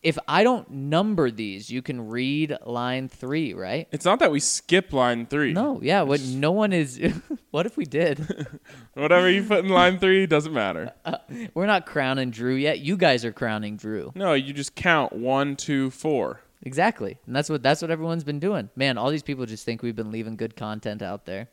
If 0.04 0.16
I 0.28 0.44
don't 0.44 0.70
number 0.70 1.32
these, 1.32 1.68
you 1.68 1.82
can 1.82 2.08
read 2.08 2.56
line 2.64 3.08
three, 3.08 3.54
right? 3.54 3.88
It's 3.90 4.04
not 4.04 4.20
that 4.20 4.30
we 4.30 4.38
skip 4.38 4.92
line 4.92 5.26
three. 5.26 5.52
No, 5.52 5.80
yeah. 5.82 6.02
What? 6.02 6.20
No 6.20 6.52
one 6.52 6.72
is. 6.72 7.00
what 7.50 7.66
if 7.66 7.76
we 7.76 7.86
did? 7.86 8.60
Whatever 8.94 9.28
you 9.28 9.42
put 9.42 9.64
in 9.64 9.70
line 9.70 9.98
three 9.98 10.28
doesn't 10.28 10.52
matter. 10.52 10.92
Uh, 11.04 11.16
we're 11.54 11.66
not 11.66 11.86
crowning 11.86 12.30
Drew 12.30 12.54
yet. 12.54 12.80
You 12.80 12.96
guys 12.96 13.24
are 13.24 13.32
crowning 13.32 13.76
Drew. 13.76 14.12
No, 14.14 14.34
you 14.34 14.52
just 14.52 14.74
count 14.74 15.12
one, 15.12 15.56
two, 15.56 15.90
four. 15.90 16.42
Exactly, 16.68 17.16
and 17.24 17.34
that's 17.34 17.48
what 17.48 17.62
that's 17.62 17.80
what 17.80 17.90
everyone's 17.90 18.24
been 18.24 18.40
doing. 18.40 18.68
Man, 18.76 18.98
all 18.98 19.10
these 19.10 19.22
people 19.22 19.46
just 19.46 19.64
think 19.64 19.80
we've 19.80 19.96
been 19.96 20.10
leaving 20.10 20.36
good 20.36 20.54
content 20.54 21.00
out 21.00 21.24
there. 21.24 21.48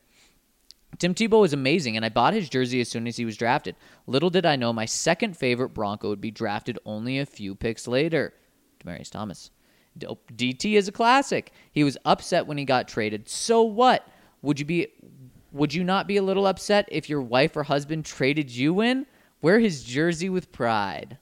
Tim 0.98 1.14
Tebow 1.14 1.42
is 1.42 1.54
amazing, 1.54 1.96
and 1.96 2.04
I 2.04 2.10
bought 2.10 2.34
his 2.34 2.50
jersey 2.50 2.82
as 2.82 2.90
soon 2.90 3.06
as 3.06 3.16
he 3.16 3.24
was 3.24 3.38
drafted. 3.38 3.76
Little 4.06 4.28
did 4.28 4.44
I 4.44 4.56
know 4.56 4.74
my 4.74 4.84
second 4.84 5.34
favorite 5.34 5.70
Bronco 5.70 6.10
would 6.10 6.20
be 6.20 6.30
drafted 6.30 6.78
only 6.84 7.18
a 7.18 7.24
few 7.24 7.54
picks 7.54 7.88
later. 7.88 8.34
Demaryius 8.84 9.10
Thomas. 9.10 9.50
DT 9.98 10.74
is 10.74 10.86
a 10.86 10.92
classic. 10.92 11.50
He 11.72 11.82
was 11.82 11.96
upset 12.04 12.46
when 12.46 12.58
he 12.58 12.66
got 12.66 12.86
traded. 12.86 13.26
So 13.26 13.62
what? 13.62 14.06
Would 14.42 14.60
you 14.60 14.66
be 14.66 14.88
would 15.50 15.72
you 15.72 15.82
not 15.82 16.06
be 16.06 16.18
a 16.18 16.22
little 16.22 16.46
upset 16.46 16.86
if 16.92 17.08
your 17.08 17.22
wife 17.22 17.56
or 17.56 17.62
husband 17.62 18.04
traded 18.04 18.50
you 18.50 18.82
in? 18.82 19.06
Wear 19.40 19.60
his 19.60 19.82
jersey 19.82 20.28
with 20.28 20.52
pride. 20.52 21.16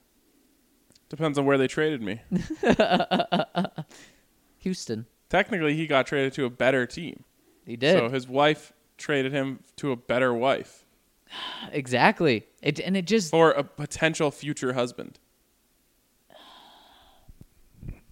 Depends 1.09 1.37
on 1.37 1.45
where 1.45 1.57
they 1.57 1.67
traded 1.67 2.01
me. 2.01 2.21
Houston. 4.59 5.05
Technically, 5.29 5.75
he 5.75 5.87
got 5.87 6.07
traded 6.07 6.33
to 6.33 6.45
a 6.45 6.49
better 6.49 6.85
team. 6.85 7.23
He 7.65 7.75
did. 7.75 7.97
So 7.97 8.09
his 8.09 8.27
wife 8.27 8.73
traded 8.97 9.31
him 9.31 9.59
to 9.75 9.91
a 9.91 9.95
better 9.95 10.33
wife 10.33 10.85
exactly. 11.71 12.45
It 12.61 12.79
and 12.79 12.95
it 12.97 13.05
just 13.05 13.31
for 13.31 13.51
a 13.51 13.63
potential 13.63 14.31
future 14.31 14.73
husband. 14.73 15.19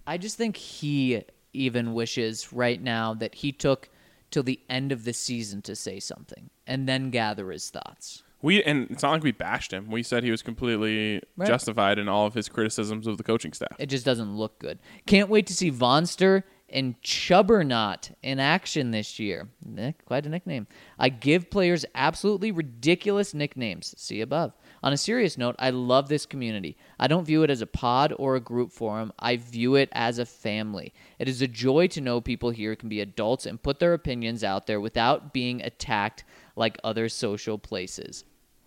I 0.06 0.18
just 0.18 0.36
think 0.36 0.56
he 0.56 1.22
even 1.52 1.94
wishes 1.94 2.52
right 2.52 2.82
now 2.82 3.14
that 3.14 3.36
he 3.36 3.52
took 3.52 3.88
till 4.30 4.42
the 4.42 4.60
end 4.68 4.90
of 4.92 5.04
the 5.04 5.12
season 5.12 5.62
to 5.62 5.76
say 5.76 6.00
something 6.00 6.50
and 6.66 6.88
then 6.88 7.10
gather 7.10 7.50
his 7.50 7.70
thoughts. 7.70 8.22
We 8.44 8.62
and 8.62 8.90
it's 8.90 9.02
not 9.02 9.12
like 9.12 9.22
we 9.22 9.32
bashed 9.32 9.72
him. 9.72 9.90
We 9.90 10.02
said 10.02 10.22
he 10.22 10.30
was 10.30 10.42
completely 10.42 11.22
Right. 11.34 11.46
justified 11.46 11.98
in 11.98 12.08
all 12.10 12.26
of 12.26 12.34
his 12.34 12.50
criticisms 12.50 13.06
of 13.06 13.16
the 13.16 13.22
coaching 13.24 13.54
staff. 13.54 13.74
It 13.78 13.86
just 13.86 14.04
doesn't 14.04 14.36
look 14.36 14.58
good. 14.58 14.80
Can't 15.06 15.30
wait 15.30 15.46
to 15.46 15.54
see 15.54 15.70
Vonster 15.70 16.42
and 16.68 17.00
Chubbernot 17.00 18.12
in 18.22 18.38
action 18.38 18.90
this 18.90 19.18
year. 19.18 19.48
Eh, 19.78 19.92
quite 20.04 20.26
a 20.26 20.28
nickname. 20.28 20.66
I 20.98 21.08
give 21.08 21.48
players 21.48 21.86
absolutely 21.94 22.52
ridiculous 22.52 23.32
nicknames. 23.32 23.94
See 23.96 24.20
above. 24.20 24.52
On 24.82 24.92
a 24.92 24.98
serious 24.98 25.38
note, 25.38 25.56
I 25.58 25.70
love 25.70 26.10
this 26.10 26.26
community. 26.26 26.76
I 27.00 27.06
don't 27.06 27.24
view 27.24 27.44
it 27.44 27.50
as 27.50 27.62
a 27.62 27.66
pod 27.66 28.12
or 28.18 28.36
a 28.36 28.40
group 28.40 28.72
forum. 28.72 29.10
I 29.18 29.36
view 29.38 29.74
it 29.74 29.88
as 29.92 30.18
a 30.18 30.26
family. 30.26 30.92
It 31.18 31.28
is 31.30 31.40
a 31.40 31.48
joy 31.48 31.86
to 31.88 32.00
know 32.02 32.20
people 32.20 32.50
here 32.50 32.76
can 32.76 32.90
be 32.90 33.00
adults 33.00 33.46
and 33.46 33.62
put 33.62 33.78
their 33.78 33.94
opinions 33.94 34.44
out 34.44 34.66
there 34.66 34.80
without 34.82 35.32
being 35.32 35.62
attacked 35.62 36.24
like 36.56 36.76
other 36.84 37.08
social 37.08 37.56
places. 37.56 38.24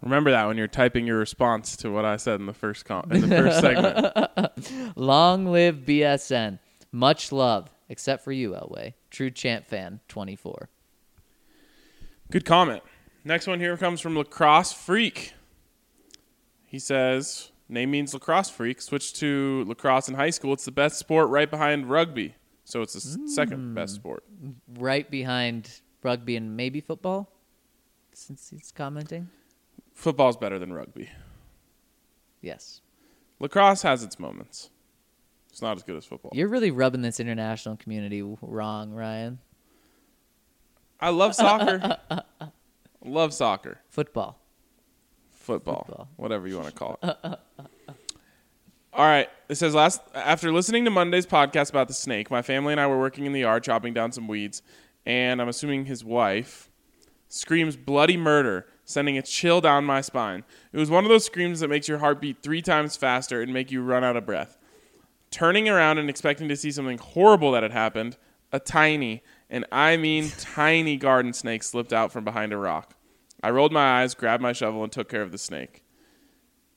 Remember 0.08 0.32
that 0.32 0.48
when 0.48 0.56
you're 0.56 0.70
typing 0.70 1.06
your 1.06 1.18
response 1.18 1.76
to 1.78 1.92
what 1.92 2.06
I 2.06 2.16
said 2.16 2.40
in 2.40 2.46
the 2.46 2.54
first 2.54 2.86
com- 2.86 3.12
in 3.12 3.28
the 3.28 3.28
first 3.28 3.60
segment. 3.60 4.96
Long 4.98 5.48
live 5.48 5.80
BSN. 5.86 6.60
Much 6.94 7.34
love, 7.34 7.70
except 7.90 8.24
for 8.24 8.32
you, 8.32 8.52
Elway. 8.52 8.94
True 9.12 9.30
champ 9.30 9.68
fan, 9.68 10.00
24. 10.08 10.70
Good 12.32 12.46
comment. 12.46 12.84
Next 13.26 13.48
one 13.48 13.60
here 13.60 13.76
comes 13.76 14.00
from 14.00 14.18
Lacrosse 14.18 14.72
Freak. 14.72 15.34
He 16.66 16.80
says, 16.80 17.52
"Name 17.68 17.92
means 17.92 18.14
lacrosse 18.14 18.50
freak. 18.50 18.82
Switch 18.82 19.14
to 19.16 19.66
lacrosse 19.68 20.08
in 20.08 20.16
high 20.16 20.30
school. 20.30 20.54
It's 20.54 20.66
the 20.66 20.72
best 20.72 20.98
sport 20.98 21.28
right 21.30 21.52
behind 21.52 21.90
rugby. 21.90 22.36
So 22.64 22.82
it's 22.82 22.94
the 22.94 23.00
s 23.00 23.36
second 23.36 23.60
hmm. 23.60 23.74
best 23.74 23.96
sport. 23.96 24.24
Right 24.78 25.10
behind 25.10 25.82
rugby 26.02 26.38
and 26.38 26.56
maybe 26.56 26.80
football, 26.80 27.30
since 28.14 28.50
he's 28.50 28.72
commenting. 28.72 29.30
Football's 29.98 30.38
better 30.38 30.60
than 30.60 30.72
rugby. 30.72 31.10
Yes. 32.40 32.82
Lacrosse 33.40 33.82
has 33.82 34.04
its 34.04 34.20
moments. 34.20 34.70
It's 35.50 35.60
not 35.60 35.76
as 35.76 35.82
good 35.82 35.96
as 35.96 36.06
football. 36.06 36.30
You're 36.36 36.50
really 36.50 36.70
rubbing 36.70 37.02
this 37.02 37.20
international 37.20 37.78
community 37.78 38.22
wrong, 38.44 38.92
Ryan. 38.94 39.40
I 41.00 41.10
love 41.10 41.34
soccer. 41.34 41.98
love 43.04 43.34
soccer. 43.34 43.80
Football. 43.90 44.38
Football, 45.32 45.86
Football. 45.88 46.10
whatever 46.16 46.48
you 46.48 46.58
want 46.58 46.68
to 46.68 46.74
call 46.74 47.00
it. 47.02 47.18
All 48.94 49.06
right. 49.06 49.28
It 49.50 49.56
says 49.56 49.74
last 49.74 50.00
after 50.14 50.52
listening 50.52 50.86
to 50.86 50.92
Monday's 50.92 51.26
podcast 51.26 51.72
about 51.72 51.88
the 51.88 51.96
snake, 51.96 52.30
my 52.30 52.44
family 52.44 52.72
and 52.72 52.80
I 52.80 52.86
were 52.86 53.00
working 53.00 53.26
in 53.26 53.34
the 53.34 53.40
yard 53.40 53.64
chopping 53.64 53.96
down 53.96 54.12
some 54.12 54.28
weeds, 54.28 54.62
and 55.08 55.42
I'm 55.42 55.50
assuming 55.50 55.86
his 55.86 56.04
wife 56.06 56.70
screams 57.30 57.76
bloody 57.76 58.16
murder, 58.16 58.68
sending 58.88 59.18
a 59.18 59.22
chill 59.22 59.60
down 59.60 59.84
my 59.84 60.00
spine. 60.00 60.46
It 60.72 60.78
was 60.80 60.90
one 60.90 61.04
of 61.04 61.10
those 61.10 61.26
screams 61.26 61.60
that 61.60 61.68
makes 61.68 61.90
your 61.90 61.98
heart 61.98 62.22
beat 62.22 62.42
three 62.42 62.62
times 62.62 62.96
faster 62.96 63.42
and 63.42 63.54
make 63.54 63.70
you 63.70 63.84
run 63.84 64.04
out 64.04 64.16
of 64.16 64.26
breath. 64.26 64.58
Turning 65.30 65.68
around 65.68 65.98
and 65.98 66.10
expecting 66.10 66.48
to 66.48 66.56
see 66.56 66.72
something 66.72 66.98
horrible 66.98 67.52
that 67.52 67.64
had 67.64 67.74
happened, 67.74 68.16
a 68.54 68.60
tiny, 68.62 69.22
and 69.50 69.66
I 69.74 69.98
mean 69.98 70.32
tiny 70.40 70.96
garden 70.96 71.34
snake 71.34 71.64
slipped 71.64 71.92
out 71.92 72.14
from 72.14 72.24
behind 72.24 72.54
a 72.54 72.58
rock. 72.58 72.96
I 73.44 73.50
rolled 73.52 73.74
my 73.74 74.02
eyes, 74.02 74.16
grabbed 74.16 74.42
my 74.42 74.54
shovel, 74.54 74.84
and 74.84 74.92
took 74.92 75.10
care 75.10 75.22
of 75.22 75.34
the 75.34 75.38
snake. 75.38 75.84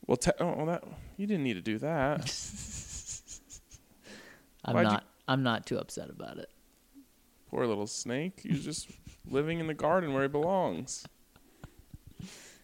Well, 0.07 0.17
te- 0.17 0.33
oh, 0.41 0.53
well, 0.57 0.67
that 0.67 0.83
you 1.17 1.29
didn't 1.29 1.45
need 1.45 1.55
to 1.55 1.61
do 1.63 1.79
that. 1.79 2.21
I'm 4.65 4.75
Why'd 4.75 4.87
you- 4.87 4.91
not. 4.93 5.05
I'm 5.29 5.43
not 5.45 5.65
too 5.65 5.79
upset 5.79 6.11
about 6.11 6.39
it. 6.39 6.51
Poor 7.51 7.65
little 7.67 7.87
snake. 7.87 8.41
He's 8.43 8.65
just 8.65 8.91
living 9.29 9.61
in 9.61 9.69
the 9.69 9.75
garden 9.75 10.13
where 10.13 10.23
he 10.23 10.29
belongs. 10.29 11.05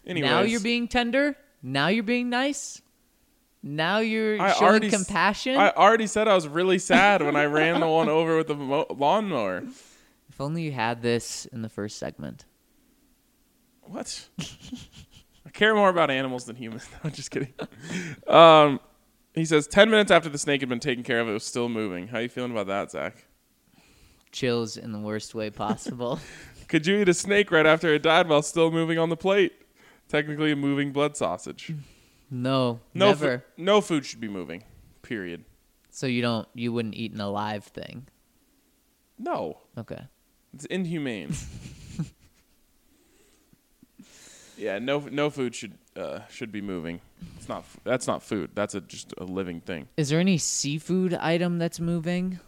Anyways, 0.07 0.31
Now 0.31 0.41
you're 0.43 0.61
being 0.61 0.89
tender. 0.89 1.37
Now 1.63 1.89
you're 1.89 2.03
being 2.05 2.31
nice. 2.31 2.81
Now 3.63 3.99
you're 3.99 4.41
I 4.41 4.53
showing 4.53 4.63
already 4.71 4.91
compassion. 4.91 5.57
I 5.57 5.71
already 5.71 6.07
said 6.07 6.29
I 6.29 6.35
was 6.35 6.47
really 6.47 6.79
sad 6.79 7.23
when 7.23 7.35
I 7.35 7.47
ran 7.47 7.81
the 7.81 7.89
one 7.89 8.09
over 8.09 8.37
with 8.37 8.47
the 8.47 8.55
mo- 8.55 8.87
lawnmower. 8.97 9.65
if 10.29 10.41
only 10.41 10.63
you 10.63 10.73
had 10.73 11.03
this 11.03 11.47
in 11.47 11.63
the 11.63 11.69
first 11.69 11.99
segment. 11.99 12.45
What? 13.83 14.29
I 15.47 15.51
care 15.53 15.75
more 15.75 15.89
about 15.89 16.11
animals 16.11 16.45
than 16.45 16.57
humans. 16.57 16.87
No, 16.93 16.99
I'm 17.05 17.13
just 17.13 17.31
kidding. 17.31 17.53
Um, 18.29 18.79
he 19.35 19.45
says 19.45 19.67
ten 19.67 19.91
minutes 19.91 20.11
after 20.13 20.29
the 20.29 20.39
snake 20.39 20.61
had 20.61 20.69
been 20.69 20.81
taken 20.81 21.03
care 21.03 21.21
of, 21.21 21.29
it 21.29 21.33
was 21.33 21.45
still 21.45 21.69
moving. 21.69 22.09
How 22.09 22.19
are 22.19 22.23
you 22.23 22.29
feeling 22.29 22.53
about 22.53 22.67
that, 22.69 22.91
Zach? 22.93 23.27
Chills 24.33 24.77
in 24.77 24.93
the 24.93 24.99
worst 25.01 25.35
way 25.35 25.51
possible. 25.51 26.21
Could 26.69 26.87
you 26.87 26.99
eat 26.99 27.09
a 27.09 27.15
snake 27.15 27.51
right 27.51 27.67
after 27.67 27.95
it 27.95 28.03
died 28.03 28.29
while 28.29 28.43
still 28.43 28.71
moving 28.71 28.99
on 28.99 29.09
the 29.09 29.17
plate? 29.17 29.53
Technically, 30.09 30.53
a 30.53 30.57
moving 30.57 30.93
blood 30.93 31.17
sausage. 31.17 31.73
no, 32.31 32.81
No, 32.95 33.15
fu- 33.15 33.25
never. 33.25 33.45
no 33.57 33.81
food 33.81 34.05
should 34.07 34.21
be 34.21 34.29
moving. 34.29 34.63
Period. 35.03 35.45
so 35.91 36.07
you 36.07 36.23
don't. 36.23 36.47
You 36.55 36.73
wouldn't 36.73 36.95
eat 36.95 37.13
an 37.13 37.21
alive 37.21 37.65
thing. 37.65 38.07
No, 39.19 39.59
Okay. 39.79 40.07
it's 40.53 40.65
inhumane. 40.67 41.33
yeah, 44.57 44.79
no, 44.79 45.01
no 45.01 45.31
food 45.31 45.55
should 45.55 45.75
uh, 45.97 46.21
should 46.31 46.53
be 46.53 46.61
moving. 46.61 47.01
It's 47.37 47.49
not. 47.49 47.65
That's 47.85 48.07
not 48.07 48.23
food. 48.23 48.51
That's 48.55 48.75
a, 48.75 48.81
just 48.81 49.13
a 49.19 49.25
living 49.25 49.61
thing. 49.61 49.89
Is 49.97 50.09
there 50.09 50.21
any 50.21 50.39
seafood 50.39 51.15
item 51.15 51.59
that's 51.59 51.81
moving? 51.81 52.41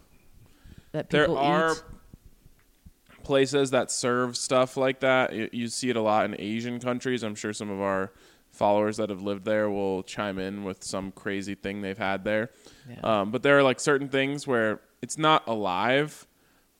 That 0.91 1.09
There 1.09 1.23
people 1.23 1.37
are 1.37 1.71
eat? 1.73 1.83
Places 3.29 3.69
that 3.69 3.91
serve 3.91 4.35
stuff 4.35 4.75
like 4.75 5.01
that. 5.01 5.33
You, 5.33 5.49
you 5.51 5.67
see 5.67 5.91
it 5.91 5.95
a 5.95 6.01
lot 6.01 6.25
in 6.25 6.35
Asian 6.39 6.79
countries. 6.79 7.21
I'm 7.21 7.35
sure 7.35 7.53
some 7.53 7.69
of 7.69 7.79
our 7.79 8.11
followers 8.51 8.97
that 8.97 9.11
have 9.11 9.21
lived 9.21 9.45
there 9.45 9.69
will 9.69 10.01
chime 10.01 10.39
in 10.39 10.63
with 10.63 10.83
some 10.83 11.11
crazy 11.11 11.53
thing 11.53 11.81
they've 11.81 11.97
had 11.97 12.23
there. 12.23 12.49
Yeah. 12.89 12.99
Um, 13.21 13.29
but 13.31 13.43
there 13.43 13.55
are 13.59 13.63
like 13.63 13.79
certain 13.79 14.09
things 14.09 14.47
where 14.47 14.81
it's 15.03 15.17
not 15.19 15.47
alive, 15.47 16.25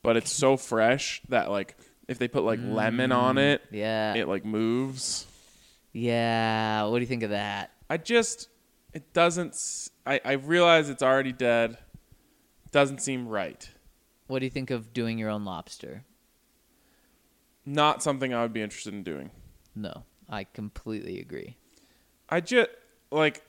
but 0.02 0.18
it's 0.18 0.32
so 0.32 0.58
fresh 0.58 1.22
that 1.30 1.52
like 1.52 1.78
if 2.08 2.18
they 2.18 2.28
put 2.28 2.44
like 2.44 2.60
lemon 2.64 3.12
on 3.12 3.38
it, 3.38 3.62
Yeah. 3.72 4.16
it 4.16 4.28
like 4.28 4.44
moves. 4.44 5.28
yeah. 5.94 6.84
What 6.86 6.98
do 6.98 7.02
you 7.02 7.08
think 7.08 7.24
of 7.24 7.30
that? 7.30 7.72
I 7.90 7.98
just 7.98 8.50
it 8.94 9.14
doesn't. 9.14 9.56
I 10.08 10.20
I 10.26 10.32
realize 10.34 10.90
it's 10.90 11.04
already 11.04 11.32
dead. 11.32 11.78
Doesn't 12.72 13.02
seem 13.02 13.28
right. 13.28 13.70
What 14.28 14.40
do 14.40 14.46
you 14.46 14.52
think 14.52 14.72
of 14.72 14.94
doing 14.94 15.18
your 15.20 15.30
own 15.30 15.46
lobster? 15.46 16.04
Not 17.66 18.02
something 18.04 18.34
I 18.34 18.42
would 18.42 18.54
be 18.54 18.62
interested 18.62 18.94
in 18.94 19.04
doing. 19.04 19.32
No, 19.76 20.04
I 20.30 20.44
completely 20.46 21.20
agree. 21.20 21.58
I 22.30 22.42
just 22.42 22.70
like 23.12 23.44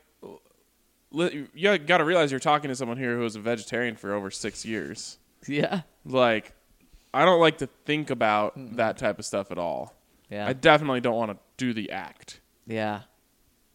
li- 1.10 1.46
you 1.54 1.78
got 1.78 1.98
to 1.98 2.04
realize 2.04 2.30
you're 2.30 2.40
talking 2.40 2.68
to 2.68 2.76
someone 2.76 2.98
here 2.98 3.16
who 3.16 3.22
was 3.22 3.36
a 3.36 3.40
vegetarian 3.40 3.96
for 3.96 4.12
over 4.14 4.30
six 4.30 4.64
years. 4.64 5.18
Yeah. 5.46 5.82
Like, 6.04 6.52
I 7.12 7.24
don't 7.24 7.40
like 7.40 7.58
to 7.58 7.68
think 7.84 8.10
about 8.10 8.52
that 8.76 8.98
type 8.98 9.18
of 9.18 9.24
stuff 9.24 9.50
at 9.50 9.58
all. 9.58 9.94
Yeah. 10.30 10.46
I 10.46 10.52
definitely 10.52 11.00
don't 11.00 11.16
want 11.16 11.32
to 11.32 11.38
do 11.56 11.72
the 11.72 11.90
act. 11.90 12.40
yeah. 12.66 13.02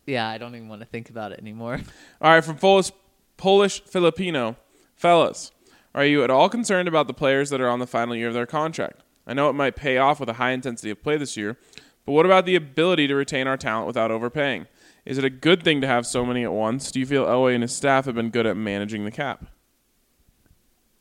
Yeah. 0.07 0.29
I 0.29 0.37
don't 0.37 0.55
even 0.55 0.69
want 0.69 0.81
to 0.81 0.87
think 0.87 1.09
about 1.09 1.31
it 1.31 1.39
anymore. 1.39 1.79
All 2.21 2.31
right, 2.31 2.43
from 2.45 2.57
Polish, 2.57 2.91
Polish 3.37 3.81
Filipino, 3.85 4.55
fellas, 4.95 5.51
are 5.95 6.05
you 6.05 6.23
at 6.23 6.29
all 6.29 6.47
concerned 6.47 6.87
about 6.87 7.07
the 7.07 7.13
players 7.13 7.49
that 7.49 7.59
are 7.59 7.67
on 7.69 7.79
the 7.79 7.87
final 7.87 8.15
year 8.15 8.27
of 8.27 8.35
their 8.35 8.45
contract? 8.45 9.01
I 9.27 9.33
know 9.33 9.49
it 9.49 9.53
might 9.53 9.75
pay 9.75 9.97
off 9.97 10.19
with 10.19 10.29
a 10.29 10.33
high 10.33 10.51
intensity 10.51 10.89
of 10.91 11.01
play 11.01 11.17
this 11.17 11.35
year, 11.35 11.57
but 12.05 12.11
what 12.11 12.25
about 12.25 12.45
the 12.45 12.55
ability 12.55 13.07
to 13.07 13.15
retain 13.15 13.47
our 13.47 13.57
talent 13.57 13.87
without 13.87 14.11
overpaying? 14.11 14.67
Is 15.05 15.17
it 15.17 15.23
a 15.23 15.29
good 15.29 15.63
thing 15.63 15.81
to 15.81 15.87
have 15.87 16.05
so 16.05 16.25
many 16.25 16.43
at 16.43 16.51
once? 16.51 16.91
Do 16.91 16.99
you 16.99 17.05
feel 17.05 17.25
Elway 17.25 17.53
and 17.53 17.61
his 17.63 17.75
staff 17.75 18.05
have 18.05 18.15
been 18.15 18.29
good 18.29 18.45
at 18.45 18.57
managing 18.57 19.05
the 19.05 19.11
cap? 19.11 19.45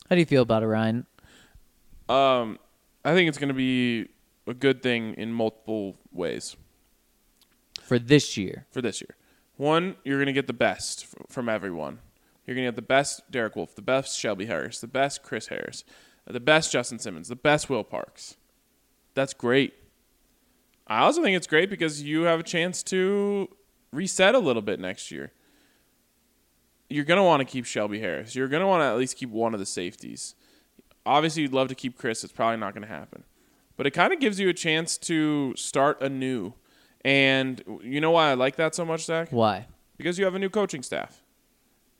How 0.09 0.15
do 0.15 0.19
you 0.19 0.25
feel 0.25 0.43
about 0.43 0.63
it, 0.63 0.67
Ryan? 0.67 1.05
Um, 2.07 2.59
I 3.03 3.13
think 3.13 3.29
it's 3.29 3.37
going 3.39 3.47
to 3.49 3.53
be 3.55 4.09
a 4.47 4.53
good 4.53 4.83
thing 4.83 5.15
in 5.15 5.31
multiple 5.33 5.97
ways 6.11 6.55
For 7.81 7.97
this 7.97 8.37
year. 8.37 8.67
for 8.71 8.81
this 8.81 9.01
year. 9.01 9.15
One, 9.57 9.95
you're 10.03 10.17
going 10.17 10.27
to 10.27 10.33
get 10.33 10.47
the 10.47 10.53
best 10.53 11.05
f- 11.05 11.25
from 11.29 11.49
everyone. 11.49 11.99
You're 12.45 12.55
going 12.55 12.65
to 12.65 12.71
get 12.71 12.75
the 12.75 12.81
best 12.83 13.31
Derek 13.31 13.55
Wolfe, 13.55 13.73
the 13.75 13.81
best 13.81 14.19
Shelby 14.19 14.45
Harris, 14.45 14.79
the 14.79 14.87
best 14.87 15.23
Chris 15.23 15.47
Harris, 15.47 15.83
the 16.33 16.39
best 16.39 16.71
Justin 16.71 16.99
Simmons, 16.99 17.27
the 17.27 17.35
best 17.35 17.69
Will 17.69 17.83
Parks. 17.83 18.35
That's 19.13 19.33
great. 19.33 19.73
I 20.87 20.99
also 20.99 21.23
think 21.23 21.35
it's 21.35 21.47
great 21.47 21.69
because 21.69 22.01
you 22.03 22.23
have 22.23 22.39
a 22.39 22.43
chance 22.43 22.83
to 22.83 23.49
reset 23.91 24.35
a 24.35 24.39
little 24.39 24.61
bit 24.61 24.79
next 24.79 25.11
year. 25.11 25.31
You're 26.89 27.05
going 27.05 27.17
to 27.17 27.23
want 27.23 27.39
to 27.39 27.45
keep 27.45 27.65
Shelby 27.65 27.99
Harris. 27.99 28.35
You're 28.35 28.47
going 28.47 28.61
to 28.61 28.67
want 28.67 28.81
to 28.81 28.85
at 28.85 28.97
least 28.97 29.17
keep 29.17 29.29
one 29.29 29.53
of 29.53 29.59
the 29.59 29.65
safeties. 29.65 30.35
Obviously, 31.05 31.43
you'd 31.43 31.53
love 31.53 31.67
to 31.69 31.75
keep 31.75 31.97
Chris. 31.97 32.23
It's 32.23 32.33
probably 32.33 32.57
not 32.57 32.73
going 32.73 32.83
to 32.83 32.93
happen. 32.93 33.23
But 33.77 33.87
it 33.87 33.91
kind 33.91 34.13
of 34.13 34.19
gives 34.19 34.39
you 34.39 34.49
a 34.49 34.53
chance 34.53 34.97
to 34.99 35.55
start 35.55 36.01
anew. 36.01 36.53
And 37.03 37.63
you 37.81 37.99
know 38.01 38.11
why 38.11 38.29
I 38.29 38.33
like 38.35 38.55
that 38.57 38.75
so 38.75 38.85
much, 38.85 39.05
Zach? 39.05 39.29
Why? 39.31 39.67
Because 39.97 40.19
you 40.19 40.25
have 40.25 40.35
a 40.35 40.39
new 40.39 40.49
coaching 40.49 40.83
staff. 40.83 41.21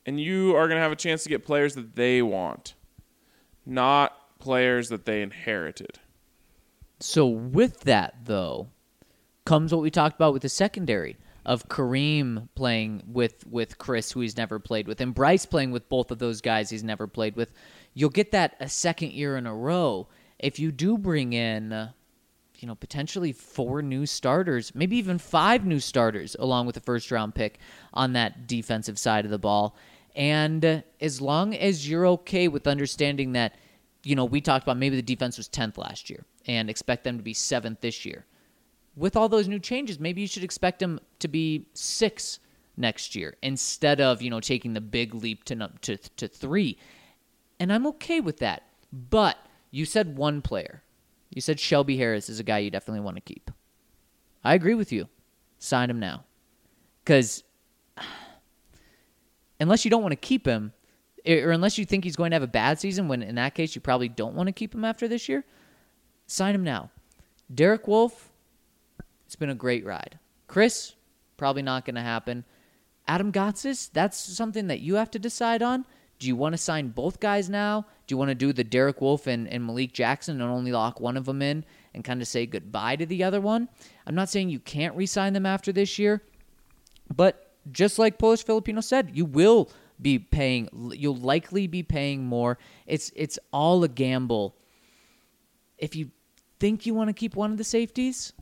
And 0.04 0.20
you 0.20 0.54
are 0.54 0.68
going 0.68 0.78
to 0.78 0.82
have 0.82 0.92
a 0.92 0.96
chance 0.96 1.24
to 1.24 1.28
get 1.28 1.44
players 1.44 1.74
that 1.74 1.96
they 1.96 2.22
want, 2.22 2.74
not 3.66 4.38
players 4.38 4.88
that 4.88 5.04
they 5.04 5.22
inherited. 5.22 5.98
So 7.00 7.26
with 7.26 7.80
that 7.80 8.14
though, 8.24 8.68
comes 9.44 9.72
what 9.72 9.82
we 9.82 9.90
talked 9.90 10.16
about 10.16 10.32
with 10.32 10.42
the 10.42 10.48
secondary 10.48 11.16
of 11.44 11.68
Kareem 11.68 12.48
playing 12.54 13.02
with 13.06 13.46
with 13.46 13.78
Chris, 13.78 14.12
who 14.12 14.20
he's 14.20 14.36
never 14.36 14.58
played 14.58 14.88
with, 14.88 15.00
and 15.00 15.14
Bryce 15.14 15.46
playing 15.46 15.70
with 15.70 15.88
both 15.88 16.10
of 16.10 16.18
those 16.18 16.40
guys 16.40 16.70
he's 16.70 16.84
never 16.84 17.06
played 17.06 17.36
with. 17.36 17.52
You'll 17.94 18.10
get 18.10 18.32
that 18.32 18.56
a 18.60 18.68
second 18.68 19.12
year 19.12 19.36
in 19.36 19.46
a 19.46 19.54
row 19.54 20.08
if 20.38 20.58
you 20.58 20.70
do 20.70 20.98
bring 20.98 21.32
in, 21.32 21.88
you 22.58 22.68
know, 22.68 22.74
potentially 22.74 23.32
four 23.32 23.80
new 23.80 24.06
starters, 24.06 24.74
maybe 24.74 24.96
even 24.96 25.18
five 25.18 25.64
new 25.64 25.80
starters, 25.80 26.36
along 26.38 26.66
with 26.66 26.76
a 26.76 26.80
first 26.80 27.10
round 27.10 27.34
pick 27.34 27.58
on 27.94 28.12
that 28.14 28.46
defensive 28.46 28.98
side 28.98 29.24
of 29.24 29.30
the 29.30 29.38
ball. 29.38 29.76
And 30.16 30.82
as 31.00 31.20
long 31.20 31.54
as 31.54 31.88
you're 31.88 32.06
okay 32.06 32.48
with 32.48 32.66
understanding 32.66 33.32
that 33.32 33.54
you 34.06 34.14
know, 34.14 34.24
we 34.24 34.40
talked 34.40 34.62
about 34.62 34.76
maybe 34.76 34.94
the 34.94 35.02
defense 35.02 35.36
was 35.36 35.48
10th 35.48 35.78
last 35.78 36.08
year 36.08 36.24
and 36.46 36.70
expect 36.70 37.02
them 37.02 37.16
to 37.16 37.24
be 37.24 37.34
7th 37.34 37.80
this 37.80 38.06
year. 38.06 38.24
With 38.94 39.16
all 39.16 39.28
those 39.28 39.48
new 39.48 39.58
changes, 39.58 39.98
maybe 39.98 40.20
you 40.20 40.28
should 40.28 40.44
expect 40.44 40.78
them 40.78 41.00
to 41.18 41.26
be 41.26 41.66
6 41.74 42.38
next 42.76 43.16
year 43.16 43.34
instead 43.42 44.00
of, 44.00 44.22
you 44.22 44.30
know, 44.30 44.38
taking 44.38 44.74
the 44.74 44.80
big 44.80 45.12
leap 45.12 45.42
to 45.44 45.70
to 45.82 45.96
to 45.96 46.28
3. 46.28 46.78
And 47.58 47.72
I'm 47.72 47.84
okay 47.88 48.20
with 48.20 48.38
that. 48.38 48.62
But 48.92 49.38
you 49.72 49.84
said 49.84 50.16
one 50.16 50.40
player. 50.40 50.84
You 51.30 51.40
said 51.40 51.58
Shelby 51.58 51.96
Harris 51.96 52.28
is 52.28 52.38
a 52.38 52.44
guy 52.44 52.58
you 52.58 52.70
definitely 52.70 53.00
want 53.00 53.16
to 53.16 53.22
keep. 53.22 53.50
I 54.44 54.54
agree 54.54 54.74
with 54.74 54.92
you. 54.92 55.08
Sign 55.58 55.90
him 55.90 55.98
now. 55.98 56.24
Cuz 57.04 57.42
unless 59.60 59.84
you 59.84 59.90
don't 59.90 60.02
want 60.02 60.12
to 60.12 60.16
keep 60.16 60.46
him, 60.46 60.72
or 61.26 61.50
unless 61.50 61.78
you 61.78 61.84
think 61.84 62.04
he's 62.04 62.16
going 62.16 62.30
to 62.30 62.34
have 62.36 62.42
a 62.42 62.48
bad 62.48 62.78
season, 62.78 63.08
when 63.08 63.22
in 63.22 63.34
that 63.36 63.54
case 63.54 63.74
you 63.74 63.80
probably 63.80 64.08
don't 64.08 64.34
want 64.34 64.46
to 64.46 64.52
keep 64.52 64.74
him 64.74 64.84
after 64.84 65.08
this 65.08 65.28
year, 65.28 65.44
sign 66.26 66.54
him 66.54 66.64
now. 66.64 66.90
Derek 67.52 67.86
Wolfe, 67.86 68.30
it's 69.24 69.36
been 69.36 69.50
a 69.50 69.54
great 69.54 69.84
ride. 69.84 70.18
Chris, 70.46 70.94
probably 71.36 71.62
not 71.62 71.84
going 71.84 71.96
to 71.96 72.02
happen. 72.02 72.44
Adam 73.08 73.32
Gotsis, 73.32 73.90
that's 73.92 74.18
something 74.18 74.66
that 74.66 74.80
you 74.80 74.96
have 74.96 75.10
to 75.12 75.18
decide 75.18 75.62
on. 75.62 75.84
Do 76.18 76.26
you 76.26 76.36
want 76.36 76.54
to 76.54 76.58
sign 76.58 76.88
both 76.88 77.20
guys 77.20 77.50
now? 77.50 77.86
Do 78.06 78.14
you 78.14 78.16
want 78.16 78.30
to 78.30 78.34
do 78.34 78.52
the 78.52 78.64
Derek 78.64 79.00
Wolfe 79.00 79.26
and, 79.26 79.46
and 79.48 79.64
Malik 79.64 79.92
Jackson 79.92 80.40
and 80.40 80.50
only 80.50 80.72
lock 80.72 80.98
one 80.98 81.16
of 81.16 81.26
them 81.26 81.42
in 81.42 81.64
and 81.94 82.04
kind 82.04 82.22
of 82.22 82.28
say 82.28 82.46
goodbye 82.46 82.96
to 82.96 83.06
the 83.06 83.22
other 83.22 83.40
one? 83.40 83.68
I'm 84.06 84.14
not 84.14 84.28
saying 84.28 84.48
you 84.48 84.60
can't 84.60 84.96
re 84.96 85.06
sign 85.06 85.34
them 85.34 85.44
after 85.44 85.72
this 85.72 85.98
year, 85.98 86.22
but 87.14 87.45
just 87.72 87.98
like 87.98 88.18
Polish 88.18 88.44
Filipino 88.44 88.80
said, 88.80 89.10
you 89.14 89.24
will 89.24 89.70
be 90.00 90.18
paying 90.18 90.68
you'll 90.92 91.16
likely 91.16 91.66
be 91.66 91.82
paying 91.82 92.24
more. 92.24 92.58
It's 92.86 93.12
it's 93.16 93.38
all 93.52 93.82
a 93.84 93.88
gamble. 93.88 94.56
If 95.78 95.96
you 95.96 96.10
think 96.58 96.86
you 96.86 96.94
want 96.94 97.08
to 97.08 97.14
keep 97.14 97.36
one 97.36 97.50
of 97.50 97.58
the 97.58 97.64
safeties, 97.64 98.32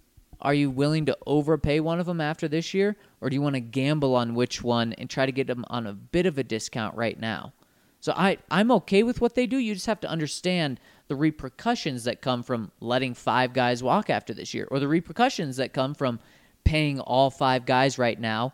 are 0.40 0.54
you 0.54 0.70
willing 0.70 1.06
to 1.06 1.16
overpay 1.26 1.80
one 1.80 2.00
of 2.00 2.06
them 2.06 2.20
after 2.20 2.48
this 2.48 2.74
year 2.74 2.96
or 3.20 3.30
do 3.30 3.34
you 3.34 3.42
want 3.42 3.54
to 3.54 3.60
gamble 3.60 4.14
on 4.14 4.34
which 4.34 4.62
one 4.62 4.92
and 4.94 5.08
try 5.08 5.26
to 5.26 5.32
get 5.32 5.46
them 5.46 5.64
on 5.70 5.86
a 5.86 5.92
bit 5.92 6.26
of 6.26 6.38
a 6.38 6.44
discount 6.44 6.96
right 6.96 7.18
now? 7.18 7.52
So 8.00 8.12
I 8.16 8.38
I'm 8.50 8.70
okay 8.72 9.02
with 9.02 9.20
what 9.20 9.34
they 9.34 9.46
do. 9.46 9.56
You 9.56 9.74
just 9.74 9.86
have 9.86 10.00
to 10.00 10.10
understand 10.10 10.80
the 11.08 11.16
repercussions 11.16 12.04
that 12.04 12.20
come 12.20 12.42
from 12.42 12.70
letting 12.80 13.14
five 13.14 13.52
guys 13.52 13.82
walk 13.82 14.10
after 14.10 14.34
this 14.34 14.54
year 14.54 14.66
or 14.70 14.80
the 14.80 14.88
repercussions 14.88 15.56
that 15.56 15.72
come 15.72 15.94
from 15.94 16.18
paying 16.64 16.98
all 16.98 17.30
five 17.30 17.66
guys 17.66 17.98
right 17.98 18.18
now 18.18 18.52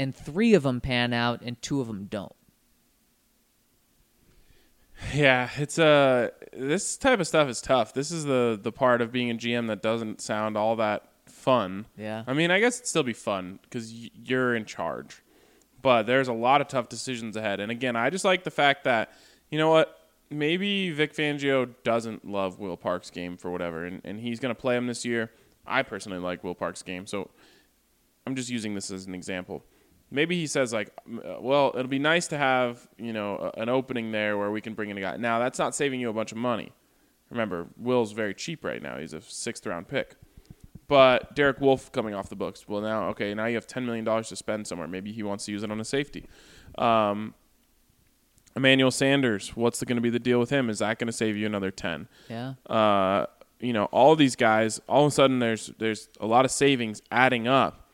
and 0.00 0.16
three 0.16 0.54
of 0.54 0.62
them 0.62 0.80
pan 0.80 1.12
out 1.12 1.42
and 1.42 1.60
two 1.60 1.82
of 1.82 1.86
them 1.86 2.06
don't. 2.06 2.34
Yeah, 5.12 5.50
it's 5.56 5.78
uh 5.78 6.30
this 6.54 6.96
type 6.96 7.20
of 7.20 7.26
stuff 7.26 7.48
is 7.50 7.60
tough. 7.60 7.92
This 7.92 8.10
is 8.10 8.24
the 8.24 8.58
the 8.60 8.72
part 8.72 9.02
of 9.02 9.12
being 9.12 9.30
a 9.30 9.34
GM 9.34 9.68
that 9.68 9.82
doesn't 9.82 10.22
sound 10.22 10.56
all 10.56 10.76
that 10.76 11.04
fun. 11.26 11.84
Yeah. 11.98 12.24
I 12.26 12.32
mean, 12.32 12.50
I 12.50 12.60
guess 12.60 12.76
it'd 12.76 12.86
still 12.86 13.02
be 13.02 13.12
fun 13.12 13.58
because 13.62 13.92
y- 13.92 14.10
you're 14.24 14.54
in 14.54 14.64
charge, 14.64 15.22
but 15.82 16.04
there's 16.04 16.28
a 16.28 16.32
lot 16.32 16.62
of 16.62 16.68
tough 16.68 16.88
decisions 16.88 17.36
ahead. 17.36 17.60
And 17.60 17.70
again, 17.70 17.94
I 17.94 18.08
just 18.08 18.24
like 18.24 18.44
the 18.44 18.50
fact 18.50 18.84
that 18.84 19.12
you 19.50 19.58
know 19.58 19.70
what. 19.70 19.96
Maybe 20.32 20.92
Vic 20.92 21.12
Fangio 21.12 21.70
doesn't 21.82 22.24
love 22.24 22.60
Will 22.60 22.76
Park's 22.76 23.10
game 23.10 23.36
for 23.36 23.50
whatever, 23.50 23.84
and, 23.84 24.00
and 24.04 24.20
he's 24.20 24.38
going 24.38 24.54
to 24.54 24.60
play 24.60 24.76
him 24.76 24.86
this 24.86 25.04
year. 25.04 25.28
I 25.66 25.82
personally 25.82 26.20
like 26.20 26.44
Will 26.44 26.54
Park's 26.54 26.84
game, 26.84 27.04
so 27.04 27.30
I'm 28.24 28.36
just 28.36 28.48
using 28.48 28.76
this 28.76 28.92
as 28.92 29.06
an 29.06 29.14
example 29.16 29.64
maybe 30.10 30.36
he 30.36 30.46
says 30.46 30.72
like, 30.72 30.90
well, 31.40 31.72
it'll 31.74 31.88
be 31.88 31.98
nice 31.98 32.26
to 32.28 32.38
have 32.38 32.86
you 32.98 33.12
know 33.12 33.52
a- 33.56 33.60
an 33.60 33.68
opening 33.68 34.12
there 34.12 34.36
where 34.38 34.50
we 34.50 34.60
can 34.60 34.74
bring 34.74 34.90
in 34.90 34.98
a 34.98 35.00
guy. 35.00 35.16
Now 35.16 35.38
that's 35.38 35.58
not 35.58 35.74
saving 35.74 36.00
you 36.00 36.10
a 36.10 36.12
bunch 36.12 36.32
of 36.32 36.38
money. 36.38 36.72
Remember, 37.30 37.66
Will's 37.76 38.12
very 38.12 38.34
cheap 38.34 38.64
right 38.64 38.82
now. 38.82 38.98
He's 38.98 39.12
a 39.12 39.20
sixth 39.20 39.66
round 39.66 39.86
pick. 39.88 40.16
But 40.88 41.36
Derek 41.36 41.60
Wolfe 41.60 41.92
coming 41.92 42.14
off 42.14 42.28
the 42.28 42.34
books. 42.34 42.66
Well, 42.66 42.80
now 42.80 43.08
okay, 43.10 43.32
now 43.34 43.46
you 43.46 43.54
have 43.54 43.66
ten 43.68 43.86
million 43.86 44.04
dollars 44.04 44.28
to 44.30 44.36
spend 44.36 44.66
somewhere. 44.66 44.88
Maybe 44.88 45.12
he 45.12 45.22
wants 45.22 45.44
to 45.44 45.52
use 45.52 45.62
it 45.62 45.70
on 45.70 45.80
a 45.80 45.84
safety. 45.84 46.26
Um, 46.78 47.34
Emmanuel 48.56 48.90
Sanders, 48.90 49.54
what's 49.56 49.82
going 49.84 49.96
to 49.96 50.02
be 50.02 50.10
the 50.10 50.18
deal 50.18 50.40
with 50.40 50.50
him? 50.50 50.68
Is 50.68 50.80
that 50.80 50.98
going 50.98 51.06
to 51.06 51.12
save 51.12 51.36
you 51.36 51.46
another 51.46 51.70
ten? 51.70 52.08
Yeah. 52.28 52.54
uh, 52.66 53.26
you 53.60 53.72
know, 53.72 53.84
all 53.92 54.16
these 54.16 54.34
guys, 54.36 54.80
all 54.88 55.04
of 55.04 55.12
a 55.12 55.14
sudden 55.14 55.38
there's 55.38 55.70
there's 55.78 56.08
a 56.20 56.26
lot 56.26 56.44
of 56.44 56.50
savings 56.50 57.02
adding 57.12 57.46
up. 57.46 57.89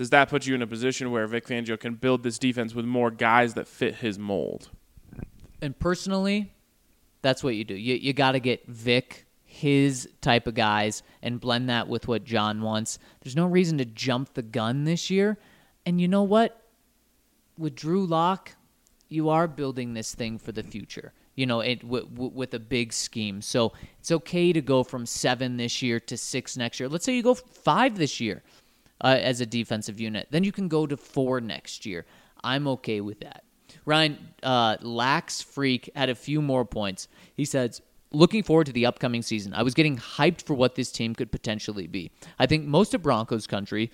Does 0.00 0.08
that 0.08 0.30
put 0.30 0.46
you 0.46 0.54
in 0.54 0.62
a 0.62 0.66
position 0.66 1.10
where 1.10 1.26
Vic 1.26 1.46
Fangio 1.46 1.78
can 1.78 1.94
build 1.94 2.22
this 2.22 2.38
defense 2.38 2.74
with 2.74 2.86
more 2.86 3.10
guys 3.10 3.52
that 3.52 3.68
fit 3.68 3.96
his 3.96 4.18
mold? 4.18 4.70
And 5.60 5.78
personally, 5.78 6.54
that's 7.20 7.44
what 7.44 7.54
you 7.54 7.64
do. 7.64 7.74
You 7.74 7.96
you 7.96 8.14
got 8.14 8.32
to 8.32 8.40
get 8.40 8.66
Vic 8.66 9.26
his 9.44 10.08
type 10.22 10.46
of 10.46 10.54
guys 10.54 11.02
and 11.20 11.38
blend 11.38 11.68
that 11.68 11.86
with 11.86 12.08
what 12.08 12.24
John 12.24 12.62
wants. 12.62 12.98
There's 13.20 13.36
no 13.36 13.44
reason 13.44 13.76
to 13.76 13.84
jump 13.84 14.32
the 14.32 14.40
gun 14.40 14.84
this 14.84 15.10
year. 15.10 15.36
And 15.84 16.00
you 16.00 16.08
know 16.08 16.22
what? 16.22 16.62
With 17.58 17.74
Drew 17.74 18.06
Lock, 18.06 18.52
you 19.10 19.28
are 19.28 19.46
building 19.46 19.92
this 19.92 20.14
thing 20.14 20.38
for 20.38 20.52
the 20.52 20.62
future. 20.62 21.12
You 21.34 21.44
know, 21.44 21.60
it 21.60 21.82
w- 21.82 22.06
w- 22.06 22.32
with 22.34 22.54
a 22.54 22.58
big 22.58 22.94
scheme. 22.94 23.42
So 23.42 23.74
it's 23.98 24.10
okay 24.10 24.54
to 24.54 24.62
go 24.62 24.82
from 24.82 25.04
seven 25.04 25.58
this 25.58 25.82
year 25.82 26.00
to 26.00 26.16
six 26.16 26.56
next 26.56 26.80
year. 26.80 26.88
Let's 26.88 27.04
say 27.04 27.14
you 27.14 27.22
go 27.22 27.34
five 27.34 27.98
this 27.98 28.18
year 28.18 28.42
uh, 29.00 29.18
as 29.20 29.40
a 29.40 29.46
defensive 29.46 30.00
unit. 30.00 30.28
Then 30.30 30.44
you 30.44 30.52
can 30.52 30.68
go 30.68 30.86
to 30.86 30.96
four 30.96 31.40
next 31.40 31.86
year. 31.86 32.06
I'm 32.42 32.66
okay 32.68 33.00
with 33.00 33.20
that. 33.20 33.44
Ryan 33.84 34.18
uh, 34.42 34.76
Lax 34.80 35.40
Freak 35.42 35.90
had 35.94 36.10
a 36.10 36.14
few 36.14 36.42
more 36.42 36.64
points. 36.64 37.08
He 37.34 37.44
says, 37.44 37.82
Looking 38.12 38.42
forward 38.42 38.66
to 38.66 38.72
the 38.72 38.86
upcoming 38.86 39.22
season. 39.22 39.54
I 39.54 39.62
was 39.62 39.72
getting 39.72 39.96
hyped 39.96 40.42
for 40.42 40.54
what 40.54 40.74
this 40.74 40.90
team 40.90 41.14
could 41.14 41.30
potentially 41.30 41.86
be. 41.86 42.10
I 42.40 42.46
think 42.46 42.66
most 42.66 42.92
of 42.92 43.02
Broncos 43.02 43.46
country 43.46 43.92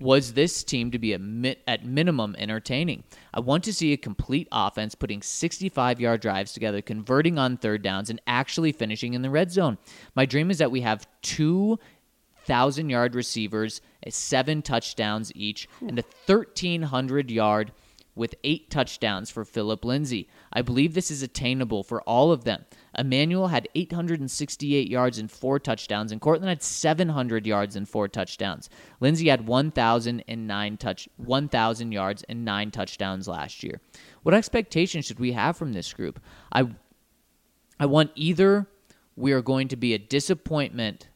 was 0.00 0.34
this 0.34 0.62
team 0.62 0.92
to 0.92 0.98
be 1.00 1.12
a 1.12 1.18
mi- 1.18 1.56
at 1.66 1.84
minimum 1.84 2.36
entertaining. 2.38 3.02
I 3.34 3.40
want 3.40 3.64
to 3.64 3.72
see 3.72 3.92
a 3.92 3.96
complete 3.96 4.46
offense 4.52 4.94
putting 4.94 5.22
65 5.22 6.00
yard 6.00 6.20
drives 6.20 6.52
together, 6.52 6.80
converting 6.80 7.38
on 7.38 7.56
third 7.56 7.82
downs, 7.82 8.08
and 8.08 8.20
actually 8.28 8.70
finishing 8.70 9.14
in 9.14 9.22
the 9.22 9.30
red 9.30 9.50
zone. 9.50 9.78
My 10.14 10.24
dream 10.24 10.50
is 10.50 10.58
that 10.58 10.70
we 10.70 10.82
have 10.82 11.08
two 11.22 11.78
thousand 12.44 12.88
yard 12.88 13.14
receivers, 13.14 13.80
seven 14.08 14.62
touchdowns 14.62 15.32
each, 15.34 15.68
and 15.80 15.98
a 15.98 16.04
1300 16.26 17.30
yard 17.30 17.72
with 18.18 18.34
eight 18.42 18.68
touchdowns 18.68 19.30
for 19.30 19.44
Philip 19.44 19.84
Lindsay. 19.84 20.28
I 20.52 20.60
believe 20.60 20.92
this 20.92 21.10
is 21.10 21.22
attainable 21.22 21.84
for 21.84 22.02
all 22.02 22.32
of 22.32 22.44
them. 22.44 22.66
Emmanuel 22.98 23.46
had 23.46 23.68
868 23.76 24.88
yards 24.88 25.18
and 25.18 25.30
four 25.30 25.60
touchdowns, 25.60 26.10
and 26.10 26.20
Courtland 26.20 26.48
had 26.48 26.62
700 26.62 27.46
yards 27.46 27.76
and 27.76 27.88
four 27.88 28.08
touchdowns. 28.08 28.68
Lindsay 29.00 29.28
had 29.28 29.46
1,009 29.46 30.76
touch 30.76 31.08
1,000 31.16 31.92
yards 31.92 32.24
and 32.24 32.44
nine 32.44 32.70
touchdowns 32.72 33.28
last 33.28 33.62
year. 33.62 33.80
What 34.24 34.34
expectations 34.34 35.06
should 35.06 35.20
we 35.20 35.32
have 35.32 35.56
from 35.56 35.72
this 35.72 35.92
group? 35.92 36.20
I 36.52 36.68
I 37.80 37.86
want 37.86 38.10
either 38.16 38.66
we 39.14 39.32
are 39.32 39.42
going 39.42 39.68
to 39.68 39.76
be 39.76 39.94
a 39.94 39.98
disappointment 39.98 41.07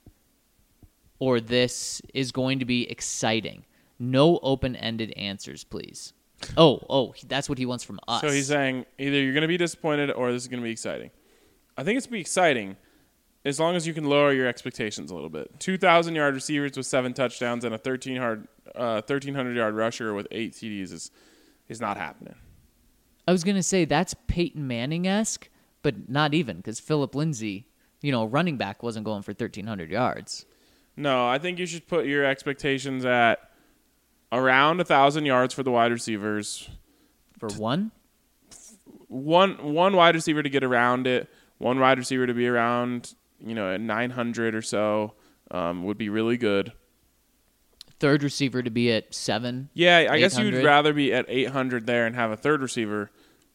or 1.22 1.38
this 1.38 2.02
is 2.12 2.32
going 2.32 2.58
to 2.58 2.64
be 2.64 2.90
exciting. 2.90 3.64
No 3.96 4.40
open 4.42 4.74
ended 4.74 5.12
answers, 5.12 5.62
please. 5.62 6.14
Oh, 6.56 6.80
oh, 6.90 7.14
that's 7.28 7.48
what 7.48 7.58
he 7.58 7.64
wants 7.64 7.84
from 7.84 8.00
us. 8.08 8.22
So 8.22 8.28
he's 8.28 8.48
saying 8.48 8.86
either 8.98 9.22
you're 9.22 9.32
going 9.32 9.42
to 9.42 9.48
be 9.48 9.56
disappointed 9.56 10.10
or 10.10 10.32
this 10.32 10.42
is 10.42 10.48
going 10.48 10.58
to 10.58 10.64
be 10.64 10.72
exciting. 10.72 11.12
I 11.76 11.84
think 11.84 11.96
it's 11.96 12.06
going 12.06 12.14
to 12.14 12.16
be 12.16 12.20
exciting 12.22 12.76
as 13.44 13.60
long 13.60 13.76
as 13.76 13.86
you 13.86 13.94
can 13.94 14.02
lower 14.02 14.32
your 14.32 14.48
expectations 14.48 15.12
a 15.12 15.14
little 15.14 15.30
bit. 15.30 15.60
2,000 15.60 16.16
yard 16.16 16.34
receivers 16.34 16.76
with 16.76 16.86
seven 16.86 17.14
touchdowns 17.14 17.64
and 17.64 17.72
a 17.72 17.78
13 17.78 18.16
hard, 18.16 18.48
uh, 18.74 19.00
1,300 19.06 19.54
yard 19.54 19.76
rusher 19.76 20.14
with 20.14 20.26
eight 20.32 20.54
TDs 20.54 20.90
is, 20.90 21.12
is 21.68 21.80
not 21.80 21.96
happening. 21.96 22.34
I 23.28 23.30
was 23.30 23.44
going 23.44 23.54
to 23.54 23.62
say 23.62 23.84
that's 23.84 24.16
Peyton 24.26 24.66
Manning 24.66 25.06
esque, 25.06 25.48
but 25.82 26.08
not 26.08 26.34
even 26.34 26.56
because 26.56 26.80
Philip 26.80 27.14
Lindsay, 27.14 27.68
you 28.00 28.10
know, 28.10 28.24
running 28.24 28.56
back 28.56 28.82
wasn't 28.82 29.04
going 29.04 29.22
for 29.22 29.30
1,300 29.30 29.88
yards. 29.88 30.46
No, 30.97 31.27
I 31.27 31.39
think 31.39 31.59
you 31.59 31.66
should 31.66 31.86
put 31.89 32.06
your 32.06 32.24
expectations 32.24 33.05
at 33.05 33.51
around 34.31 34.81
a 34.81 34.85
thousand 34.85 35.27
yards 35.27 35.55
for 35.55 35.62
the 35.62 35.70
wide 35.70 35.93
receivers. 35.93 36.69
For 37.39 37.48
one? 37.48 37.93
One 39.09 39.73
one 39.74 39.97
wide 39.97 40.14
receiver 40.14 40.43
to 40.43 40.48
get 40.48 40.64
around 40.64 41.06
it. 41.06 41.28
One 41.59 41.78
wide 41.78 41.98
receiver 41.98 42.27
to 42.27 42.35
be 42.35 42.48
around, 42.48 43.14
you 43.44 43.55
know, 43.55 43.73
at 43.73 43.81
900 43.81 44.55
or 44.55 44.62
so 44.62 45.14
um, 45.51 45.85
would 45.85 45.98
be 45.98 46.09
really 46.09 46.36
good. 46.36 46.73
Third 48.01 48.23
receiver 48.23 48.62
to 48.62 48.70
be 48.70 48.90
at 48.93 49.14
seven. 49.14 49.69
Yeah, 49.74 50.09
I 50.10 50.19
guess 50.19 50.36
you'd 50.36 50.64
rather 50.64 50.93
be 50.93 51.12
at 51.12 51.27
800 51.28 51.86
there 51.86 52.06
and 52.06 52.16
have 52.16 52.32
a 52.32 52.36
third 52.36 52.60
receiver 52.60 53.12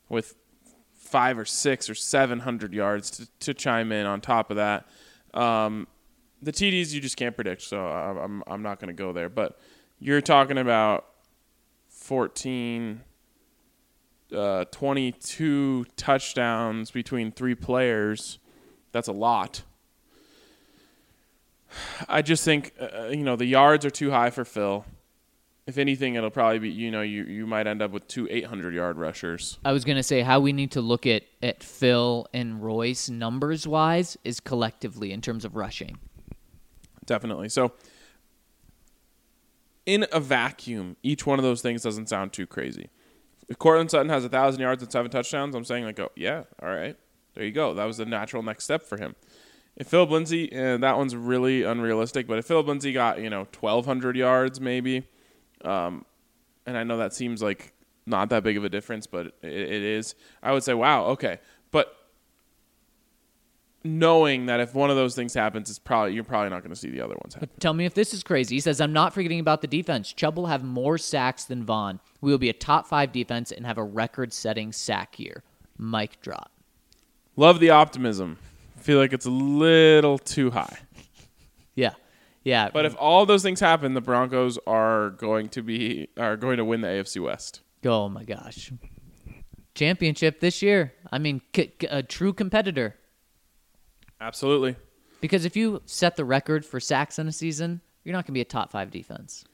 with 0.08 0.36
five 0.94 1.38
or 1.38 1.46
six 1.46 1.90
or 1.90 1.96
700 1.96 2.74
yards 2.74 3.10
to, 3.12 3.28
to 3.40 3.54
chime 3.54 3.92
in 3.92 4.06
on 4.06 4.22
top 4.22 4.50
of 4.52 4.58
that. 4.58 4.88
Um, 5.34 5.88
the 6.42 6.52
TDs 6.52 6.94
you 6.94 7.02
just 7.02 7.18
can't 7.18 7.36
predict, 7.36 7.62
so 7.64 7.86
I'm 7.86 8.44
I'm 8.48 8.62
not 8.62 8.80
going 8.80 8.88
to 8.88 8.94
go 8.94 9.14
there. 9.14 9.30
But 9.30 9.60
you're 10.00 10.22
talking 10.22 10.58
about 10.58 11.06
14, 11.90 13.02
uh, 14.36 14.66
22 14.66 15.86
touchdowns 15.96 16.92
between 16.92 17.32
three 17.32 17.56
players. 17.56 18.40
That's 18.92 19.08
a 19.08 19.14
lot. 19.14 19.64
I 22.08 22.22
just 22.22 22.46
think 22.46 22.74
uh, 22.80 23.08
you 23.08 23.24
know 23.24 23.36
the 23.36 23.46
yards 23.46 23.86
are 23.86 23.90
too 23.90 24.12
high 24.12 24.30
for 24.30 24.46
Phil. 24.46 24.86
If 25.66 25.78
anything, 25.78 26.16
it'll 26.16 26.30
probably 26.30 26.60
be 26.60 26.70
you 26.70 26.92
know 26.92 27.02
you 27.02 27.24
you 27.24 27.46
might 27.46 27.68
end 27.68 27.82
up 27.82 27.92
with 27.92 28.08
two 28.08 28.28
800 28.30 28.74
yard 28.74 28.98
rushers. 28.98 29.60
I 29.66 29.74
was 29.74 29.84
going 29.84 29.98
to 29.98 30.04
say 30.04 30.22
how 30.22 30.40
we 30.40 30.54
need 30.54 30.72
to 30.72 30.82
look 30.82 31.06
at, 31.06 31.24
at 31.44 31.62
Phil 31.62 32.28
and 32.34 32.64
Royce 32.64 33.10
numbers 33.10 33.68
wise 33.68 34.18
is 34.24 34.40
collectively 34.40 35.12
in 35.12 35.22
terms 35.22 35.44
of 35.44 35.56
rushing. 35.56 35.98
Definitely. 37.08 37.50
So, 37.50 37.72
in 39.88 40.06
a 40.12 40.20
vacuum, 40.20 40.98
each 41.02 41.26
one 41.26 41.40
of 41.40 41.44
those 41.44 41.62
things 41.62 41.82
doesn't 41.82 42.10
sound 42.10 42.34
too 42.34 42.46
crazy. 42.46 42.90
If 43.48 43.58
Courtland 43.58 43.90
Sutton 43.90 44.10
has 44.10 44.26
a 44.26 44.30
thousand 44.30 44.62
yards 44.62 44.84
and 44.84 44.92
seven 44.92 45.10
touchdowns, 45.10 45.56
I'm 45.56 45.64
saying 45.64 45.86
like, 45.86 46.00
oh 46.00 46.12
yeah, 46.16 46.44
all 46.62 46.70
right, 46.70 46.98
there 47.34 47.46
you 47.46 47.54
go. 47.54 47.74
That 47.74 47.86
was 47.86 47.98
the 47.98 48.06
natural 48.06 48.44
next 48.44 48.66
step 48.66 48.84
for 48.84 48.98
him. 48.98 49.16
If 49.78 49.88
Philip 49.88 50.10
Lindsay, 50.10 50.54
uh, 50.54 50.78
that 50.78 50.98
one's 50.98 51.16
really 51.16 51.64
unrealistic. 51.64 52.28
But 52.28 52.40
if 52.40 52.46
Philip 52.46 52.68
Lindsay 52.68 52.92
got 52.92 53.22
you 53.22 53.30
know 53.30 53.48
1,200 53.60 54.18
yards 54.18 54.60
maybe, 54.60 55.08
um, 55.64 56.06
and 56.66 56.78
I 56.78 56.84
know 56.84 56.98
that 56.98 57.14
seems 57.14 57.42
like 57.42 57.74
not 58.06 58.30
that 58.30 58.44
big 58.44 58.58
of 58.58 58.66
a 58.66 58.70
difference, 58.70 59.08
but 59.08 59.28
it, 59.42 59.52
it 59.52 59.84
is. 59.84 60.16
I 60.44 60.52
would 60.52 60.64
say, 60.64 60.74
wow, 60.74 61.06
okay. 61.06 61.40
But 63.88 63.94
knowing 63.94 64.48
that 64.48 64.60
if 64.60 64.74
one 64.74 64.90
of 64.90 64.96
those 64.96 65.16
things 65.16 65.34
happens, 65.34 65.70
it's 65.70 65.80
probably 65.80 66.14
you're 66.14 66.24
probably 66.24 66.50
not 66.50 66.62
going 66.62 66.72
to 66.74 66.76
see 66.76 66.90
the 66.90 67.02
other 67.02 67.16
ones 67.24 67.34
happen. 67.36 67.50
Tell 67.60 67.74
me 67.74 67.86
if 67.86 67.94
this 67.94 68.14
is 68.14 68.24
crazy. 68.24 68.56
He 68.56 68.60
says, 68.60 68.82
I'm 68.82 68.94
not 68.94 69.14
forgetting 69.14 69.40
about 69.40 69.62
the 69.62 69.68
defense. 69.68 70.12
Chubb 70.14 70.38
will 70.38 70.48
have 70.48 70.64
more 70.64 70.98
sacks 70.98 71.46
than 71.46 71.64
Von. 71.64 72.00
We 72.22 72.32
will 72.32 72.38
be 72.38 72.50
a 72.50 72.54
top 72.54 72.88
five 72.88 73.12
defense 73.12 73.52
and 73.52 73.66
have 73.66 73.78
a 73.78 73.84
record 73.84 74.34
setting 74.34 74.72
sack 74.72 75.20
year. 75.20 75.44
Mic 75.78 76.20
drop. 76.22 76.52
Love 77.36 77.60
the 77.60 77.70
optimism. 77.70 78.38
Feel 78.78 78.98
like 79.00 79.14
it's 79.14 79.26
a 79.26 79.32
little 79.32 80.18
too 80.18 80.52
high. 80.52 80.78
Yeah. 81.76 81.94
Yeah. 82.44 82.70
But 82.74 82.86
if 82.86 82.96
all 83.00 83.26
those 83.26 83.44
things 83.44 83.60
happen, 83.60 83.94
the 83.94 84.02
Broncos 84.02 84.58
are 84.66 85.12
going 85.12 85.50
to 85.50 85.62
be 85.62 86.08
are 86.18 86.38
going 86.38 86.58
to 86.58 86.66
win 86.66 86.82
the 86.82 86.88
AFC 86.88 87.22
West. 87.22 87.62
oh 87.86 88.10
my 88.10 88.24
gosh. 88.24 88.72
Championship 89.76 90.40
this 90.40 90.62
year. 90.64 90.94
I 91.12 91.20
mean, 91.20 91.42
c- 91.56 91.72
c- 91.80 91.88
a 91.92 92.02
true 92.02 92.34
competitor. 92.34 92.96
Absolutely. 94.20 94.76
Because 95.22 95.46
if 95.46 95.56
you 95.56 95.82
set 95.86 96.16
the 96.16 96.26
record 96.26 96.66
for 96.66 96.80
sacks 96.80 97.20
in 97.20 97.28
a 97.28 97.32
season, 97.32 97.82
you're 98.04 98.14
not 98.14 98.26
going 98.26 98.28
to 98.28 98.32
be 98.34 98.42
a 98.42 98.46
top 98.46 98.72
five 98.72 98.92
defense. 98.92 99.46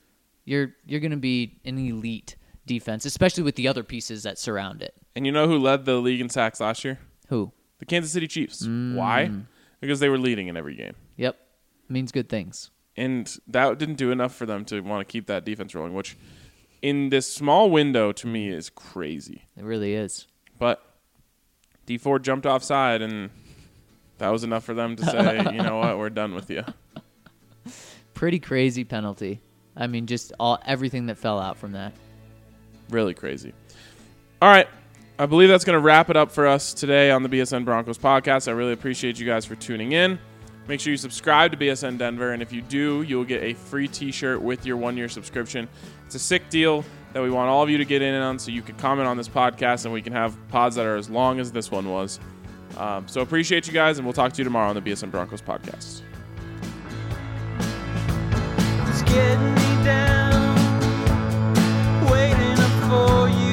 You're 0.46 0.74
you're 0.86 1.00
going 1.00 1.12
to 1.12 1.18
be 1.18 1.60
an 1.66 1.78
elite 1.78 2.36
defense, 2.66 3.06
especially 3.06 3.44
with 3.44 3.56
the 3.56 3.68
other 3.68 3.84
pieces 3.84 4.24
that 4.24 4.38
surround 4.38 4.82
it. 4.82 4.94
And 5.16 5.26
you 5.26 5.32
know 5.32 5.48
who 5.48 5.58
led 5.58 5.86
the 5.86 5.96
league 5.96 6.22
in 6.22 6.30
sacks 6.30 6.60
last 6.60 6.84
year? 6.84 7.00
Who? 7.30 7.52
The 7.80 7.86
Kansas 7.86 8.12
City 8.12 8.28
Chiefs. 8.28 8.66
Mm. 8.66 8.96
Why? 8.96 9.32
Because 9.80 10.00
they 10.00 10.10
were 10.10 10.18
leading 10.18 10.48
in 10.48 10.58
every 10.58 10.76
game. 10.76 10.96
Yep, 11.18 11.38
means 11.90 12.12
good 12.12 12.30
things. 12.30 12.72
And 12.96 13.36
that 13.48 13.78
didn't 13.80 13.96
do 13.96 14.12
enough 14.12 14.36
for 14.36 14.46
them 14.46 14.66
to 14.66 14.82
want 14.82 15.06
to 15.06 15.12
keep 15.12 15.28
that 15.28 15.46
defense 15.46 15.74
rolling, 15.74 15.94
which 15.94 16.16
in 16.82 17.10
this 17.10 17.32
small 17.32 17.70
window 17.72 18.12
to 18.12 18.28
me 18.28 18.50
is 18.50 18.70
crazy. 18.70 19.48
It 19.58 19.64
really 19.64 19.94
is. 19.94 20.28
But 20.60 20.82
Dee 21.86 21.98
Ford 21.98 22.24
jumped 22.24 22.46
offside 22.46 23.02
and 23.02 23.32
that 24.24 24.32
was 24.32 24.46
enough 24.46 24.64
for 24.64 24.74
them 24.74 24.96
to 24.96 25.06
say, 25.06 25.38
you 25.52 25.62
know 25.62 25.80
what, 25.80 25.98
we're 25.98 26.10
done 26.10 26.34
with 26.34 26.50
you. 26.50 26.64
Pretty 28.14 28.40
crazy 28.40 28.86
penalty. 28.86 29.42
I 29.76 29.88
mean, 29.88 30.08
just 30.08 30.32
all 30.40 30.60
everything 30.66 31.08
that 31.08 31.18
fell 31.18 31.42
out 31.42 31.58
from 31.58 31.74
that. 31.74 31.92
Really 32.90 33.14
crazy. 33.14 33.52
All 34.42 34.48
right. 34.48 34.70
I 35.20 35.26
believe 35.26 35.50
that's 35.50 35.66
going 35.66 35.76
to 35.76 35.82
wrap 35.82 36.10
it 36.10 36.16
up 36.16 36.32
for 36.32 36.48
us 36.48 36.74
today 36.74 37.12
on 37.12 37.22
the 37.22 37.28
BSN 37.28 37.66
Broncos 37.66 37.98
podcast. 37.98 38.48
I 38.48 38.52
really 38.52 38.72
appreciate 38.72 39.20
you 39.20 39.26
guys 39.26 39.44
for 39.44 39.56
tuning 39.56 39.92
in. 39.92 40.18
Make 40.70 40.80
sure 40.80 40.92
you 40.92 40.98
subscribe 40.98 41.52
to 41.52 41.58
BSN 41.58 41.98
Denver, 41.98 42.32
and 42.32 42.42
if 42.42 42.54
you 42.54 42.62
do, 42.62 43.02
you'll 43.02 43.26
get 43.26 43.44
a 43.44 43.54
free 43.54 43.90
t 43.90 44.10
shirt 44.10 44.42
with 44.42 44.66
your 44.66 44.78
one 44.78 44.96
year 44.96 45.10
subscription. 45.10 45.68
It's 46.06 46.16
a 46.16 46.20
sick 46.20 46.50
deal 46.50 46.86
that 47.12 47.22
we 47.22 47.30
want 47.30 47.50
all 47.50 47.62
of 47.62 47.70
you 47.70 47.78
to 47.78 47.86
get 47.86 48.02
in 48.02 48.16
on 48.16 48.40
so 48.40 48.52
you 48.52 48.62
can 48.62 48.78
comment 48.78 49.06
on 49.06 49.18
this 49.18 49.28
podcast 49.28 49.84
and 49.84 49.94
we 49.94 50.02
can 50.02 50.14
have 50.14 50.38
pods 50.48 50.78
that 50.78 50.86
are 50.86 50.96
as 50.96 51.10
long 51.10 51.42
as 51.42 51.52
this 51.52 51.70
one 51.70 51.90
was. 51.90 52.22
Um, 52.78 53.08
so 53.08 53.22
appreciate 53.22 53.68
you 53.68 53.74
guys, 53.74 53.98
and 53.98 54.06
we'll 54.06 54.14
talk 54.14 54.34
to 54.34 54.38
you 54.40 54.44
tomorrow 54.44 54.70
on 54.70 54.76
the 54.76 54.82
BSN 54.82 55.12
Broncos 55.12 55.42
podcast. 55.42 56.02
It's 58.90 59.02
getting 59.04 59.56
me 59.56 59.84
down, 59.84 60.56
waiting 62.10 62.60
up 62.60 62.90
for 62.90 63.30
you. 63.30 63.53